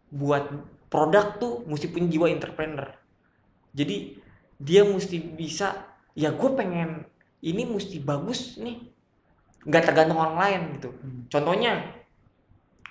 buat 0.10 0.52
produk 0.90 1.38
tuh 1.38 1.53
mesti 1.70 1.88
punya 1.94 2.10
jiwa 2.10 2.28
entrepreneur 2.34 2.90
jadi 3.72 4.18
dia 4.57 4.82
mesti 4.84 5.22
bisa 5.22 5.86
ya 6.18 6.34
gue 6.34 6.49
pengen 6.57 7.06
ini 7.45 7.64
mesti 7.64 8.02
bagus 8.02 8.57
nih 8.57 8.90
nggak 9.70 9.84
tergantung 9.86 10.18
orang 10.20 10.36
lain 10.36 10.61
gitu 10.76 10.90
Hmm. 10.90 11.30
contohnya 11.30 11.98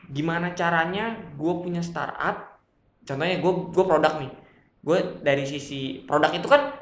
gimana 0.08 0.56
caranya 0.56 1.20
gue 1.36 1.54
punya 1.60 1.84
startup 1.84 2.58
contohnya 3.08 3.40
gue 3.40 3.52
gue 3.72 3.84
produk 3.84 4.14
nih. 4.20 4.32
Gue 4.84 4.98
dari 5.24 5.44
sisi 5.48 6.04
produk 6.04 6.32
itu 6.32 6.44
kan 6.44 6.72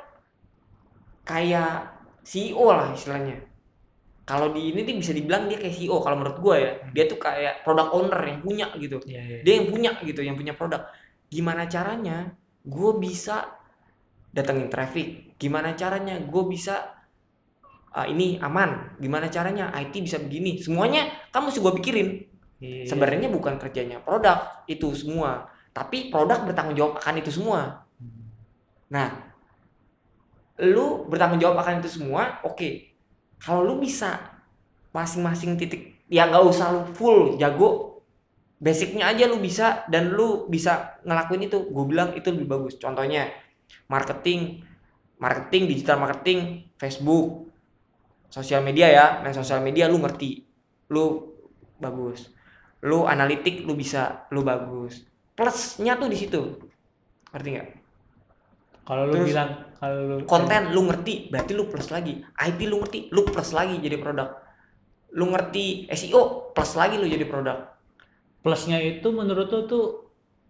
kayak 1.22 1.94
CEO 2.26 2.66
lah 2.74 2.90
istilahnya. 2.90 3.38
Kalau 4.26 4.50
di 4.50 4.74
ini 4.74 4.82
tuh 4.82 4.98
bisa 4.98 5.14
dibilang 5.14 5.46
dia 5.46 5.62
kayak 5.62 5.74
CEO 5.74 6.02
kalau 6.02 6.18
menurut 6.18 6.38
gue 6.42 6.56
ya. 6.58 6.72
Dia 6.90 7.04
tuh 7.06 7.18
kayak 7.22 7.62
product 7.62 7.90
owner 7.94 8.20
yang 8.26 8.38
punya 8.42 8.66
gitu. 8.74 8.98
Iya, 9.06 9.22
iya. 9.22 9.38
dia 9.46 9.54
yang 9.62 9.66
punya 9.70 9.90
gitu 10.02 10.20
yang 10.26 10.34
punya 10.34 10.54
produk. 10.58 10.82
Gimana 11.30 11.70
caranya 11.70 12.34
gue 12.66 12.90
bisa 12.98 13.46
datengin 14.34 14.66
traffic? 14.66 15.38
Gimana 15.38 15.78
caranya 15.78 16.18
gue 16.18 16.42
bisa 16.50 17.06
ah, 17.94 18.06
ini 18.06 18.42
aman? 18.42 18.98
Gimana 18.98 19.30
caranya 19.30 19.70
IT 19.78 19.94
bisa 20.02 20.18
begini? 20.18 20.58
Semuanya 20.58 21.06
kan 21.30 21.46
mesti 21.46 21.62
gue 21.62 21.74
pikirin 21.78 22.35
Iya. 22.56 22.88
sebenarnya 22.88 23.28
bukan 23.28 23.60
kerjanya 23.60 24.00
produk 24.00 24.64
itu 24.64 24.88
semua. 24.96 25.52
Tapi 25.76 26.08
produk 26.08 26.40
bertanggung 26.48 26.76
jawab 26.76 26.96
akan 26.96 27.20
itu 27.20 27.28
semua. 27.28 27.84
Hmm. 28.00 28.32
nah 28.88 29.08
lu 30.56 31.04
bertanggung 31.04 31.36
jawab 31.36 31.60
akan 31.60 31.84
itu 31.84 32.00
semua 32.00 32.40
oke. 32.40 32.96
Kalau 33.36 33.60
lu 33.60 33.76
bisa 33.76 34.40
masing-masing 34.96 35.60
titik 35.60 36.00
ya 36.08 36.24
nggak 36.24 36.44
usah 36.48 36.72
lu 36.72 36.82
full 36.96 37.36
jago. 37.36 38.00
Basicnya 38.56 39.12
aja 39.12 39.28
lu 39.28 39.36
bisa 39.36 39.84
dan 39.92 40.16
lu 40.16 40.48
bisa 40.48 40.96
ngelakuin 41.04 41.52
itu. 41.52 41.60
Gue 41.68 41.84
bilang 41.84 42.16
itu 42.16 42.32
lebih 42.32 42.48
bagus. 42.48 42.80
Contohnya 42.80 43.28
marketing. 43.92 44.64
Marketing 45.20 45.68
digital 45.68 46.00
marketing 46.00 46.72
Facebook. 46.80 47.52
Sosial 48.32 48.64
media 48.64 48.88
ya 48.88 49.06
main 49.20 49.36
sosial 49.36 49.60
media 49.60 49.92
lu 49.92 50.00
ngerti. 50.00 50.40
Lu 50.88 51.36
bagus 51.76 52.35
lu 52.86 53.02
analitik 53.04 53.66
lu 53.66 53.74
bisa 53.74 54.30
lu 54.30 54.46
bagus. 54.46 55.02
Plusnya 55.34 55.98
tuh 55.98 56.08
di 56.08 56.16
situ. 56.16 56.40
Ngerti 57.34 57.48
nggak? 57.50 57.68
Kalau 58.86 59.10
lu 59.10 59.14
Terus- 59.18 59.28
bilang 59.34 59.50
kalau 59.76 59.98
lu 60.06 60.14
konten 60.24 60.70
lu 60.70 60.86
ngerti 60.86 61.28
berarti 61.28 61.52
lu 61.52 61.66
plus 61.66 61.90
lagi. 61.90 62.22
IT 62.22 62.60
lu 62.70 62.78
ngerti 62.80 63.10
lu 63.10 63.26
plus 63.26 63.50
lagi 63.50 63.74
jadi 63.82 63.98
produk. 63.98 64.30
Lu 65.18 65.26
ngerti 65.34 65.90
SEO 65.90 66.54
plus 66.54 66.72
lagi 66.78 66.94
lu 66.96 67.10
jadi 67.10 67.26
produk. 67.26 67.74
Plusnya 68.40 68.78
itu 68.78 69.10
menurut 69.10 69.50
lu 69.50 69.60
tuh 69.66 69.86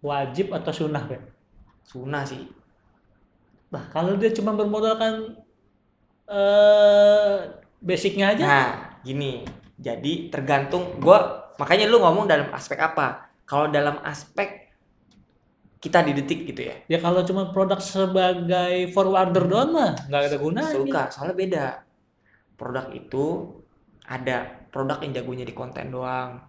wajib 0.05 0.53
atau 0.53 0.69
sunnah 0.69 1.01
Pak? 1.09 1.21
sunah 1.87 2.27
sih. 2.27 2.43
Nah, 3.71 3.87
kalau 3.95 4.19
dia 4.19 4.27
cuma 4.35 4.51
bermodalkan 4.51 5.39
eh 6.27 7.35
basicnya 7.79 8.35
aja, 8.35 8.43
nah 8.43 8.69
gini. 9.07 9.47
Jadi 9.79 10.27
tergantung 10.27 10.99
gua 10.99 11.46
makanya 11.57 11.85
lu 11.89 12.01
ngomong 12.01 12.25
dalam 12.25 12.49
aspek 12.53 12.79
apa? 12.79 13.29
Kalau 13.43 13.67
dalam 13.69 13.99
aspek 14.03 14.71
kita 15.77 16.01
di 16.01 16.17
detik 16.17 16.47
gitu 16.49 16.61
ya. 16.67 16.75
Ya 16.89 16.97
kalau 16.97 17.21
cuma 17.21 17.53
produk 17.53 17.77
sebagai 17.77 18.89
forwarder 18.93 19.45
doang 19.45 19.71
mah 19.73 19.93
nggak 20.09 20.21
ada 20.33 20.37
gunanya. 20.41 20.73
suka 20.73 21.01
soalnya 21.13 21.35
beda. 21.37 21.65
Produk 22.57 22.89
itu 22.93 23.25
ada 24.09 24.65
produk 24.73 24.97
yang 25.05 25.13
jagonya 25.21 25.45
di 25.45 25.53
konten 25.53 25.93
doang 25.93 26.47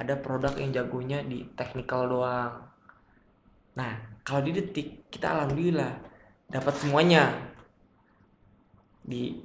ada 0.00 0.14
produk 0.16 0.54
yang 0.56 0.70
jagonya 0.70 1.20
di 1.26 1.44
technical 1.58 2.06
doang. 2.06 2.64
Nah 3.74 3.92
kalau 4.22 4.46
di 4.46 4.54
detik 4.54 5.10
kita 5.10 5.28
alhamdulillah 5.28 5.92
dapat 6.46 6.74
semuanya. 6.78 7.34
Di 9.02 9.42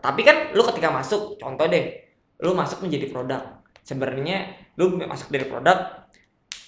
tapi 0.00 0.24
kan 0.24 0.50
lu 0.56 0.66
ketika 0.66 0.88
masuk 0.90 1.36
contoh 1.38 1.66
deh 1.68 2.00
lu 2.42 2.56
masuk 2.58 2.82
menjadi 2.82 3.06
produk 3.12 3.42
sebenarnya 3.82 4.36
lu 4.74 4.96
masuk 4.98 5.28
dari 5.28 5.46
produk 5.46 6.06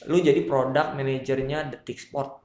lu 0.05 0.21
jadi 0.21 0.45
produk 0.45 0.93
manajernya 0.93 1.73
detik 1.73 1.97
sport 1.97 2.43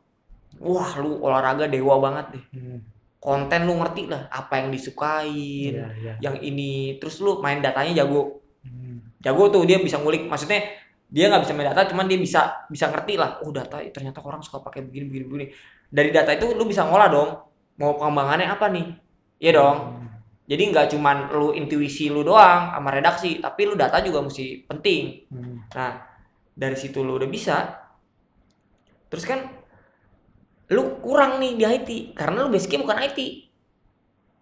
wah 0.57 0.91
lu 0.97 1.19
olahraga 1.19 1.67
dewa 1.67 1.99
banget 1.99 2.25
deh 2.37 2.43
Hmm. 2.55 2.79
konten 3.19 3.67
lu 3.67 3.75
ngerti 3.75 4.07
lah 4.07 4.31
apa 4.31 4.63
yang 4.63 4.71
disukain 4.71 5.73
Iya, 5.75 5.87
iya. 5.99 6.13
yang 6.21 6.39
ini 6.39 6.95
terus 6.97 7.19
lu 7.19 7.37
main 7.39 7.59
datanya 7.59 8.03
jago 8.03 8.39
Hmm. 8.59 8.99
jago 9.19 9.47
tuh 9.49 9.63
dia 9.63 9.79
bisa 9.79 9.95
ngulik 9.97 10.27
maksudnya 10.27 10.63
dia 11.09 11.25
nggak 11.27 11.41
bisa 11.41 11.53
main 11.53 11.67
data 11.67 11.87
cuman 11.87 12.05
dia 12.05 12.15
bisa 12.15 12.39
bisa 12.67 12.87
ngerti 12.87 13.15
lah 13.15 13.39
oh 13.41 13.49
data 13.49 13.81
ternyata 13.89 14.21
orang 14.21 14.39
suka 14.39 14.61
pakai 14.61 14.83
begini 14.83 15.05
begini 15.09 15.25
begini 15.25 15.45
dari 15.89 16.11
data 16.11 16.31
itu 16.31 16.53
lu 16.53 16.63
bisa 16.63 16.85
ngolah 16.85 17.09
dong 17.09 17.29
mau 17.75 17.95
pengembangannya 17.95 18.45
apa 18.45 18.65
nih 18.69 18.85
iya 19.37 19.51
dong 19.53 19.77
Hmm. 19.79 19.98
Jadi 20.49 20.63
nggak 20.65 20.87
cuman 20.91 21.29
lu 21.29 21.53
intuisi 21.53 22.09
lu 22.09 22.25
doang 22.25 22.73
sama 22.73 22.89
redaksi 22.89 23.37
tapi 23.37 23.69
lu 23.69 23.77
data 23.77 24.01
juga 24.01 24.19
mesti 24.19 24.65
penting 24.65 25.29
Hmm. 25.29 25.55
nah 25.69 25.93
dari 26.51 26.73
situ 26.73 26.99
lu 26.99 27.15
udah 27.15 27.29
bisa 27.29 27.57
terus 29.07 29.23
kan 29.23 29.45
lu 30.69 30.99
kurang 30.99 31.37
nih 31.37 31.53
di 31.53 31.63
IT 31.65 31.89
karena 32.13 32.43
lu 32.43 32.49
basicnya 32.49 32.81
bukan 32.81 32.99
IT 33.03 33.19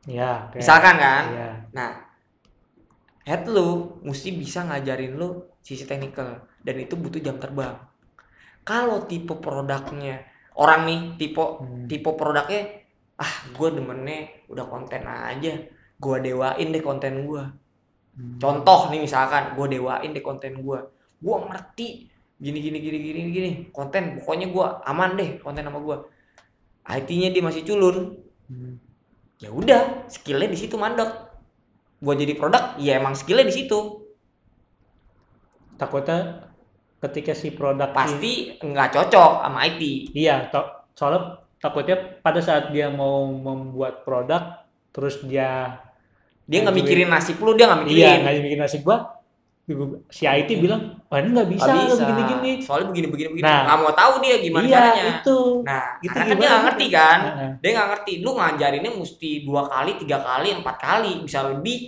Ya, 0.08 0.48
kayak- 0.48 0.64
misalkan 0.64 0.96
kan 0.96 1.24
Iya. 1.28 1.50
Nah, 1.76 1.92
head 3.28 3.44
lu 3.46 4.00
mesti 4.02 4.32
bisa 4.32 4.64
ngajarin 4.64 5.20
lu 5.20 5.28
sisi 5.60 5.84
teknikal 5.84 6.48
dan 6.64 6.76
itu 6.80 6.96
butuh 6.96 7.20
jam 7.20 7.36
terbang. 7.36 7.76
Kalau 8.64 9.04
tipe 9.04 9.36
produknya 9.36 10.24
orang 10.56 10.88
nih 10.88 11.00
tipe 11.20 11.44
Hmm. 11.44 11.88
tipe 11.88 12.08
produknya 12.10 12.88
ah 13.16 13.34
gue 13.52 13.68
demennya 13.74 14.48
udah 14.48 14.66
konten 14.66 15.04
aja, 15.04 15.54
gue 15.98 16.18
dewain 16.22 16.68
deh 16.70 16.84
konten 16.84 17.26
gue. 17.26 17.44
Hmm. 18.18 18.38
Contoh 18.42 18.90
nih 18.90 19.02
misalkan 19.02 19.54
gue 19.54 19.68
dewain 19.78 20.10
deh 20.10 20.22
konten 20.22 20.58
gue, 20.62 20.80
gue 21.22 21.36
ngerti 21.50 21.88
gini 22.38 22.60
gini 22.62 22.78
gini 22.78 22.98
gini 23.02 23.20
gini 23.34 23.50
konten 23.74 24.22
pokoknya 24.22 24.54
gue 24.54 24.66
aman 24.86 25.18
deh 25.18 25.30
konten 25.42 25.66
sama 25.66 25.80
gue. 25.82 25.98
IT-nya 26.88 27.36
dia 27.36 27.44
masih 27.44 27.68
culun, 27.68 28.16
Hmm. 28.48 28.80
ya 29.44 29.52
udah 29.52 30.08
skillnya 30.08 30.48
di 30.48 30.56
situ 30.56 30.80
mandek 30.80 31.10
buat 32.00 32.16
jadi 32.16 32.32
produk 32.40 32.80
ya 32.80 32.96
emang 32.96 33.12
skillnya 33.12 33.44
di 33.44 33.52
situ 33.52 34.08
Takutnya 35.78 36.48
ketika 36.98 37.38
si 37.38 37.54
produk 37.54 37.94
pasti 37.94 38.58
nggak 38.58 38.90
cocok 38.98 39.32
sama 39.46 39.60
IT 39.70 39.82
Iya, 40.18 40.50
to- 40.50 40.90
soalnya 40.98 41.38
takutnya 41.62 42.18
pada 42.26 42.42
saat 42.42 42.74
dia 42.74 42.90
mau 42.90 43.30
membuat 43.30 44.02
produk, 44.02 44.66
terus 44.90 45.22
dia 45.22 45.78
dia 46.48 46.64
nggak 46.64 46.72
Ngajuin. 46.72 46.88
mikirin 46.88 47.10
nasib 47.12 47.38
lu 47.38 47.52
dia 47.54 47.66
nggak 47.68 47.80
mikirin. 47.84 48.00
Iya 48.00 48.12
nggak 48.18 48.34
bikin 48.42 48.60
nasib 48.60 48.82
gua, 48.82 48.98
si 50.08 50.24
IT 50.24 50.48
bilang, 50.58 50.82
wah 51.06 51.20
ini 51.20 51.36
nggak 51.36 51.50
bisa, 51.52 51.68
Nggak 51.68 51.76
nggak 51.76 51.92
bisa. 51.92 52.06
begini-gini. 52.08 52.52
soalnya 52.64 52.88
begini 52.88 53.08
begini. 53.12 53.28
Begini 53.36 53.44
Nah. 53.44 53.60
nggak 53.68 53.78
mau 53.78 53.92
tahu 53.92 54.14
dia 54.24 54.36
gimana 54.40 54.64
iya 54.64 54.80
caranya. 54.80 55.04
itu. 55.20 55.40
nah 55.62 55.84
Itu 56.00 56.08
karena 56.10 56.24
kan 56.26 56.36
dia 56.36 56.48
nggak 56.48 56.64
ngerti 56.64 56.86
kan? 56.90 57.20
Heeh. 57.22 57.52
dia 57.60 57.70
nggak 57.70 57.90
ngerti. 57.92 58.14
Lu 58.18 58.30
ngajarinnya 58.34 58.92
mesti 58.96 59.30
dua 59.44 59.62
kali 59.68 59.92
tiga 60.00 60.18
kali 60.20 60.50
empat 60.56 60.76
kali 60.78 61.12
bisa 61.22 61.40
lebih. 61.46 61.80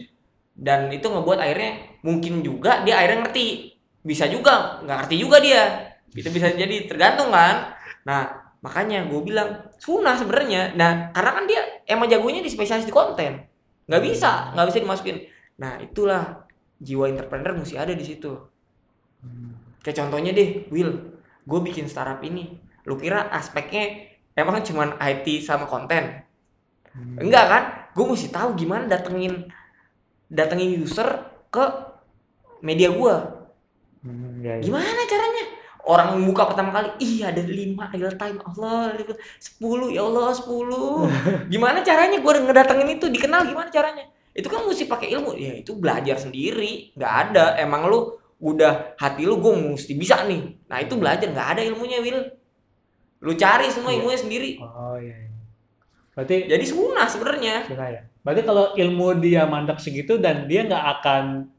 Dan 0.53 0.91
itu 0.91 1.07
ngebuat 1.07 1.39
akhirnya 1.39 1.71
mungkin 2.01 2.43
juga 2.43 2.83
dia 2.83 2.99
akhirnya 2.99 3.23
ngerti. 3.23 3.47
Bisa 3.99 4.27
juga 4.27 4.83
nggak 4.83 4.97
ngerti 4.99 5.15
juga 5.15 5.37
dia. 5.39 5.63
Itu 6.11 6.27
bisa 6.29 6.51
jadi 6.51 6.83
tergantung 6.83 7.31
kan? 7.31 7.79
Nah 8.03 8.27
makanya 8.59 9.07
gue 9.07 9.23
bilang 9.23 9.71
sunah 9.79 10.19
sebenarnya. 10.19 10.75
Nah 10.75 11.15
karena 11.15 11.31
kan 11.31 11.43
dia 11.47 11.63
emang 11.85 12.11
jagonya 12.11 12.43
di 12.43 12.51
spesialis 12.51 12.83
di 12.83 12.91
konten 12.91 13.47
nggak 13.89 14.01
bisa 14.05 14.53
nggak 14.53 14.67
bisa 14.69 14.79
dimasukin. 14.85 15.17
Nah 15.57 15.81
itulah 15.81 16.45
jiwa 16.79 17.09
entrepreneur 17.09 17.57
mesti 17.57 17.75
ada 17.75 17.91
di 17.97 18.05
situ. 18.05 18.31
Kayak 19.83 19.97
contohnya 20.05 20.31
deh 20.31 20.69
Will 20.69 21.19
gue 21.43 21.59
bikin 21.65 21.89
startup 21.89 22.21
ini. 22.21 22.55
Lu 22.85 22.95
kira 22.95 23.27
aspeknya 23.33 24.13
emang 24.37 24.61
cuman 24.61 24.95
IT 25.01 25.43
sama 25.43 25.65
konten? 25.65 26.23
Hmm. 26.93 27.17
enggak 27.17 27.45
kan? 27.49 27.63
Gue 27.97 28.05
mesti 28.13 28.29
tahu 28.29 28.53
gimana 28.55 28.85
datengin 28.85 29.49
datengin 30.29 30.77
user 30.77 31.25
ke 31.49 31.65
media 32.61 32.93
gue 32.93 33.39
Hmm, 33.99 34.39
iya, 34.39 34.55
iya. 34.55 34.63
gimana 34.63 35.01
caranya 35.11 35.43
orang 35.87 36.19
buka 36.27 36.49
pertama 36.49 36.75
kali 36.75 36.89
iya 36.99 37.31
ada 37.31 37.41
lima 37.43 37.87
real 37.93 38.13
time 38.19 38.37
Allah 38.43 38.93
10 38.95 39.95
ya 39.95 40.01
Allah 40.03 40.35
10 40.35 40.45
gimana 41.53 41.79
caranya 41.81 42.17
gue 42.19 42.33
ngedatengin 42.43 42.89
itu? 42.99 43.05
Dikenal 43.07 43.47
gimana 43.47 43.69
caranya? 43.71 44.05
Itu 44.35 44.47
kan 44.47 44.63
mesti 44.63 44.85
pakai 44.85 45.11
ilmu. 45.15 45.35
Ya 45.35 45.57
itu 45.57 45.75
belajar 45.75 46.15
sendiri. 46.19 46.93
Nggak 46.95 47.13
ada. 47.29 47.45
Emang 47.59 47.89
lu 47.89 48.15
udah 48.39 48.95
hati 48.95 49.27
lu 49.27 49.41
gue 49.41 49.75
mesti 49.75 49.97
bisa 49.97 50.23
nih. 50.23 50.55
Nah 50.69 50.77
itu 50.79 50.95
belajar. 50.95 51.27
Nggak 51.27 51.49
ada 51.57 51.61
ilmunya 51.65 51.99
Will 51.99 52.21
lu 53.19 53.35
cari 53.35 53.67
semua 53.67 53.91
Iya. 53.91 53.99
ilmunya 53.99 54.19
sendiri. 54.19 54.51
Oh 54.63 54.95
iya. 54.95 55.15
iya. 55.27 55.29
Berarti 56.15 56.35
jadi 56.47 56.65
sunah 56.65 57.07
sebenarnya. 57.07 57.67
Cina 57.67 57.87
ya. 57.91 58.01
Berarti 58.23 58.41
kalau 58.47 58.75
ilmu 58.75 59.19
dia 59.19 59.43
mandek 59.43 59.79
segitu 59.79 60.19
dan 60.19 60.47
dia 60.47 60.63
nggak 60.63 60.85
akan 60.99 61.51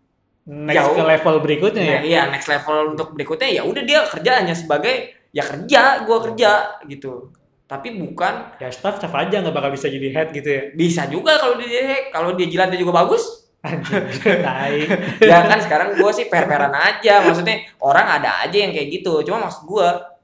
next 0.51 0.83
Jauh. 0.83 0.97
ke 0.99 1.05
level 1.07 1.35
berikutnya 1.47 1.85
ya. 1.87 1.99
Nah, 1.99 2.03
iya 2.03 2.23
next 2.27 2.51
level 2.51 2.99
untuk 2.99 3.15
berikutnya 3.15 3.49
ya 3.55 3.63
udah 3.63 3.83
dia 3.87 4.03
kerja 4.03 4.31
hanya 4.43 4.55
sebagai 4.59 5.15
ya 5.31 5.47
kerja 5.47 6.03
gua 6.03 6.19
kerja 6.27 6.83
gitu 6.91 7.31
tapi 7.71 7.95
bukan 8.03 8.59
Ya 8.59 8.67
staff 8.75 8.99
staff 8.99 9.15
aja 9.15 9.39
nggak 9.47 9.55
bakal 9.55 9.71
bisa 9.71 9.87
jadi 9.87 10.11
head 10.11 10.35
gitu 10.35 10.49
ya. 10.51 10.63
bisa 10.75 11.07
juga 11.07 11.39
kalau 11.39 11.55
dia 11.55 12.11
kalau 12.11 12.35
dia 12.35 12.51
jilatnya 12.51 12.75
juga 12.75 13.07
bagus. 13.07 13.47
Tai. 13.61 14.77
ya 15.31 15.39
kan 15.47 15.61
sekarang 15.63 16.01
gua 16.01 16.11
sih 16.11 16.27
per-peran 16.27 16.73
aja 16.73 17.21
maksudnya 17.23 17.63
orang 17.79 18.19
ada 18.19 18.43
aja 18.43 18.57
yang 18.57 18.73
kayak 18.73 18.89
gitu 18.89 19.21
cuma 19.23 19.47
maksud 19.47 19.69
gua 19.69 20.17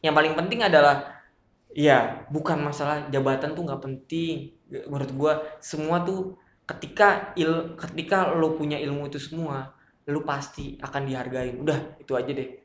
yang 0.00 0.14
paling 0.14 0.38
penting 0.38 0.62
adalah 0.62 1.18
ya 1.74 2.24
bukan 2.30 2.62
masalah 2.62 3.10
jabatan 3.10 3.58
tuh 3.58 3.66
nggak 3.66 3.82
penting 3.82 4.54
menurut 4.86 5.10
gua 5.18 5.32
semua 5.58 6.06
tuh 6.06 6.38
ketika 6.66 7.32
il 7.38 7.78
ketika 7.78 8.34
lo 8.34 8.58
punya 8.58 8.76
ilmu 8.76 9.06
itu 9.06 9.22
semua 9.22 9.70
lo 10.06 10.22
pasti 10.22 10.78
akan 10.82 11.02
dihargain. 11.06 11.58
Udah 11.62 11.98
itu 11.98 12.12
aja 12.14 12.30
deh. 12.30 12.58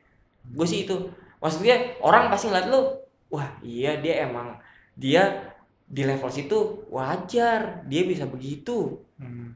Gue 0.45 0.65
sih 0.65 0.85
itu. 0.85 1.09
Maksudnya 1.41 1.97
orang 2.01 2.29
pasti 2.29 2.49
ngeliat 2.49 2.69
lo 2.69 3.01
wah 3.33 3.47
iya 3.65 3.97
dia 3.97 4.25
emang 4.27 4.57
dia 4.93 5.53
di 5.87 6.05
level 6.05 6.29
situ 6.29 6.85
wajar 6.89 7.85
dia 7.85 8.01
bisa 8.05 8.25
begitu. 8.25 9.01
Hmm. 9.21 9.53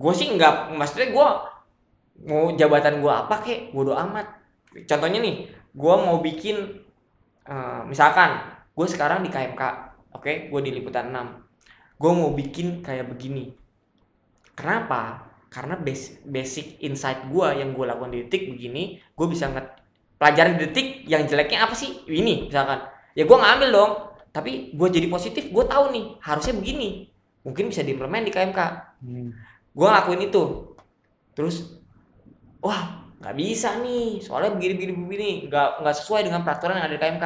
gue 0.00 0.12
sih 0.16 0.32
nggak 0.32 0.80
maksudnya 0.80 1.12
gue 1.12 1.28
mau 2.24 2.48
jabatan 2.56 3.04
gue 3.04 3.12
apa 3.12 3.36
kek 3.44 3.76
bodo 3.76 3.92
amat. 3.92 4.24
Contohnya 4.88 5.20
nih 5.20 5.52
gue 5.76 5.94
mau 6.00 6.24
bikin 6.24 6.56
eh, 7.44 7.82
misalkan 7.84 8.40
gue 8.72 8.86
sekarang 8.88 9.20
di 9.20 9.28
KMK 9.28 9.62
oke? 10.16 10.48
Gue 10.48 10.60
di 10.64 10.72
liputan 10.72 11.12
6 11.12 11.49
gue 12.00 12.10
mau 12.10 12.32
bikin 12.32 12.80
kayak 12.80 13.12
begini. 13.12 13.52
Kenapa? 14.56 15.28
Karena 15.50 15.74
basic, 15.76 16.22
basic 16.24 16.78
insight 16.80 17.26
gue 17.26 17.46
yang 17.58 17.74
gue 17.74 17.84
lakukan 17.84 18.08
di 18.08 18.24
detik 18.24 18.48
begini 18.48 18.96
gue 19.02 19.26
bisa 19.26 19.50
nge 19.50 19.62
pelajarin 20.14 20.56
di 20.56 20.62
detik 20.64 20.88
yang 21.04 21.26
jeleknya 21.26 21.66
apa 21.66 21.74
sih? 21.74 22.06
Ini 22.06 22.48
misalkan. 22.48 22.80
Ya 23.12 23.26
gue 23.26 23.36
ngambil 23.36 23.68
dong 23.68 23.92
tapi 24.30 24.70
gue 24.72 24.88
jadi 24.88 25.10
positif 25.10 25.50
gue 25.50 25.64
tahu 25.66 25.90
nih 25.90 26.04
harusnya 26.22 26.54
begini. 26.54 27.10
Mungkin 27.42 27.68
bisa 27.68 27.82
diimplement 27.82 28.24
di 28.24 28.32
KMK 28.32 28.60
Hmm. 29.00 29.32
gue 29.72 29.86
ngelakuin 29.86 30.28
itu. 30.28 30.42
Terus 31.32 31.80
wah 32.60 33.00
nggak 33.18 33.36
bisa 33.36 33.80
nih. 33.80 34.20
Soalnya 34.20 34.54
begini 34.54 34.72
begini. 34.76 34.92
Begini 34.94 35.28
nggak 35.48 35.80
nggak 35.80 35.96
sesuai 35.98 36.20
dengan 36.24 36.44
peraturan 36.44 36.76
yang 36.78 36.86
ada 36.86 36.94
di 36.94 37.00
KMK 37.00 37.24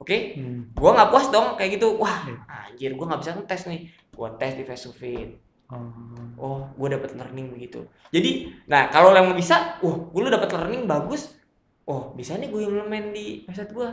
oke? 0.00 0.16
Hmm. 0.38 0.60
gue 0.72 0.90
nggak 0.96 1.10
puas 1.10 1.26
dong 1.28 1.54
kayak 1.54 1.76
gitu. 1.76 1.98
Wah 1.98 2.24
Iya. 2.24 2.38
anjir 2.72 2.90
gue 2.96 3.04
nggak 3.04 3.20
bisa 3.20 3.30
ngetes 3.36 3.62
nih 3.68 3.80
gue 4.20 4.28
tes 4.36 4.52
di 4.60 4.64
to 4.68 4.92
face. 4.92 5.32
Oh. 5.70 5.88
oh 6.36 6.58
gue 6.76 6.88
dapet 6.92 7.16
learning 7.16 7.56
begitu. 7.56 7.80
Jadi 8.12 8.52
nah 8.68 8.90
kalau 8.92 9.16
yang 9.16 9.32
bisa 9.32 9.80
wah 9.80 9.96
gue 10.12 10.20
lu 10.20 10.28
dapet 10.28 10.50
learning 10.52 10.84
bagus. 10.84 11.22
Oh 11.88 12.12
bisa 12.12 12.36
nih 12.36 12.52
gue 12.52 12.60
implement 12.68 13.06
di 13.16 13.26
website 13.48 13.72
gue 13.72 13.90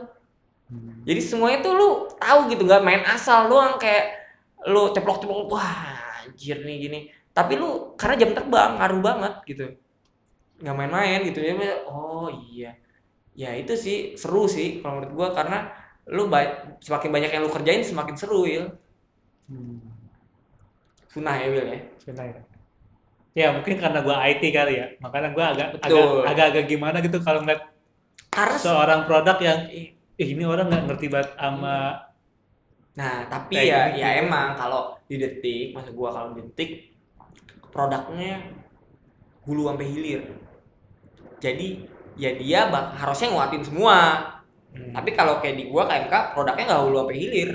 Hmm. 0.67 0.99
jadi 1.07 1.23
semuanya 1.23 1.63
tuh 1.63 1.73
lu 1.79 1.89
tahu 2.19 2.51
gitu 2.51 2.67
nggak 2.67 2.83
main 2.83 2.99
asal 3.07 3.47
doang 3.47 3.79
kayak 3.79 4.19
lu 4.67 4.91
ceplok-ceplok 4.91 5.47
wah 5.47 5.95
anjir 6.27 6.59
nih 6.67 6.75
gini. 6.83 6.99
Tapi 7.31 7.55
lu 7.55 7.95
karena 7.95 8.15
jam 8.19 8.31
terbang 8.35 8.75
ngaruh 8.75 8.99
banget 8.99 9.33
gitu. 9.47 9.65
Nggak 10.59 10.75
main-main 10.75 11.19
gitu 11.23 11.39
ya 11.39 11.53
oh 11.87 12.27
iya. 12.51 12.75
Ya 13.37 13.53
itu 13.55 13.73
sih 13.79 13.97
seru 14.19 14.49
sih 14.49 14.81
kalau 14.83 14.99
menurut 14.99 15.13
gua 15.15 15.27
karena 15.37 15.71
lu 16.09 16.27
ba- 16.33 16.75
semakin 16.83 17.09
banyak 17.15 17.31
yang 17.35 17.43
lu 17.45 17.51
kerjain 17.53 17.83
semakin 17.83 18.15
seru 18.19 18.43
ya 18.47 18.67
Hmm. 19.47 19.79
Sunah 21.07 21.35
ya 21.39 21.47
Will 21.49 21.67
ya 21.67 21.79
Cina 21.97 22.23
ya. 22.23 22.41
Ya 23.37 23.47
mungkin 23.53 23.77
karena 23.77 24.01
gua 24.01 24.17
IT 24.25 24.41
kali 24.49 24.81
ya, 24.81 24.87
makanya 24.97 25.29
gua 25.29 25.45
agak 25.53 25.67
agak 25.77 25.93
Betul. 25.93 26.21
agak-agak 26.25 26.65
gimana 26.65 26.97
gitu 26.99 27.17
kalau 27.21 27.45
ngeliat 27.45 27.69
karena 28.33 28.57
seorang 28.57 29.01
produk 29.05 29.37
yang 29.37 29.59
ih 29.69 29.93
ini 30.17 30.41
orang 30.41 30.67
nggak 30.67 30.83
ngerti 30.89 31.07
banget 31.07 31.29
sama 31.37 32.01
Nah, 32.97 33.29
tapi 33.29 33.53
ya 33.61 33.93
gitu. 33.93 34.01
ya 34.01 34.09
emang 34.25 34.57
kalau 34.57 34.97
di 35.05 35.21
detik, 35.21 35.69
maksud 35.69 35.93
gua 35.93 36.09
kalau 36.09 36.33
di 36.33 36.41
detik 36.49 36.97
produknya 37.69 38.41
hulu 39.45 39.69
sampai 39.69 39.85
hilir 39.85 40.21
jadi 41.37 41.67
ya 42.17 42.33
dia 42.33 42.59
bak- 42.67 42.97
harusnya 42.97 43.29
nguatin 43.31 43.63
semua 43.63 43.97
Hmm. 44.67 44.93
tapi 44.93 45.13
kalau 45.13 45.39
kayak 45.41 45.57
di 45.57 45.65
gua 45.71 45.85
KMK 45.85 46.33
produknya 46.33 46.65
nggak 46.67 46.81
hulu 46.85 46.95
sampai 47.01 47.17
hilir 47.17 47.49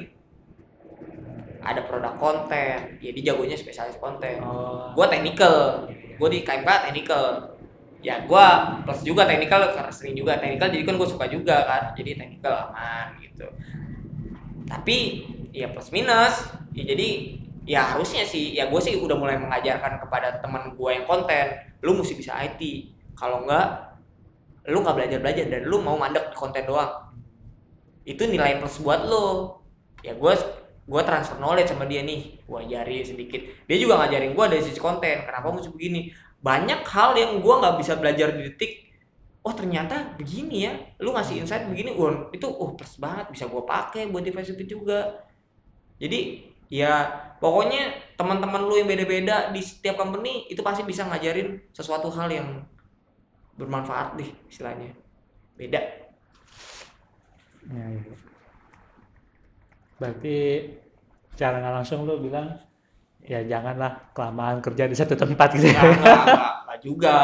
ada 1.63 1.81
produk 1.87 2.19
konten 2.19 2.99
jadi 2.99 3.33
jagonya 3.33 3.55
spesialis 3.55 3.97
konten. 4.03 4.43
Oh. 4.43 4.91
Gue 4.93 5.07
technical 5.09 5.87
gue 5.91 6.29
di 6.29 6.39
KMK 6.43 6.71
technical. 6.91 7.55
Ya 8.03 8.19
gue 8.27 8.47
plus 8.83 9.01
juga 9.07 9.23
technical 9.31 9.71
karena 9.71 9.93
sering 9.95 10.19
juga 10.19 10.35
technical 10.43 10.69
jadi 10.75 10.83
kan 10.83 10.95
gue 10.99 11.09
suka 11.09 11.27
juga 11.31 11.57
kan 11.63 11.83
jadi 11.95 12.19
technical 12.19 12.51
aman 12.51 13.15
gitu. 13.23 13.47
Tapi 14.67 14.97
ya 15.55 15.71
plus 15.71 15.95
minus 15.95 16.51
ya 16.75 16.83
jadi 16.83 17.39
ya 17.63 17.95
harusnya 17.95 18.27
sih 18.27 18.59
ya 18.59 18.67
gue 18.67 18.81
sih 18.83 18.99
udah 18.99 19.15
mulai 19.15 19.39
mengajarkan 19.39 20.03
kepada 20.03 20.43
teman 20.43 20.75
gue 20.75 20.91
yang 20.91 21.07
konten 21.07 21.55
lu 21.87 21.95
mesti 21.95 22.19
bisa 22.19 22.35
IT 22.43 22.91
kalau 23.15 23.47
enggak 23.47 23.95
lu 24.67 24.83
nggak 24.83 24.95
belajar 24.99 25.19
belajar 25.23 25.47
dan 25.47 25.63
lu 25.67 25.79
mau 25.79 25.95
mandek 25.95 26.35
di 26.35 26.37
konten 26.39 26.67
doang. 26.67 26.91
Itu 28.03 28.27
nilai 28.27 28.59
plus 28.59 28.83
buat 28.83 29.07
lo 29.07 29.63
ya 30.03 30.19
gue 30.19 30.35
gue 30.93 31.03
transfer 31.09 31.41
knowledge 31.41 31.73
sama 31.73 31.89
dia 31.89 32.05
nih. 32.05 32.37
Gue 32.45 32.69
ajarin 32.69 33.01
sedikit. 33.01 33.41
Dia 33.65 33.77
juga 33.81 34.05
ngajarin 34.05 34.37
gue 34.37 34.47
dari 34.53 34.61
sisi 34.61 34.77
konten. 34.77 35.25
Kenapa 35.25 35.49
mesti 35.49 35.73
begini? 35.73 36.13
Banyak 36.45 36.85
hal 36.85 37.17
yang 37.17 37.41
gue 37.41 37.55
nggak 37.65 37.81
bisa 37.81 37.97
belajar 37.97 38.37
di 38.37 38.53
detik. 38.53 38.93
Oh 39.41 39.57
ternyata 39.57 40.13
begini 40.21 40.69
ya. 40.69 40.73
Lu 41.01 41.17
ngasih 41.17 41.41
insight 41.41 41.65
begini 41.65 41.97
wah 41.97 42.29
itu 42.37 42.45
oh 42.45 42.77
plus 42.77 43.01
banget. 43.01 43.33
Bisa 43.33 43.49
gue 43.49 43.63
pakai 43.65 44.13
buat 44.13 44.21
itu 44.29 44.65
juga. 44.69 45.25
Jadi 45.97 46.53
ya 46.69 47.09
pokoknya 47.41 48.13
teman-teman 48.21 48.61
lu 48.61 48.77
yang 48.77 48.89
beda-beda 48.89 49.49
di 49.49 49.65
setiap 49.65 49.97
company 49.97 50.45
itu 50.53 50.61
pasti 50.61 50.85
bisa 50.85 51.09
ngajarin 51.09 51.57
sesuatu 51.73 52.13
hal 52.13 52.29
yang 52.29 52.49
bermanfaat 53.57 54.21
deh 54.21 54.29
istilahnya. 54.53 54.93
Beda. 55.57 55.81
Ya, 57.71 57.85
iya. 57.89 58.15
Berarti 60.03 60.39
secara 61.33 61.59
nggak 61.59 61.75
langsung 61.81 62.05
lu 62.05 62.21
bilang 62.21 62.53
ya 63.23 63.39
janganlah 63.41 64.11
kelamaan 64.13 64.59
kerja 64.59 64.85
di 64.85 64.97
satu 64.97 65.15
tempat 65.15 65.55
gitu. 65.55 65.67
Nggak, 65.67 65.85
nggak, 65.97 66.19
nggak, 66.27 66.51
nggak 66.67 66.81
juga. 66.83 67.17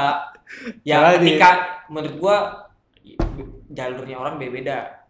Ya 0.82 0.96
Soalnya 1.02 1.18
di- 1.18 1.26
ketika 1.34 1.50
menurut 1.88 2.14
gua 2.16 2.36
jalurnya 3.68 4.16
orang 4.16 4.40
beda-beda. 4.40 5.04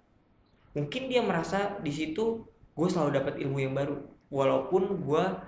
Mungkin 0.74 1.02
dia 1.06 1.22
merasa 1.22 1.78
di 1.78 1.90
situ 1.90 2.44
gue 2.72 2.88
selalu 2.88 3.10
dapat 3.12 3.34
ilmu 3.42 3.58
yang 3.58 3.74
baru, 3.74 3.98
walaupun 4.30 5.02
gua 5.02 5.42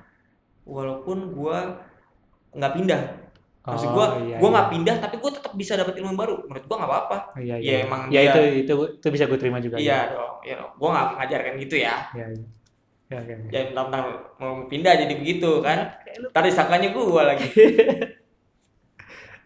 walaupun 0.62 1.30
gua 1.30 1.78
nggak 2.52 2.74
pindah. 2.74 3.02
Maksud 3.60 3.92
gua, 3.92 4.06
Oh, 4.16 4.24
iya, 4.24 4.40
gua 4.40 4.48
iya. 4.48 4.54
nggak 4.56 4.68
pindah, 4.72 4.96
tapi 4.98 5.16
gua 5.20 5.30
tetap 5.30 5.52
bisa 5.54 5.76
dapat 5.76 5.94
ilmu 5.96 6.10
yang 6.10 6.20
baru. 6.20 6.36
Menurut 6.48 6.64
gua 6.66 6.76
nggak 6.80 6.90
apa-apa. 6.90 7.16
Oh, 7.32 7.40
iya, 7.40 7.54
Ya, 7.56 7.62
iya. 7.62 7.76
emang 7.86 8.00
ya 8.08 8.20
dia- 8.20 8.24
itu 8.26 8.40
itu 8.66 8.74
itu 8.98 9.06
bisa 9.08 9.24
gue 9.26 9.38
terima 9.38 9.58
juga. 9.58 9.76
Iya 9.78 10.10
dong, 10.10 10.34
ya 10.42 10.54
dong. 10.58 10.72
Gua 10.76 10.88
nggak 10.90 11.06
mengajarkan 11.14 11.52
gitu 11.58 11.76
ya. 11.78 11.94
Iya, 12.12 12.26
iya. 12.34 12.46
Ya, 13.10 13.18
oke, 13.18 13.32
oke. 13.34 13.48
Jangan 13.50 13.90
tentang 13.90 14.04
mau 14.38 14.54
pindah 14.70 14.94
jadi 14.94 15.14
begitu 15.18 15.58
kan. 15.66 15.98
Tadi 16.30 16.48
sangkanya 16.54 16.94
gua 16.94 17.34
lagi. 17.34 17.50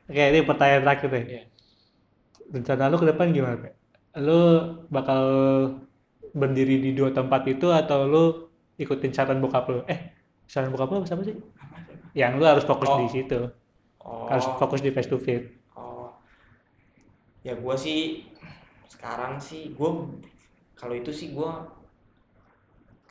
Oke, 0.04 0.20
ini 0.20 0.44
pertanyaan 0.44 0.84
terakhir 0.84 1.08
deh. 1.08 1.24
Iya. 1.24 1.42
Rencana 2.52 2.92
lu 2.92 3.00
ke 3.00 3.08
depan 3.08 3.32
gimana, 3.32 3.56
Pak? 3.56 3.72
Lu 4.20 4.40
bakal 4.92 5.22
berdiri 6.36 6.76
di 6.76 6.92
dua 6.92 7.08
tempat 7.08 7.48
itu 7.48 7.72
atau 7.72 8.04
lu 8.04 8.24
ikutin 8.76 9.16
saran 9.16 9.40
bokap 9.40 9.64
lu? 9.72 9.80
Eh, 9.88 10.12
saran 10.44 10.68
bokap 10.68 10.92
lu 10.92 11.00
apa 11.00 11.22
sih? 11.24 11.40
Yang 12.12 12.32
lu 12.36 12.44
harus 12.44 12.68
fokus 12.68 12.92
Oh. 12.92 13.00
di 13.00 13.08
situ. 13.08 13.48
Oh. 14.04 14.28
Harus 14.28 14.44
fokus 14.60 14.84
di 14.84 14.92
face 14.92 15.08
to 15.08 15.16
face. 15.16 15.48
Oh, 15.72 16.12
ya 17.40 17.56
gue 17.56 17.76
sih 17.80 18.28
sekarang 18.92 19.40
sih 19.40 19.72
gue 19.72 19.90
kalau 20.76 20.92
itu 20.92 21.08
sih 21.16 21.32
gue 21.32 21.50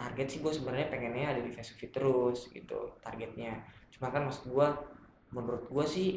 target 0.03 0.27
sih 0.27 0.39
gue 0.43 0.51
sebenarnya 0.51 0.91
pengennya 0.91 1.31
ada 1.31 1.41
di 1.41 1.51
face 1.55 1.79
terus 1.79 2.51
gitu 2.51 2.99
targetnya. 2.99 3.63
Cuma 3.95 4.11
kan 4.11 4.27
maksud 4.27 4.51
gue 4.51 4.67
menurut 5.31 5.63
gue 5.71 5.85
sih 5.87 6.09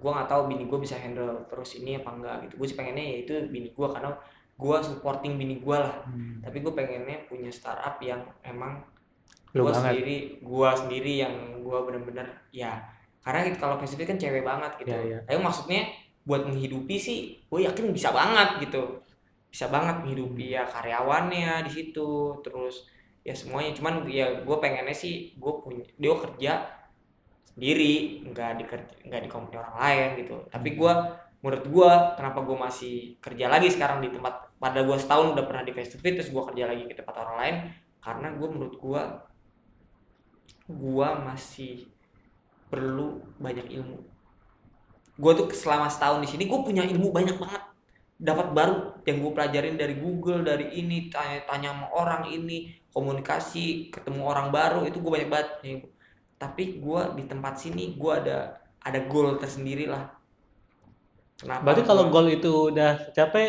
gue 0.00 0.10
nggak 0.12 0.28
tahu 0.28 0.52
bini 0.52 0.68
gue 0.68 0.78
bisa 0.80 0.96
handle 1.00 1.48
terus 1.48 1.80
ini 1.80 1.96
apa 1.96 2.12
enggak 2.12 2.36
gitu. 2.44 2.60
Gue 2.60 2.66
sih 2.68 2.76
pengennya 2.76 3.04
ya 3.04 3.16
itu 3.24 3.32
bini 3.48 3.72
gue 3.72 3.88
karena 3.88 4.12
gue 4.60 4.76
supporting 4.84 5.40
bini 5.40 5.56
gue 5.64 5.76
lah. 5.80 6.04
Hmm. 6.04 6.44
Tapi 6.44 6.60
gue 6.60 6.72
pengennya 6.76 7.24
punya 7.24 7.48
startup 7.48 7.96
yang 8.04 8.20
emang 8.44 8.84
gue 9.50 9.72
sendiri 9.74 10.16
gua 10.46 10.70
sendiri 10.78 11.26
yang 11.26 11.34
gua 11.66 11.82
bener-bener 11.82 12.26
ya 12.54 12.78
karena 13.20 13.50
gitu, 13.50 13.58
kalau 13.60 13.76
face 13.82 13.98
kan 13.98 14.16
cewek 14.16 14.46
banget 14.46 14.72
gitu 14.80 14.94
Iya, 14.94 15.02
iya. 15.04 15.18
tapi 15.26 15.38
maksudnya 15.42 15.82
buat 16.24 16.46
menghidupi 16.46 16.96
sih 16.96 17.36
gue 17.50 17.60
yakin 17.68 17.92
bisa 17.92 18.14
banget 18.14 18.64
gitu 18.64 19.02
bisa 19.50 19.66
banget 19.66 20.06
menghidupi 20.06 20.54
ya 20.54 20.62
karyawannya 20.62 21.66
di 21.66 21.70
situ 21.70 22.38
terus 22.46 22.86
ya 23.26 23.34
semuanya. 23.34 23.74
Cuman 23.74 24.06
ya 24.06 24.46
gue 24.46 24.56
pengennya 24.62 24.94
sih 24.94 25.34
gue 25.36 25.52
punya 25.60 25.84
dia 25.98 26.14
kerja 26.14 26.52
sendiri 27.50 28.24
nggak 28.30 28.50
di 28.62 28.64
nggak 29.10 29.20
di 29.26 29.28
company 29.28 29.58
orang 29.58 29.76
lain 29.76 30.08
gitu. 30.22 30.36
Tapi 30.48 30.68
gue 30.78 30.92
menurut 31.42 31.64
gue 31.66 31.90
kenapa 32.20 32.38
gue 32.44 32.56
masih 32.56 32.96
kerja 33.18 33.48
lagi 33.50 33.68
sekarang 33.72 34.04
di 34.04 34.12
tempat 34.12 34.54
pada 34.60 34.84
gue 34.84 34.96
setahun 34.96 35.34
udah 35.34 35.44
pernah 35.48 35.64
di 35.64 35.72
face 35.72 35.96
to 35.96 35.98
face 35.98 36.20
terus 36.20 36.30
gue 36.30 36.42
kerja 36.52 36.68
lagi 36.68 36.84
ke 36.84 36.94
tempat 36.94 37.16
orang 37.16 37.36
lain 37.40 37.56
karena 38.00 38.28
gue 38.36 38.48
menurut 38.48 38.76
gue 38.76 39.02
gue 40.70 41.08
masih 41.26 41.90
perlu 42.70 43.18
banyak 43.42 43.66
ilmu. 43.66 43.98
Gue 45.20 45.32
tuh 45.36 45.50
selama 45.50 45.90
setahun 45.90 46.22
di 46.22 46.28
sini 46.30 46.44
gue 46.46 46.60
punya 46.62 46.86
ilmu 46.86 47.10
banyak 47.10 47.36
banget 47.36 47.69
dapat 48.28 48.46
baru 48.58 48.74
yang 49.08 49.16
gue 49.24 49.32
pelajarin 49.36 49.76
dari 49.82 49.94
Google 50.04 50.40
dari 50.50 50.66
ini 50.80 50.96
tanya-tanya 51.14 51.68
sama 51.72 51.86
orang 52.00 52.22
ini 52.36 52.56
komunikasi 52.94 53.88
ketemu 53.94 54.22
orang 54.32 54.48
baru 54.56 54.78
itu 54.88 54.96
gue 55.02 55.10
banyak 55.16 55.30
banget. 55.34 55.48
Nih 55.64 55.76
tapi 56.42 56.62
gue 56.84 57.00
di 57.18 57.24
tempat 57.30 57.54
sini 57.62 57.82
gue 58.00 58.12
ada 58.20 58.36
ada 58.88 59.00
goal 59.10 59.28
tersendiri 59.42 59.84
lah. 59.94 60.04
Kenapa 61.40 61.64
Berarti 61.64 61.82
kalau 61.88 62.04
goal 62.12 62.26
itu 62.36 62.52
udah 62.72 62.90
tercapai, 63.12 63.44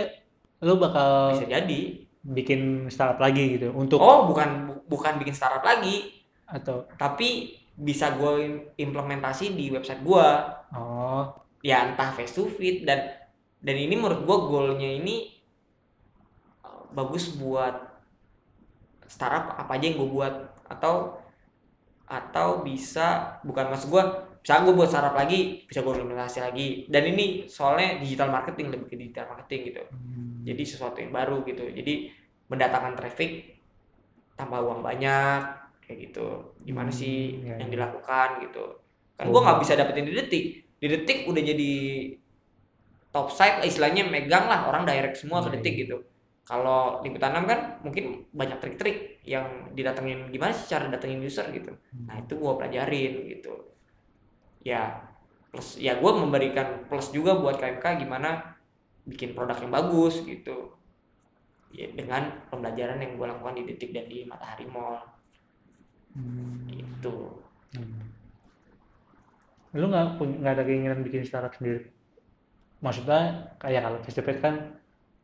lu 0.66 0.74
bakal 0.84 1.10
bisa 1.30 1.46
jadi. 1.50 1.82
bikin 2.22 2.86
startup 2.94 3.18
lagi 3.18 3.58
gitu 3.58 3.74
untuk 3.74 3.98
oh 3.98 4.30
bukan 4.30 4.50
bu- 4.70 4.84
bukan 4.86 5.14
bikin 5.22 5.34
startup 5.34 5.66
lagi. 5.66 6.22
Atau 6.46 6.86
tapi 7.02 7.58
bisa 7.88 8.14
gue 8.20 8.32
implementasi 8.78 9.58
di 9.58 9.72
website 9.74 10.04
gue 10.06 10.28
oh. 10.74 11.42
Ya 11.62 11.78
entah 11.94 12.10
face 12.18 12.34
to 12.38 12.50
face 12.50 12.82
dan 12.88 13.00
dan 13.62 13.76
ini 13.78 13.94
menurut 13.94 14.26
gue 14.26 14.38
goalnya 14.50 14.90
ini 14.90 15.30
uh, 16.66 16.90
bagus 16.92 17.34
buat 17.38 17.78
startup 19.06 19.54
apa 19.56 19.78
aja 19.78 19.86
yang 19.92 19.98
gue 20.02 20.10
buat. 20.10 20.34
Atau 20.68 21.20
atau 22.12 22.60
bisa 22.66 23.40
bukan 23.48 23.72
maksud 23.72 23.88
gue 23.88 24.04
bisa 24.42 24.60
gue 24.66 24.74
buat 24.74 24.90
startup 24.90 25.16
lagi 25.16 25.64
bisa 25.70 25.86
gue 25.86 25.94
implementasi 25.94 26.40
lagi. 26.42 26.68
Dan 26.90 27.08
ini 27.08 27.46
soalnya 27.46 28.02
digital 28.02 28.34
marketing 28.34 28.74
lebih 28.74 28.88
ke 28.90 28.96
digital 28.98 29.30
marketing 29.32 29.72
gitu. 29.72 29.84
Hmm, 29.88 30.42
jadi 30.44 30.64
sesuatu 30.66 30.98
yang 31.00 31.14
baru 31.14 31.46
gitu. 31.46 31.70
Jadi 31.70 32.10
mendatangkan 32.50 32.98
traffic 32.98 33.62
tambah 34.36 34.60
uang 34.60 34.82
banyak 34.82 35.42
kayak 35.86 36.10
gitu. 36.10 36.56
Gimana 36.66 36.90
Hmm, 36.90 36.98
sih 36.98 37.46
iya, 37.46 37.62
yang 37.62 37.70
iya. 37.70 37.76
dilakukan 37.78 38.42
gitu. 38.50 38.66
Kan 39.16 39.30
Oh. 39.30 39.38
gua 39.38 39.42
nggak 39.54 39.60
bisa 39.62 39.78
dapetin 39.78 40.10
di 40.10 40.14
detik. 40.18 40.46
Di 40.82 40.88
detik 40.90 41.30
udah 41.30 41.44
jadi 41.46 41.72
top 43.12 43.28
site 43.28 43.60
lah 43.60 43.68
istilahnya 43.68 44.08
megang 44.08 44.48
lah 44.48 44.72
orang 44.72 44.88
direct 44.88 45.20
semua 45.20 45.44
ke 45.44 45.52
Iya, 45.52 45.56
detik 45.60 45.76
gitu. 45.86 45.98
Kalau 46.48 47.04
di 47.04 47.12
tanam 47.16 47.46
kan 47.46 47.80
mungkin 47.84 48.28
banyak 48.32 48.58
trik-trik 48.60 49.24
yang 49.28 49.72
didatengin 49.76 50.32
gimana 50.32 50.52
sih 50.52 50.72
cara 50.72 50.88
datengin 50.88 51.22
user 51.22 51.48
gitu. 51.52 51.76
Nah 52.08 52.18
itu 52.20 52.34
gua 52.40 52.58
pelajarin 52.58 53.28
gitu. 53.28 53.54
Ya 54.64 55.12
plus 55.52 55.78
ya 55.78 56.00
gua 56.00 56.16
memberikan 56.16 56.88
plus 56.88 57.12
juga 57.12 57.36
buat 57.38 57.60
KMK 57.60 58.08
gimana 58.08 58.58
bikin 59.06 59.36
produk 59.36 59.60
yang 59.60 59.72
bagus 59.72 60.24
gitu. 60.24 60.76
Ya 61.72 61.88
dengan 61.92 62.48
pembelajaran 62.52 63.00
yang 63.00 63.16
gue 63.16 63.28
lakukan 63.32 63.56
di 63.56 63.64
detik 63.64 63.96
dan 63.96 64.04
di 64.12 64.28
matahari 64.28 64.68
mall. 64.68 65.00
Hmm, 66.12 66.68
gitu. 66.68 67.40
Hmm. 67.72 68.12
lu 69.72 69.88
nggak 69.88 70.20
nggak 70.20 70.54
ada 70.60 70.64
keinginan 70.68 71.00
bikin 71.08 71.24
startup 71.24 71.56
sendiri 71.56 71.88
maksudnya 72.82 73.22
kayak 73.62 73.82
kalau 73.86 73.98
face 74.02 74.18
to 74.18 74.24
face 74.26 74.42
kan 74.42 74.56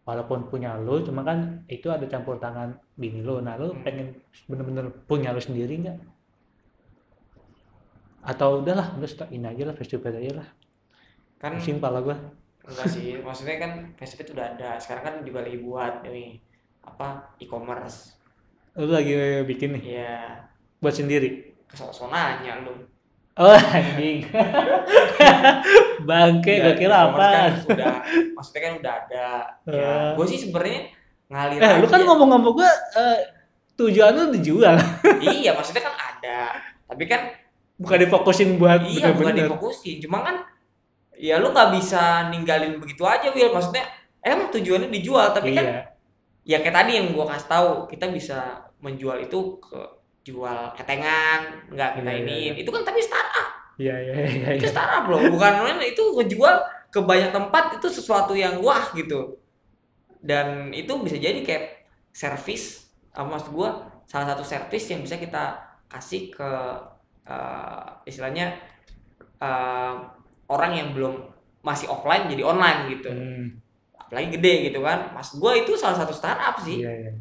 walaupun 0.08 0.48
punya 0.48 0.78
lu 0.80 1.04
cuma 1.04 1.26
kan 1.26 1.66
itu 1.68 1.92
ada 1.92 2.06
campur 2.08 2.40
tangan 2.40 2.72
bini 2.96 3.20
lu. 3.26 3.44
Nah 3.44 3.60
lu 3.60 3.74
Hmm. 3.76 3.84
pengen 3.84 4.08
bener-bener 4.48 4.88
punya 5.10 5.36
lu 5.36 5.42
sendiri 5.42 5.82
nggak? 5.84 5.98
Atau 8.24 8.64
udahlah 8.64 8.96
udah 9.00 9.08
start 9.10 9.32
ini 9.32 9.48
aja 9.48 9.64
lah 9.68 9.76
face 9.76 9.92
to 9.92 10.00
face 10.00 10.16
aja 10.16 10.44
lah. 10.44 10.48
Kan 11.40 11.60
pusing 11.60 11.80
pala 11.80 12.00
gua. 12.04 12.18
Enggak 12.68 12.88
sih 12.92 13.16
maksudnya 13.24 13.56
kan 13.64 13.72
Facebook 13.96 14.36
udah 14.36 14.48
ada. 14.58 14.70
Sekarang 14.80 15.04
kan 15.04 15.16
juga 15.24 15.40
lagi 15.46 15.60
buat 15.64 16.04
ini 16.04 16.36
apa 16.84 17.36
e-commerce. 17.40 18.20
Lu 18.76 18.92
lagi 18.92 19.16
bikin 19.48 19.80
nih? 19.80 19.84
Ya 20.04 20.16
buat 20.84 20.92
sendiri? 20.92 21.56
Kesonanya 21.68 22.64
lu 22.64 22.76
Oh 23.38 23.54
anjing. 23.54 24.26
Bangke, 26.08 26.54
gue 26.56 26.64
Udah, 26.64 26.76
kira 26.76 26.96
apa? 27.06 27.18
kan 27.20 27.52
udah 27.68 27.96
maksudnya 28.34 28.62
kan 28.62 28.74
udah 28.76 28.94
ada 28.96 29.28
ya 29.66 29.76
Eh. 29.76 30.10
gue 30.14 30.26
sih 30.26 30.40
sebenarnya 30.40 30.80
ngalir 31.28 31.60
Eh, 31.60 31.74
lu 31.78 31.86
kan 31.86 32.02
ngomong 32.02 32.30
sama 32.32 32.50
gue 32.52 32.70
eh, 32.96 33.20
tujuan 33.76 34.12
lu 34.12 34.24
dijual, 34.32 34.74
iya 35.28 35.52
maksudnya 35.52 35.84
kan 35.84 35.94
ada 35.94 36.40
tapi 36.84 37.04
kan 37.06 37.30
bukan 37.76 37.98
difokusin 38.00 38.58
buat 38.58 38.82
iya 38.82 39.12
bukan 39.12 39.36
bener-bener. 39.36 39.48
difokusin 39.48 40.00
cuma 40.00 40.24
kan 40.24 40.36
ya 41.14 41.38
lu 41.38 41.52
nggak 41.52 41.76
bisa 41.76 42.02
ninggalin 42.30 42.80
begitu 42.80 43.04
aja 43.04 43.30
Will 43.30 43.52
maksudnya 43.52 43.86
emang 44.20 44.50
tujuannya 44.50 44.90
dijual 44.90 45.30
tapi 45.30 45.54
kan 45.54 45.66
Iya. 45.68 45.82
ya 46.48 46.58
kayak 46.58 46.74
tadi 46.76 46.92
yang 46.96 47.08
gua 47.12 47.28
kasih 47.28 47.48
tahu 47.48 47.70
kita 47.86 48.10
bisa 48.10 48.40
menjual 48.80 49.20
itu 49.20 49.38
ke 49.60 49.78
jual 50.28 50.76
ketengan 50.76 51.40
nggak 51.72 52.04
kita 52.04 52.12
iya, 52.12 52.20
ini 52.20 52.38
iya. 52.52 52.54
itu 52.60 52.70
kan 52.70 52.84
tapi 52.84 53.00
startup 53.00 53.48
Iya, 53.78 53.94
iya, 53.94 54.14
iya. 54.26 54.50
itu 54.58 54.66
iya. 54.68 54.74
startup 54.74 55.06
loh 55.08 55.22
bukan 55.32 55.54
main 55.64 55.80
itu 55.86 56.02
ngejual 56.02 56.56
ke 56.90 57.00
banyak 57.00 57.30
tempat 57.30 57.78
itu 57.78 57.88
sesuatu 57.88 58.34
yang 58.34 58.60
wah 58.60 58.92
gitu 58.98 59.38
dan 60.20 60.74
itu 60.74 60.90
bisa 61.06 61.16
jadi 61.22 61.40
kayak 61.46 61.88
service 62.10 62.90
apa 63.14 63.30
maksud 63.30 63.54
gua 63.54 63.86
salah 64.10 64.34
satu 64.34 64.42
service 64.42 64.90
yang 64.90 65.06
bisa 65.06 65.16
kita 65.22 65.62
kasih 65.88 66.34
ke 66.34 66.50
eh, 67.30 67.86
istilahnya 68.10 68.58
eh, 69.40 69.94
orang 70.50 70.72
yang 70.74 70.90
belum 70.98 71.14
masih 71.62 71.88
offline 71.92 72.26
jadi 72.32 72.44
online 72.44 72.80
gitu 72.98 73.12
Hmm, 73.14 73.60
apalagi 73.94 74.40
gede 74.40 74.72
gitu 74.72 74.80
kan 74.82 75.12
mas 75.14 75.36
gua 75.38 75.54
itu 75.54 75.76
salah 75.78 76.02
satu 76.02 76.16
startup 76.16 76.58
sih 76.64 76.82
iya, 76.82 76.92
iya. 76.92 77.12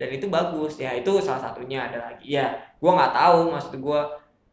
Dan 0.00 0.08
itu 0.10 0.26
bagus 0.26 0.72
ya 0.82 0.90
itu 0.98 1.10
salah 1.22 1.42
satunya 1.50 1.86
ada 1.86 1.98
lagi 2.10 2.34
ya 2.38 2.46
gua 2.82 2.90
nggak 2.98 3.12
tahu 3.14 3.38
maksud 3.54 3.72
gua 3.78 4.00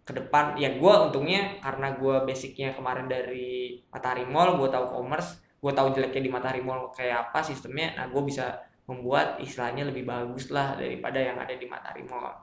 ke 0.07 0.13
depan 0.17 0.57
ya 0.57 0.69
gua 0.81 1.07
untungnya 1.09 1.57
karena 1.63 1.87
gua 1.97 2.15
basicnya 2.27 2.73
kemarin 2.77 3.05
dari 3.09 3.79
Matahari 3.93 4.25
Mall 4.25 4.57
gua 4.59 4.69
tahu 4.69 4.85
commerce 5.01 5.41
gua 5.61 5.71
tahu 5.77 5.93
jeleknya 5.95 6.21
di 6.27 6.31
Matahari 6.33 6.61
Mall 6.65 6.89
kayak 6.93 7.31
apa 7.31 7.39
sistemnya 7.45 7.93
nah 7.97 8.05
gua 8.11 8.21
bisa 8.25 8.45
membuat 8.89 9.37
istilahnya 9.39 9.87
lebih 9.89 10.03
bagus 10.09 10.49
lah 10.53 10.75
daripada 10.77 11.17
yang 11.21 11.37
ada 11.37 11.53
di 11.57 11.65
Matahari 11.69 12.03
Mall 12.05 12.33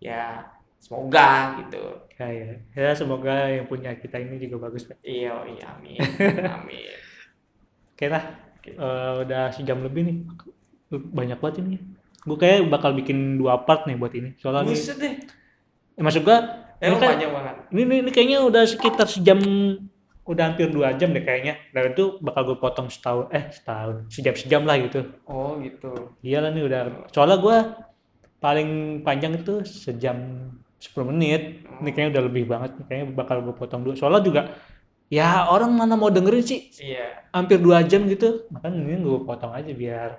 ya 0.00 0.44
semoga 0.80 1.56
gitu 1.60 1.82
Ya, 2.16 2.26
ya. 2.32 2.46
Ya, 2.72 2.90
semoga 2.96 3.32
yang 3.52 3.66
punya 3.68 3.92
kita 4.02 4.16
ini 4.16 4.40
juga 4.40 4.56
bagus. 4.68 4.88
Pak. 4.88 4.96
iya 5.04 5.32
iya 5.52 5.64
amin 5.76 6.00
amin 6.56 6.96
Oke 7.92 8.06
lah, 8.12 8.24
Oke. 8.58 8.70
Eh, 8.76 9.12
udah 9.24 9.42
sejam 9.56 9.78
lebih 9.86 10.02
nih. 10.08 10.16
Banyak 11.18 11.38
banget 11.42 11.56
ini. 11.64 11.76
Gue 12.26 12.36
kayak 12.36 12.66
bakal 12.66 12.90
bikin 12.92 13.38
dua 13.38 13.62
part 13.62 13.86
nih 13.86 13.94
buat 13.94 14.12
ini. 14.12 14.34
Soalnya 14.42 14.66
nih, 14.66 14.74
buset 14.74 14.96
deh 14.98 15.14
eh, 15.96 16.02
maksud 16.02 16.22
gua 16.26 16.38
ini 16.76 16.94
kan 17.00 17.08
panjang 17.16 17.32
banget 17.32 17.54
ini, 17.72 17.80
ini, 17.88 17.94
ini 18.04 18.10
kayaknya 18.12 18.38
udah 18.44 18.62
sekitar 18.68 19.08
sejam 19.08 19.40
udah 20.26 20.44
hampir 20.52 20.66
dua 20.68 20.92
jam 20.98 21.14
deh 21.14 21.22
kayaknya. 21.22 21.54
Dan 21.70 21.94
itu 21.94 22.18
bakal 22.18 22.50
gue 22.50 22.58
potong 22.58 22.90
setahun 22.90 23.30
eh 23.30 23.46
setahun 23.54 24.10
sejam 24.10 24.34
sejam 24.34 24.62
lah 24.66 24.76
gitu. 24.82 25.06
oh 25.30 25.54
gitu 25.62 26.18
Iya 26.20 26.42
lah 26.42 26.50
nih 26.50 26.66
udah. 26.66 26.80
Soalnya 27.14 27.38
gua 27.38 27.56
paling 28.42 29.00
panjang 29.06 29.38
itu 29.38 29.62
sejam 29.62 30.50
10 30.82 31.10
menit. 31.14 31.62
Ini 31.80 31.90
kayaknya 31.94 32.10
udah 32.18 32.24
lebih 32.26 32.44
banget. 32.50 32.70
nih. 32.76 32.84
Kayaknya 32.90 33.06
bakal 33.14 33.36
gue 33.46 33.54
potong 33.54 33.80
dulu. 33.86 33.94
Soalnya 33.94 34.22
juga 34.26 34.42
ya 35.06 35.46
orang 35.46 35.70
mana 35.70 35.94
mau 35.94 36.10
dengerin 36.10 36.42
sih 36.42 36.60
iya 36.82 37.22
hampir 37.30 37.62
dua 37.62 37.86
jam 37.86 38.04
gitu. 38.10 38.50
Makanya 38.50 38.76
ini 38.82 38.98
gue 39.06 39.20
potong 39.22 39.54
aja 39.54 39.70
biar 39.70 40.10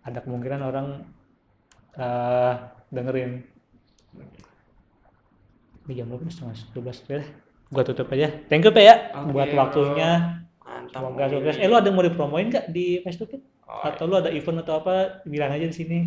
ada 0.00 0.18
kemungkinan 0.24 0.60
orang 0.64 0.86
eh 1.96 2.52
dengerin. 2.88 3.30
Ini 5.86 5.92
jam 5.94 6.06
berapa? 6.10 6.26
Setengah 6.26 6.54
12 6.74 7.06
ya. 7.08 7.22
Gue 7.66 7.82
tutup 7.82 8.06
aja. 8.10 8.28
Thank 8.46 8.64
you 8.64 8.72
ya 8.74 9.10
Oke, 9.12 9.30
buat 9.32 9.50
waktunya. 9.50 10.10
mantap 10.58 10.98
Semoga 10.98 11.24
sukses. 11.30 11.54
Eh 11.58 11.66
lu 11.66 11.74
ada 11.74 11.86
yang 11.86 11.94
mau 11.94 12.04
dipromoin 12.04 12.46
nggak 12.46 12.66
di 12.70 12.98
Facebook? 13.02 13.38
Oh, 13.66 13.82
Atau 13.82 14.06
lu 14.06 14.18
ada 14.18 14.30
event 14.30 14.62
atau 14.62 14.78
apa? 14.78 15.22
Bilang 15.24 15.50
aja 15.50 15.66
di 15.66 15.74
sini. 15.74 15.98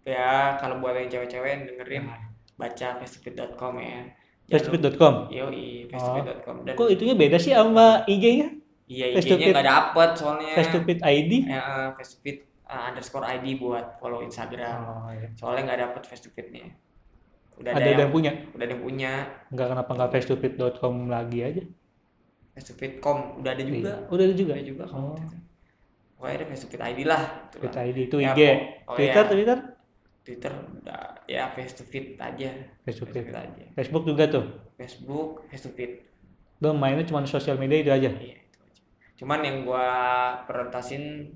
ya 0.00 0.56
kalau 0.56 0.80
buat 0.80 0.96
yang 0.96 1.12
cewek-cewek 1.12 1.68
dengerin 1.70 2.08
Nah. 2.08 2.18
baca 2.56 2.88
fastfood.com 2.98 3.74
ya 3.78 4.00
Fastfood.com. 4.48 5.28
yoi 5.30 5.86
fastfood.com 5.86 6.64
dan 6.64 6.72
Kok 6.74 6.88
itunya 6.88 7.14
beda 7.14 7.36
sih 7.36 7.52
sama 7.52 8.02
IG-nya? 8.08 8.48
iya 8.88 9.12
IG-nya 9.12 9.52
nggak 9.54 9.60
dapet 9.62 10.10
soalnya 10.16 10.56
Fastfood 10.56 10.98
ID? 10.98 11.32
ya 11.46 11.52
eh, 11.52 11.88
fastfood 11.94 12.38
uh, 12.70 12.88
underscore 12.88 13.26
ID 13.26 13.58
buat 13.58 13.98
follow 13.98 14.22
Instagram 14.22 14.78
Oh, 14.80 15.10
iya. 15.10 15.26
soalnya 15.34 15.62
nggak 15.66 15.80
dapet 15.84 16.02
fastfood-nya 16.06 16.70
udah 17.58 17.70
Ada 17.70 17.76
ada, 17.76 17.90
yang 17.90 18.00
yang, 18.00 18.12
punya? 18.14 18.32
udah 18.54 18.64
ada 18.64 18.72
yang 18.72 18.82
punya 18.82 19.12
Enggak 19.50 19.66
kenapa 19.68 19.90
nggak 19.92 20.10
fastfood.com 20.14 20.94
lagi 21.06 21.38
aja? 21.42 21.62
fastfood.com 22.50 23.18
udah 23.38 23.50
ada 23.50 23.62
juga 23.62 23.76
Iya. 23.76 23.94
Udah 24.08 24.24
ada 24.24 24.34
juga. 24.34 24.52
ada 24.54 24.64
juga 24.64 24.84
Oh, 24.88 25.16
pokoknya 26.16 26.34
ada 26.36 26.46
fastfood 26.46 26.82
ID 26.82 26.98
lah 27.02 27.22
gitu 27.42 27.56
Fastfood 27.58 27.74
lah. 27.74 27.82
ID 27.86 27.98
itu 28.02 28.16
Ya, 28.18 28.30
IG. 28.30 28.40
oh, 28.84 28.94
Twitter, 28.94 29.04
iya. 29.18 29.30
Twitter, 29.30 29.58
Twitter 30.20 30.52
udah 30.78 31.00
ya 31.26 31.42
fastfood 31.50 32.06
aja 32.18 32.50
Facebook. 32.84 33.08
fastfood 33.08 33.36
aja 33.36 33.64
Facebook 33.72 34.04
juga 34.04 34.24
tuh. 34.26 34.44
Facebook 34.76 35.30
fastfood 35.48 35.92
Lo 36.58 36.72
mainnya 36.72 37.02
cuma 37.02 37.24
sosial 37.24 37.56
media 37.56 37.78
itu 37.78 37.88
aja. 37.90 38.10
Iya, 38.10 38.36
itu 38.36 38.58
aja. 38.58 38.80
Cuman 39.16 39.40
yang 39.40 39.64
gua 39.64 39.88
prioritasin 40.44 41.32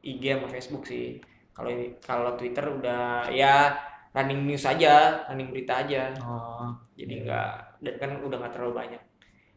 IG 0.00 0.24
sama 0.36 0.46
Facebook 0.48 0.84
sih. 0.88 1.20
Kalau 1.52 1.70
kalau 2.00 2.30
Twitter 2.40 2.64
udah 2.64 3.28
ya 3.28 3.76
running 4.16 4.48
news 4.48 4.64
aja, 4.64 5.24
running 5.28 5.52
berita 5.52 5.84
aja. 5.86 6.14
Oh. 6.24 6.72
Jadi 6.96 7.24
enggak 7.26 7.78
dan 7.80 7.94
kan 8.00 8.10
udah 8.24 8.36
nggak 8.40 8.52
terlalu 8.56 8.74
banyak. 8.76 9.02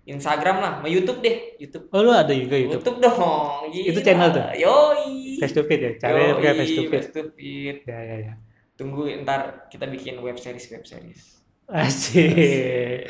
Instagram 0.03 0.59
lah, 0.59 0.71
sama 0.83 0.91
YouTube 0.91 1.23
deh, 1.23 1.55
YouTube. 1.55 1.87
Oh, 1.95 2.03
lu 2.03 2.11
ada 2.11 2.35
juga 2.35 2.59
YouTube. 2.59 2.83
YouTube 2.83 2.99
dong. 2.99 3.71
Itu 3.71 3.95
gila. 3.95 4.03
channel 4.03 4.29
tuh? 4.35 4.43
Yoi. 4.59 5.39
Face 5.39 5.55
to 5.55 5.63
face 5.63 5.79
ya. 5.79 5.91
Caranya 5.95 6.35
pakai 6.35 6.53
face 6.59 6.75
to 6.75 6.83
face. 6.91 6.91
Face 6.91 7.11
to 7.15 7.21
face. 7.39 7.79
Ya, 7.87 7.99
ya, 8.03 8.15
ya. 8.19 8.33
Tunggu 8.75 9.07
ntar 9.23 9.71
kita 9.71 9.87
bikin 9.87 10.19
web 10.19 10.35
series 10.35 10.67
web 10.75 10.83
series. 10.83 11.39
Asik. 11.71 13.07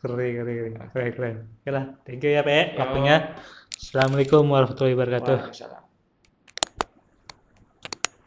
Keren, 0.00 0.16
keren, 0.16 0.54
keren. 0.56 0.74
Keren, 0.88 1.10
keren. 1.12 1.36
Oke 1.60 1.70
lah. 1.70 1.84
Thank 2.08 2.24
you 2.24 2.32
ya. 2.32 2.40
Yo. 2.40 2.80
Waktunya. 2.80 3.36
Assalamualaikum 3.76 4.48
warahmatullahi 4.48 4.96
wabarakatuh. 4.96 5.36
Waalaikumsalam. 5.36 5.91